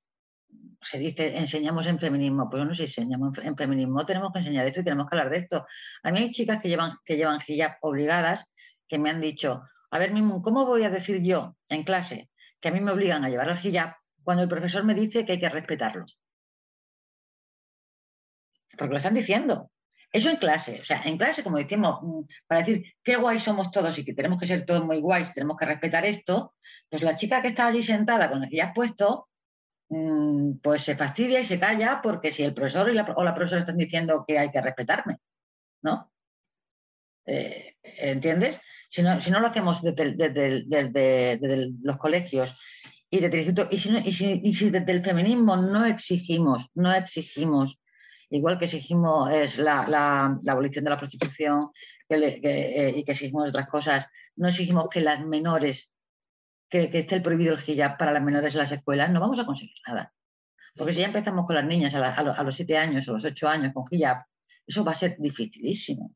se 0.84 0.98
dice, 0.98 1.36
enseñamos 1.36 1.86
en 1.86 1.98
feminismo. 1.98 2.48
Pues 2.50 2.64
no, 2.64 2.74
si 2.74 2.82
enseñamos 2.82 3.36
en 3.38 3.56
feminismo, 3.56 4.04
tenemos 4.06 4.32
que 4.32 4.40
enseñar 4.40 4.66
esto 4.66 4.80
y 4.80 4.84
tenemos 4.84 5.08
que 5.08 5.16
hablar 5.16 5.30
de 5.30 5.38
esto. 5.38 5.66
A 6.02 6.10
mí 6.10 6.20
hay 6.20 6.30
chicas 6.30 6.60
que 6.62 6.68
llevan, 6.68 6.98
que 7.04 7.16
llevan 7.16 7.40
hijab 7.46 7.76
obligadas 7.80 8.44
que 8.88 8.98
me 8.98 9.10
han 9.10 9.20
dicho, 9.20 9.62
a 9.90 9.98
ver, 9.98 10.12
¿cómo 10.42 10.66
voy 10.66 10.84
a 10.84 10.90
decir 10.90 11.22
yo 11.22 11.56
en 11.68 11.84
clase 11.84 12.30
que 12.60 12.68
a 12.68 12.72
mí 12.72 12.80
me 12.80 12.92
obligan 12.92 13.24
a 13.24 13.28
llevar 13.28 13.48
el 13.48 13.64
hijab 13.64 13.96
cuando 14.22 14.42
el 14.42 14.48
profesor 14.48 14.84
me 14.84 14.94
dice 14.94 15.24
que 15.24 15.32
hay 15.32 15.40
que 15.40 15.48
respetarlo? 15.48 16.04
Porque 18.76 18.90
lo 18.92 18.96
están 18.96 19.14
diciendo. 19.14 19.70
Eso 20.12 20.30
en 20.30 20.36
clase, 20.36 20.80
o 20.80 20.84
sea, 20.84 21.02
en 21.04 21.18
clase, 21.18 21.42
como 21.42 21.58
decimos, 21.58 21.98
mm, 22.02 22.20
para 22.46 22.60
decir 22.60 22.94
qué 23.02 23.16
guay 23.16 23.40
somos 23.40 23.72
todos 23.72 23.98
y 23.98 24.04
que 24.04 24.14
tenemos 24.14 24.38
que 24.38 24.46
ser 24.46 24.64
todos 24.64 24.84
muy 24.84 25.00
guays, 25.00 25.34
tenemos 25.34 25.56
que 25.56 25.66
respetar 25.66 26.06
esto, 26.06 26.54
pues 26.88 27.02
la 27.02 27.16
chica 27.16 27.42
que 27.42 27.48
está 27.48 27.66
allí 27.66 27.82
sentada 27.82 28.30
con 28.30 28.44
el 28.44 28.54
hijab 28.54 28.72
puesto, 28.74 29.28
pues 30.62 30.82
se 30.82 30.96
fastidia 30.96 31.40
y 31.40 31.44
se 31.44 31.58
calla 31.58 32.00
porque 32.02 32.32
si 32.32 32.42
el 32.42 32.54
profesor 32.54 32.88
o 32.88 33.24
la 33.24 33.34
profesora 33.34 33.60
están 33.60 33.76
diciendo 33.76 34.24
que 34.26 34.38
hay 34.38 34.50
que 34.50 34.60
respetarme, 34.60 35.18
¿no? 35.82 36.10
Eh, 37.26 37.76
¿Entiendes? 37.82 38.60
Si 38.90 39.02
no, 39.02 39.20
si 39.20 39.30
no, 39.30 39.40
lo 39.40 39.48
hacemos 39.48 39.82
desde, 39.82 40.64
los 41.82 41.96
colegios 41.96 42.56
y 43.10 43.20
desde 43.20 43.40
el 43.40 43.46
instituto, 43.46 43.68
y 43.74 43.78
si, 43.78 44.70
desde 44.70 44.92
el 44.92 45.04
feminismo 45.04 45.56
no 45.56 45.84
exigimos, 45.84 46.68
no 46.74 46.92
exigimos, 46.92 47.78
igual 48.30 48.58
que 48.58 48.66
exigimos 48.66 49.30
es 49.32 49.58
la, 49.58 50.38
abolición 50.46 50.84
de 50.84 50.90
la 50.90 50.98
prostitución 50.98 51.70
eh, 52.08 52.94
y 52.96 53.04
que 53.04 53.12
exigimos 53.12 53.48
otras 53.48 53.68
cosas, 53.68 54.06
no 54.36 54.48
exigimos 54.48 54.88
que 54.88 55.00
las 55.00 55.24
menores 55.24 55.90
que, 56.68 56.90
esté 56.92 57.20
prohibido 57.20 57.54
el 57.54 57.62
hijab 57.66 57.96
para 57.96 58.12
las 58.12 58.22
menores 58.22 58.54
en 58.54 58.60
las 58.60 58.72
escuelas, 58.72 59.10
no 59.10 59.20
vamos 59.20 59.38
a 59.38 59.46
conseguir 59.46 59.76
nada. 59.86 60.12
Porque 60.76 60.92
si 60.92 61.00
ya 61.00 61.06
empezamos 61.06 61.46
con 61.46 61.54
las 61.54 61.64
niñas 61.64 61.94
a, 61.94 62.42
los 62.42 62.56
siete 62.56 62.76
años 62.76 63.06
o 63.08 63.12
los 63.12 63.24
ocho 63.24 63.48
años 63.48 63.72
con 63.72 63.84
hijab, 63.90 64.24
eso 64.66 64.84
va 64.84 64.92
a 64.92 64.96
ser 64.96 65.16
dificilísimo. 65.18 66.14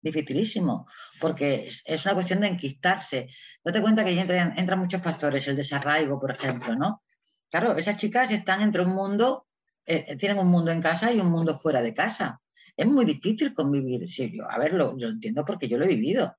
Dificilísimo, 0.00 0.86
porque 1.20 1.68
es, 1.84 2.04
una 2.04 2.14
cuestión 2.14 2.40
de 2.40 2.46
enquistarse. 2.46 3.30
Date 3.64 3.80
cuenta 3.80 4.04
que 4.04 4.10
ahí 4.10 4.18
entran, 4.18 4.78
muchos 4.78 5.02
factores, 5.02 5.48
el 5.48 5.56
desarraigo, 5.56 6.20
por 6.20 6.30
ejemplo, 6.30 6.76
¿no? 6.76 7.02
Claro, 7.50 7.76
esas 7.76 7.96
chicas 7.96 8.30
están 8.30 8.62
entre 8.62 8.82
un 8.82 8.94
mundo, 8.94 9.46
eh, 9.84 10.16
tienen 10.16 10.38
un 10.38 10.48
mundo 10.48 10.70
en 10.70 10.80
casa 10.80 11.12
y 11.12 11.18
un 11.18 11.30
mundo 11.30 11.58
fuera 11.58 11.82
de 11.82 11.94
casa. 11.94 12.40
Es 12.76 12.86
muy 12.86 13.04
difícil 13.04 13.54
convivir. 13.54 14.08
Sí, 14.08 14.30
yo, 14.32 14.48
a 14.48 14.56
ver, 14.58 14.74
lo 14.74 14.96
entiendo 15.08 15.44
porque 15.44 15.66
yo 15.66 15.78
lo 15.78 15.84
he 15.84 15.88
vivido 15.88 16.36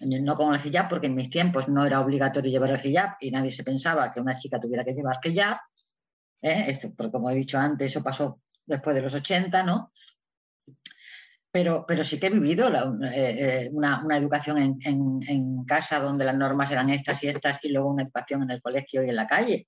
no 0.00 0.36
con 0.36 0.54
el 0.54 0.66
hijab, 0.66 0.88
porque 0.88 1.06
en 1.06 1.14
mis 1.14 1.30
tiempos 1.30 1.68
no 1.68 1.84
era 1.84 2.00
obligatorio 2.00 2.50
llevar 2.50 2.70
el 2.70 2.86
hijab 2.86 3.16
y 3.20 3.30
nadie 3.30 3.50
se 3.50 3.62
pensaba 3.62 4.12
que 4.12 4.20
una 4.20 4.36
chica 4.36 4.58
tuviera 4.58 4.84
que 4.84 4.94
llevar 4.94 5.18
hijab. 5.22 5.58
¿eh? 6.42 6.64
Esto, 6.68 6.92
porque 6.96 7.12
como 7.12 7.30
he 7.30 7.34
dicho 7.34 7.58
antes, 7.58 7.92
eso 7.92 8.02
pasó 8.02 8.40
después 8.64 8.96
de 8.96 9.02
los 9.02 9.14
80, 9.14 9.62
¿no? 9.62 9.92
Pero, 11.52 11.84
pero 11.86 12.04
sí 12.04 12.18
que 12.18 12.28
he 12.28 12.30
vivido 12.30 12.68
eh, 12.68 13.64
eh, 13.64 13.70
una, 13.72 14.02
educación 14.16 14.78
en, 14.82 15.64
casa 15.64 15.98
donde 15.98 16.24
las 16.24 16.36
normas 16.36 16.70
eran 16.70 16.90
estas 16.90 17.22
y 17.24 17.28
estas 17.28 17.58
y 17.64 17.70
luego 17.70 17.90
una 17.90 18.04
educación 18.04 18.42
en 18.44 18.50
el 18.52 18.62
colegio 18.62 19.04
y 19.04 19.08
en 19.08 19.16
la 19.16 19.26
calle. 19.26 19.66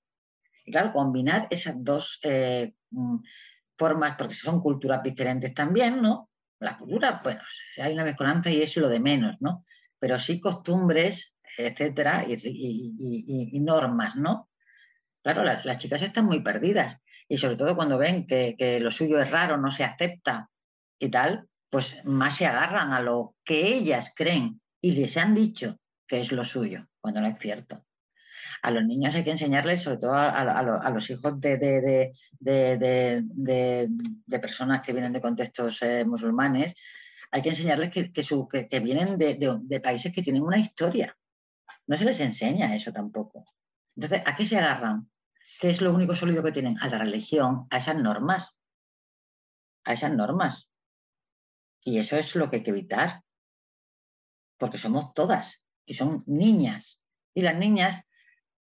Y 0.65 0.71
claro, 0.71 0.93
combinar 0.93 1.47
esas 1.49 1.75
dos 1.77 2.19
mm, 2.91 3.17
formas, 3.77 4.15
porque 4.17 4.33
son 4.33 4.61
culturas 4.61 5.03
diferentes 5.03 5.53
también, 5.53 6.01
¿no? 6.01 6.29
La 6.59 6.77
cultura, 6.77 7.19
bueno, 7.21 7.41
hay 7.81 7.91
una 7.91 8.05
mezcolanza 8.05 8.49
y 8.49 8.61
es 8.61 8.77
lo 8.77 8.87
de 8.87 9.01
menos, 9.01 9.35
¿no? 9.41 9.65
Pero 10.03 10.19
sí 10.19 10.41
costumbres, 10.41 11.33
etcétera, 11.57 12.25
y, 12.27 13.57
normas, 13.61 14.17
¿no? 14.17 14.49
Claro, 15.23 15.45
las 15.45 15.77
chicas 15.77 16.01
están 16.01 16.25
muy 16.25 16.41
perdidas 16.41 16.97
y 17.29 17.37
sobre 17.37 17.55
todo 17.55 17.73
cuando 17.73 17.97
ven 17.97 18.27
que, 18.27 18.79
lo 18.81 18.91
suyo 18.91 19.21
es 19.21 19.31
raro, 19.31 19.55
no 19.55 19.71
se 19.71 19.85
acepta 19.85 20.49
y 20.99 21.07
tal, 21.07 21.47
pues 21.69 22.03
más 22.03 22.35
se 22.35 22.45
agarran 22.45 22.91
a 22.91 22.99
lo 22.99 23.35
que 23.45 23.73
ellas 23.73 24.11
creen 24.13 24.59
y 24.81 24.91
les 24.91 25.15
han 25.15 25.33
dicho 25.33 25.79
que 26.05 26.19
es 26.19 26.33
lo 26.33 26.43
suyo, 26.43 26.85
cuando 26.99 27.21
no 27.21 27.27
es 27.27 27.39
cierto. 27.39 27.85
A 28.61 28.71
los 28.71 28.83
niños 28.83 29.15
hay 29.15 29.23
que 29.23 29.31
enseñarles, 29.31 29.83
sobre 29.83 29.99
todo 29.99 30.15
a, 30.15 30.89
los 30.91 31.09
hijos 31.09 31.39
de, 31.39 32.11
personas 34.27 34.81
que 34.81 34.91
vienen 34.91 35.13
de 35.13 35.21
contextos 35.21 35.81
eh, 35.81 36.03
musulmanes, 36.03 36.73
hay 37.33 37.41
que 37.41 37.49
enseñarles 37.49 37.89
que, 37.89 38.79
vienen 38.79 39.17
de, 39.17 39.79
países 39.81 40.13
que 40.13 40.21
tienen 40.21 40.43
una 40.43 40.59
historia. 40.59 41.17
No 41.87 41.97
se 41.97 42.05
les 42.05 42.19
enseña 42.19 42.75
eso 42.75 42.93
tampoco. 42.93 43.45
Entonces, 43.95 44.21
¿a 44.23 44.35
qué 44.35 44.45
se 44.45 44.59
agarran? 44.59 45.09
¿Qué 45.59 45.71
es 45.71 45.81
lo 45.81 45.91
único 45.91 46.15
sólido 46.15 46.43
que 46.43 46.51
tienen? 46.51 46.77
A 46.79 46.87
la 46.89 46.99
religión, 46.99 47.65
a 47.71 47.77
esas 47.77 47.95
normas. 47.95 48.51
A 49.83 49.93
esas 49.93 50.13
normas. 50.13 50.69
Y 51.83 51.97
eso 51.97 52.17
es 52.17 52.35
lo 52.35 52.51
que 52.51 52.57
hay 52.57 52.63
que 52.63 52.69
evitar. 52.69 53.23
Porque 54.59 54.77
somos 54.77 55.15
todas 55.15 55.59
y 55.87 55.95
son 55.95 56.23
niñas. 56.27 56.99
Y 57.33 57.41
las 57.41 57.57
niñas 57.57 58.03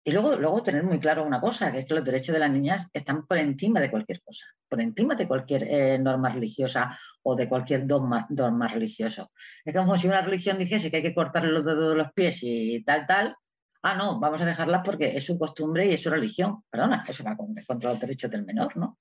Y 0.03 0.11
luego, 0.11 0.35
luego 0.35 0.61
tener 0.61 0.83
muy 0.83 0.99
claro 0.99 1.23
una 1.23 1.41
cosa, 1.41 1.71
que 1.71 1.79
es 1.79 1.85
que 1.87 1.95
los 1.95 2.05
derechos 2.05 2.33
de 2.33 2.39
las 2.39 2.51
niñas 2.51 2.85
están 2.93 3.25
por 3.25 3.39
encima 3.39 3.79
de 3.79 3.89
cualquier 3.89 4.21
cosa, 4.21 4.45
por 4.69 4.79
encima 4.81 5.15
de 5.15 5.27
cualquier 5.27 5.63
eh, 5.63 5.97
norma 5.99 6.29
religiosa 6.29 6.97
o 7.23 7.35
de 7.35 7.49
cualquier 7.49 7.87
dogma, 7.87 8.25
dogma, 8.29 8.67
religioso. 8.67 9.31
Es 9.65 9.75
como 9.75 9.97
si 9.97 10.07
una 10.07 10.21
religión 10.21 10.57
dijese 10.57 10.89
que 10.89 10.97
hay 10.97 11.03
que 11.03 11.15
cortarle 11.15 11.51
los 11.51 11.65
dedos 11.65 11.89
de 11.89 11.95
los 11.95 12.13
pies 12.13 12.39
y 12.43 12.83
tal, 12.83 13.05
tal. 13.05 13.35
Ah, 13.81 13.95
no, 13.95 14.19
vamos 14.19 14.41
a 14.41 14.45
dejarlas 14.45 14.81
porque 14.85 15.17
es 15.17 15.25
su 15.25 15.37
costumbre 15.37 15.87
y 15.87 15.93
es 15.93 16.01
su 16.01 16.09
religión. 16.09 16.63
Perdona, 16.69 17.03
eso 17.07 17.23
va 17.23 17.35
contra 17.35 17.91
los 17.91 17.99
derechos 17.99 18.29
del 18.29 18.45
menor, 18.45 18.77
¿no? 18.77 18.97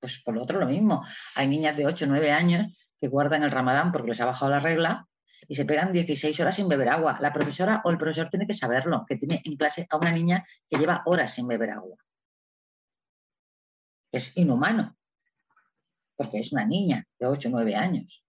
Pues 0.00 0.20
por 0.22 0.34
lo 0.34 0.42
otro 0.42 0.60
lo 0.60 0.66
mismo. 0.66 1.04
Hay 1.34 1.48
niñas 1.48 1.76
de 1.76 1.86
8 1.86 2.04
o 2.04 2.08
9 2.08 2.30
años 2.30 2.66
que 3.00 3.08
guardan 3.08 3.42
el 3.42 3.50
ramadán 3.50 3.92
porque 3.92 4.08
les 4.08 4.20
ha 4.20 4.26
bajado 4.26 4.50
la 4.50 4.60
regla 4.60 5.06
y 5.46 5.54
se 5.54 5.64
pegan 5.64 5.92
16 5.92 6.38
horas 6.40 6.56
sin 6.56 6.68
beber 6.68 6.88
agua. 6.88 7.18
La 7.20 7.32
profesora 7.32 7.80
o 7.84 7.90
el 7.90 7.98
profesor 7.98 8.28
tiene 8.28 8.46
que 8.46 8.54
saberlo, 8.54 9.04
que 9.06 9.16
tiene 9.16 9.40
en 9.44 9.56
clase 9.56 9.86
a 9.88 9.96
una 9.96 10.12
niña 10.12 10.44
que 10.68 10.78
lleva 10.78 11.02
horas 11.06 11.34
sin 11.34 11.46
beber 11.46 11.70
agua. 11.70 11.96
Es 14.12 14.36
inhumano, 14.36 14.96
porque 16.18 16.40
es 16.40 16.52
una 16.52 16.66
niña 16.66 17.06
de 17.18 17.26
8 17.26 17.48
o 17.48 17.52
9 17.52 17.76
años. 17.76 18.24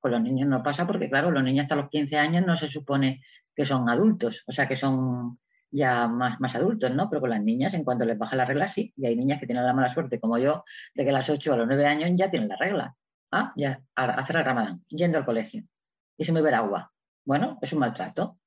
Con 0.00 0.10
los 0.10 0.20
niños 0.20 0.48
no 0.48 0.62
pasa 0.62 0.86
porque, 0.86 1.08
claro, 1.08 1.30
los 1.30 1.44
niños 1.44 1.62
hasta 1.62 1.76
los 1.76 1.88
15 1.88 2.18
años 2.18 2.44
no 2.44 2.56
se 2.56 2.68
supone 2.68 3.22
que 3.54 3.64
son 3.64 3.88
adultos, 3.88 4.42
o 4.46 4.52
sea, 4.52 4.66
que 4.66 4.76
son 4.76 5.38
ya 5.70 6.08
más, 6.08 6.40
más 6.40 6.54
adultos, 6.56 6.90
¿no? 6.90 7.08
Pero 7.08 7.20
con 7.20 7.30
las 7.30 7.40
niñas, 7.40 7.74
en 7.74 7.84
cuanto 7.84 8.04
les 8.04 8.18
baja 8.18 8.36
la 8.36 8.44
regla, 8.44 8.66
sí. 8.68 8.92
Y 8.96 9.06
hay 9.06 9.16
niñas 9.16 9.38
que 9.38 9.46
tienen 9.46 9.64
la 9.64 9.72
mala 9.72 9.88
suerte, 9.88 10.18
como 10.20 10.36
yo, 10.38 10.64
de 10.94 11.04
que 11.04 11.10
a 11.10 11.12
las 11.14 11.30
8 11.30 11.50
o 11.52 11.54
a 11.54 11.56
los 11.58 11.68
9 11.68 11.86
años 11.86 12.10
ya 12.16 12.30
tienen 12.30 12.48
la 12.48 12.56
regla. 12.56 12.96
Ah, 13.30 13.52
ya, 13.56 13.80
a 13.94 14.04
hacer 14.04 14.36
el 14.36 14.44
ramadán, 14.44 14.84
yendo 14.88 15.16
al 15.16 15.24
colegio 15.24 15.64
y 16.16 16.24
sin 16.24 16.34
beber 16.34 16.54
agua. 16.54 16.92
Bueno, 17.24 17.58
es 17.62 17.72
un 17.72 17.80
maltrato. 17.80 18.38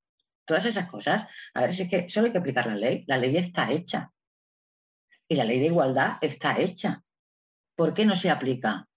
Todas 0.45 0.65
esas 0.65 0.87
cosas. 0.87 1.27
A 1.53 1.61
ver, 1.61 1.73
si 1.73 1.83
es 1.83 1.89
que 1.89 2.09
solo 2.09 2.27
hay 2.27 2.31
que 2.31 2.37
aplicar 2.37 2.67
la 2.67 2.75
ley. 2.75 3.03
La 3.07 3.17
ley 3.17 3.35
está 3.37 3.71
hecha. 3.71 4.11
Y 5.27 5.35
la 5.35 5.43
ley 5.43 5.59
de 5.59 5.67
igualdad 5.67 6.17
está 6.21 6.59
hecha. 6.59 7.03
¿Por 7.75 7.93
qué 7.93 8.05
no 8.05 8.15
se 8.15 8.29
aplica? 8.29 8.87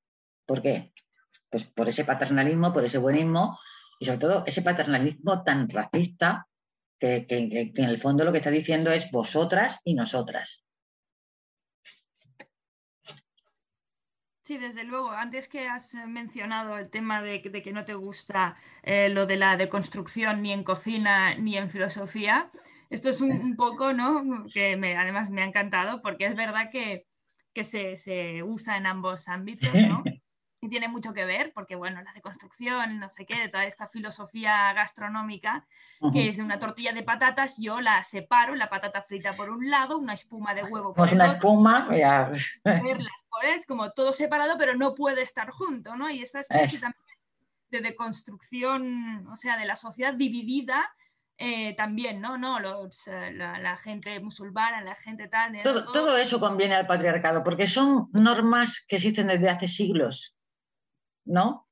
¿Por 0.47 0.63
qué? 0.63 0.93
Pues 1.51 1.65
por 1.65 1.89
ese 1.89 2.05
paternalismo, 2.05 2.73
por 2.73 2.85
ese 2.85 2.99
buenismo 2.99 3.59
y 3.99 4.07
sobre 4.07 4.19
todo 4.19 4.45
ese 4.47 4.63
paternalismo 4.63 5.43
tan 5.43 5.69
racista 5.69 6.47
que, 6.99 7.27
que 7.27 7.73
en 7.75 7.89
el 7.89 8.01
fondo 8.01 8.25
lo 8.25 8.33
que 8.33 8.39
está 8.39 8.51
diciendo 8.51 8.91
es 8.91 9.11
vosotras 9.11 9.79
y 9.85 9.95
nosotras. 9.95 10.65
Sí, 14.49 14.57
desde 14.57 14.83
luego. 14.83 15.11
Antes 15.11 15.47
que 15.47 15.69
has 15.69 15.93
mencionado 16.07 16.79
el 16.79 16.89
tema 16.89 17.21
de, 17.21 17.43
que 17.43 17.71
no 17.71 17.85
te 17.85 17.93
gusta 17.93 18.57
eh, 18.83 19.11
lo 19.11 19.27
de 19.27 19.37
la 19.37 19.59
deconstrucción 19.59 20.41
ni 20.41 20.55
en 20.55 20.65
cocina 20.65 21.35
ni 21.35 21.59
en 21.59 21.69
filosofía, 21.69 22.51
esto 22.89 23.11
es 23.11 23.21
un, 23.21 23.57
poco, 23.57 23.93
¿no? 23.93 24.47
Que 24.55 24.73
además 24.97 25.29
me 25.29 25.43
ha 25.43 25.45
encantado 25.45 26.01
porque 26.01 26.25
es 26.25 26.35
verdad 26.35 26.71
que, 26.73 27.08
se, 27.65 27.97
se, 27.97 28.43
usa 28.43 28.77
en 28.77 28.87
ambos 28.87 29.29
ámbitos, 29.29 29.73
¿no? 29.75 30.03
y 30.61 30.69
tiene 30.69 30.89
mucho 30.89 31.15
que 31.15 31.25
ver, 31.25 31.53
porque 31.55 31.77
bueno, 31.77 32.03
la 32.03 32.13
deconstrucción, 32.13 32.99
no 32.99 33.09
sé 33.09 33.25
qué, 33.27 33.39
de 33.39 33.49
toda 33.49 33.65
esta 33.65 33.87
filosofía 33.87 34.73
gastronómica, 34.73 35.67
que 36.13 36.29
es 36.29 36.39
una 36.39 36.59
tortilla 36.59 36.93
de 36.93 37.05
patatas, 37.05 37.57
yo 37.59 37.81
la 37.81 38.03
separo, 38.03 38.57
la 38.57 38.69
patata 38.69 39.03
frita 39.03 39.35
por 39.35 39.51
un 39.51 39.71
lado, 39.71 39.99
una 39.99 40.15
espuma 40.15 40.55
de 40.55 40.65
huevo 40.65 40.95
por 40.95 41.05
pues 41.05 41.13
una 41.13 41.35
espuma, 41.35 41.89
ya. 41.97 42.33
es 43.45 43.67
como 43.67 43.93
todo 43.93 44.13
separado, 44.13 44.57
pero 44.59 44.75
no 44.75 44.95
puede 44.95 45.23
estar 45.23 45.51
junto, 45.51 45.95
¿no? 45.95 46.11
Y 46.11 46.23
esa 46.23 46.41
especie 46.41 46.81
también 46.81 47.05
de 47.71 47.81
deconstrucción, 47.81 49.27
o 49.29 49.37
sea, 49.37 49.57
de 49.57 49.67
la 49.67 49.77
sociedad 49.77 50.15
dividida, 50.15 50.91
eh, 51.39 51.75
también, 51.77 52.21
¿no? 52.21 52.37
¿no? 52.37 52.61
Los, 52.61 53.07
eh, 53.09 53.33
la, 53.33 53.77
gente 53.79 54.19
musulmana, 54.21 54.83
la 54.83 54.97
gente 54.97 55.29
tal. 55.29 55.63
Todo, 55.63 55.91
todo, 55.93 56.19
eso 56.19 56.41
conviene 56.41 56.75
al 56.75 56.87
patriarcado, 56.87 57.43
porque 57.43 57.67
son 57.67 58.09
normas 58.13 58.85
que 58.87 58.97
existen 58.97 59.29
desde 59.29 59.49
hace 59.49 59.69
siglos. 59.69 60.35
¿no? 61.29 61.69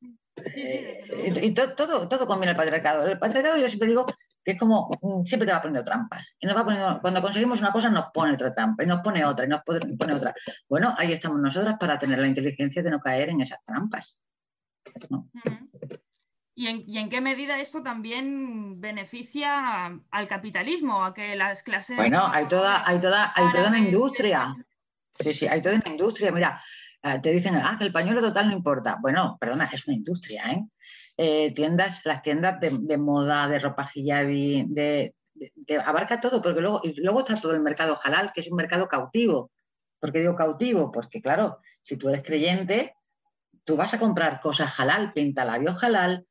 Eh, 0.54 1.40
y, 1.42 1.50
todo, 1.52 2.08
todo 2.08 2.26
conviene 2.26 2.50
al 2.50 2.56
patriarcado. 2.56 3.06
El 3.06 3.18
patriarcado 3.18 3.56
yo 3.56 3.68
siempre 3.68 3.88
digo 3.88 4.06
que 4.44 4.52
es 4.52 4.58
como, 4.58 4.90
mm, 5.00 5.24
siempre 5.24 5.46
te 5.46 5.52
va 5.52 5.62
poniendo 5.62 5.84
trampas. 5.84 6.34
Y 6.38 6.46
nos 6.46 6.56
va 6.56 6.64
poniendo, 6.64 7.00
cuando 7.00 7.22
conseguimos 7.22 7.58
una 7.60 7.72
cosa 7.72 7.88
nos 7.88 8.06
pone 8.12 8.34
otra 8.34 8.54
trampa, 8.54 8.84
y 8.84 8.86
nos 8.86 9.00
pone 9.00 9.24
otra, 9.24 9.46
y 9.46 9.48
nos 9.48 9.62
pone 9.64 10.14
otra. 10.14 10.34
Bueno, 10.68 10.94
ahí 10.96 11.12
estamos 11.12 11.40
nosotras 11.40 11.76
para 11.80 11.98
tener 11.98 12.18
la 12.18 12.28
inteligencia 12.28 12.82
de 12.82 12.90
no 12.90 13.00
caer 13.00 13.30
en 13.30 13.40
esas 13.40 13.64
trampas. 13.64 14.16
¿Y 16.58 16.96
en, 16.98 17.10
qué 17.10 17.20
medida 17.20 17.60
esto 17.60 17.82
también 17.82 18.80
beneficia 18.80 20.00
al 20.10 20.26
capitalismo, 20.26 21.04
a 21.04 21.12
que 21.12 21.36
las 21.36 21.62
clases... 21.62 21.96
Bueno, 21.96 22.26
hay 22.32 22.48
toda, 22.48 22.82
hay 22.88 22.98
toda, 22.98 23.32
hay 23.36 23.52
toda 23.52 23.68
una 23.68 23.78
industria. 23.78 24.56
Sí, 25.20 25.34
sí, 25.34 25.46
hay 25.46 25.60
toda 25.60 25.76
una 25.76 25.90
industria. 25.90 26.32
Mira, 26.32 26.62
Ah, 27.08 27.20
te 27.20 27.30
dicen, 27.30 27.54
ah, 27.54 27.78
el 27.80 27.92
pañuelo 27.92 28.20
total 28.20 28.48
no 28.48 28.56
importa. 28.56 28.98
Bueno, 29.00 29.36
perdona, 29.38 29.70
es 29.72 29.86
una 29.86 29.96
industria, 29.96 30.50
¿eh? 30.50 30.64
eh 31.16 31.52
tiendas, 31.54 32.04
las 32.04 32.20
tiendas 32.20 32.58
de, 32.58 32.98
moda, 32.98 33.46
de 33.46 33.60
ropa 33.60 33.88
hijabi, 33.94 34.64
de, 34.68 35.14
abarca 35.84 36.20
todo, 36.20 36.42
porque 36.42 36.60
luego, 36.60 36.80
y 36.82 37.00
luego 37.00 37.20
está 37.20 37.40
todo 37.40 37.54
el 37.54 37.60
mercado 37.60 37.96
halal, 38.02 38.32
que 38.34 38.40
es 38.40 38.48
un 38.50 38.56
mercado 38.56 38.88
cautivo. 38.88 39.52
¿Por 40.00 40.12
qué 40.12 40.18
digo 40.18 40.34
cautivo? 40.34 40.90
Porque 40.90 41.22
claro, 41.22 41.60
si 41.80 41.96
tú 41.96 42.08
eres 42.08 42.24
creyente, 42.24 42.96
tú 43.62 43.76
vas 43.76 43.94
a 43.94 44.00
comprar 44.00 44.40
cosas 44.40 44.78
halal, 44.80 45.12
pinta 45.12 45.44
labios 45.44 45.80
halal, 45.84 46.26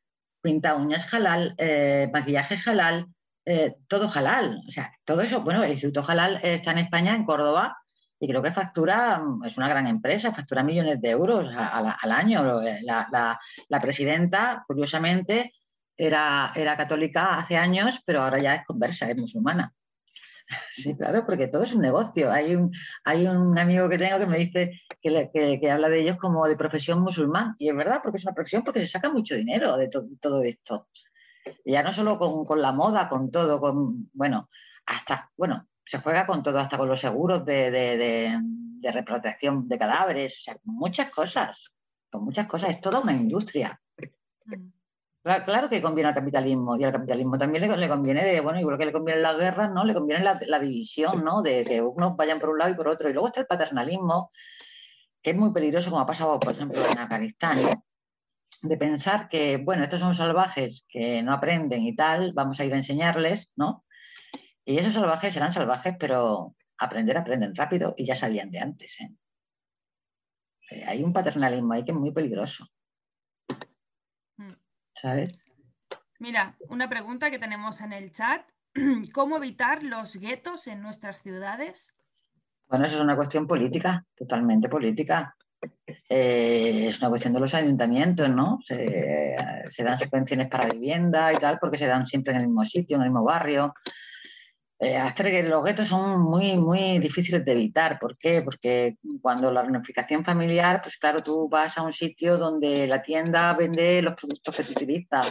pinta 0.46 0.76
uñas 0.76 1.12
halal, 1.12 1.56
eh, 1.58 2.08
maquillaje 2.14 2.56
halal, 2.70 3.08
eh, 3.46 3.78
todo 3.88 4.12
halal. 4.14 4.62
O 4.68 4.72
sea, 4.72 4.91
todo 5.04 5.22
eso, 5.22 5.41
bueno, 5.41 5.64
el 5.64 5.72
Instituto 5.72 6.06
Halal 6.08 6.39
está 6.43 6.70
en 6.72 6.78
España, 6.86 7.16
en 7.16 7.26
Córdoba, 7.26 7.76
y 8.20 8.28
creo 8.28 8.43
que 8.43 8.52
factura, 8.52 9.18
mm, 9.18 9.46
es 9.46 9.58
una 9.58 9.68
gran 9.68 9.88
empresa, 9.88 10.32
factura 10.32 10.62
millones 10.62 11.02
de 11.02 11.10
euros 11.10 11.52
al 11.52 12.12
año. 12.12 12.62
Eh, 12.62 12.82
la, 12.84 13.82
presidenta, 13.82 14.64
curiosamente, 14.68 15.52
era, 15.98 16.52
era 16.56 16.78
católica 16.78 17.39
hace 17.39 17.58
años, 17.58 18.02
pero 18.06 18.22
ahora 18.22 18.38
ya 18.39 18.54
es 18.56 18.66
conversa, 18.68 19.10
es 19.10 19.18
musulmana. 19.18 19.74
Sí, 20.72 20.96
claro, 20.96 21.26
porque 21.26 21.48
todo 21.48 21.64
es 21.64 21.74
un 21.74 21.82
negocio. 21.82 22.32
Hay 22.32 22.56
un, 22.56 22.72
hay 23.04 23.28
un 23.28 23.58
amigo 23.58 23.89
que 23.89 23.98
tengo 23.98 24.20
que 24.20 24.28
me 24.28 24.38
dice 24.38 24.82
que, 25.02 25.72
habla 25.72 25.89
de 25.89 26.02
ellos 26.02 26.18
como 26.18 26.48
de 26.48 26.56
profesión 26.56 27.02
musulmán. 27.02 27.56
Y 27.58 27.70
es 27.70 27.76
verdad, 27.76 28.02
porque 28.04 28.18
es 28.18 28.26
una 28.26 28.34
profesión 28.34 28.64
porque 28.64 28.82
se 28.82 28.88
saca 28.88 29.12
mucho 29.12 29.36
dinero 29.36 29.78
de 29.78 29.89
todo 29.89 30.43
esto. 30.43 30.88
Ya 31.64 31.84
no 31.84 31.93
solo 31.93 32.18
con, 32.18 32.46
con, 32.46 32.62
la 32.62 32.72
moda, 32.72 33.08
con 33.08 33.32
todo, 33.32 33.60
con, 33.60 34.10
bueno, 34.14 34.50
hasta, 34.86 35.32
bueno, 35.38 35.68
se 35.86 36.00
juega 36.00 36.26
con 36.26 36.41
todo, 36.43 36.58
hasta 36.58 36.78
con 36.78 36.89
los 36.89 37.00
seguros 37.00 37.46
de, 37.46 37.70
de, 37.72 38.39
de, 38.82 38.91
reprotección 38.91 39.68
de 39.68 39.78
cadáveres, 39.78 40.39
o 40.39 40.43
sea, 40.43 40.56
con 40.56 40.76
muchas 40.76 41.10
cosas, 41.12 41.72
con 42.10 42.24
muchas 42.24 42.48
cosas, 42.48 42.72
es 42.72 42.82
toda 42.82 43.00
una 43.00 43.14
industria. 43.14 43.80
Mm. 44.46 44.74
Claro, 45.26 45.69
que 45.69 45.82
conviene 45.82 46.09
al 46.09 46.13
capitalismo 46.13 46.78
y 46.78 46.84
al 46.84 46.91
capitalismo 46.91 47.36
también 47.36 47.63
le, 47.63 47.89
conviene, 47.89 48.23
de, 48.23 48.41
bueno, 48.41 48.59
igual 48.59 48.78
que 48.78 48.86
le 48.86 48.91
conviene 48.91 49.21
la 49.21 49.34
guerra, 49.34 49.67
¿no? 49.67 49.84
Le 49.84 49.95
conviene 49.95 50.23
la, 50.23 50.59
división, 50.59 51.23
¿no? 51.23 51.41
De 51.41 51.63
que 51.63 51.82
unos 51.82 52.15
vayan 52.15 52.39
por 52.39 52.49
un 52.49 52.59
lado 52.59 52.69
y 52.69 52.76
por 52.76 52.88
otro. 52.88 53.09
Y 53.09 53.13
luego 53.13 53.30
está 53.30 53.39
el 53.39 53.47
paternalismo, 53.47 54.32
que 55.23 55.32
es 55.32 55.36
muy 55.36 55.51
peligroso, 55.51 55.89
como 55.89 56.03
ha 56.03 56.05
pasado, 56.05 56.39
por 56.39 56.53
ejemplo, 56.53 56.80
en 56.91 56.99
Afganistán, 56.99 57.57
de 58.61 58.78
pensar 58.78 59.28
que, 59.28 59.57
bueno, 59.57 59.84
estos 59.86 59.99
son 59.99 60.13
salvajes 60.13 60.86
que 60.88 61.23
no 61.23 61.34
aprenden 61.34 61.82
y 61.82 61.95
tal, 61.95 62.32
vamos 62.34 62.59
a 62.59 62.65
ir 62.65 62.73
a 62.73 62.78
enseñarles, 62.78 63.49
¿no? 63.55 63.84
Y 64.63 64.78
esos 64.78 64.93
salvajes 64.93 65.34
serán 65.34 65.51
salvajes, 65.51 65.95
pero 65.99 66.55
aprender 66.78 67.17
aprenden 67.17 67.55
rápido 67.55 67.95
y 67.97 68.05
ya 68.05 68.15
sabían 68.15 68.51
de 68.51 68.59
antes. 68.59 69.01
¿eh? 69.01 69.09
Eh, 70.69 70.84
hay 70.86 71.03
un 71.03 71.13
paternalismo 71.13 71.73
ahí 71.73 71.84
que 71.84 71.93
es 71.93 71.97
muy 71.97 72.11
peligroso. 72.11 72.67
¿Sabes? 75.02 75.41
Mira, 76.20 76.56
una 76.70 76.89
pregunta 76.89 77.30
que 77.30 77.39
tenemos 77.39 77.82
en 77.82 77.93
el 77.93 78.12
chat. 78.12 78.46
¿Cómo 79.14 79.38
evitar 79.38 79.84
los 79.84 80.16
guetos 80.18 80.68
en 80.68 80.82
nuestras 80.82 81.22
ciudades? 81.22 81.93
Bueno, 82.68 82.86
eso 82.86 82.96
es 82.96 83.02
una 83.02 83.16
cuestión 83.16 83.46
política, 83.46 84.06
totalmente 84.16 84.70
política. 84.70 85.36
Eh, 86.10 86.88
es 86.88 87.00
una 87.00 87.10
cuestión 87.10 87.34
de 87.34 87.39
los 87.39 87.54
ayuntamientos, 87.54 88.30
¿no? 88.30 88.60
Se, 88.64 89.36
se, 89.70 89.84
dan 89.84 90.00
subvenciones 90.00 90.48
para 90.48 90.70
vivienda 90.70 91.32
y 91.34 91.38
tal, 91.38 91.60
porque 91.60 91.78
se 91.78 91.88
dan 91.88 92.06
siempre 92.06 92.34
en 92.34 92.41
el 92.41 92.48
mismo 92.48 92.66
sitio, 92.66 92.98
en 92.98 93.04
el 93.04 93.10
mismo 93.10 93.24
barrio. 93.24 93.74
Eh, 94.78 94.97
hacer 94.97 95.32
que 95.32 95.43
los 95.43 95.63
guetos 95.63 95.88
son 95.88 96.21
muy, 96.21 96.57
muy 96.57 96.99
difíciles 96.99 97.45
de 97.45 97.51
evitar. 97.53 97.97
¿Por 97.97 98.17
qué? 98.17 98.41
Porque 98.41 98.97
cuando 99.21 99.51
la 99.51 99.61
reunificación 99.61 100.26
familiar, 100.26 100.82
pues 100.82 100.97
claro, 100.97 101.23
tú 101.23 101.47
vas 101.47 101.78
a 101.78 101.82
un 101.82 101.93
sitio 101.93 102.38
donde 102.38 102.86
la 102.86 103.01
tienda 103.01 103.53
vende 103.53 104.01
los 104.01 104.15
productos 104.15 104.55
que 104.55 104.63
se 104.63 104.73
utiliza, 104.73 105.21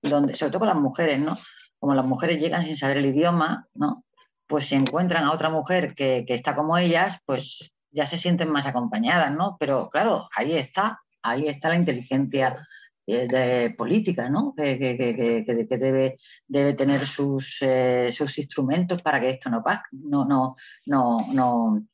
donde, 0.00 0.34
sobre 0.34 0.50
todo 0.50 0.60
con 0.60 0.68
las 0.68 0.78
mujeres, 0.78 1.20
¿no? 1.20 1.36
Como 1.78 1.94
las 1.94 2.06
mujeres 2.06 2.40
llegan 2.40 2.64
sin 2.64 2.76
saber 2.76 2.96
el 2.98 3.06
idioma, 3.06 3.66
¿no? 3.74 4.04
Pues 4.46 4.66
si 4.66 4.76
encuentran 4.76 5.24
a 5.24 5.32
otra 5.32 5.50
mujer 5.50 5.94
que, 5.94 6.24
que 6.26 6.34
está 6.34 6.54
como 6.54 6.78
ellas, 6.78 7.18
pues 7.26 7.74
ya 7.90 8.06
se 8.06 8.16
sienten 8.16 8.50
más 8.50 8.66
acompañadas, 8.66 9.30
¿no? 9.30 9.56
Pero 9.60 9.90
claro, 9.90 10.28
ahí 10.34 10.56
está, 10.56 11.02
ahí 11.22 11.48
está 11.48 11.68
la 11.68 11.76
inteligencia 11.76 12.66
de 13.06 13.74
política, 13.76 14.28
¿no? 14.28 14.54
Que, 14.56 14.76
debe, 15.78 16.16
debe, 16.48 16.74
tener 16.74 17.06
sus, 17.06 17.60
sus, 18.12 18.38
instrumentos 18.38 19.00
para 19.02 19.20
que 19.20 19.30
esto 19.30 19.48
no, 19.48 19.62
no, 19.92 20.56
no, 20.86 21.26
no, 21.32 21.86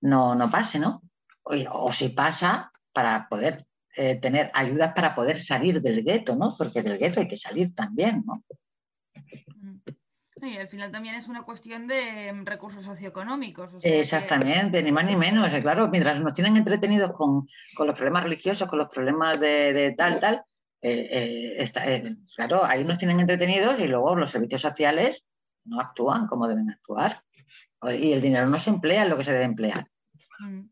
no, 0.00 0.34
no, 0.34 0.50
pase, 0.50 0.78
¿no? 0.78 1.02
O, 1.42 1.54
o, 1.70 1.92
si 1.92 2.10
pasa, 2.10 2.70
para 2.92 3.28
poder 3.28 3.66
tener 4.20 4.50
ayudas 4.54 4.92
para 4.92 5.14
poder 5.14 5.40
salir 5.40 5.80
del 5.80 6.04
gueto, 6.04 6.34
¿no? 6.34 6.56
Porque 6.58 6.82
del 6.82 6.98
gueto 6.98 7.20
hay 7.20 7.28
que 7.28 7.36
salir 7.36 7.74
también, 7.74 8.24
¿no? 8.26 8.42
Y 10.46 10.56
al 10.56 10.68
final 10.68 10.90
también 10.90 11.14
es 11.14 11.28
una 11.28 11.42
cuestión 11.42 11.86
de 11.86 12.32
mm, 12.32 12.44
recursos 12.44 12.84
socioeconómicos. 12.84 13.70
Exactamente, 13.82 14.82
ni 14.82 14.92
más 14.92 15.04
ni 15.04 15.16
menos. 15.16 15.52
Claro, 15.54 15.88
mientras 15.88 16.20
nos 16.20 16.34
tienen 16.34 16.56
entretenidos 16.56 17.12
con, 17.12 17.48
los 17.78 17.94
problemas 17.94 18.24
religiosos, 18.24 18.68
con 18.68 18.78
los 18.78 18.88
problemas 18.88 19.38
de, 19.40 19.94
tal, 19.96 20.20
tal, 20.20 20.42
eh, 20.82 21.56
eh, 21.58 21.72
eh, 21.86 22.16
claro, 22.36 22.64
ahí 22.64 22.84
nos 22.84 22.98
tienen 22.98 23.20
entretenidos 23.20 23.78
y 23.80 23.86
luego 23.86 24.14
los 24.16 24.30
servicios 24.30 24.60
sociales 24.60 25.24
no 25.64 25.80
actúan 25.80 26.26
como 26.26 26.48
deben 26.48 26.70
actuar. 26.70 27.22
Y 27.82 28.12
el 28.12 28.22
dinero 28.22 28.46
no 28.46 28.58
se 28.58 28.70
emplea 28.70 29.02
en 29.02 29.10
lo 29.10 29.18
que 29.18 29.24
se 29.24 29.32
debe 29.32 29.44
emplear. 29.44 29.86
Mm. 30.40 30.62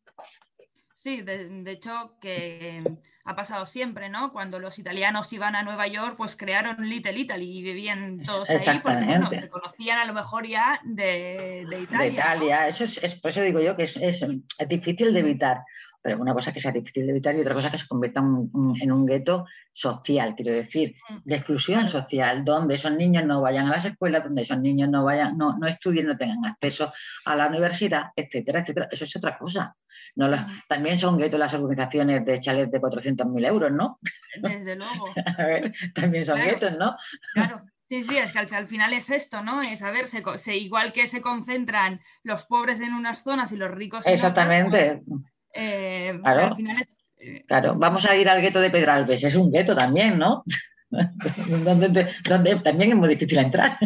Sí, 1.02 1.20
de, 1.20 1.64
hecho 1.66 2.12
que 2.20 2.80
ha 3.24 3.34
pasado 3.34 3.66
siempre, 3.66 4.08
¿no? 4.08 4.32
Cuando 4.32 4.60
los 4.60 4.78
italianos 4.78 5.32
iban 5.32 5.56
a 5.56 5.64
Nueva 5.64 5.88
York, 5.88 6.14
pues 6.16 6.36
crearon 6.36 6.88
Little 6.88 7.18
Italy 7.18 7.58
y 7.58 7.60
vivían 7.60 8.22
todos 8.22 8.48
ahí 8.50 8.78
porque 8.78 9.40
se 9.40 9.48
conocían 9.48 9.98
a 9.98 10.04
lo 10.04 10.12
mejor 10.12 10.46
ya 10.46 10.78
de, 10.84 11.66
Italia. 11.82 11.98
De 11.98 12.08
Italia, 12.08 12.68
eso 12.68 12.84
es, 12.84 13.16
por 13.16 13.32
eso 13.32 13.40
digo 13.40 13.58
yo 13.58 13.76
que 13.76 13.82
es, 13.82 14.24
difícil 14.68 15.12
de 15.12 15.18
evitar. 15.18 15.64
Pero 16.00 16.20
una 16.20 16.34
cosa 16.34 16.52
que 16.52 16.60
sea 16.60 16.70
difícil 16.70 17.04
de 17.06 17.10
evitar 17.10 17.34
y 17.34 17.40
otra 17.40 17.54
cosa 17.54 17.70
que 17.72 17.78
se 17.78 17.88
convierta 17.88 18.20
en 18.20 18.92
un 18.92 19.04
gueto 19.04 19.46
social, 19.72 20.36
quiero 20.36 20.52
decir, 20.52 20.94
mm. 21.08 21.16
de 21.24 21.34
exclusión 21.34 21.88
social, 21.88 22.44
donde 22.44 22.76
esos 22.76 22.92
niños 22.92 23.24
no 23.24 23.40
vayan 23.40 23.66
a 23.66 23.72
las 23.72 23.84
escuelas, 23.86 24.22
donde 24.22 24.42
esos 24.42 24.60
niños 24.60 24.88
no 24.88 25.04
vayan, 25.04 25.36
no, 25.36 25.58
no 25.58 25.66
estudien, 25.66 26.06
no 26.06 26.16
tengan 26.16 26.44
acceso 26.44 26.92
a 27.24 27.34
la 27.34 27.48
universidad, 27.48 28.12
etcétera, 28.14 28.60
etcétera. 28.60 28.88
Eso 28.92 29.04
es 29.04 29.16
otra 29.16 29.36
cosa. 29.36 29.76
No 30.14 30.28
también 30.68 30.98
son 30.98 31.18
guetos 31.18 31.40
las 31.40 31.54
organizaciones 31.54 32.24
de 32.24 32.40
chalets 32.40 32.70
de 32.70 32.80
400.000 32.80 33.46
euros, 33.46 33.72
¿no? 33.72 33.98
Desde 34.40 34.76
luego. 34.76 35.06
también 35.94 36.24
son 36.24 36.40
guetos, 36.40 36.76
¿no? 36.78 36.96
Claro. 37.34 37.62
Sí, 37.88 38.02
sí, 38.04 38.16
es 38.16 38.32
que 38.32 38.38
al, 38.38 38.66
final 38.66 38.94
es 38.94 39.10
esto, 39.10 39.42
¿no? 39.42 39.60
Es 39.60 39.82
a 39.82 39.90
ver, 39.90 40.06
se, 40.06 40.56
igual 40.56 40.94
que 40.94 41.06
se 41.06 41.20
concentran 41.20 42.00
los 42.22 42.46
pobres 42.46 42.80
en 42.80 42.94
unas 42.94 43.22
zonas 43.22 43.52
y 43.52 43.58
los 43.58 43.70
ricos 43.70 44.06
en 44.06 44.14
Exactamente. 44.14 45.02
otras. 45.02 45.02
Pues, 45.06 45.20
eh, 45.54 46.18
claro. 46.22 46.46
Al 46.46 46.56
final 46.56 46.80
es, 46.80 46.96
eh, 47.18 47.44
claro, 47.46 47.74
vamos 47.76 48.06
a 48.06 48.16
ir 48.16 48.28
al 48.30 48.40
gueto 48.40 48.60
de 48.60 48.70
Pedralbes, 48.70 49.22
es 49.22 49.36
un 49.36 49.52
gueto 49.52 49.76
también, 49.76 50.18
¿no? 50.18 50.42
donde, 51.64 52.56
también 52.64 52.92
es 52.92 52.96
muy 52.96 53.08
difícil 53.10 53.38
entrar. 53.38 53.78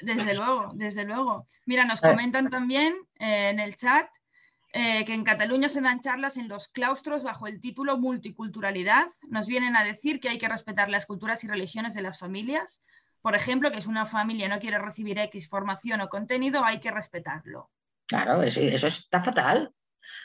Desde 0.00 0.34
luego, 0.34 0.72
desde 0.74 1.04
luego. 1.04 1.46
Mira, 1.66 1.84
nos 1.84 2.00
comentan 2.00 2.50
también 2.50 2.94
eh, 3.18 3.50
en 3.50 3.60
el 3.60 3.76
chat 3.76 4.06
eh, 4.76 5.04
que 5.04 5.14
en 5.14 5.22
Cataluña 5.22 5.68
se 5.68 5.80
dan 5.80 6.00
charlas 6.00 6.36
en 6.36 6.48
los 6.48 6.66
claustros 6.66 7.22
bajo 7.22 7.46
el 7.46 7.60
título 7.60 7.96
Multiculturalidad. 7.96 9.06
Nos 9.28 9.46
vienen 9.46 9.76
a 9.76 9.84
decir 9.84 10.18
que 10.18 10.28
hay 10.28 10.36
que 10.36 10.48
respetar 10.48 10.90
las 10.90 11.06
culturas 11.06 11.44
y 11.44 11.46
religiones 11.46 11.94
de 11.94 12.02
las 12.02 12.18
familias. 12.18 12.82
Por 13.22 13.36
ejemplo, 13.36 13.70
que 13.70 13.80
si 13.80 13.88
una 13.88 14.04
familia 14.04 14.48
no 14.48 14.58
quiere 14.58 14.80
recibir 14.80 15.16
X 15.16 15.48
formación 15.48 16.00
o 16.00 16.08
contenido, 16.08 16.64
hay 16.64 16.80
que 16.80 16.90
respetarlo. 16.90 17.70
Claro, 18.08 18.42
eso, 18.42 18.60
está 18.88 19.22
fatal. 19.22 19.72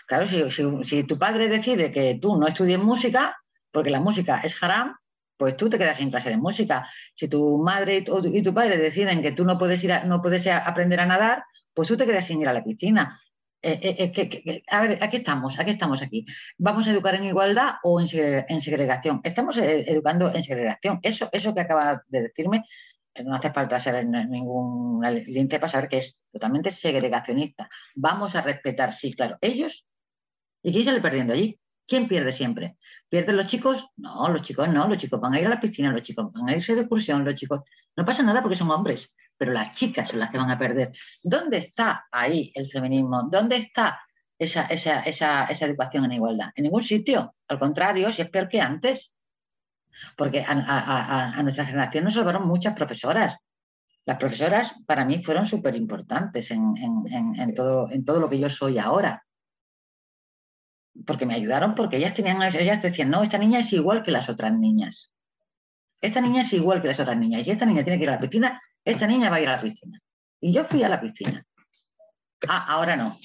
Claro, 0.07 0.25
si, 0.27 1.03
tu 1.03 1.19
padre 1.19 1.47
decide 1.47 1.91
que 1.91 2.17
tú 2.19 2.35
no 2.35 2.47
estudies 2.47 2.79
música, 2.79 3.37
porque 3.71 3.91
la 3.91 3.99
música 3.99 4.41
es 4.43 4.55
haram, 4.63 4.97
pues 5.37 5.57
tú 5.57 5.69
te 5.69 5.77
quedas 5.77 5.97
sin 5.97 6.09
clase 6.09 6.31
de 6.31 6.37
música. 6.37 6.89
Si 7.13 7.27
tu 7.27 7.59
madre 7.59 7.97
y 7.97 8.03
tu, 8.03 8.25
y 8.25 8.41
tu 8.41 8.51
padre 8.51 8.79
deciden 8.79 9.21
que 9.21 9.31
tú 9.31 9.45
no 9.45 9.59
puedes, 9.59 9.83
ir 9.83 9.93
no 10.05 10.23
puedes 10.23 10.47
aprender 10.47 11.01
a 11.01 11.05
nadar, 11.05 11.43
pues 11.71 11.87
tú 11.87 11.95
te 11.95 12.07
quedas 12.07 12.25
sin 12.25 12.41
ir 12.41 12.47
a 12.47 12.53
la 12.53 12.63
piscina. 12.63 13.21
Eh, 13.61 13.79
eh, 13.83 14.41
eh, 14.45 14.63
a 14.69 14.81
ver, 14.81 15.03
aquí 15.03 15.17
estamos, 15.17 15.59
aquí 15.59 15.71
estamos 15.71 16.01
aquí. 16.01 16.25
¿Vamos 16.57 16.87
a 16.87 16.91
educar 16.91 17.15
en 17.15 17.25
igualdad 17.25 17.75
o 17.83 17.99
en, 17.99 18.07
segregación? 18.07 19.19
Estamos 19.23 19.57
educando 19.57 20.33
en 20.33 20.43
segregación. 20.43 20.99
Eso, 21.01 21.29
eso 21.31 21.53
que 21.53 21.61
acaba 21.61 22.03
de 22.07 22.21
decirme, 22.23 22.63
no 23.23 23.35
hace 23.35 23.51
falta 23.51 23.79
ser 23.79 24.05
ningún 24.05 25.01
lince 25.27 25.59
para 25.59 25.71
saber 25.71 25.89
que 25.89 25.97
es 25.97 26.17
totalmente 26.31 26.71
segregacionista. 26.71 27.69
Vamos 27.95 28.35
a 28.35 28.41
respetar, 28.41 28.93
sí, 28.93 29.13
claro, 29.13 29.37
ellos. 29.41 29.85
¿Y 30.63 30.71
quién 30.71 30.85
sale 30.85 31.01
perdiendo 31.01 31.33
allí? 31.33 31.59
¿Quién 31.85 32.07
pierde 32.07 32.31
siempre? 32.31 32.77
¿Pierden 33.09 33.35
los 33.35 33.47
chicos? 33.47 33.89
No, 33.97 34.29
los 34.29 34.43
chicos 34.43 34.69
no, 34.69 34.87
los 34.87 34.97
chicos 34.97 35.19
van 35.19 35.33
a 35.33 35.39
ir 35.39 35.47
a 35.47 35.49
la 35.49 35.59
piscina, 35.59 35.91
los 35.91 36.03
chicos 36.03 36.31
van 36.31 36.47
a 36.47 36.55
irse 36.55 36.75
de 36.75 36.81
excursión, 36.81 37.25
los 37.25 37.35
chicos. 37.35 37.61
No 37.97 38.05
pasa 38.05 38.23
nada 38.23 38.41
porque 38.41 38.55
son 38.55 38.71
hombres 38.71 39.11
pero 39.39 39.53
las 39.53 39.73
chicas 39.73 40.09
son 40.09 40.19
las 40.19 40.29
que 40.29 40.37
van 40.37 40.51
a 40.51 40.59
perder. 40.59 40.91
¿Dónde 41.23 41.59
está 41.59 42.07
ahí 42.11 42.51
el 42.53 42.69
feminismo? 42.69 43.29
¿Dónde 43.31 43.55
está 43.55 44.01
esa, 44.37 44.67
educación 44.69 46.03
en 46.03 46.11
igualdad? 46.11 46.49
En 46.55 46.65
ningún 46.65 46.83
sitio. 46.83 47.35
Al 47.47 47.57
contrario, 47.57 48.11
si 48.11 48.21
es 48.21 48.29
peor 48.29 48.49
que 48.49 48.59
antes. 48.59 49.13
Porque 50.17 50.43
a, 50.45 51.41
nuestra 51.41 51.65
generación 51.65 52.03
nos 52.03 52.15
salvaron 52.15 52.45
muchas 52.45 52.73
profesoras. 52.73 53.37
Las 54.05 54.17
profesoras 54.17 54.75
para 54.85 55.05
mí 55.05 55.23
fueron 55.23 55.45
súper 55.45 55.73
importantes 55.77 56.51
en, 56.51 57.53
todo, 57.55 57.89
en 57.89 58.03
todo 58.03 58.19
lo 58.19 58.29
que 58.29 58.39
yo 58.39 58.49
soy 58.49 58.77
ahora. 58.77 59.23
Porque 61.05 61.25
me 61.25 61.35
ayudaron, 61.35 61.75
porque 61.75 61.95
ellas 61.95 62.13
tenían, 62.13 62.41
ellas 62.41 62.81
decían, 62.81 63.09
no, 63.09 63.23
esta 63.23 63.37
niña 63.37 63.59
es 63.59 63.71
igual 63.71 64.03
que 64.03 64.11
las 64.11 64.27
otras 64.27 64.51
niñas. 64.51 65.13
Esta 66.01 66.19
niña 66.19 66.41
es 66.41 66.51
igual 66.51 66.81
que 66.81 66.89
las 66.89 66.99
otras 66.99 67.17
niñas. 67.17 67.47
Y 67.47 67.51
esta 67.51 67.65
niña 67.65 67.85
tiene 67.85 67.99
que 67.99 68.03
ir 68.03 68.09
a 68.09 68.15
la 68.15 68.19
piscina 68.19 68.61
esta 68.85 69.07
niña 69.07 69.29
va 69.29 69.37
a 69.37 69.41
ir 69.41 69.49
a 69.49 69.55
la 69.57 69.61
piscina. 69.61 69.99
Y 70.41 70.53
yo 70.53 70.63
fui 70.65 70.83
a 70.83 70.89
la 70.89 71.01
piscina. 71.01 71.45
Ah, 72.47 72.65
ahora 72.67 72.95
no. 72.95 73.17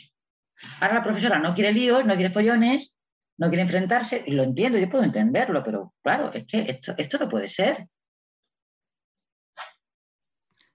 Ahora 0.81 0.95
la 0.95 1.03
profesora 1.03 1.39
no 1.39 1.55
quiere 1.55 1.73
líos, 1.73 2.05
no 2.05 2.15
quiere 2.15 2.31
pollones, 2.31 2.93
no 3.37 3.49
quiere 3.49 3.63
enfrentarse, 3.63 4.25
y 4.27 4.33
lo 4.33 4.43
entiendo, 4.43 4.79
yo 4.79 4.89
puedo 4.89 5.05
entenderlo, 5.05 5.63
pero 5.63 5.95
claro, 6.03 6.33
es 6.33 6.47
que 6.47 6.61
esto, 6.61 6.95
esto 6.97 7.19
no 7.19 7.29
puede 7.29 7.49
ser. 7.49 7.87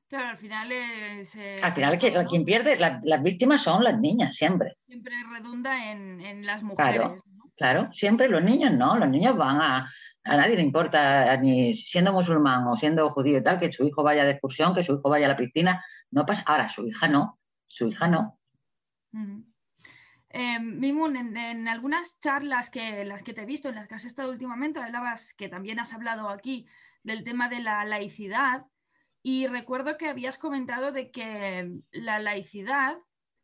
Claro, 0.08 0.30
al 0.30 0.38
final 0.38 0.72
es... 0.72 1.36
Eh, 1.36 1.60
al 1.62 1.74
final 1.74 2.00
quien 2.28 2.44
pierde, 2.44 2.78
las 2.78 3.24
víctimas 3.24 3.62
son 3.62 3.84
las 3.84 4.00
niñas, 4.00 4.36
siempre. 4.36 4.76
Siempre 4.88 5.14
redunda 5.32 5.92
en, 5.92 6.46
las 6.46 6.64
mujeres. 6.64 7.00
Claro, 7.00 7.24
claro, 7.56 7.94
siempre 7.94 8.28
los 8.28 8.44
niños 8.44 8.74
no, 8.74 8.98
los 8.98 9.08
niños 9.08 9.38
van 9.38 9.62
a, 9.62 9.94
a 10.24 10.36
nadie 10.36 10.56
le 10.56 10.62
importa, 10.62 11.36
ni 11.38 11.74
siendo 11.74 12.14
musulmán 12.14 12.68
o 12.68 12.76
siendo 12.76 13.10
judío 13.10 13.38
y 13.38 13.44
tal, 13.44 13.60
que 13.60 13.72
su 13.72 13.86
hijo 13.86 14.04
vaya 14.04 14.26
de 14.26 14.32
excursión, 14.32 14.76
que 14.76 14.84
su 14.84 14.94
hijo 14.94 15.10
vaya 15.10 15.26
a 15.26 15.30
la 15.30 15.38
piscina. 15.38 15.84
No 16.12 16.26
pasa. 16.26 16.44
Ahora, 16.46 16.70
su 16.70 16.88
hija 16.88 17.08
no, 17.08 17.40
su 17.68 17.88
hija 17.88 18.08
no. 18.08 18.40
Eh, 20.32 20.60
Mimun, 20.60 21.16
en, 21.16 21.68
algunas 21.68 22.20
charlas 22.20 22.70
que 22.70 23.04
las 23.06 23.24
que 23.24 23.34
te 23.34 23.42
he 23.42 23.46
visto, 23.46 23.70
en 23.70 23.76
las 23.76 23.88
que 23.88 23.96
has 23.96 24.06
estado 24.06 24.30
últimamente, 24.30 24.80
hablabas 24.80 25.34
que 25.34 25.50
también 25.50 25.80
has 25.80 25.94
hablado 25.94 26.30
aquí 26.30 26.68
del 27.04 27.24
tema 27.24 27.50
de 27.50 27.62
la 27.62 27.84
laicidad 27.86 28.66
y 29.24 29.48
recuerdo 29.48 29.98
que 29.98 30.08
habías 30.08 30.38
comentado 30.38 30.92
de 30.92 31.12
que 31.12 31.72
la 31.92 32.20
laicidad, 32.20 32.98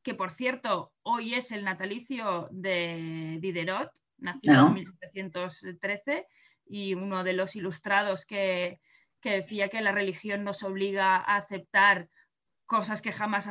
que 0.04 0.14
por 0.14 0.32
cierto 0.32 0.94
hoy 1.02 1.34
es 1.34 1.52
el 1.52 1.64
natalicio 1.64 2.48
de 2.52 3.40
Diderot, 3.42 3.92
nacido 4.18 4.68
en 4.68 4.74
1713, 4.74 6.28
y 6.66 6.94
uno 6.94 7.24
de 7.24 7.34
los 7.34 7.56
ilustrados 7.56 8.26
que, 8.26 8.80
decía 9.24 9.70
que 9.70 9.82
la 9.82 9.92
religión 9.92 10.44
nos 10.44 10.62
obliga 10.62 11.16
a 11.16 11.38
aceptar 11.38 12.10
cosas 12.68 13.02
que 13.02 13.12
jamás 13.12 13.50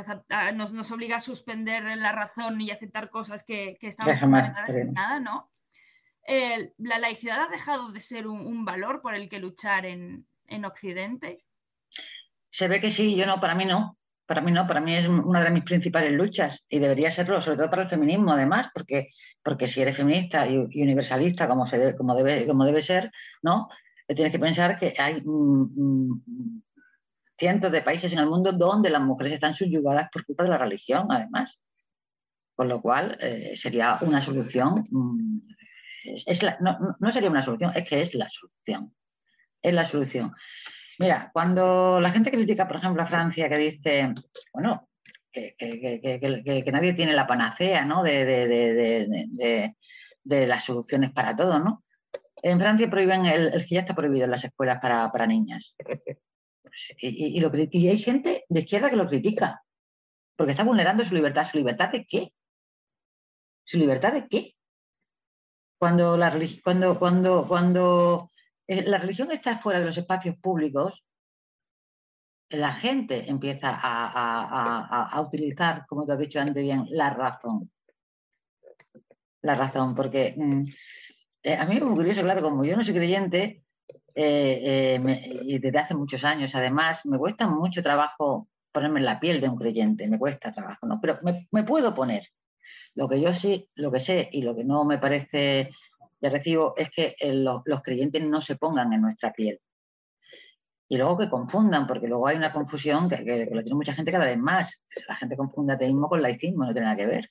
nos, 0.55 0.73
nos, 0.73 0.93
obliga 0.93 1.17
a 1.17 1.21
suspender 1.21 1.83
la 1.97 2.13
razón 2.13 2.61
y 2.61 2.71
aceptar 2.71 3.11
cosas 3.11 3.43
que, 3.43 3.77
que 3.81 3.89
están 3.89 4.17
fundamentadas 4.19 4.75
en 4.77 4.93
nada, 4.93 5.19
¿no? 5.19 5.51
¿La 6.79 6.99
laicidad 6.99 7.43
ha 7.43 7.49
dejado 7.49 7.93
de 7.93 8.01
ser 8.01 8.27
un, 8.27 8.65
valor 8.65 9.03
por 9.03 9.15
el 9.15 9.29
que 9.29 9.39
luchar 9.39 9.85
en, 9.85 10.27
en, 10.47 10.65
Occidente? 10.65 11.45
Se 12.51 12.69
ve 12.69 12.81
que 12.81 12.91
sí, 12.91 13.17
yo 13.17 13.27
no, 13.27 13.41
para 13.41 13.55
mí 13.55 13.65
no. 13.65 13.99
Para 14.27 14.41
mí 14.41 14.53
no, 14.53 14.67
para 14.67 14.81
mí 14.81 14.95
es 14.95 15.07
una 15.07 15.45
de 15.45 15.51
mis 15.51 15.65
principales 15.65 16.13
luchas 16.13 16.65
y 16.69 16.79
debería 16.79 17.11
serlo, 17.11 17.41
sobre 17.41 17.59
todo 17.59 17.71
para 17.71 17.83
el 17.83 17.89
feminismo 17.89 18.33
además, 18.33 18.69
porque, 18.73 19.11
porque 19.43 19.69
si 19.69 19.83
eres 19.83 19.97
feminista 19.97 20.47
y, 20.47 20.57
universalista 20.57 21.47
como, 21.47 21.67
se 21.67 21.79
debe, 21.79 21.97
como, 21.97 22.15
debe, 22.15 22.47
como 22.47 22.65
debe 22.65 22.81
ser, 22.81 23.11
¿no? 23.43 23.69
Tienes 24.07 24.33
que 24.33 24.39
pensar 24.39 24.79
que 24.79 24.95
hay 24.99 25.21
mm, 25.23 25.63
mm, 25.77 26.63
cientos 27.37 27.71
de 27.71 27.83
países 27.83 28.13
en 28.13 28.19
el 28.19 28.27
mundo 28.27 28.53
donde 28.53 28.91
las 28.91 29.03
mujeres 29.03 29.35
están 29.35 29.55
subyugadas 29.55 30.09
por 30.11 30.25
culpa 30.25 30.45
de 30.45 30.51
la 30.51 30.59
religión, 30.59 31.07
además. 31.11 31.59
Con 32.55 32.69
lo 32.69 32.81
cual 32.81 33.19
eh, 33.21 33.55
sería 33.57 33.99
una 34.01 34.23
solución, 34.23 34.87
mm, 34.91 35.39
es, 36.05 36.41
no, 36.61 36.97
no 36.99 37.11
sería 37.11 37.31
una 37.31 37.43
solución, 37.43 37.73
es 37.75 37.87
que 37.87 38.01
es 38.01 38.15
la 38.15 38.29
solución. 38.29 38.95
Es 39.61 39.75
la 39.75 39.85
solución. 39.85 40.33
Mira, 40.99 41.31
cuando 41.33 42.01
la 42.01 42.11
gente 42.11 42.31
critica, 42.31 42.69
por 42.69 42.77
ejemplo, 42.77 43.03
a 43.03 43.07
Francia, 43.07 43.49
que 43.49 43.57
dice, 43.57 44.15
bueno, 44.53 44.89
que, 45.33 46.71
nadie 46.73 46.93
tiene 46.93 47.13
la 47.13 47.27
panacea 47.27 47.85
¿no? 47.85 48.03
de, 48.03 49.75
las 50.25 50.65
soluciones 50.65 51.13
para 51.13 51.35
todo, 51.35 51.59
¿no? 51.59 51.85
En 52.43 52.61
Francia 52.61 52.91
prohíben 52.91 53.25
el, 53.27 53.55
el 53.55 53.67
que 53.67 53.77
ya 53.77 53.81
está 53.81 53.95
prohibido 53.95 54.25
en 54.25 54.31
las 54.31 54.45
escuelas 54.45 54.79
para, 54.81 55.27
niñas. 55.27 55.75
Pues, 55.83 56.01
y, 57.01 57.41
y, 57.41 57.89
hay 57.89 57.99
gente 57.99 58.45
de 58.49 58.61
izquierda 58.61 58.91
que 58.91 58.97
lo 58.97 59.09
critica, 59.09 59.63
porque 60.37 60.53
está 60.53 60.65
vulnerando 60.65 61.05
su 61.05 61.15
libertad. 61.15 61.47
¿Su 61.51 61.57
libertad 61.57 61.91
de 61.91 62.05
qué? 62.05 62.33
¿Su 63.65 63.79
libertad 63.79 64.13
de 64.13 64.29
qué? 64.29 64.55
Cuando 65.79 66.17
la, 66.17 66.37
cuando, 66.63 66.99
cuando, 66.99 67.49
cuando 67.49 68.31
la 68.67 68.99
religión 68.99 69.31
está 69.31 69.59
fuera 69.59 69.81
de 69.81 69.87
los 69.87 69.99
espacios 69.99 70.37
públicos, 70.37 71.05
la 72.51 72.73
gente 72.73 73.29
empieza 73.29 73.79
a, 73.83 75.21
utilizar, 75.21 75.87
como 75.87 76.07
te 76.07 76.13
has 76.13 76.19
dicho 76.19 76.41
antes 76.41 76.63
bien, 76.63 76.87
la 76.91 77.11
razón. 77.11 77.71
La 79.43 79.55
razón, 79.55 79.95
porque 79.95 80.35
mm, 80.37 80.63
eh, 81.43 81.55
a 81.55 81.67
mí 81.67 81.77
es 81.77 81.83
muy 81.83 81.95
curioso, 81.95 82.23
claro, 82.23 82.43
como 82.43 82.65
yo 82.65 82.77
no 82.77 82.85
soy 82.85 82.95
creyente, 82.95 83.63
eh, 84.15 85.01
y 85.43 85.59
desde 85.59 85.79
hace 85.79 85.95
muchos 85.95 86.25
años 86.25 86.55
además, 86.55 87.05
me 87.05 87.19
cuesta 87.19 87.47
mucho 87.49 87.83
trabajo 87.83 88.49
ponerme 88.73 89.01
en 89.01 89.07
la 89.07 89.21
piel 89.21 89.41
de 89.41 89.49
un 89.49 89.57
creyente, 89.57 90.09
me 90.09 90.19
cuesta 90.19 90.53
trabajo, 90.53 90.87
¿no? 90.87 91.01
Pero 91.01 91.19
me, 91.23 91.63
puedo 91.65 91.95
poner. 91.95 92.29
Lo 92.95 93.09
que 93.09 93.21
yo 93.21 93.35
sí, 93.35 93.69
lo 93.75 93.91
que 93.93 94.01
sé 94.01 94.29
y 94.33 94.43
lo 94.43 94.55
que 94.55 94.65
no 94.65 94.85
me 94.85 94.99
parece 94.99 95.71
de 96.25 96.31
recibo 96.31 96.73
es 96.75 96.91
que 96.91 97.17
los, 97.23 97.63
creyentes 97.83 98.25
no 98.25 98.41
se 98.41 98.57
pongan 98.57 98.95
en 98.95 99.03
nuestra 99.03 99.31
piel. 99.31 99.61
Y 100.89 100.97
luego 100.97 101.19
que 101.19 101.29
confundan, 101.29 101.87
porque 101.87 102.09
luego 102.09 102.27
hay 102.27 102.37
una 102.37 102.51
confusión 102.51 103.11
que, 103.11 103.47
lo 103.51 103.63
tiene 103.63 103.75
mucha 103.75 103.93
gente 103.93 104.11
cada 104.11 104.25
vez 104.25 104.39
más. 104.39 104.83
La 105.07 105.17
gente 105.17 105.37
confunde 105.37 105.75
ateísmo 105.75 106.09
con 106.09 106.23
laicismo, 106.23 106.65
no 106.65 106.73
tiene 106.73 106.87
nada 106.87 106.97
que 106.97 107.07
ver. 107.07 107.31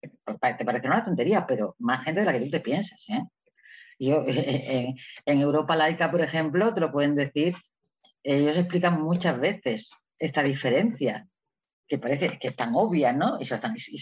Te 0.00 0.64
parecerá 0.64 0.94
una 0.94 1.04
tontería, 1.04 1.46
pero 1.46 1.76
más 1.78 2.04
gente 2.04 2.20
de 2.20 2.26
la 2.26 2.32
que 2.32 2.40
tú 2.40 2.50
te 2.50 2.60
piensas. 2.60 3.00
¿eh? 3.08 3.22
En, 5.24 5.40
Europa 5.40 5.76
laica, 5.76 6.10
por 6.10 6.20
ejemplo, 6.20 6.74
te 6.74 6.80
lo 6.80 6.90
pueden 6.90 7.14
decir, 7.14 7.54
ellos 8.24 8.56
explican 8.56 9.00
muchas 9.00 9.38
veces 9.38 9.88
esta 10.18 10.42
diferencia, 10.42 11.28
que 11.86 11.98
parece 11.98 12.40
que 12.40 12.48
es 12.48 12.56
tan 12.56 12.74
obvia, 12.74 13.12
¿no? 13.12 13.38
Y 13.40 13.44
se 13.46 13.56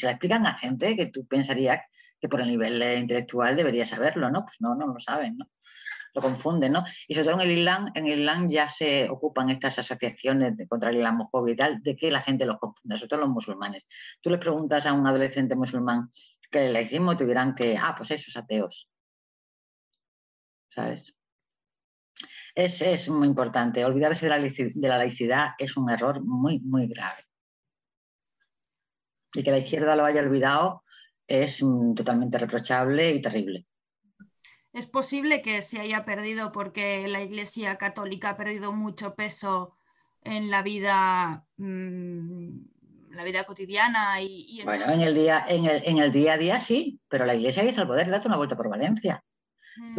la 0.06 0.12
explican 0.12 0.46
a 0.46 0.56
gente 0.56 0.96
que 0.96 1.06
tú 1.06 1.26
pensarías 1.26 1.80
que 2.22 2.28
por 2.28 2.40
el 2.40 2.46
nivel 2.46 2.80
intelectual 3.00 3.56
debería 3.56 3.84
saberlo, 3.84 4.30
¿no? 4.30 4.44
Pues 4.44 4.60
no, 4.60 4.76
no 4.76 4.86
lo 4.86 5.00
saben, 5.00 5.36
¿no? 5.36 5.50
Lo 6.14 6.22
confunden, 6.22 6.70
¿no? 6.72 6.84
Y 7.08 7.14
sobre 7.14 7.24
todo 7.24 7.40
en 7.40 7.50
el 7.50 7.58
Islam, 7.58 7.90
en 7.94 8.06
el 8.06 8.20
Islam 8.20 8.48
ya 8.48 8.70
se 8.70 9.10
ocupan 9.10 9.50
estas 9.50 9.80
asociaciones 9.80 10.56
de, 10.56 10.68
contra 10.68 10.90
el 10.90 10.98
islamofobia 10.98 11.52
y 11.52 11.56
tal, 11.56 11.82
de 11.82 11.96
que 11.96 12.12
la 12.12 12.22
gente 12.22 12.46
los 12.46 12.60
confunde, 12.60 12.96
sobre 12.96 13.08
todo 13.08 13.20
los 13.20 13.30
musulmanes. 13.30 13.82
Tú 14.20 14.30
le 14.30 14.38
preguntas 14.38 14.86
a 14.86 14.92
un 14.92 15.04
adolescente 15.04 15.56
musulmán 15.56 16.12
que 16.48 16.68
le 16.68 16.82
hicimos, 16.82 17.18
te 17.18 17.26
dirán 17.26 17.56
que, 17.56 17.76
ah, 17.76 17.94
pues 17.96 18.12
esos 18.12 18.36
ateos. 18.36 18.88
¿Sabes? 20.70 21.12
Es, 22.54 22.80
es 22.82 23.08
muy 23.08 23.26
importante. 23.26 23.84
Olvidarse 23.84 24.26
de 24.26 24.30
la, 24.30 24.38
de 24.38 24.88
la 24.88 24.98
laicidad 24.98 25.54
es 25.58 25.76
un 25.76 25.90
error 25.90 26.22
muy, 26.22 26.60
muy 26.60 26.86
grave. 26.86 27.24
Y 29.34 29.42
que 29.42 29.50
la 29.50 29.58
izquierda 29.58 29.96
lo 29.96 30.04
haya 30.04 30.20
olvidado 30.20 30.84
es 31.26 31.62
mm, 31.62 31.94
totalmente 31.94 32.38
reprochable 32.38 33.12
y 33.12 33.20
terrible. 33.20 33.66
Es 34.72 34.86
posible 34.86 35.42
que 35.42 35.60
se 35.60 35.80
haya 35.80 36.04
perdido 36.04 36.50
porque 36.50 37.06
la 37.06 37.22
Iglesia 37.22 37.76
Católica 37.76 38.30
ha 38.30 38.36
perdido 38.36 38.72
mucho 38.72 39.14
peso 39.14 39.76
en 40.24 40.50
la 40.50 40.62
vida, 40.62 41.44
mm, 41.58 42.60
la 43.10 43.24
vida 43.24 43.44
cotidiana 43.44 44.22
y, 44.22 44.62
bueno, 44.64 44.90
en 44.90 45.02
el 45.02 45.14
día, 45.14 45.44
en 45.46 45.98
el, 45.98 46.12
día 46.12 46.34
a 46.34 46.38
día 46.38 46.60
sí, 46.60 47.00
pero 47.08 47.26
la 47.26 47.34
Iglesia 47.34 47.64
hizo 47.64 47.82
el 47.82 47.88
poder, 47.88 48.08
date 48.08 48.28
una 48.28 48.36
vuelta 48.38 48.56
por 48.56 48.68
Valencia. 48.68 49.22
Mm. 49.76 49.98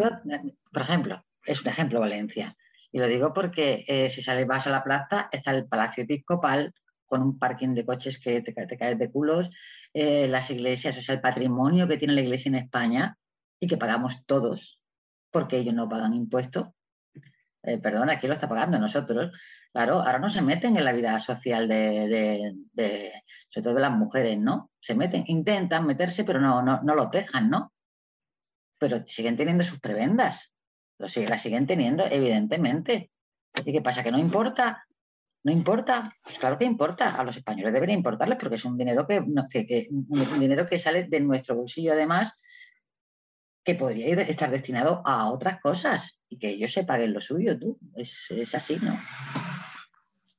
por 0.71 0.81
ejemplo, 0.81 1.23
es 1.45 1.61
un 1.61 1.67
ejemplo 1.67 1.99
Valencia. 1.99 2.55
Y 2.91 2.99
lo 2.99 3.07
digo 3.07 3.33
porque 3.33 3.85
eh, 3.87 4.09
si 4.09 4.21
sales, 4.21 4.45
vas 4.45 4.67
a 4.67 4.71
la 4.71 4.83
plaza, 4.83 5.29
está 5.31 5.51
el 5.51 5.67
Palacio 5.67 6.03
Episcopal 6.03 6.73
con 7.05 7.21
un 7.21 7.39
parking 7.39 7.73
de 7.73 7.85
coches 7.85 8.19
que 8.19 8.41
te, 8.41 8.53
te 8.53 8.77
caes 8.77 8.97
de 8.97 9.11
culos, 9.11 9.49
eh, 9.93 10.27
las 10.27 10.49
iglesias, 10.49 10.97
o 10.97 11.01
sea, 11.01 11.15
el 11.15 11.21
patrimonio 11.21 11.87
que 11.87 11.97
tiene 11.97 12.13
la 12.13 12.21
iglesia 12.21 12.49
en 12.49 12.55
España 12.55 13.17
y 13.59 13.67
que 13.67 13.77
pagamos 13.77 14.25
todos, 14.25 14.79
porque 15.31 15.57
ellos 15.57 15.73
no 15.73 15.87
pagan 15.87 16.13
impuestos. 16.13 16.67
Eh, 17.63 17.77
perdona, 17.77 18.19
¿quién 18.19 18.29
lo 18.29 18.33
está 18.33 18.49
pagando? 18.49 18.77
Nosotros. 18.79 19.31
Claro, 19.71 20.01
ahora 20.01 20.19
no 20.19 20.29
se 20.29 20.41
meten 20.41 20.75
en 20.77 20.85
la 20.85 20.91
vida 20.91 21.17
social 21.19 21.67
de, 21.67 22.53
sobre 23.49 23.63
todo 23.63 23.73
de 23.75 23.81
las 23.81 23.91
mujeres, 23.91 24.37
¿no? 24.37 24.71
Se 24.81 24.95
meten, 24.95 25.23
intentan 25.27 25.85
meterse, 25.87 26.23
pero 26.23 26.39
no, 26.41 26.61
no, 26.61 26.81
no 26.83 26.95
lo 26.95 27.07
dejan, 27.07 27.49
¿no? 27.49 27.73
Pero 28.77 29.05
siguen 29.05 29.37
teniendo 29.37 29.63
sus 29.63 29.79
prebendas. 29.79 30.53
Las 30.97 31.41
siguen 31.41 31.67
teniendo, 31.67 32.05
evidentemente. 32.05 33.11
¿Y 33.65 33.71
qué 33.71 33.81
pasa? 33.81 34.03
¿Que 34.03 34.11
no 34.11 34.19
importa? 34.19 34.85
¿No 35.43 35.51
importa? 35.51 36.15
Pues 36.23 36.39
claro 36.39 36.57
que 36.57 36.65
importa. 36.65 37.15
A 37.15 37.23
los 37.23 37.35
españoles 37.35 37.73
debería 37.73 37.95
importarles 37.95 38.37
porque 38.39 38.55
es 38.55 38.65
un 38.65 38.77
dinero 38.77 39.05
que, 39.05 39.19
un 39.19 40.39
dinero 40.39 40.67
que 40.67 40.79
sale 40.79 41.03
de 41.03 41.19
nuestro 41.19 41.55
bolsillo 41.55 41.93
además 41.93 42.33
que 43.63 43.75
podría 43.75 44.21
estar 44.23 44.51
destinado 44.51 45.01
a 45.05 45.31
otras 45.31 45.61
cosas 45.61 46.19
y 46.27 46.37
que 46.37 46.49
ellos 46.49 46.73
se 46.73 46.83
paguen 46.83 47.13
lo 47.13 47.21
suyo, 47.21 47.57
tú. 47.57 47.79
Es, 47.95 48.25
es 48.29 48.55
así, 48.55 48.77
¿no? 48.81 48.99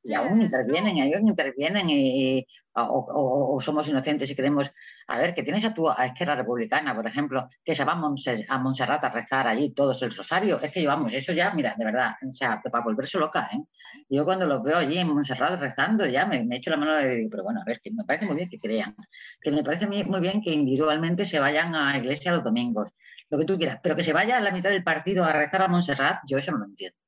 Y 0.04 0.12
aún 0.14 0.42
intervienen, 0.42 0.96
y 0.98 1.14
aún 1.14 1.26
intervienen 1.26 1.88
y, 1.88 2.46
o, 2.74 3.58
somos 3.60 3.88
inocentes 3.88 4.30
y 4.30 4.36
creemos, 4.36 4.70
a 5.06 5.18
ver, 5.18 5.34
que 5.34 5.42
tienes 5.42 5.64
a 5.64 5.72
tu 5.72 5.88
a 5.88 6.12
Republicana, 6.36 6.94
por 6.94 7.06
ejemplo, 7.06 7.48
que 7.64 7.74
se 7.74 7.84
va 7.84 7.92
a 7.92 8.58
Montserrat 8.58 9.04
a 9.04 9.08
rezar 9.08 9.48
allí 9.48 9.70
todos 9.70 10.02
el 10.02 10.14
rosario, 10.14 10.60
es 10.60 10.70
que 10.70 10.80
llevamos 10.80 11.12
eso 11.14 11.32
ya, 11.32 11.52
mira, 11.54 11.74
de 11.76 11.84
verdad, 11.84 12.12
o 12.28 12.34
sea, 12.34 12.60
para 12.62 12.84
volverse 12.84 13.18
loca, 13.18 13.48
¿eh? 13.52 13.62
Yo 14.10 14.24
cuando 14.24 14.46
los 14.46 14.62
veo 14.62 14.76
allí 14.76 14.98
en 14.98 15.08
Montserrat 15.08 15.58
rezando, 15.58 16.06
ya 16.06 16.26
me, 16.26 16.44
me 16.44 16.56
echo 16.56 16.70
la 16.70 16.76
mano 16.76 16.94
de 16.96 17.26
pero 17.30 17.42
bueno, 17.44 17.60
a 17.62 17.64
ver, 17.64 17.80
que 17.80 17.90
me 17.90 18.04
parece 18.04 18.26
muy 18.26 18.36
bien 18.36 18.48
que 18.50 18.58
crean, 18.58 18.94
que 19.40 19.50
me 19.50 19.62
parece 19.64 19.86
muy 19.86 20.20
bien 20.20 20.42
que 20.42 20.50
individualmente 20.50 21.24
se 21.24 21.38
vayan 21.40 21.74
a 21.74 21.96
iglesia 21.96 22.32
los 22.32 22.44
domingos, 22.44 22.88
lo 23.30 23.38
que 23.38 23.44
tú 23.46 23.56
quieras, 23.56 23.80
pero 23.82 23.96
que 23.96 24.04
se 24.04 24.12
vaya 24.12 24.36
a 24.36 24.40
la 24.40 24.50
mitad 24.50 24.70
del 24.70 24.84
partido 24.84 25.24
a 25.24 25.32
rezar 25.32 25.62
a 25.62 25.68
Montserrat, 25.68 26.18
yo 26.26 26.38
eso 26.38 26.52
no 26.52 26.58
lo 26.58 26.64
entiendo. 26.66 27.03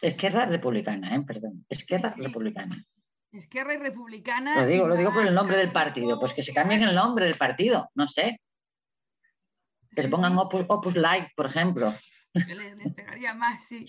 Esquerra 0.00 0.46
Republicana, 0.46 1.16
¿eh? 1.16 1.22
perdón. 1.26 1.64
Esquerra 1.68 2.14
Republicana. 2.16 2.84
Esquerra 3.32 3.74
y 3.74 3.78
Republicana. 3.78 4.60
Lo 4.60 4.66
digo, 4.66 4.88
lo 4.88 4.96
digo 4.96 5.12
por 5.12 5.26
el 5.26 5.34
nombre 5.34 5.56
del 5.58 5.72
partido. 5.72 6.18
Pues 6.18 6.32
que 6.32 6.42
se 6.42 6.54
cambien 6.54 6.82
el 6.82 6.94
nombre 6.94 7.26
del 7.26 7.36
partido, 7.36 7.90
no 7.94 8.06
sé. 8.08 8.40
Que 9.94 10.02
se 10.02 10.08
pongan 10.08 10.36
Opus, 10.38 10.96
Light, 10.96 11.28
por 11.34 11.46
ejemplo. 11.46 11.92
Les, 12.34 12.92
pegaría 12.94 13.34
más, 13.34 13.64
sí. 13.64 13.86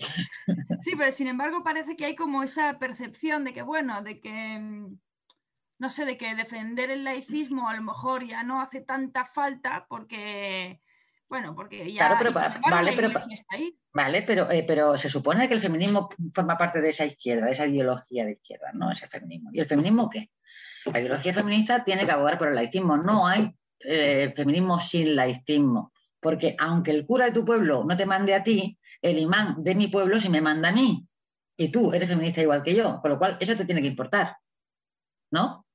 Sí, 0.80 0.92
pero 0.96 1.12
sin 1.12 1.28
embargo 1.28 1.62
parece 1.62 1.96
que 1.96 2.06
hay 2.06 2.16
como 2.16 2.42
esa 2.42 2.78
percepción 2.78 3.44
de 3.44 3.52
que, 3.52 3.62
bueno, 3.62 4.02
de 4.02 4.20
que, 4.20 4.58
mm, 4.58 4.98
no 5.80 5.90
sé, 5.90 6.06
de 6.06 6.16
que 6.16 6.34
defender 6.34 6.90
el 6.90 7.04
laicismo 7.04 7.68
a 7.68 7.76
lo 7.76 7.82
mejor 7.82 8.24
ya 8.24 8.42
no 8.42 8.62
hace 8.62 8.80
tanta 8.80 9.26
falta 9.26 9.86
porque 9.88 10.80
bueno, 11.28 11.54
porque 11.54 11.92
ya 11.92 12.08
claro, 12.08 12.16
pero, 12.18 12.60
vale, 12.70 12.92
pero, 12.94 13.08
está 13.08 13.56
ahí. 13.56 13.78
Vale, 13.92 14.22
pero, 14.22 14.50
eh, 14.50 14.64
pero 14.66 14.96
se 14.96 15.10
supone 15.10 15.46
que 15.46 15.54
el 15.54 15.60
feminismo 15.60 16.08
forma 16.32 16.56
parte 16.56 16.80
de 16.80 16.90
esa 16.90 17.04
izquierda, 17.04 17.46
de 17.46 17.52
esa 17.52 17.66
ideología 17.66 18.24
de 18.24 18.32
izquierda, 18.32 18.70
¿no? 18.72 18.90
Ese 18.90 19.08
feminismo. 19.08 19.50
¿Y 19.52 19.60
el 19.60 19.66
feminismo 19.66 20.08
qué? 20.08 20.30
La 20.86 21.00
ideología 21.00 21.34
feminista 21.34 21.84
tiene 21.84 22.06
que 22.06 22.12
abogar 22.12 22.38
por 22.38 22.48
el 22.48 22.54
laicismo. 22.54 22.96
No 22.96 23.26
hay 23.26 23.52
eh, 23.80 24.32
feminismo 24.34 24.80
sin 24.80 25.14
laicismo. 25.14 25.92
Porque 26.20 26.56
aunque 26.58 26.90
el 26.90 27.06
cura 27.06 27.26
de 27.26 27.32
tu 27.32 27.44
pueblo 27.44 27.84
no 27.84 27.96
te 27.96 28.06
mande 28.06 28.34
a 28.34 28.42
ti, 28.42 28.78
el 29.02 29.18
imán 29.18 29.62
de 29.62 29.74
mi 29.74 29.88
pueblo 29.88 30.18
sí 30.18 30.28
me 30.28 30.40
manda 30.40 30.70
a 30.70 30.72
mí. 30.72 31.06
Y 31.56 31.70
tú 31.70 31.92
eres 31.92 32.08
feminista 32.08 32.40
igual 32.40 32.62
que 32.62 32.74
yo. 32.74 33.00
Con 33.00 33.10
lo 33.10 33.18
cual, 33.18 33.36
eso 33.40 33.56
te 33.56 33.64
tiene 33.64 33.82
que 33.82 33.88
importar. 33.88 34.36
¿No? 35.30 35.66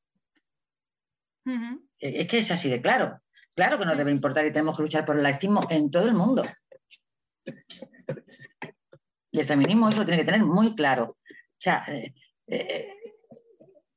Es 1.99 2.27
que 2.27 2.39
es 2.39 2.51
así 2.51 2.69
de 2.69 2.81
claro. 2.81 3.19
Claro 3.55 3.77
que 3.77 3.85
nos 3.85 3.97
debe 3.97 4.11
importar 4.11 4.45
y 4.45 4.51
tenemos 4.51 4.75
que 4.75 4.83
luchar 4.83 5.05
por 5.05 5.15
el 5.15 5.23
laicismo 5.23 5.67
en 5.69 5.91
todo 5.91 6.05
el 6.07 6.13
mundo. 6.13 6.43
Y 9.31 9.39
el 9.39 9.47
feminismo 9.47 9.89
eso 9.89 9.99
lo 9.99 10.05
tiene 10.05 10.19
que 10.19 10.25
tener 10.25 10.43
muy 10.43 10.75
claro. 10.75 11.17
O 11.19 11.59
sea, 11.59 11.85
eh, 11.87 12.13
eh, 12.47 12.93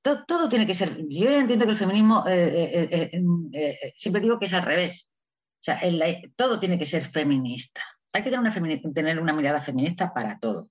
todo, 0.02 0.48
tiene 0.48 0.66
que 0.66 0.74
ser. 0.74 0.96
Yo 1.08 1.30
entiendo 1.30 1.64
que 1.64 1.72
el 1.72 1.78
feminismo, 1.78 2.24
eh, 2.26 3.10
siempre 3.96 4.22
digo 4.22 4.38
que 4.38 4.46
es 4.46 4.52
al 4.52 4.62
revés. 4.62 5.08
O 5.60 5.64
sea, 5.64 5.80
todo 6.36 6.60
tiene 6.60 6.78
que 6.78 6.86
ser 6.86 7.04
feminista. 7.06 7.82
Hay 8.12 8.22
que 8.22 8.30
tener 8.30 8.40
una, 8.40 8.92
tener 8.94 9.20
una 9.20 9.32
mirada 9.32 9.60
feminista 9.60 10.12
para 10.14 10.38
todo 10.38 10.70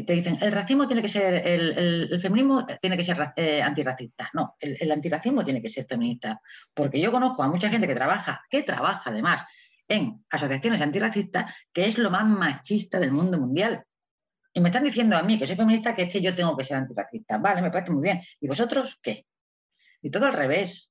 te 0.00 0.14
dicen, 0.14 0.38
el 0.40 0.52
racismo 0.52 0.86
tiene 0.86 1.02
que 1.02 1.08
ser, 1.08 1.46
el, 1.46 2.18
feminismo 2.20 2.66
tiene 2.80 2.96
que 2.96 3.04
ser 3.04 3.32
eh, 3.36 3.60
antirracista. 3.60 4.30
No, 4.32 4.56
el, 4.58 4.90
antirracismo 4.90 5.44
tiene 5.44 5.60
que 5.60 5.68
ser 5.68 5.86
feminista. 5.86 6.40
Porque 6.72 6.98
yo 6.98 7.12
conozco 7.12 7.42
a 7.42 7.48
mucha 7.48 7.68
gente 7.68 7.86
que 7.86 7.94
trabaja, 7.94 8.44
que 8.48 8.62
trabaja 8.62 9.10
además 9.10 9.44
en 9.86 10.24
asociaciones 10.30 10.80
antirracistas, 10.80 11.54
que 11.72 11.86
es 11.86 11.98
lo 11.98 12.10
más 12.10 12.24
machista 12.26 12.98
del 12.98 13.12
mundo 13.12 13.38
mundial. 13.38 13.84
Y 14.54 14.60
me 14.60 14.70
están 14.70 14.84
diciendo 14.84 15.16
a 15.16 15.22
mí 15.22 15.38
que 15.38 15.46
soy 15.46 15.56
feminista 15.56 15.94
que 15.94 16.02
es 16.02 16.10
que 16.10 16.22
yo 16.22 16.34
tengo 16.34 16.56
que 16.56 16.64
ser 16.64 16.78
antirracista. 16.78 17.38
Vale, 17.38 17.62
me 17.62 17.70
parece 17.70 17.92
muy 17.92 18.02
bien. 18.02 18.22
¿Y 18.40 18.48
vosotros 18.48 18.98
qué? 19.02 19.26
Y 20.00 20.10
todo 20.10 20.26
al 20.26 20.32
revés. 20.32 20.90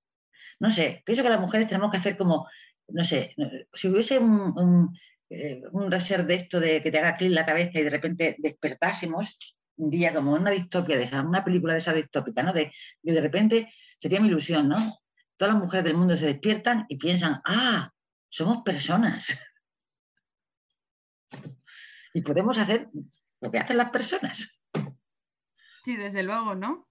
No 0.60 0.70
sé, 0.70 1.02
pienso 1.06 1.24
que 1.24 1.30
las 1.30 1.40
mujeres 1.40 1.68
tenemos 1.68 1.92
que 1.92 1.98
hacer 1.98 2.18
como 2.18 2.48
no 2.94 3.04
sé, 3.04 3.36
si 3.74 3.88
hubiese 3.88 4.20
un, 4.20 4.98
eh, 5.32 5.64
reser 5.90 6.26
de 6.26 6.36
esto 6.36 6.60
de 6.60 6.84
que 6.84 6.92
te 6.92 7.00
haga 7.00 7.16
clic 7.16 7.32
la 7.32 7.46
cabeza 7.46 7.80
y 7.80 7.84
de 7.84 7.90
repente 7.90 8.36
despertásemos 8.38 9.56
un 9.78 9.90
día 9.90 10.14
como 10.14 10.34
una 10.34 10.52
distopia 10.52 10.98
de 10.98 11.04
esa, 11.04 11.22
una 11.22 11.44
película 11.44 11.74
de 11.74 11.80
esa 11.80 11.94
distópica, 11.94 12.44
¿no? 12.44 12.52
De, 12.52 12.74
de, 13.02 13.14
de 13.14 13.22
repente 13.22 13.74
sería 13.98 14.20
mi 14.20 14.28
ilusión, 14.28 14.68
¿no? 14.68 15.00
Todas 15.38 15.54
las 15.54 15.64
mujeres 15.64 15.86
del 15.86 15.96
mundo 15.96 16.18
se 16.18 16.26
despiertan 16.26 16.86
y 16.90 16.98
piensan, 16.98 17.42
ah, 17.46 17.92
somos 18.30 18.62
personas. 18.64 19.28
y 22.14 22.22
podemos 22.22 22.58
hacer 22.58 22.90
lo 23.40 23.50
que 23.50 23.60
hacen 23.60 23.78
las 23.78 23.90
personas. 23.90 24.62
Sí, 25.86 25.96
desde 25.96 26.24
luego, 26.24 26.56
¿no? 26.56 26.88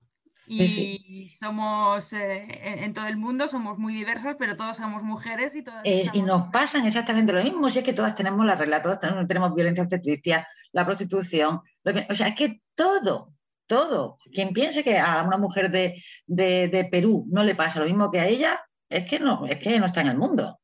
Y 0.51 1.28
somos 1.28 2.12
eh, 2.12 2.85
en 2.85 2.93
todo 2.93 3.06
el 3.06 3.16
mundo, 3.16 3.47
somos 3.47 3.78
muy 3.78 3.94
diversas, 3.94 4.35
pero 4.36 4.56
todos 4.56 4.77
somos 4.77 5.02
mujeres 5.02 5.55
y 5.55 5.62
todas. 5.62 5.82
Eh, 5.85 6.06
y 6.12 6.22
nos 6.22 6.51
pasan 6.51 6.86
exactamente 6.86 7.32
lo 7.32 7.43
mismo, 7.43 7.70
si 7.70 7.78
es 7.78 7.85
que 7.85 7.93
todas 7.93 8.16
tenemos 8.16 8.44
la 8.44 8.56
regla, 8.56 8.82
todas 8.82 8.98
tenemos, 8.98 9.55
violencia 9.55 9.85
obstetricia, 9.85 10.47
la 10.72 10.85
prostitución, 10.85 11.60
o 12.09 12.16
sea, 12.16 12.28
es 12.28 12.35
que 12.35 12.62
todo, 12.74 13.32
todo. 13.66 14.18
Quien 14.32 14.52
piense 14.52 14.82
que 14.82 14.98
a 14.98 15.22
una 15.22 15.39
mujer 15.39 15.70
de, 15.70 16.02
de, 16.27 16.89
Perú 16.90 17.27
no 17.31 17.44
le 17.44 17.55
pasa 17.55 17.78
lo 17.78 17.86
mismo 17.86 18.10
que 18.10 18.18
a 18.18 18.27
ella, 18.27 18.60
es 18.89 19.06
que 19.06 19.20
no, 19.20 19.47
es 19.47 19.59
que 19.60 19.78
no 19.78 19.86
está 19.86 20.01
en 20.01 20.09
el 20.09 20.18
mundo. 20.18 20.60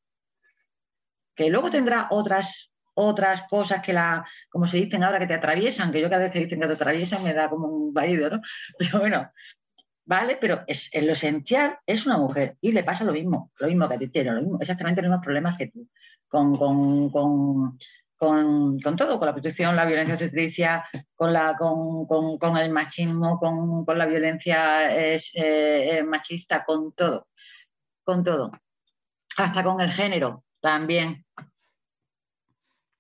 Que 1.36 1.48
luego 1.48 1.70
tendrá 1.70 2.08
otras 2.10 2.72
otras 2.98 3.42
cosas 3.42 3.82
que 3.82 3.92
la, 3.92 4.26
como 4.48 4.66
se 4.66 4.78
dicen 4.78 5.04
ahora, 5.04 5.18
que 5.18 5.26
te 5.26 5.34
atraviesan, 5.34 5.92
que 5.92 6.00
yo 6.00 6.08
cada 6.08 6.24
vez 6.24 6.32
que 6.32 6.40
dicen 6.40 6.58
que 6.58 6.66
te 6.66 6.72
atraviesan 6.72 7.22
me 7.22 7.34
da 7.34 7.50
como 7.50 7.68
un 7.68 7.92
vaído, 7.92 8.30
¿no? 8.30 8.40
Pero 8.78 9.00
bueno, 9.00 9.30
¿vale? 10.06 10.38
Pero 10.40 10.62
es, 10.66 10.88
en 10.92 11.06
lo 11.06 11.12
esencial 11.12 11.78
es 11.84 12.06
una 12.06 12.16
mujer 12.16 12.56
y 12.60 12.72
le 12.72 12.82
pasa 12.82 13.04
lo 13.04 13.12
mismo, 13.12 13.52
lo 13.58 13.68
mismo 13.68 13.88
que 13.88 13.94
a 13.94 13.98
ti, 13.98 14.08
tiene 14.08 14.32
lo 14.32 14.40
mismo, 14.40 14.58
exactamente 14.60 15.02
los 15.02 15.10
mismos 15.10 15.24
problemas 15.24 15.58
que 15.58 15.66
tú, 15.66 15.86
con, 16.28 16.56
con, 16.56 17.10
con, 17.10 17.78
con, 18.80 18.96
todo, 18.96 19.18
con 19.18 19.26
la 19.26 19.34
prostitución, 19.34 19.76
la 19.76 19.84
violencia 19.84 20.14
obstetricia, 20.14 20.84
con, 21.14 21.32
la, 21.32 21.56
con, 21.58 22.56
el 22.56 22.70
machismo, 22.70 23.38
con, 23.38 23.98
la 23.98 24.06
violencia 24.06 24.88
eh, 24.96 26.02
machista, 26.06 26.64
con 26.64 26.94
todo, 26.94 27.28
con 28.02 28.24
todo, 28.24 28.52
hasta 29.36 29.62
con 29.62 29.80
el 29.80 29.92
género 29.92 30.44
también 30.60 31.26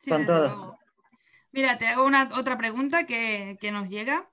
con 0.08 0.26
todo. 0.26 0.78
Mira, 1.52 1.78
te 1.78 1.86
hago 1.86 2.04
una 2.04 2.30
otra 2.34 2.58
pregunta 2.58 3.06
que, 3.06 3.58
nos 3.72 3.88
llega. 3.88 4.28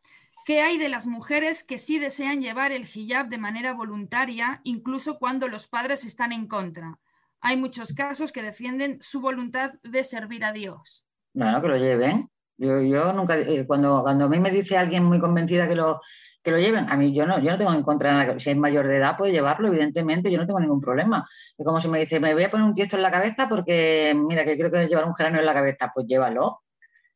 ¿Qué 0.46 0.62
hay 0.62 0.78
de 0.78 0.90
las 0.90 1.08
mujeres 1.08 1.64
que 1.64 1.78
sí 1.78 2.00
desean 2.00 2.42
llevar 2.42 2.74
el 2.74 2.86
hijab 2.94 3.30
de 3.30 3.38
manera 3.38 3.74
voluntaria, 3.74 4.60
incluso 4.64 5.18
cuando 5.18 5.48
los 5.48 5.68
padres 5.68 6.04
están 6.04 6.34
en 6.34 6.48
contra? 6.48 7.00
Hay 7.40 7.56
muchos 7.56 7.94
casos 7.94 8.32
que 8.34 8.42
defienden 8.42 8.98
su 9.02 9.22
voluntad 9.22 9.72
de 9.84 10.04
servir 10.04 10.44
a 10.44 10.52
Dios. 10.52 11.06
Bueno, 11.34 11.62
que 11.62 11.68
lo 11.70 11.78
lleven. 11.78 12.30
Yo, 12.58 13.14
nunca, 13.14 13.38
eh, 13.38 13.66
cuando, 13.66 14.02
cuando 14.04 14.26
a 14.26 14.30
mí 14.30 14.40
me 14.40 14.52
dice 14.52 14.78
alguien 14.78 15.06
muy 15.06 15.20
convencida 15.20 15.68
que 15.68 15.76
lo, 15.76 16.02
que 16.44 16.52
lo 16.52 16.60
lleven. 16.60 16.90
A 16.90 16.98
mí 16.98 17.14
yo 17.14 17.26
no, 17.26 17.40
yo 17.40 17.52
no 17.52 17.58
tengo 17.58 17.74
en 17.74 17.84
contra 17.84 18.12
nada. 18.12 18.38
Si 18.38 18.50
es 18.50 18.58
mayor 18.58 18.88
de 18.88 18.98
edad, 18.98 19.18
puede 19.18 19.32
llevarlo, 19.32 19.70
evidentemente, 19.70 20.30
yo 20.30 20.38
no 20.38 20.46
tengo 20.46 20.60
ningún 20.60 20.82
problema. 20.82 21.28
Es 21.58 21.66
como 21.66 21.80
si 21.80 21.88
me 21.88 22.00
dice, 22.00 22.20
me 22.20 22.34
voy 22.34 22.44
a 22.44 22.52
poner 22.52 22.68
un 22.68 22.76
tiesto 22.76 22.98
en 22.98 23.02
la 23.02 23.12
cabeza 23.12 23.48
porque, 23.48 24.14
mira, 24.16 24.44
que 24.44 24.58
creo 24.58 24.70
que 24.70 24.88
llevar 24.88 25.06
un 25.06 25.16
geranio 25.16 25.40
en 25.40 25.46
la 25.46 25.54
cabeza, 25.54 25.90
pues 25.94 26.06
llévalo. 26.06 26.64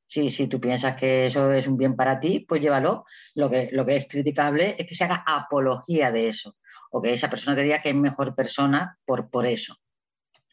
Si, 0.08 0.30
si 0.30 0.48
tú 0.48 0.60
piensas 0.60 0.96
que 0.96 1.28
eso 1.28 1.52
es 1.52 1.68
un 1.68 1.78
bien 1.78 1.96
para 1.96 2.20
ti, 2.20 2.46
pues 2.48 2.62
llévalo. 2.62 3.06
Lo 3.36 3.50
que, 3.50 3.70
lo 3.72 3.86
que 3.86 3.98
es 3.98 4.08
criticable 4.08 4.76
es 4.78 4.88
que 4.88 4.96
se 4.96 5.04
haga 5.04 5.24
apología 5.28 6.12
de 6.12 6.30
eso, 6.30 6.56
o 6.92 7.02
que 7.02 7.14
esa 7.14 7.30
persona 7.30 7.56
te 7.56 7.64
diga 7.64 7.82
que 7.82 7.90
es 7.90 7.96
mejor 7.96 8.34
persona 8.34 8.98
por, 9.06 9.30
por 9.30 9.46
eso. 9.46 9.76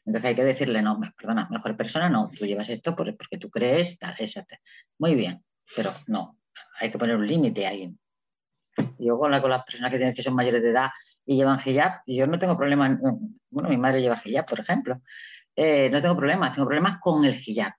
Entonces 0.04 0.28
hay 0.28 0.34
que 0.34 0.44
decirle, 0.44 0.82
no, 0.82 1.00
perdona, 1.16 1.48
mejor 1.50 1.76
persona 1.76 2.08
no, 2.10 2.30
tú 2.36 2.44
llevas 2.44 2.68
esto 2.68 2.94
porque 2.94 3.38
tú 3.38 3.48
crees, 3.48 3.98
tal, 3.98 4.14
exacto. 4.18 4.56
Muy 4.98 5.14
bien, 5.14 5.42
pero 5.74 5.94
no, 6.08 6.38
hay 6.80 6.90
que 6.90 6.98
poner 6.98 7.16
un 7.16 7.26
límite 7.26 7.66
ahí. 7.66 7.94
Yo 8.98 9.18
con, 9.18 9.40
con 9.40 9.50
las 9.50 9.64
personas 9.64 9.90
que, 9.90 9.96
tienen, 9.96 10.14
que 10.14 10.22
son 10.22 10.34
mayores 10.34 10.62
de 10.62 10.70
edad 10.70 10.90
y 11.24 11.36
llevan 11.36 11.60
hijab, 11.64 12.02
yo 12.06 12.26
no 12.26 12.38
tengo 12.38 12.56
problema, 12.56 12.98
bueno, 13.50 13.68
mi 13.68 13.78
madre 13.78 14.02
lleva 14.02 14.20
hijab, 14.22 14.46
por 14.46 14.60
ejemplo, 14.60 15.00
eh, 15.56 15.88
no 15.90 16.02
tengo 16.02 16.16
problemas, 16.16 16.52
tengo 16.52 16.66
problemas 16.66 16.98
con 17.00 17.24
el 17.24 17.40
hijab, 17.46 17.72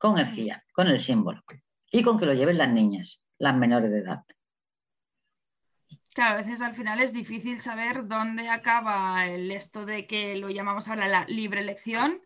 con 0.00 0.18
el 0.18 0.36
hijab, 0.36 0.62
con 0.72 0.88
el 0.88 0.98
símbolo, 0.98 1.44
y 1.92 2.02
con 2.02 2.18
que 2.18 2.24
lo 2.24 2.32
lleven 2.32 2.56
las 2.56 2.70
niñas, 2.70 3.20
las 3.38 3.54
menores 3.54 3.90
de 3.90 3.98
edad. 3.98 4.24
Claro, 6.14 6.34
a 6.34 6.38
veces 6.38 6.62
al 6.62 6.74
final 6.74 7.00
es 7.00 7.12
difícil 7.12 7.60
saber 7.60 8.08
dónde 8.08 8.48
acaba 8.48 9.26
el 9.26 9.50
esto 9.52 9.84
de 9.84 10.06
que 10.06 10.36
lo 10.36 10.48
llamamos 10.48 10.88
ahora 10.88 11.06
la 11.06 11.26
libre 11.26 11.60
elección 11.60 12.22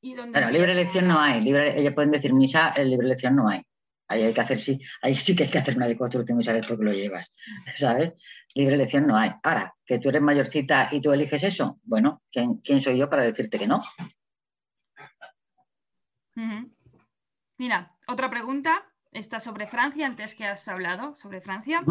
y 0.00 0.14
dónde... 0.14 0.38
Pero 0.38 0.50
libre 0.50 0.72
elección 0.72 1.06
no 1.06 1.20
hay, 1.20 1.40
libre, 1.40 1.80
ellos 1.80 1.94
pueden 1.94 2.10
decir 2.10 2.34
misa, 2.34 2.74
en 2.76 2.90
libre 2.90 3.06
elección 3.06 3.36
no 3.36 3.48
hay. 3.48 3.62
Ahí 4.08 4.24
hay 4.24 4.34
que 4.34 4.40
hacer, 4.40 4.60
sí, 4.60 4.80
ahí 5.00 5.14
sí 5.14 5.36
que 5.36 5.44
hay 5.44 5.50
que 5.50 5.58
hacer 5.58 5.76
una 5.76 5.86
deconstrucción 5.86 6.40
y 6.40 6.44
saber 6.44 6.66
por 6.66 6.76
qué 6.76 6.84
lo 6.84 6.92
llevas, 6.92 7.32
¿sabes? 7.76 8.12
Libre 8.56 8.74
elección 8.74 9.06
no 9.06 9.16
hay. 9.16 9.30
Ahora, 9.44 9.72
que 9.86 10.00
tú 10.00 10.08
eres 10.08 10.20
mayorcita 10.20 10.88
y 10.90 11.00
tú 11.00 11.12
eliges 11.12 11.44
eso, 11.44 11.78
bueno, 11.84 12.22
¿quién, 12.32 12.82
soy 12.82 12.98
yo 12.98 13.08
para 13.08 13.22
decirte 13.22 13.56
que 13.56 13.68
no? 13.68 13.84
Mira, 17.58 17.96
otra 18.08 18.30
pregunta 18.30 18.84
está 19.12 19.38
sobre 19.40 19.66
Francia, 19.66 20.06
antes 20.06 20.34
que 20.34 20.44
has 20.44 20.66
hablado 20.68 21.14
sobre 21.16 21.40
Francia. 21.40 21.84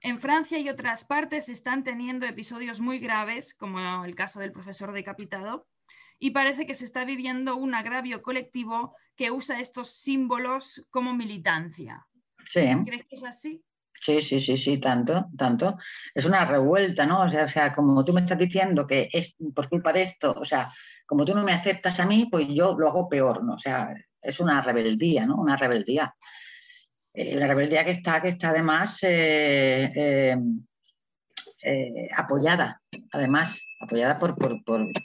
En 0.00 0.18
Francia 0.18 0.58
y 0.58 0.68
otras 0.68 1.04
partes 1.04 1.48
están 1.48 1.84
teniendo 1.84 2.26
episodios 2.26 2.80
muy 2.80 2.98
graves, 2.98 3.54
como 3.54 4.04
el 4.04 4.14
caso 4.14 4.40
del 4.40 4.52
profesor 4.52 4.92
decapitado, 4.92 5.66
y 6.18 6.30
parece 6.30 6.66
que 6.66 6.74
se 6.74 6.84
está 6.84 7.04
viviendo 7.04 7.56
un 7.56 7.74
agravio 7.74 8.22
colectivo 8.22 8.94
que 9.16 9.30
usa 9.30 9.60
estos 9.60 9.90
símbolos 9.90 10.86
como 10.90 11.14
militancia. 11.14 12.06
Sí. 12.46 12.66
¿Crees 12.86 13.04
que 13.06 13.16
es 13.16 13.24
así? 13.24 13.62
Sí, 14.00 14.20
sí, 14.22 14.40
sí, 14.40 14.56
sí, 14.56 14.78
tanto, 14.78 15.26
tanto. 15.36 15.76
Es 16.14 16.24
una 16.24 16.44
revuelta, 16.44 17.06
¿no? 17.06 17.22
O 17.22 17.30
sea, 17.30 17.44
o 17.44 17.48
sea, 17.48 17.72
como 17.74 18.04
tú 18.04 18.12
me 18.12 18.22
estás 18.22 18.38
diciendo 18.38 18.86
que 18.86 19.08
es 19.12 19.36
por 19.54 19.68
culpa 19.68 19.92
de 19.92 20.02
esto, 20.02 20.34
o 20.36 20.44
sea, 20.44 20.72
como 21.06 21.24
tú 21.24 21.34
no 21.34 21.44
me 21.44 21.52
aceptas 21.52 22.00
a 22.00 22.06
mí, 22.06 22.26
pues 22.30 22.48
yo 22.48 22.76
lo 22.78 22.88
hago 22.88 23.08
peor, 23.08 23.44
¿no? 23.44 23.54
O 23.54 23.58
sea, 23.58 23.94
es 24.22 24.40
una 24.40 24.62
rebeldía, 24.62 25.26
¿no? 25.26 25.36
Una 25.36 25.56
rebeldía. 25.56 26.14
Eh, 27.14 27.36
una 27.36 27.46
rebeldía 27.46 27.84
que 27.84 27.90
está, 27.90 28.22
que 28.22 28.28
está 28.28 28.50
además 28.50 28.98
eh, 29.02 30.34
eh, 31.62 32.08
apoyada, 32.16 32.80
además, 33.12 33.60
apoyada 33.80 34.18
por, 34.18 34.34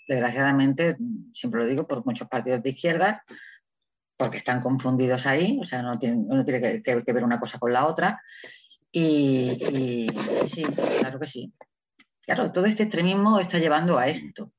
desgraciadamente, 0.07 0.95
siempre 1.33 1.61
lo 1.61 1.67
digo, 1.67 1.87
por 1.87 2.05
muchos 2.05 2.29
partidos 2.29 2.63
de 2.63 2.69
izquierda, 2.69 3.23
porque 4.15 4.37
están 4.37 4.61
confundidos 4.61 5.25
ahí, 5.25 5.59
o 5.61 5.65
sea, 5.65 5.81
no 5.81 5.99
tiene, 5.99 6.15
uno 6.17 6.45
tiene 6.45 6.81
que, 6.81 6.95
ver 6.95 7.23
una 7.23 7.39
cosa 7.39 7.59
con 7.59 7.73
la 7.73 7.85
otra. 7.85 8.21
Y, 8.89 10.07
sí, 10.51 10.63
claro 10.99 11.19
que 11.19 11.27
sí. 11.27 11.53
Claro, 12.21 12.51
todo 12.51 12.65
este 12.65 12.83
extremismo 12.83 13.39
está 13.39 13.59
llevando 13.59 13.97
a 13.97 14.07
esto. 14.07 14.51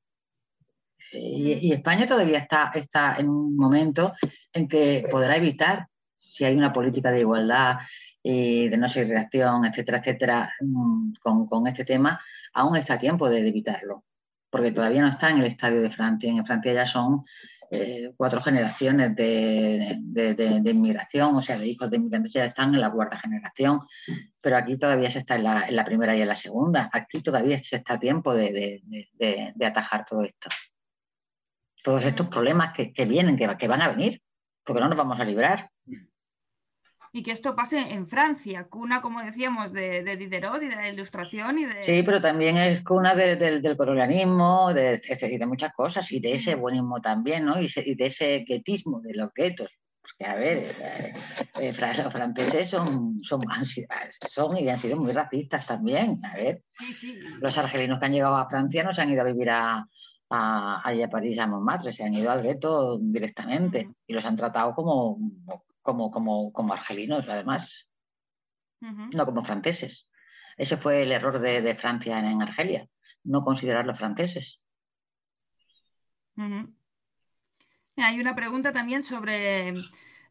Y, 1.11 1.71
España 1.71 2.07
todavía 2.07 2.39
está, 2.39 2.71
está 2.75 3.15
en 3.17 3.29
un 3.29 3.55
momento 3.55 4.13
en 4.53 4.67
que 4.67 5.07
podrá 5.09 5.35
evitar, 5.35 5.87
si 6.19 6.45
hay 6.45 6.55
una 6.55 6.73
política 6.73 7.11
de 7.11 7.21
igualdad, 7.21 7.77
y 8.21 8.67
de 8.67 8.77
no 8.77 8.89
segregación, 8.89 9.65
etcétera, 9.65 9.99
etcétera, 9.99 10.53
mm, 10.59 11.13
con, 11.21 11.45
con, 11.47 11.67
este 11.67 11.85
tema, 11.85 12.19
aún 12.53 12.75
está 12.75 12.95
a 12.95 12.99
tiempo 12.99 13.29
de 13.29 13.47
evitarlo 13.47 14.03
porque 14.49 14.71
todavía 14.71 15.01
no 15.01 15.09
está 15.09 15.29
en 15.29 15.39
el 15.39 15.45
estadio 15.45 15.81
de 15.81 15.91
Francia. 15.91 16.29
En 16.29 16.45
Francia 16.45 16.73
ya 16.73 16.85
son 16.85 17.23
eh, 17.71 18.11
cuatro 18.17 18.41
generaciones 18.41 19.15
de, 19.15 19.95
inmigración, 20.65 21.35
o 21.35 21.41
sea, 21.41 21.57
de 21.57 21.67
hijos 21.67 21.89
de 21.89 21.97
inmigrantes 21.97 22.33
ya 22.33 22.45
están 22.45 22.73
en 22.73 22.81
la 22.81 22.91
cuarta 22.91 23.19
generación, 23.19 23.81
pero 24.41 24.57
aquí 24.57 24.77
todavía 24.77 25.11
se 25.11 25.19
está 25.19 25.35
en 25.35 25.43
la, 25.43 25.85
primera 25.85 26.15
y 26.15 26.21
en 26.21 26.27
la 26.27 26.35
segunda. 26.35 26.89
Aquí 26.91 27.21
todavía 27.21 27.59
se 27.59 27.77
está 27.77 27.93
a 27.93 27.99
tiempo 27.99 28.33
de, 28.33 28.81
atajar 29.63 30.05
todo 30.05 30.23
esto. 30.23 30.49
Todos 31.83 32.03
estos 32.03 32.27
problemas 32.27 32.73
que, 32.73 33.05
vienen, 33.05 33.37
que, 33.37 33.47
que 33.57 33.67
van 33.67 33.81
a 33.81 33.89
venir, 33.89 34.21
porque 34.63 34.81
no 34.81 34.89
nos 34.89 34.97
vamos 34.97 35.19
a 35.19 35.25
librar 35.25 35.69
y 37.11 37.23
que 37.23 37.31
esto 37.31 37.55
pase 37.55 37.79
en 37.79 38.07
Francia, 38.07 38.67
cuna, 38.69 39.01
como 39.01 39.21
decíamos, 39.21 39.73
de, 39.73 40.15
Diderot 40.15 40.61
y 40.61 40.67
de 40.67 40.75
la 40.75 40.89
ilustración. 40.89 41.57
Y 41.57 41.65
de... 41.65 41.81
Sí, 41.81 42.03
pero 42.03 42.21
también 42.21 42.57
es 42.57 42.83
cuna 42.83 43.15
del 43.15 43.75
colonialismo 43.75 44.73
de, 44.73 45.01
y 45.21 45.37
de 45.37 45.45
muchas 45.45 45.73
cosas, 45.73 46.11
y 46.11 46.19
de 46.19 46.33
ese 46.33 46.55
buenismo 46.55 47.01
también, 47.01 47.45
¿no? 47.45 47.59
Y, 47.59 47.67
de 47.95 48.05
ese 48.05 48.45
guetismo, 48.47 49.01
de 49.01 49.15
los 49.15 49.33
guetos. 49.33 49.69
Porque, 50.01 50.31
a 50.31 50.35
ver, 50.35 50.75
eh, 50.79 51.13
eh, 51.59 51.73
los 52.03 52.13
franceses 52.13 52.69
son, 52.69 53.19
son, 53.23 53.41
son 54.29 54.57
y 54.57 54.69
han 54.69 54.79
sido 54.79 54.97
muy 54.97 55.11
racistas 55.11 55.65
también. 55.65 56.19
A 56.23 56.35
ver, 56.35 56.61
los 57.39 57.57
argelinos 57.57 57.99
que 57.99 58.05
han 58.05 58.13
llegado 58.13 58.35
a 58.35 58.49
Francia 58.49 58.83
no 58.83 58.93
se 58.93 59.01
han 59.01 59.11
ido 59.11 59.21
a 59.21 59.25
vivir 59.25 59.49
a, 59.49 59.85
a, 60.29 60.81
a 60.87 61.09
París, 61.09 61.39
a 61.39 61.47
Montmartre, 61.47 61.91
se 61.91 62.03
han 62.03 62.13
ido 62.13 62.29
al 62.31 62.43
gueto 62.43 62.97
directamente 62.99 63.89
y 64.07 64.13
los 64.13 64.25
han 64.25 64.37
tratado 64.37 64.73
como, 64.75 65.17
como, 65.81 66.11
como, 66.11 66.53
como 66.53 66.73
argelinos, 66.73 67.27
además, 67.27 67.87
no 68.79 69.25
como 69.25 69.43
franceses. 69.43 70.07
Ese 70.57 70.77
fue 70.77 71.03
el 71.03 71.11
error 71.11 71.39
de, 71.39 71.75
Francia 71.75 72.19
en, 72.19 72.41
Argelia, 72.41 72.87
no 73.23 73.43
considerar 73.43 73.85
los 73.85 73.97
franceses. 73.97 74.59
Hay 77.95 78.19
una 78.19 78.35
pregunta 78.35 78.71
también 78.71 79.03
sobre 79.03 79.73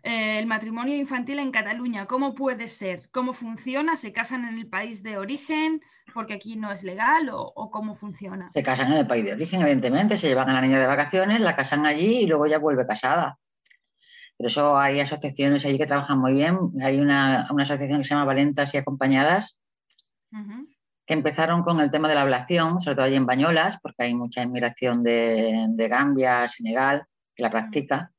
eh, 0.02 0.38
el 0.38 0.46
matrimonio 0.46 0.96
infantil 0.96 1.40
en 1.40 1.50
Cataluña. 1.50 2.06
¿Cómo 2.06 2.34
puede 2.34 2.68
ser? 2.68 3.08
¿Cómo 3.10 3.32
funciona? 3.32 3.96
¿Se 3.96 4.12
casan 4.12 4.46
en 4.48 4.58
el 4.58 4.68
país 4.68 5.02
de 5.02 5.18
origen 5.18 5.80
porque 6.14 6.34
aquí 6.34 6.56
no 6.56 6.70
es 6.70 6.84
legal 6.84 7.28
o, 7.32 7.70
cómo 7.70 7.94
funciona? 7.94 8.50
Se 8.54 8.62
casan 8.62 8.92
en 8.92 8.98
el 8.98 9.06
país 9.06 9.24
de 9.24 9.32
origen, 9.32 9.60
evidentemente. 9.62 10.16
Se 10.16 10.28
llevan 10.28 10.50
a 10.50 10.54
la 10.54 10.60
niña 10.60 10.78
de 10.78 10.86
vacaciones, 10.86 11.40
la 11.40 11.56
casan 11.56 11.84
allí 11.84 12.20
y 12.20 12.26
luego 12.26 12.46
ya 12.46 12.58
vuelve 12.58 12.86
casada. 12.86 13.38
Por 14.36 14.46
eso 14.46 14.78
hay 14.78 15.00
asociaciones 15.00 15.64
allí 15.64 15.78
que 15.78 15.86
trabajan 15.86 16.20
muy 16.20 16.32
bien. 16.32 16.56
Hay 16.80 17.00
una, 17.00 17.42
asociación 17.42 17.98
que 17.98 18.04
se 18.04 18.14
llama 18.14 18.24
Valentas 18.24 18.72
y 18.72 18.76
Acompañadas, 18.76 19.56
que 21.06 21.14
empezaron 21.14 21.64
con 21.64 21.80
el 21.80 21.90
tema 21.90 22.08
de 22.08 22.14
la 22.14 22.22
ablación, 22.22 22.80
sobre 22.80 22.94
todo 22.94 23.06
allí 23.06 23.16
en 23.16 23.26
Bañolas, 23.26 23.78
porque 23.82 24.04
hay 24.04 24.14
mucha 24.14 24.42
inmigración 24.42 25.02
de, 25.02 25.66
de 25.70 25.88
Gambia, 25.88 26.46
Senegal, 26.46 27.04
que 27.34 27.42
la 27.42 27.50
practica 27.50 28.12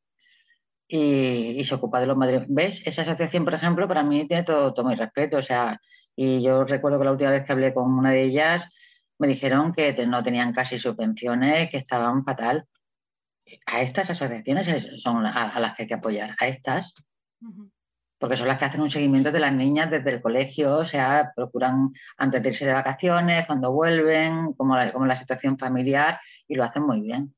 y, 0.90 1.64
se 1.64 1.76
ocupa 1.76 2.00
de 2.00 2.08
los 2.08 2.18
madres. 2.18 2.44
¿Ves? 2.48 2.82
Esa 2.86 3.04
asociación, 3.04 3.46
por 3.46 3.54
ejemplo, 3.54 3.88
para 3.88 4.04
mí 4.04 4.28
tiene 4.28 4.44
todo, 4.44 4.74
todo 4.74 4.88
mi 4.88 4.96
respeto. 4.96 5.38
O 5.38 5.44
sea, 5.44 5.80
y 6.16 6.42
yo 6.42 6.66
recuerdo 6.66 6.98
que 7.00 7.06
la 7.06 7.12
última 7.12 7.32
vez 7.32 7.46
que 7.46 7.52
hablé 7.52 7.74
con 7.74 7.92
una 7.94 8.12
de 8.12 8.24
ellas, 8.24 8.68
me 9.20 9.28
dijeron 9.28 9.74
que 9.74 9.94
no 10.08 10.24
tenían 10.24 10.52
casi 10.54 10.80
subvenciones, 10.80 11.70
que 11.70 11.78
estaban 11.78 12.26
fatal. 12.26 12.66
A 13.68 13.82
estas 13.82 14.10
asociaciones 14.10 15.02
son 15.02 15.26
a, 15.26 15.60
las 15.60 15.76
que 15.76 15.84
hay 15.84 15.88
que 15.88 15.94
apoyar, 15.96 16.36
a 16.40 16.48
estas, 16.48 16.94
porque 18.20 18.38
son 18.38 18.48
las 18.48 18.58
que 18.58 18.66
hacen 18.66 18.82
un 18.82 18.92
seguimiento 18.92 19.32
de 19.32 19.40
las 19.40 19.54
niñas 19.54 19.90
desde 19.90 20.12
el 20.12 20.22
colegio, 20.22 20.78
o 20.78 20.86
sea, 20.86 21.32
procuran 21.36 21.94
antes 22.18 22.44
de 22.44 22.50
irse 22.50 22.66
de 22.66 22.74
vacaciones, 22.74 23.46
cuando 23.48 23.72
vuelven, 23.72 24.54
como 24.54 24.76
la, 24.76 24.92
como 24.92 25.06
la 25.06 25.16
situación 25.16 25.58
familiar, 25.58 26.20
y 26.48 26.56
lo 26.56 26.64
hacen 26.64 26.84
muy 26.84 27.02
bien. 27.02 27.34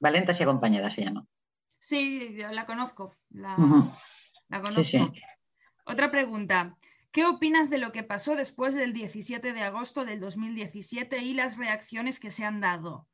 Valentas 0.00 0.40
y 0.40 0.42
acompañadas 0.42 0.94
se 0.94 1.04
llama. 1.04 1.26
Sí, 1.80 2.36
la 2.50 2.66
conozco. 2.66 3.16
La, 3.30 3.56
conozco. 4.48 5.12
Otra 5.86 6.10
pregunta. 6.10 6.76
¿Qué 7.10 7.24
opinas 7.24 7.70
de 7.70 7.78
lo 7.78 7.90
que 7.90 8.04
pasó 8.04 8.36
después 8.36 8.76
del 8.76 8.92
17 8.92 9.52
de 9.52 9.62
agosto 9.62 10.04
del 10.04 10.20
2017 10.20 11.18
y 11.18 11.34
las 11.34 11.56
reacciones 11.56 12.20
que 12.20 12.30
se 12.30 12.44
han 12.44 12.60
dado? 12.60 13.08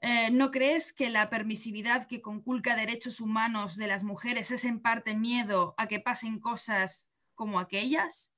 Eh, 0.00 0.30
¿No 0.30 0.50
crees 0.50 0.92
que 0.92 1.10
la 1.10 1.28
permisividad 1.28 2.06
que 2.06 2.22
conculca 2.22 2.76
derechos 2.76 3.20
humanos 3.20 3.76
de 3.76 3.88
las 3.88 4.04
mujeres 4.04 4.50
es 4.50 4.64
en 4.64 4.80
parte 4.80 5.14
miedo 5.16 5.74
a 5.76 5.86
que 5.86 6.00
pasen 6.00 6.38
cosas 6.38 7.10
como 7.34 7.58
aquellas? 7.58 8.32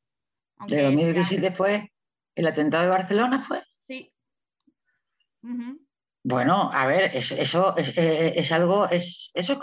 ¿De 0.66 0.82
2017 0.82 1.52
fue 1.52 1.92
el 2.34 2.46
atentado 2.46 2.84
de 2.84 2.90
Barcelona? 2.90 3.42
¿Fue? 3.42 3.62
Sí. 3.86 4.12
Bueno, 6.24 6.70
a 6.72 6.86
ver, 6.86 7.12
eso, 7.14 7.76
eh, 7.78 8.32
es, 8.36 8.52
algo, 8.52 8.88
es, 8.90 9.30
eso 9.34 9.60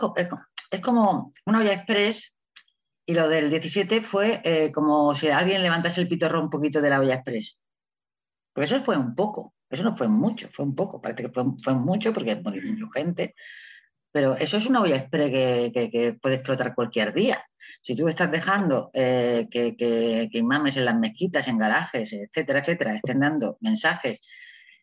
es, 0.72 0.82
como 0.82 1.34
una 1.45 1.60
olla 1.60 1.73
express 1.73 2.34
y 3.06 3.14
lo 3.14 3.27
del 3.27 3.49
17 3.49 4.02
fue 4.02 4.41
eh, 4.44 4.72
como 4.72 5.14
si 5.15 5.27
alguien 5.30 5.61
levantase 5.61 6.02
el 6.02 6.07
pitorro 6.07 6.41
un 6.41 6.49
poquito 6.49 6.82
de 6.82 6.90
la 6.90 6.99
olla 6.99 7.15
express. 7.15 7.57
Pero 8.53 8.65
eso 8.65 8.84
fue 8.84 8.98
un 8.98 9.15
poco, 9.15 9.53
eso 9.69 9.84
no 9.84 9.95
fue 9.95 10.07
mucho, 10.07 10.49
fue 10.53 10.65
un 10.65 10.76
poco, 10.76 11.02
parece 11.02 11.23
que 11.23 11.30
fue, 11.30 11.73
mucho 11.73 12.14
porque 12.14 12.36
murió 12.36 12.90
gente, 12.90 13.36
pero 14.11 14.36
eso 14.36 14.57
es 14.57 14.65
una 14.65 14.82
olla 14.82 14.95
express 14.95 15.32
que, 15.32 16.18
puede 16.22 16.36
explotar 16.36 16.73
cualquier 16.73 17.14
día. 17.14 17.45
Si 17.82 17.95
tú 17.95 18.07
estás 18.07 18.32
dejando 18.32 18.90
eh, 18.94 19.48
que, 19.52 19.76
que, 19.76 20.30
imames 20.34 20.77
en 20.77 20.86
las 20.86 20.98
mezquitas, 20.98 21.48
en 21.48 21.57
garajes, 21.57 22.14
etcétera, 22.14 22.60
etcétera, 22.60 22.95
estén 22.95 23.19
dando 23.19 23.57
mensajes 23.60 24.22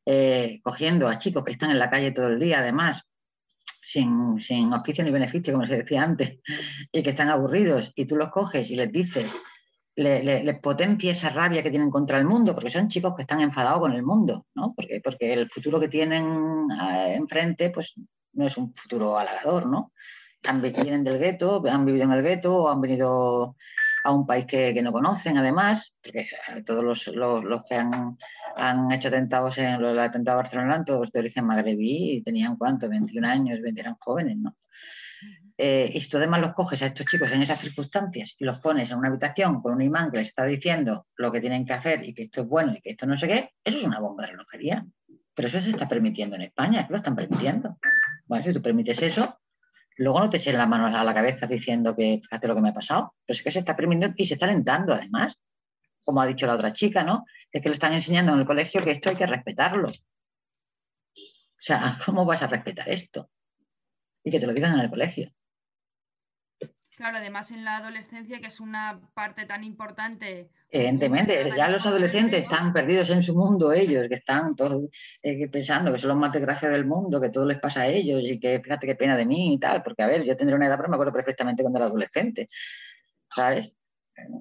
eh, 0.05 0.61
cogiendo 0.63 1.09
a 1.09 1.19
chicos 1.19 1.45
que 1.45 1.53
están 1.53 1.71
en 1.71 1.79
la 1.79 1.91
calle 1.91 2.13
todo 2.13 2.29
el 2.29 2.39
día, 2.39 2.61
además, 2.61 3.03
sin, 3.81 4.41
sin 4.41 4.73
auspicio 4.73 5.05
ni 5.05 5.11
beneficio, 5.11 5.53
como 5.53 5.67
se 5.67 5.79
decía 5.79 6.03
antes, 6.03 6.39
y 6.93 7.03
que 7.03 7.11
están 7.11 7.29
aburridos, 7.29 7.93
y 7.95 8.07
tú 8.07 8.17
los 8.17 8.31
coges 8.31 8.71
y 8.71 8.77
les 8.77 8.91
dices, 8.91 9.27
les 9.95 10.61
potencia 10.61 11.13
esa 11.13 11.31
rabia 11.31 11.63
que 11.63 11.71
tienen 11.71 11.91
contra 11.91 12.19
el 12.19 12.25
mundo, 12.25 12.55
porque 12.55 12.71
son 12.71 12.89
chicos 12.89 13.15
que 13.15 13.23
están 13.23 13.41
enfadados 13.41 13.81
con 13.81 13.93
el 13.93 14.03
mundo, 14.03 14.47
¿no? 14.55 14.73
Porque, 14.75 15.01
porque 15.03 15.33
el 15.33 15.51
futuro 15.51 15.79
que 15.79 15.89
tienen 15.89 16.69
eh, 16.71 17.15
enfrente, 17.15 17.71
pues 17.71 17.95
no 18.33 18.47
es 18.47 18.57
un 18.57 18.75
futuro 18.75 19.19
halagador, 19.19 19.67
¿no? 19.67 19.93
Han, 20.45 20.63
vienen 20.63 21.05
del 21.05 21.19
gueto, 21.19 21.63
han 21.69 21.85
vivido 21.85 22.05
en 22.05 22.13
el 22.13 22.23
gueto, 22.23 22.71
han 22.71 22.81
venido 22.81 23.57
a 24.05 24.13
un 24.13 24.27
país 24.27 24.47
que, 24.47 24.83
no 24.83 24.93
conocen, 24.93 25.39
además, 25.39 25.95
porque 26.03 26.27
todos 26.67 26.83
los, 26.83 27.07
los, 27.09 27.63
que 27.65 27.75
han, 27.75 28.17
han, 28.57 28.91
hecho 28.91 29.09
atentados 29.09 29.59
en 29.59 29.81
los 29.81 29.99
atentados 29.99 30.39
de 30.39 30.43
Barcelona 30.43 30.85
todos 30.85 31.11
de 31.13 31.21
origen 31.21 31.47
magrebí 31.47 32.13
y 32.13 32.23
tenían 32.23 32.57
cuánto, 32.57 32.89
21 32.89 33.29
años, 33.29 33.61
20, 33.61 33.81
eran 33.81 33.97
jóvenes, 33.99 34.37
¿no? 34.39 34.57
Eh, 35.59 35.91
y 35.95 36.01
si 36.01 36.09
tú 36.09 36.17
además 36.17 36.41
los 36.41 36.55
coges 36.55 36.83
a 36.83 36.87
estos 36.87 37.07
chicos 37.07 37.31
en 37.31 37.43
esas 37.43 37.61
circunstancias 37.61 38.35
y 38.39 38.45
los 38.45 38.59
pones 38.59 38.91
en 38.91 38.99
una 38.99 39.09
habitación 39.09 39.61
con 39.61 39.75
un 39.75 39.83
imán 39.83 40.11
que 40.11 40.17
les 40.17 40.29
está 40.29 40.45
diciendo 40.45 41.07
lo 41.17 41.31
que 41.31 41.41
tienen 41.41 41.65
que 41.67 41.75
hacer 41.75 42.05
y 42.05 42.15
que 42.15 42.23
esto 42.23 42.43
es 42.43 42.49
bueno 42.49 42.73
y 42.73 42.81
que 42.81 42.91
esto 42.91 43.07
no 43.07 43.17
sé 43.17 43.29
qué, 43.29 43.51
eso 43.63 43.79
es 43.79 43.85
una 43.85 44.01
bomba 44.01 44.25
de 44.25 44.31
relojería. 44.31 44.85
Pero 45.35 45.49
eso 45.49 45.61
se 45.61 45.71
está 45.71 45.89
permitiendo 45.89 46.37
en 46.37 46.43
España, 46.43 46.87
lo 46.91 46.97
están 46.97 47.15
permitiendo. 47.15 47.79
Bueno, 48.27 48.45
si 48.45 48.53
tú 48.53 48.61
permites 48.61 49.01
eso, 49.03 49.41
luego 50.03 50.21
no 50.21 50.31
te 50.31 50.39
echen 50.39 50.59
las 50.59 50.69
manos 50.69 50.95
a 50.95 51.05
la 51.05 51.15
cabeza 51.15 51.47
diciendo 51.47 51.95
que 51.95 52.21
fíjate 52.23 52.49
lo 52.49 52.55
que 52.55 52.61
me 52.61 52.71
ha 52.71 52.75
pasado, 52.75 53.15
pero 53.25 53.37
es 53.37 53.43
que 53.43 53.53
se 53.53 53.61
está 53.61 53.77
permitiendo 53.77 54.15
y 54.17 54.27
se 54.27 54.35
está 54.35 54.47
alentando 54.47 54.93
además, 54.93 55.39
como 56.05 56.21
ha 56.21 56.27
dicho 56.27 56.47
la 56.47 56.55
otra 56.55 56.73
chica, 56.73 57.05
¿no? 57.05 57.25
Es 57.51 57.63
que 57.63 57.69
le 57.69 57.75
están 57.75 57.93
enseñando 57.93 58.33
en 58.33 58.41
el 58.41 58.47
colegio 58.47 58.83
que 58.83 58.91
esto 58.91 59.11
hay 59.11 59.17
que 59.17 59.27
respetarlo. 59.27 59.89
O 59.89 61.65
sea, 61.65 61.99
¿cómo 62.05 62.25
vas 62.25 62.43
a 62.43 62.49
respetar 62.49 62.89
esto? 62.89 63.31
Y 64.25 64.31
que 64.31 64.41
te 64.41 64.47
lo 64.47 64.53
digan 64.53 64.75
en 64.75 64.81
el 64.81 64.91
colegio. 64.91 65.33
Claro, 66.97 67.17
además 67.17 67.51
en 67.51 67.65
la 67.65 67.79
adolescencia, 67.79 68.39
que 68.39 68.49
es 68.49 68.61
una 68.61 69.01
parte 69.15 69.47
tan 69.47 69.65
importante. 69.65 70.51
Evidentemente, 70.71 71.51
ya 71.57 71.69
los 71.69 71.87
adolescentes 71.87 72.45
están 72.45 72.73
perdidos 72.73 73.09
en 73.11 73.23
su 73.23 73.35
mundo 73.35 73.73
ellos, 73.73 74.09
que 74.09 74.17
están 74.17 74.55
todos 74.55 74.91
eh, 75.23 75.49
pensando 75.49 75.91
que 75.91 75.99
son 75.99 76.09
los 76.09 76.19
más 76.19 76.33
desgraciados 76.33 76.77
del 76.77 76.87
mundo, 76.87 77.21
que 77.21 77.31
todo 77.31 77.47
les 77.47 77.59
pasa 77.59 77.83
a 77.83 77.87
ellos 77.87 78.21
y 78.23 78.39
que 78.39 78.61
fíjate 78.61 78.87
qué 78.87 78.95
pena 78.95 79.17
de 79.17 79.25
mí 79.25 79.55
y 79.55 79.59
tal, 79.59 79.83
porque 79.83 80.03
a 80.03 80.07
ver, 80.07 80.23
yo 80.25 80.37
tendré 80.37 80.55
una 80.55 80.67
edad, 80.67 80.77
pero 80.77 80.91
me 80.91 80.97
acuerdo 80.97 81.15
perfectamente 81.15 81.63
cuando 81.63 81.79
era 81.79 81.87
adolescente, 81.87 82.51
¿sabes? 83.35 83.73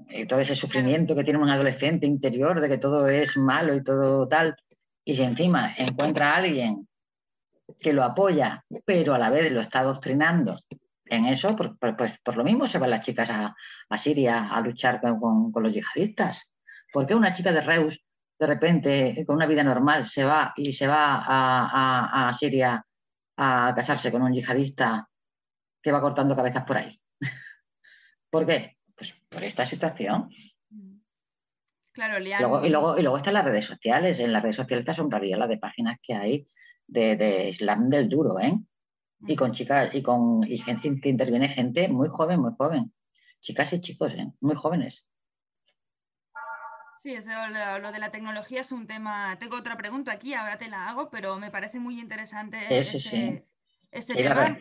Y 0.09 0.25
todo 0.25 0.41
ese 0.41 0.53
sufrimiento 0.53 1.15
que 1.15 1.23
tiene 1.23 1.39
un 1.39 1.49
adolescente 1.49 2.05
interior 2.05 2.59
de 2.59 2.67
que 2.67 2.77
todo 2.77 3.07
es 3.07 3.37
malo 3.37 3.73
y 3.73 3.81
todo 3.81 4.27
tal, 4.27 4.57
y 5.05 5.15
si 5.15 5.23
encima 5.23 5.73
encuentra 5.77 6.33
a 6.33 6.37
alguien 6.37 6.87
que 7.79 7.93
lo 7.93 8.03
apoya, 8.03 8.65
pero 8.85 9.13
a 9.13 9.17
la 9.17 9.29
vez 9.29 9.49
lo 9.51 9.61
está 9.61 9.79
adoctrinando 9.79 10.57
en 11.11 11.25
eso, 11.25 11.55
pues, 11.57 11.71
por 12.23 12.37
lo 12.37 12.43
mismo 12.43 12.67
se 12.67 12.79
van 12.79 12.89
las 12.89 13.01
chicas 13.01 13.29
a, 13.29 13.53
Siria 13.97 14.47
a 14.47 14.61
luchar 14.61 15.01
con, 15.01 15.51
los 15.53 15.73
yihadistas. 15.73 16.49
¿Por 16.91 17.05
qué 17.05 17.13
una 17.13 17.33
chica 17.33 17.51
de 17.51 17.59
Reus, 17.59 18.01
de 18.39 18.47
repente, 18.47 19.23
con 19.27 19.35
una 19.35 19.45
vida 19.45 19.61
normal, 19.61 20.07
se 20.07 20.23
va 20.23 20.53
y 20.55 20.71
se 20.71 20.87
va 20.87 21.21
a, 21.27 22.33
Siria 22.33 22.85
a 23.35 23.73
casarse 23.75 24.09
con 24.09 24.21
un 24.21 24.31
yihadista 24.31 25.09
que 25.83 25.91
va 25.91 25.99
cortando 25.99 26.33
cabezas 26.33 26.63
por 26.63 26.77
ahí? 26.77 26.97
¿Por 28.29 28.45
qué? 28.45 28.77
Pues 28.95 29.13
por 29.27 29.43
esta 29.43 29.65
situación. 29.65 30.29
Claro, 31.91 32.19
y, 32.19 32.29
luego, 32.39 32.97
y, 32.97 33.01
luego, 33.01 33.17
están 33.17 33.33
las 33.33 33.43
redes 33.43 33.65
sociales. 33.65 34.17
En 34.19 34.31
las 34.31 34.41
redes 34.41 34.55
sociales 34.55 34.85
te 34.85 34.91
asombraría 34.91 35.35
la 35.35 35.47
de 35.47 35.57
páginas 35.57 35.97
que 36.01 36.13
hay 36.13 36.47
de, 36.87 37.17
de 37.17 37.49
Islam 37.49 37.89
del 37.89 38.07
duro, 38.07 38.39
¿eh? 38.39 38.57
Y 39.27 39.35
con 39.35 39.51
chicas 39.51 39.93
y 39.93 40.01
con 40.01 40.43
gente 40.43 40.99
que 41.01 41.09
interviene 41.09 41.49
gente 41.49 41.87
muy 41.87 42.07
joven, 42.07 42.39
muy 42.39 42.51
joven. 42.57 42.93
Chicas 43.39 43.73
y 43.73 43.81
chicos, 43.81 44.13
¿eh? 44.13 44.31
muy 44.39 44.55
jóvenes. 44.55 45.05
Sí, 47.03 47.15
lo, 47.15 47.91
de 47.91 47.99
la 47.99 48.11
tecnología 48.11 48.61
es 48.61 48.71
un 48.71 48.85
tema. 48.85 49.35
Tengo 49.39 49.57
otra 49.57 49.75
pregunta 49.75 50.11
aquí, 50.11 50.35
ahora 50.35 50.59
te 50.59 50.69
la 50.69 50.87
hago, 50.87 51.09
pero 51.09 51.39
me 51.39 51.49
parece 51.49 51.79
muy 51.79 51.99
interesante 51.99 52.59
este, 52.77 53.47
este 53.89 54.13
tema. 54.13 54.59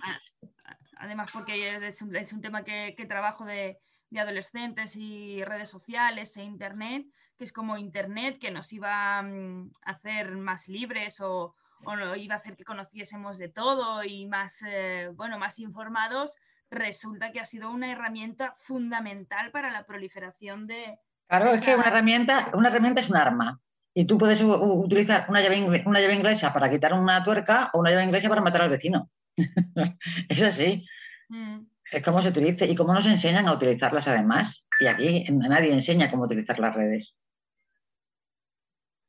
Además, 0.96 1.30
porque 1.32 1.76
es 1.86 2.02
un, 2.32 2.40
tema 2.40 2.64
que, 2.64 2.94
trabajo 3.06 3.44
de, 3.44 3.78
adolescentes 4.16 4.96
y 4.96 5.44
redes 5.44 5.68
sociales 5.68 6.36
e 6.36 6.42
Internet, 6.42 7.06
que 7.36 7.44
es 7.44 7.52
como 7.52 7.76
Internet 7.76 8.38
que 8.38 8.50
nos 8.50 8.72
iba 8.72 9.22
mm, 9.22 9.70
a 9.84 9.90
hacer 9.92 10.36
más 10.36 10.68
libres 10.68 11.20
o, 11.20 11.54
o 11.84 12.16
iba 12.16 12.34
a 12.34 12.38
hacer 12.38 12.56
que 12.56 12.64
conociésemos 12.64 13.38
de 13.38 13.48
todo 13.48 14.04
y 14.04 14.26
más, 14.26 14.62
eh, 14.66 15.10
bueno, 15.14 15.38
más 15.38 15.58
informados, 15.58 16.36
resulta 16.70 17.32
que 17.32 17.40
ha 17.40 17.44
sido 17.44 17.70
una 17.70 17.90
herramienta 17.90 18.54
fundamental 18.56 19.50
para 19.50 19.70
la 19.70 19.84
proliferación 19.84 20.66
de... 20.66 20.98
Claro, 21.28 21.50
es 21.50 21.60
que 21.60 21.74
una 21.74 21.88
herramienta, 21.88 22.50
una 22.54 22.68
herramienta 22.68 23.00
es 23.00 23.08
un 23.08 23.16
arma. 23.16 23.60
Y 23.92 24.04
tú 24.04 24.18
puedes 24.18 24.40
utilizar 24.40 25.26
una 25.28 25.40
llave, 25.40 25.82
una 25.84 26.00
llave 26.00 26.14
inglesa 26.14 26.52
para 26.52 26.70
quitar 26.70 26.94
una 26.94 27.24
tuerca 27.24 27.70
o 27.72 27.80
una 27.80 27.90
llave 27.90 28.04
inglesa 28.04 28.28
para 28.28 28.40
matar 28.40 28.62
al 28.62 28.70
vecino. 28.70 29.10
es 30.28 30.42
así. 30.42 30.86
Mm. 31.28 31.62
Es 31.90 32.04
como 32.04 32.22
se 32.22 32.28
utilice 32.28 32.66
y 32.66 32.76
cómo 32.76 32.94
nos 32.94 33.06
enseñan 33.06 33.48
a 33.48 33.52
utilizarlas 33.52 34.06
además. 34.06 34.64
Y 34.80 34.86
aquí 34.86 35.24
nadie 35.30 35.72
enseña 35.72 36.10
cómo 36.10 36.24
utilizar 36.24 36.58
las 36.60 36.74
redes. 36.74 37.14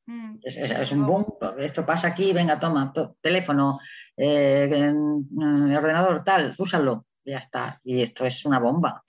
Mm, 0.05 0.39
es, 0.43 0.91
un 0.91 1.05
boom, 1.05 1.25
esto 1.59 1.85
pasa 1.85 2.07
aquí, 2.07 2.33
venga, 2.33 2.59
toma, 2.59 2.91
teléfono, 3.21 3.79
eh, 4.17 4.93
ordenador, 5.37 6.23
tal, 6.23 6.55
úsalo, 6.57 7.05
ya 7.23 7.37
está. 7.37 7.79
Y 7.83 8.01
esto 8.01 8.25
es 8.25 8.45
una 8.45 8.59
bomba. 8.59 9.03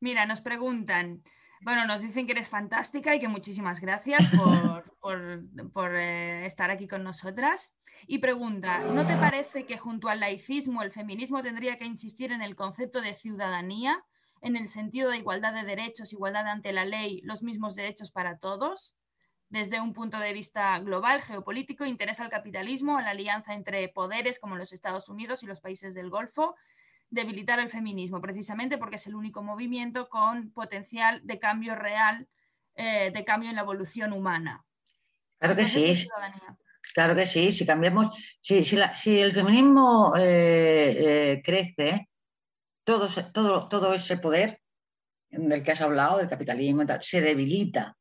Mira, 0.00 0.26
nos 0.26 0.40
preguntan, 0.40 1.22
bueno, 1.60 1.84
nos 1.86 2.02
dicen 2.02 2.26
que 2.26 2.32
eres 2.32 2.48
fantástica 2.48 3.14
y 3.14 3.20
que 3.20 3.28
muchísimas 3.28 3.80
gracias 3.80 4.28
por, 5.02 5.96
eh, 5.96 6.46
estar 6.46 6.70
aquí 6.70 6.86
con 6.86 7.02
nosotras. 7.02 7.76
Y 8.06 8.18
pregunta, 8.18 8.78
¿no 8.78 9.06
te 9.06 9.16
parece 9.16 9.66
que 9.66 9.78
junto 9.78 10.08
al 10.08 10.20
laicismo 10.20 10.82
el 10.82 10.92
feminismo 10.92 11.42
tendría 11.42 11.78
que 11.78 11.86
insistir 11.86 12.32
en 12.32 12.42
el 12.42 12.54
concepto 12.54 13.00
de 13.00 13.14
ciudadanía, 13.14 14.04
en 14.40 14.56
el 14.56 14.68
sentido 14.68 15.10
de 15.10 15.18
igualdad 15.18 15.52
de 15.52 15.64
derechos, 15.64 16.12
igualdad 16.12 16.46
ante 16.46 16.72
la 16.72 16.84
ley, 16.84 17.20
los 17.24 17.42
mismos 17.42 17.74
derechos 17.74 18.12
para 18.12 18.38
todos? 18.38 18.94
Desde 19.50 19.80
un 19.80 19.94
punto 19.94 20.18
de 20.18 20.32
vista 20.32 20.78
global, 20.80 21.22
geopolítico, 21.22 21.86
interesa 21.86 22.24
al 22.24 22.30
capitalismo, 22.30 22.98
a 22.98 23.02
la 23.02 23.10
alianza 23.10 23.54
entre 23.54 23.88
poderes 23.88 24.38
como 24.38 24.56
los 24.56 24.72
Estados 24.72 25.08
Unidos 25.08 25.42
y 25.42 25.46
los 25.46 25.60
países 25.60 25.94
del 25.94 26.10
Golfo 26.10 26.54
debilitar 27.10 27.58
el 27.58 27.70
feminismo, 27.70 28.20
precisamente 28.20 28.78
porque 28.78 28.96
es 28.96 29.06
el 29.06 29.14
único 29.14 29.42
movimiento 29.42 30.08
con 30.08 30.50
potencial 30.50 31.20
de 31.24 31.38
cambio 31.38 31.74
real, 31.74 32.28
eh, 32.74 33.10
de 33.12 33.24
cambio 33.24 33.50
en 33.50 33.56
la 33.56 33.62
evolución 33.62 34.12
humana. 34.12 34.64
Claro 35.38 35.56
que 35.56 35.66
sí. 35.66 36.06
Claro 36.94 37.14
que 37.14 37.26
sí, 37.26 37.52
si 37.52 37.66
cambiamos, 37.66 38.16
si, 38.40 38.64
si, 38.64 39.20
el 39.20 39.32
feminismo 39.32 40.14
eh, 40.16 40.96
eh, 40.98 41.42
crece, 41.44 42.08
todo, 42.82 43.08
todo, 43.32 43.68
todo 43.68 43.94
ese 43.94 44.16
poder 44.16 44.60
del 45.30 45.62
que 45.62 45.72
has 45.72 45.80
hablado, 45.80 46.18
del 46.18 46.28
capitalismo, 46.28 46.84
se 47.00 47.20
debilita. 47.20 47.96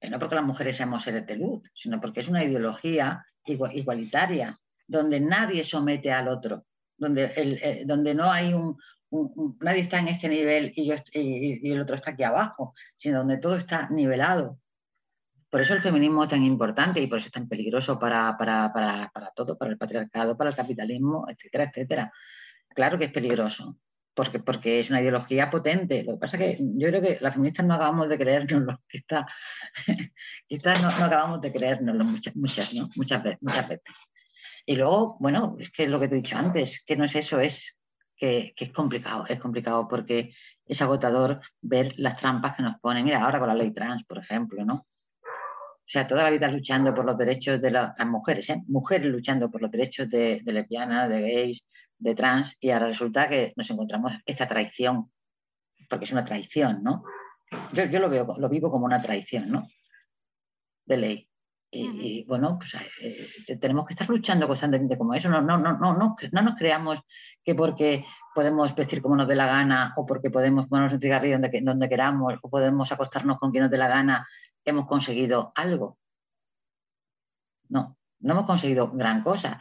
No 0.00 0.18
porque 0.18 0.36
las 0.36 0.44
mujeres 0.44 0.76
seamos 0.76 1.02
seres 1.02 1.26
de 1.26 1.36
luz, 1.36 1.62
sino 1.74 2.00
porque 2.00 2.20
es 2.20 2.28
una 2.28 2.44
ideología 2.44 3.24
igualitaria, 3.44 4.58
donde 4.86 5.20
nadie 5.20 5.64
somete 5.64 6.12
al 6.12 6.28
otro 6.28 6.64
donde, 6.98 7.32
el, 7.36 7.58
eh, 7.62 7.82
donde 7.86 8.14
no 8.14 8.30
hay 8.30 8.52
un, 8.52 8.76
nadie 9.60 9.82
está 9.82 10.00
en 10.00 10.08
este 10.08 10.28
nivel 10.28 10.72
y, 10.76 10.88
yo, 10.88 10.96
y, 11.12 11.70
el 11.70 11.80
otro 11.80 11.96
está 11.96 12.10
aquí 12.10 12.24
abajo, 12.24 12.74
sino 12.96 13.18
donde 13.18 13.38
todo 13.38 13.56
está 13.56 13.88
nivelado. 13.88 14.58
Por 15.48 15.62
eso 15.62 15.72
el 15.72 15.80
feminismo 15.80 16.24
es 16.24 16.28
tan 16.28 16.44
importante 16.44 17.00
y 17.00 17.06
por 17.06 17.18
eso 17.18 17.28
es 17.28 17.32
tan 17.32 17.48
peligroso 17.48 17.98
para, 17.98 18.36
para, 18.36 18.70
para, 18.70 19.10
para 19.14 19.30
todo, 19.30 19.56
para 19.56 19.70
el 19.70 19.78
patriarcado, 19.78 20.36
para 20.36 20.50
el 20.50 20.56
capitalismo, 20.56 21.26
etcétera, 21.26 21.64
etcétera. 21.64 22.12
Claro 22.74 22.98
que 22.98 23.06
es 23.06 23.12
peligroso, 23.12 23.78
porque, 24.18 24.40
porque 24.40 24.80
es 24.80 24.90
una 24.90 25.00
ideología 25.00 25.48
potente. 25.48 26.02
Lo 26.02 26.14
que 26.14 26.18
pasa 26.18 26.36
es 26.36 26.56
que 26.56 26.58
yo 26.60 26.88
creo 26.88 27.00
que 27.00 27.18
las 27.20 27.34
feministas 27.34 27.64
no 27.64 27.74
acabamos 27.74 28.08
de 28.08 28.18
creernos, 28.18 28.80
quizás, 28.88 29.32
quizás 30.48 30.82
no, 30.82 30.90
no, 30.98 31.04
acabamos 31.04 31.40
de 31.40 31.52
creernos 31.52 32.04
muchas, 32.04 32.34
muchas, 32.34 32.74
¿no? 32.74 32.90
muchas, 32.96 33.22
veces, 33.22 33.38
muchas 33.40 33.68
veces. 33.68 33.84
Y 34.66 34.74
luego, 34.74 35.16
bueno, 35.20 35.56
es 35.60 35.70
que 35.70 35.86
lo 35.86 36.00
que 36.00 36.08
te 36.08 36.16
he 36.16 36.18
dicho 36.18 36.36
antes, 36.36 36.82
que 36.84 36.96
no 36.96 37.04
es 37.04 37.14
eso, 37.14 37.38
es 37.38 37.78
que, 38.16 38.54
es 38.56 38.72
complicado, 38.72 39.24
es 39.28 39.38
complicado 39.38 39.86
porque 39.86 40.34
es 40.66 40.82
agotador 40.82 41.40
ver 41.60 41.94
las 41.96 42.18
trampas 42.18 42.56
que 42.56 42.64
nos 42.64 42.80
ponen. 42.80 43.04
Mira, 43.04 43.22
ahora 43.22 43.38
con 43.38 43.46
la 43.46 43.54
ley 43.54 43.72
trans, 43.72 44.02
por 44.04 44.18
ejemplo, 44.18 44.64
¿no? 44.64 44.74
O 44.74 45.90
sea, 45.90 46.08
toda 46.08 46.24
la 46.24 46.30
vida 46.30 46.50
luchando 46.50 46.92
por 46.92 47.04
los 47.04 47.16
derechos 47.16 47.62
de 47.62 47.70
las 47.70 47.94
mujeres, 48.04 48.50
¿eh? 48.50 48.64
Mujeres 48.66 49.06
luchando 49.06 49.48
por 49.48 49.62
los 49.62 49.70
derechos 49.70 50.10
de, 50.10 50.42
lesbianas, 50.44 51.08
de 51.08 51.20
gays, 51.20 51.64
de 51.98 52.14
trans, 52.14 52.56
y 52.60 52.70
ahora 52.70 52.86
resulta 52.86 53.28
que 53.28 53.52
nos 53.56 53.68
encontramos 53.70 54.12
esta 54.24 54.46
traición, 54.46 55.10
porque 55.88 56.04
es 56.04 56.12
una 56.12 56.24
traición, 56.24 56.82
¿no? 56.82 57.04
Yo, 57.72 57.84
yo 57.84 58.00
lo 58.00 58.08
veo, 58.08 58.36
lo 58.38 58.48
vivo 58.48 58.70
como 58.70 58.84
una 58.84 59.00
traición, 59.00 59.50
¿no? 59.50 59.66
De 60.84 60.96
ley. 60.96 61.28
Y, 61.70 62.24
bueno, 62.24 62.58
pues 62.58 62.74
eh, 63.02 63.56
tenemos 63.60 63.86
que 63.86 63.92
estar 63.92 64.08
luchando 64.08 64.46
constantemente 64.46 64.96
como 64.96 65.12
eso. 65.12 65.28
No, 65.28 65.42
no, 65.42 65.58
no, 65.58 65.76
no, 65.76 65.92
no, 65.92 66.16
no 66.32 66.42
nos 66.42 66.54
creamos 66.54 67.00
que 67.44 67.54
porque 67.54 68.06
podemos 68.34 68.74
vestir 68.74 69.02
como 69.02 69.16
nos 69.16 69.28
dé 69.28 69.36
la 69.36 69.46
gana 69.46 69.92
o 69.96 70.06
porque 70.06 70.30
podemos 70.30 70.66
ponernos 70.66 70.94
un 70.94 71.00
cigarrillo 71.00 71.38
donde, 71.38 71.60
donde 71.62 71.88
queramos 71.88 72.34
o 72.40 72.48
podemos 72.48 72.90
acostarnos 72.90 73.38
con 73.38 73.50
quien 73.50 73.62
nos 73.62 73.70
dé 73.70 73.76
la 73.76 73.88
gana, 73.88 74.26
hemos 74.64 74.86
conseguido 74.86 75.52
algo. 75.56 75.98
No, 77.68 77.98
no 78.20 78.32
hemos 78.32 78.46
conseguido 78.46 78.90
gran 78.90 79.22
cosa. 79.22 79.60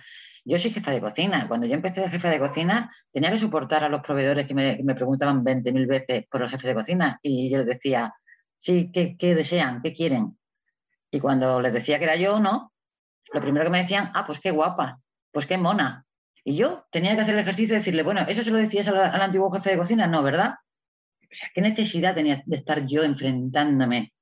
Yo 0.49 0.57
soy 0.57 0.71
jefa 0.71 0.91
de 0.91 1.01
cocina. 1.01 1.45
Cuando 1.45 1.67
yo 1.67 1.73
empecé 1.73 1.99
de 1.99 2.09
jefa 2.09 2.29
de 2.29 2.39
cocina, 2.39 2.89
tenía 3.11 3.29
que 3.29 3.37
soportar 3.37 3.83
a 3.83 3.89
los 3.89 4.01
proveedores 4.01 4.47
que 4.47 4.53
me, 4.53 4.79
me 4.81 4.95
preguntaban 4.95 5.43
20.000 5.43 5.87
veces 5.87 6.25
por 6.31 6.41
el 6.41 6.49
jefe 6.49 6.69
de 6.69 6.73
cocina. 6.73 7.19
Y 7.21 7.49
yo 7.49 7.57
les 7.57 7.67
decía, 7.67 8.13
sí, 8.57 8.89
¿qué, 8.93 9.17
¿qué, 9.17 9.35
desean? 9.35 9.81
¿Qué 9.81 9.93
quieren? 9.93 10.37
Y 11.11 11.19
cuando 11.19 11.59
les 11.59 11.73
decía 11.73 11.97
que 11.97 12.05
era 12.05 12.15
yo, 12.15 12.39
¿no? 12.39 12.71
Lo 13.33 13.41
primero 13.41 13.65
que 13.65 13.71
me 13.71 13.81
decían, 13.81 14.09
ah, 14.13 14.25
pues 14.25 14.39
qué 14.39 14.51
guapa, 14.51 15.01
pues 15.33 15.45
qué 15.45 15.57
mona. 15.57 16.05
Y 16.45 16.55
yo 16.55 16.85
tenía 16.91 17.13
que 17.13 17.23
hacer 17.23 17.33
el 17.33 17.41
ejercicio 17.41 17.73
de 17.73 17.79
decirle, 17.79 18.03
bueno, 18.03 18.21
¿eso 18.25 18.41
se 18.41 18.51
lo 18.51 18.57
decías 18.57 18.87
al, 18.87 19.21
antiguo 19.21 19.51
jefe 19.51 19.71
de 19.71 19.77
cocina? 19.77 20.07
No, 20.07 20.23
¿verdad? 20.23 20.55
O 21.23 21.35
sea, 21.35 21.49
¿qué 21.53 21.59
necesidad 21.59 22.15
tenía 22.15 22.41
de 22.45 22.55
estar 22.55 22.85
yo 22.85 23.03
enfrentándome 23.03 24.13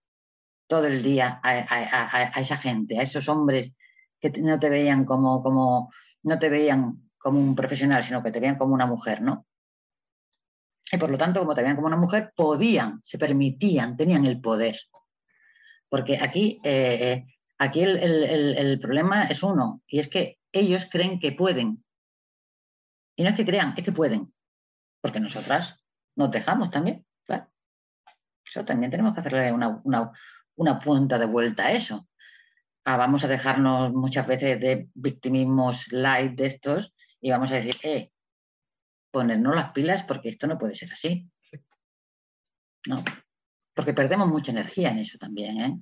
todo 0.65 0.88
el 0.88 1.03
día 1.03 1.39
a, 1.43 2.39
esa 2.39 2.57
gente, 2.57 2.97
a 2.97 3.03
esos 3.03 3.30
hombres 3.30 3.73
que 4.19 4.31
no 4.41 4.60
te 4.60 4.69
veían 4.69 5.06
como, 5.06 5.43
como, 5.43 5.91
no 6.26 6.39
te 6.39 6.49
veían 6.49 7.10
como 7.18 7.39
un 7.39 7.56
profesional, 7.56 8.03
sino 8.03 8.22
que 8.22 8.31
te 8.31 8.39
veían 8.39 8.57
como 8.57 8.73
una 8.73 8.85
mujer, 8.85 9.22
¿no? 9.22 9.45
Y 10.91 10.97
por 10.97 11.10
lo 11.10 11.18
tanto, 11.18 11.39
como 11.39 11.56
te 11.56 11.61
veían 11.61 11.76
como 11.76 11.88
una 11.88 11.97
mujer, 11.97 12.34
podían, 12.35 13.02
se 13.03 13.18
permitían, 13.18 13.95
tenían 13.95 14.26
el 14.26 14.41
poder. 14.41 14.80
Porque 15.89 16.19
aquí, 16.22 16.60
eh, 16.64 16.99
eh, 17.02 17.26
aquí 17.57 17.81
el, 17.81 18.80
problema 18.80 19.26
es 19.26 19.43
uno, 19.43 19.81
y 19.88 19.99
es 19.99 20.07
que 20.07 20.39
ellos 20.52 20.88
creen 20.91 21.19
que 21.19 21.31
pueden. 21.31 21.84
Y 23.15 23.23
no 23.23 23.30
es 23.30 23.35
que 23.35 23.45
crean, 23.45 23.73
es 23.77 23.84
que 23.84 23.91
pueden. 23.91 24.34
Porque 25.02 25.19
nosotras 25.19 25.80
nos 26.15 26.31
dejamos 26.31 26.72
también, 26.72 27.06
claro. 27.23 27.47
Eso 28.45 28.65
también 28.65 28.91
tenemos 28.91 29.14
que 29.14 29.19
hacerle 29.19 29.52
una, 29.52 30.80
punta 30.84 31.18
de 31.19 31.26
vuelta 31.26 31.68
a 31.68 31.72
eso. 31.72 32.07
Ah, 32.87 32.97
vamos 32.97 33.23
a 33.23 33.27
dejarnos 33.27 33.93
muchas 33.93 34.27
veces 34.27 34.59
de 34.59 34.87
victimismos 34.93 35.91
light 35.91 36.33
de 36.33 36.45
estos 36.45 36.93
y 37.19 37.31
vamos 37.31 37.51
a 37.51 37.55
decir, 37.55 37.75
eh, 37.81 38.11
ponernos 39.09 39.55
las 39.55 39.71
pilas 39.71 40.03
porque 40.03 40.29
esto 40.29 40.45
no 40.45 40.59
puede 40.59 40.75
ser 40.75 40.91
así. 40.91 41.27
No, 42.85 43.03
porque 43.73 43.95
perdemos 43.95 44.27
mucha 44.27 44.51
energía 44.51 44.91
en 44.91 44.99
eso 44.99 45.17
también. 45.17 45.59
¿eh? 45.59 45.79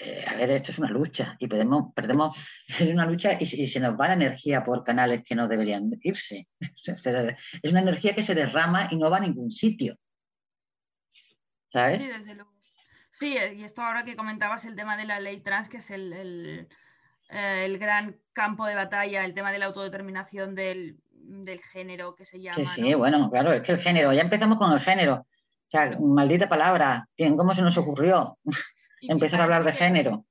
¿eh? 0.00 0.24
a 0.26 0.36
ver, 0.36 0.52
esto 0.52 0.70
es 0.70 0.78
una 0.78 0.88
lucha 0.88 1.36
y 1.38 1.46
podemos, 1.46 1.92
perdemos 1.94 2.34
es 2.66 2.88
una 2.88 3.04
lucha 3.04 3.36
y, 3.38 3.46
se 3.46 3.80
nos 3.80 4.00
va 4.00 4.08
la 4.08 4.14
energía 4.14 4.64
por 4.64 4.82
canales 4.82 5.22
que 5.22 5.34
no 5.34 5.48
deberían 5.48 5.90
irse. 6.02 6.48
es 6.86 7.70
una 7.70 7.80
energía 7.80 8.14
que 8.14 8.22
se 8.22 8.34
derrama 8.34 8.88
y 8.90 8.96
no 8.96 9.10
va 9.10 9.18
a 9.18 9.20
ningún 9.20 9.52
sitio. 9.52 9.96
¿Sabes? 11.70 11.98
Sí, 11.98 12.06
desde 12.06 12.34
luego. 12.34 12.49
Sí, 13.10 13.36
y 13.56 13.64
esto 13.64 13.82
ahora 13.82 14.04
que 14.04 14.16
comentabas 14.16 14.64
el 14.64 14.76
tema 14.76 14.96
de 14.96 15.04
la 15.04 15.20
ley 15.20 15.40
trans, 15.40 15.68
que 15.68 15.78
es 15.78 15.90
el, 15.90 16.68
eh, 17.28 17.76
gran 17.78 18.16
campo 18.32 18.66
de 18.66 18.74
batalla, 18.74 19.24
el 19.24 19.34
tema 19.34 19.52
de 19.52 19.58
la 19.58 19.66
autodeterminación 19.66 20.54
del, 20.54 20.98
género 21.72 22.14
que 22.14 22.24
se 22.24 22.40
llama. 22.40 22.56
Sí, 22.56 22.66
sí, 22.66 22.94
bueno, 22.94 23.30
claro, 23.30 23.52
es 23.52 23.62
que 23.62 23.72
el 23.72 23.78
género, 23.78 24.12
ya 24.12 24.22
empezamos 24.22 24.58
con 24.58 24.72
el 24.72 24.80
género. 24.80 25.26
O 25.66 25.70
sea, 25.70 25.96
maldita 26.00 26.48
palabra, 26.48 27.08
¿cómo 27.36 27.54
se 27.54 27.62
nos 27.62 27.76
ocurrió 27.76 28.38
empezar 29.02 29.40
a 29.40 29.44
hablar 29.44 29.64
de 29.64 29.72
género? 29.72 30.24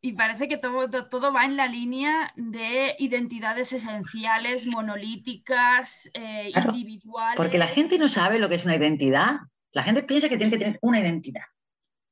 Y 0.00 0.12
parece 0.12 0.46
que 0.46 0.56
todo, 0.56 0.88
todo, 1.08 1.32
va 1.32 1.46
en 1.46 1.56
la 1.56 1.66
línea 1.66 2.32
de 2.36 2.94
identidades 2.98 3.72
esenciales, 3.72 4.66
monolíticas, 4.66 6.10
eh, 6.14 6.52
individuales. 6.54 7.36
Porque 7.36 7.58
la 7.58 7.66
gente 7.66 7.98
no 7.98 8.08
sabe 8.08 8.38
lo 8.38 8.48
que 8.48 8.56
es 8.56 8.64
una 8.64 8.76
identidad. 8.76 9.38
La 9.72 9.82
gente 9.82 10.04
piensa 10.04 10.28
que 10.28 10.36
tiene 10.36 10.52
que 10.52 10.58
tener 10.58 10.78
una 10.80 11.00
identidad. 11.00 11.42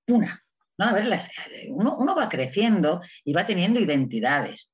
Una. 0.08 0.40
No, 0.76 0.86
a 0.86 0.92
ver, 0.92 1.06
uno, 1.68 1.96
uno 1.96 2.16
va 2.16 2.28
creciendo 2.28 3.00
y 3.24 3.32
va 3.32 3.46
teniendo 3.46 3.80
identidades. 3.80 4.70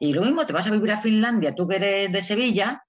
Y 0.00 0.12
lo 0.12 0.22
mismo 0.22 0.46
te 0.46 0.52
vas 0.52 0.66
a 0.66 0.70
vivir 0.70 0.92
a 0.92 1.02
Finlandia, 1.02 1.54
tú 1.54 1.68
que 1.68 1.76
eres 1.76 2.10
de 2.10 2.22
Sevilla, 2.22 2.82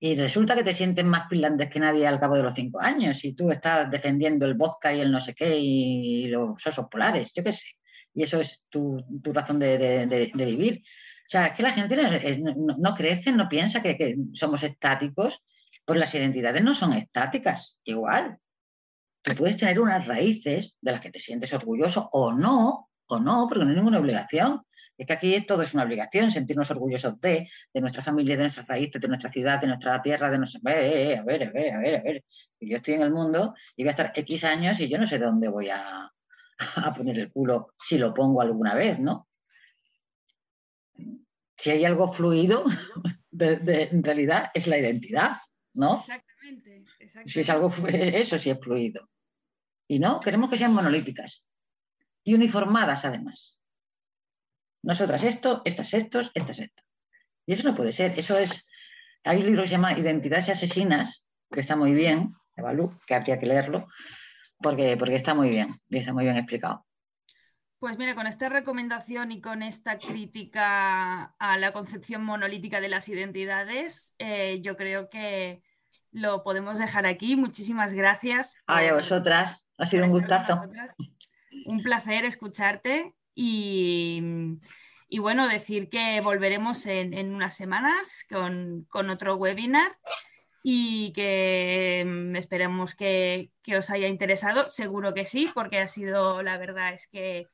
y 0.00 0.14
resulta 0.14 0.54
que 0.54 0.62
te 0.62 0.74
sientes 0.74 1.04
más 1.04 1.28
finlandés 1.28 1.70
que 1.70 1.80
nadie 1.80 2.06
al 2.06 2.20
cabo 2.20 2.36
de 2.36 2.44
los 2.44 2.54
cinco 2.54 2.80
años 2.80 3.24
y 3.24 3.32
tú 3.32 3.50
estás 3.50 3.90
defendiendo 3.90 4.46
el 4.46 4.54
vodka 4.54 4.92
y 4.92 5.00
el 5.00 5.10
no 5.10 5.20
sé 5.20 5.34
qué 5.34 5.58
y 5.58 6.28
los 6.28 6.64
osos 6.64 6.86
polares, 6.88 7.32
yo 7.34 7.42
qué 7.42 7.52
sé. 7.52 7.66
Y 8.14 8.22
eso 8.22 8.40
es 8.40 8.62
tu, 8.68 9.04
razón 9.24 9.58
de, 9.58 10.30
vivir. 10.34 10.82
O 10.82 11.30
sea, 11.30 11.46
es 11.46 11.54
que 11.54 11.62
la 11.62 11.72
gente 11.72 11.96
no, 11.96 12.94
crece, 12.94 13.32
no 13.32 13.48
piensa 13.48 13.82
que, 13.82 14.16
somos 14.34 14.62
estáticos, 14.62 15.42
pues 15.84 15.98
las 15.98 16.14
identidades 16.14 16.62
no 16.62 16.74
son 16.74 16.92
estáticas, 16.92 17.78
igual. 17.84 18.38
Puedes 19.36 19.56
tener 19.56 19.80
unas 19.80 20.06
raíces 20.06 20.76
de 20.80 20.92
las 20.92 21.00
que 21.00 21.10
te 21.10 21.18
sientes 21.18 21.52
orgulloso 21.52 22.08
o 22.12 22.32
no, 22.32 22.88
o 23.06 23.18
no, 23.18 23.46
porque 23.48 23.64
no 23.64 23.70
hay 23.70 23.76
ninguna 23.76 23.98
obligación. 23.98 24.62
Es 24.96 25.06
que 25.06 25.12
aquí 25.12 25.40
todo 25.42 25.62
es 25.62 25.74
una 25.74 25.84
obligación, 25.84 26.32
sentirnos 26.32 26.70
orgullosos 26.72 27.20
de, 27.20 27.48
de 27.72 27.80
nuestra 27.80 28.02
familia, 28.02 28.36
de 28.36 28.42
nuestras 28.42 28.66
raíces, 28.66 29.00
de 29.00 29.06
nuestra 29.06 29.30
ciudad, 29.30 29.60
de 29.60 29.68
nuestra 29.68 30.02
tierra, 30.02 30.28
de 30.28 30.38
nuestra... 30.38 30.60
Eh, 30.74 31.16
a 31.16 31.22
ver, 31.22 31.44
a 31.44 31.50
ver, 31.52 31.74
a 31.74 31.78
ver, 31.78 31.94
a 31.96 32.02
ver. 32.02 32.24
Yo 32.60 32.76
estoy 32.76 32.94
en 32.94 33.02
el 33.02 33.12
mundo 33.12 33.54
y 33.76 33.84
voy 33.84 33.88
a 33.88 33.92
estar 33.92 34.12
X 34.12 34.42
años 34.42 34.80
y 34.80 34.88
yo 34.88 34.98
no 34.98 35.06
sé 35.06 35.20
de 35.20 35.26
dónde 35.26 35.48
voy 35.48 35.70
a, 35.70 36.10
a 36.76 36.94
poner 36.94 37.18
el 37.18 37.30
culo 37.30 37.74
si 37.78 37.96
lo 37.96 38.12
pongo 38.12 38.42
alguna 38.42 38.74
vez, 38.74 38.98
¿no? 38.98 39.28
Si 41.56 41.70
hay 41.70 41.84
algo 41.84 42.12
fluido, 42.12 42.64
en 43.38 44.02
realidad 44.02 44.50
es 44.52 44.66
la 44.66 44.78
identidad, 44.78 45.36
¿no? 45.74 45.98
Exactamente, 45.98 46.84
exactamente. 46.98 47.32
Si 47.32 47.40
es 47.40 47.50
algo, 47.50 47.72
eso 47.88 48.38
sí 48.38 48.50
es 48.50 48.58
fluido. 48.58 49.08
Y 49.88 49.98
no, 49.98 50.20
queremos 50.20 50.50
que 50.50 50.58
sean 50.58 50.74
monolíticas 50.74 51.42
y 52.22 52.34
uniformadas 52.34 53.04
además. 53.04 53.58
Nosotras 54.82 55.24
esto, 55.24 55.62
estas 55.64 55.94
estos, 55.94 56.30
estas 56.34 56.60
esto. 56.60 56.82
Y 57.46 57.54
eso 57.54 57.68
no 57.68 57.74
puede 57.74 57.92
ser. 57.92 58.18
Eso 58.18 58.36
es. 58.38 58.68
Hay 59.24 59.38
un 59.38 59.46
libro 59.46 59.62
que 59.62 59.68
se 59.68 59.72
llama 59.72 59.98
Identidades 59.98 60.50
asesinas, 60.50 61.24
que 61.50 61.60
está 61.60 61.74
muy 61.74 61.94
bien, 61.94 62.34
de 62.54 62.62
Balú, 62.62 62.96
que 63.06 63.14
habría 63.14 63.38
que 63.38 63.46
leerlo, 63.46 63.88
porque, 64.60 64.96
porque 64.96 65.16
está 65.16 65.34
muy 65.34 65.48
bien, 65.48 65.80
y 65.88 65.98
está 65.98 66.12
muy 66.12 66.24
bien 66.24 66.36
explicado. 66.36 66.84
Pues 67.78 67.96
mira, 67.96 68.14
con 68.14 68.26
esta 68.26 68.48
recomendación 68.48 69.30
y 69.30 69.40
con 69.40 69.62
esta 69.62 69.98
crítica 69.98 71.34
a 71.38 71.56
la 71.58 71.72
concepción 71.72 72.24
monolítica 72.24 72.80
de 72.80 72.88
las 72.88 73.08
identidades, 73.08 74.14
eh, 74.18 74.60
yo 74.60 74.76
creo 74.76 75.08
que 75.08 75.62
lo 76.10 76.42
podemos 76.42 76.78
dejar 76.78 77.06
aquí. 77.06 77.36
Muchísimas 77.36 77.94
gracias. 77.94 78.56
a 78.66 78.92
vosotras, 78.92 79.64
ha 79.78 79.86
sido 79.86 80.04
un 80.04 80.10
gustazo. 80.10 80.60
Un 81.66 81.82
placer 81.82 82.24
escucharte 82.24 83.14
y, 83.34 84.20
bueno, 85.18 85.48
decir 85.48 85.88
que 85.88 86.20
volveremos 86.20 86.84
en, 86.86 87.34
unas 87.34 87.54
semanas 87.54 88.26
con, 88.28 88.86
otro 89.10 89.36
webinar 89.36 89.96
y 90.62 91.12
que 91.12 92.04
mm, 92.06 92.36
esperemos 92.36 92.94
que, 92.94 93.50
que, 93.62 93.76
os 93.76 93.90
haya 93.90 94.08
interesado. 94.08 94.68
Seguro 94.68 95.14
que 95.14 95.24
sí, 95.24 95.50
porque 95.54 95.78
ha 95.78 95.86
sido, 95.86 96.42
la 96.42 96.58
verdad 96.58 96.92
es 96.92 97.06
que 97.08 97.46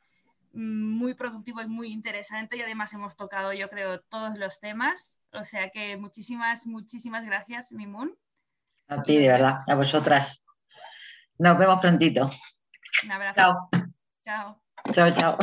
muy 0.55 1.15
productivo 1.15 1.61
y 1.61 1.69
muy 1.69 1.93
interesante 1.93 2.57
y 2.57 2.63
además 2.63 2.93
hemos 2.95 3.17
tocado, 3.17 3.53
yo 3.53 3.69
creo, 3.69 4.01
todos 4.01 4.39
los 4.39 4.61
temas. 4.61 5.19
O 5.33 5.45
sea 5.45 5.71
que 5.71 5.97
muchísimas, 5.97 6.67
muchísimas 6.67 7.25
gracias, 7.25 7.73
Mimun. 7.73 8.17
A 8.89 9.03
ti, 9.03 9.19
de 9.19 9.29
verdad, 9.29 9.61
a 9.67 9.75
vosotras. 9.75 10.44
Nos 11.39 11.59
vemos 11.59 11.81
prontito. 11.81 12.31
Un 13.05 13.13
abrazo. 13.13 13.35
Chao. 13.37 13.69
Chao. 14.25 14.61
Chao, 14.93 15.15
chao. 15.15 15.39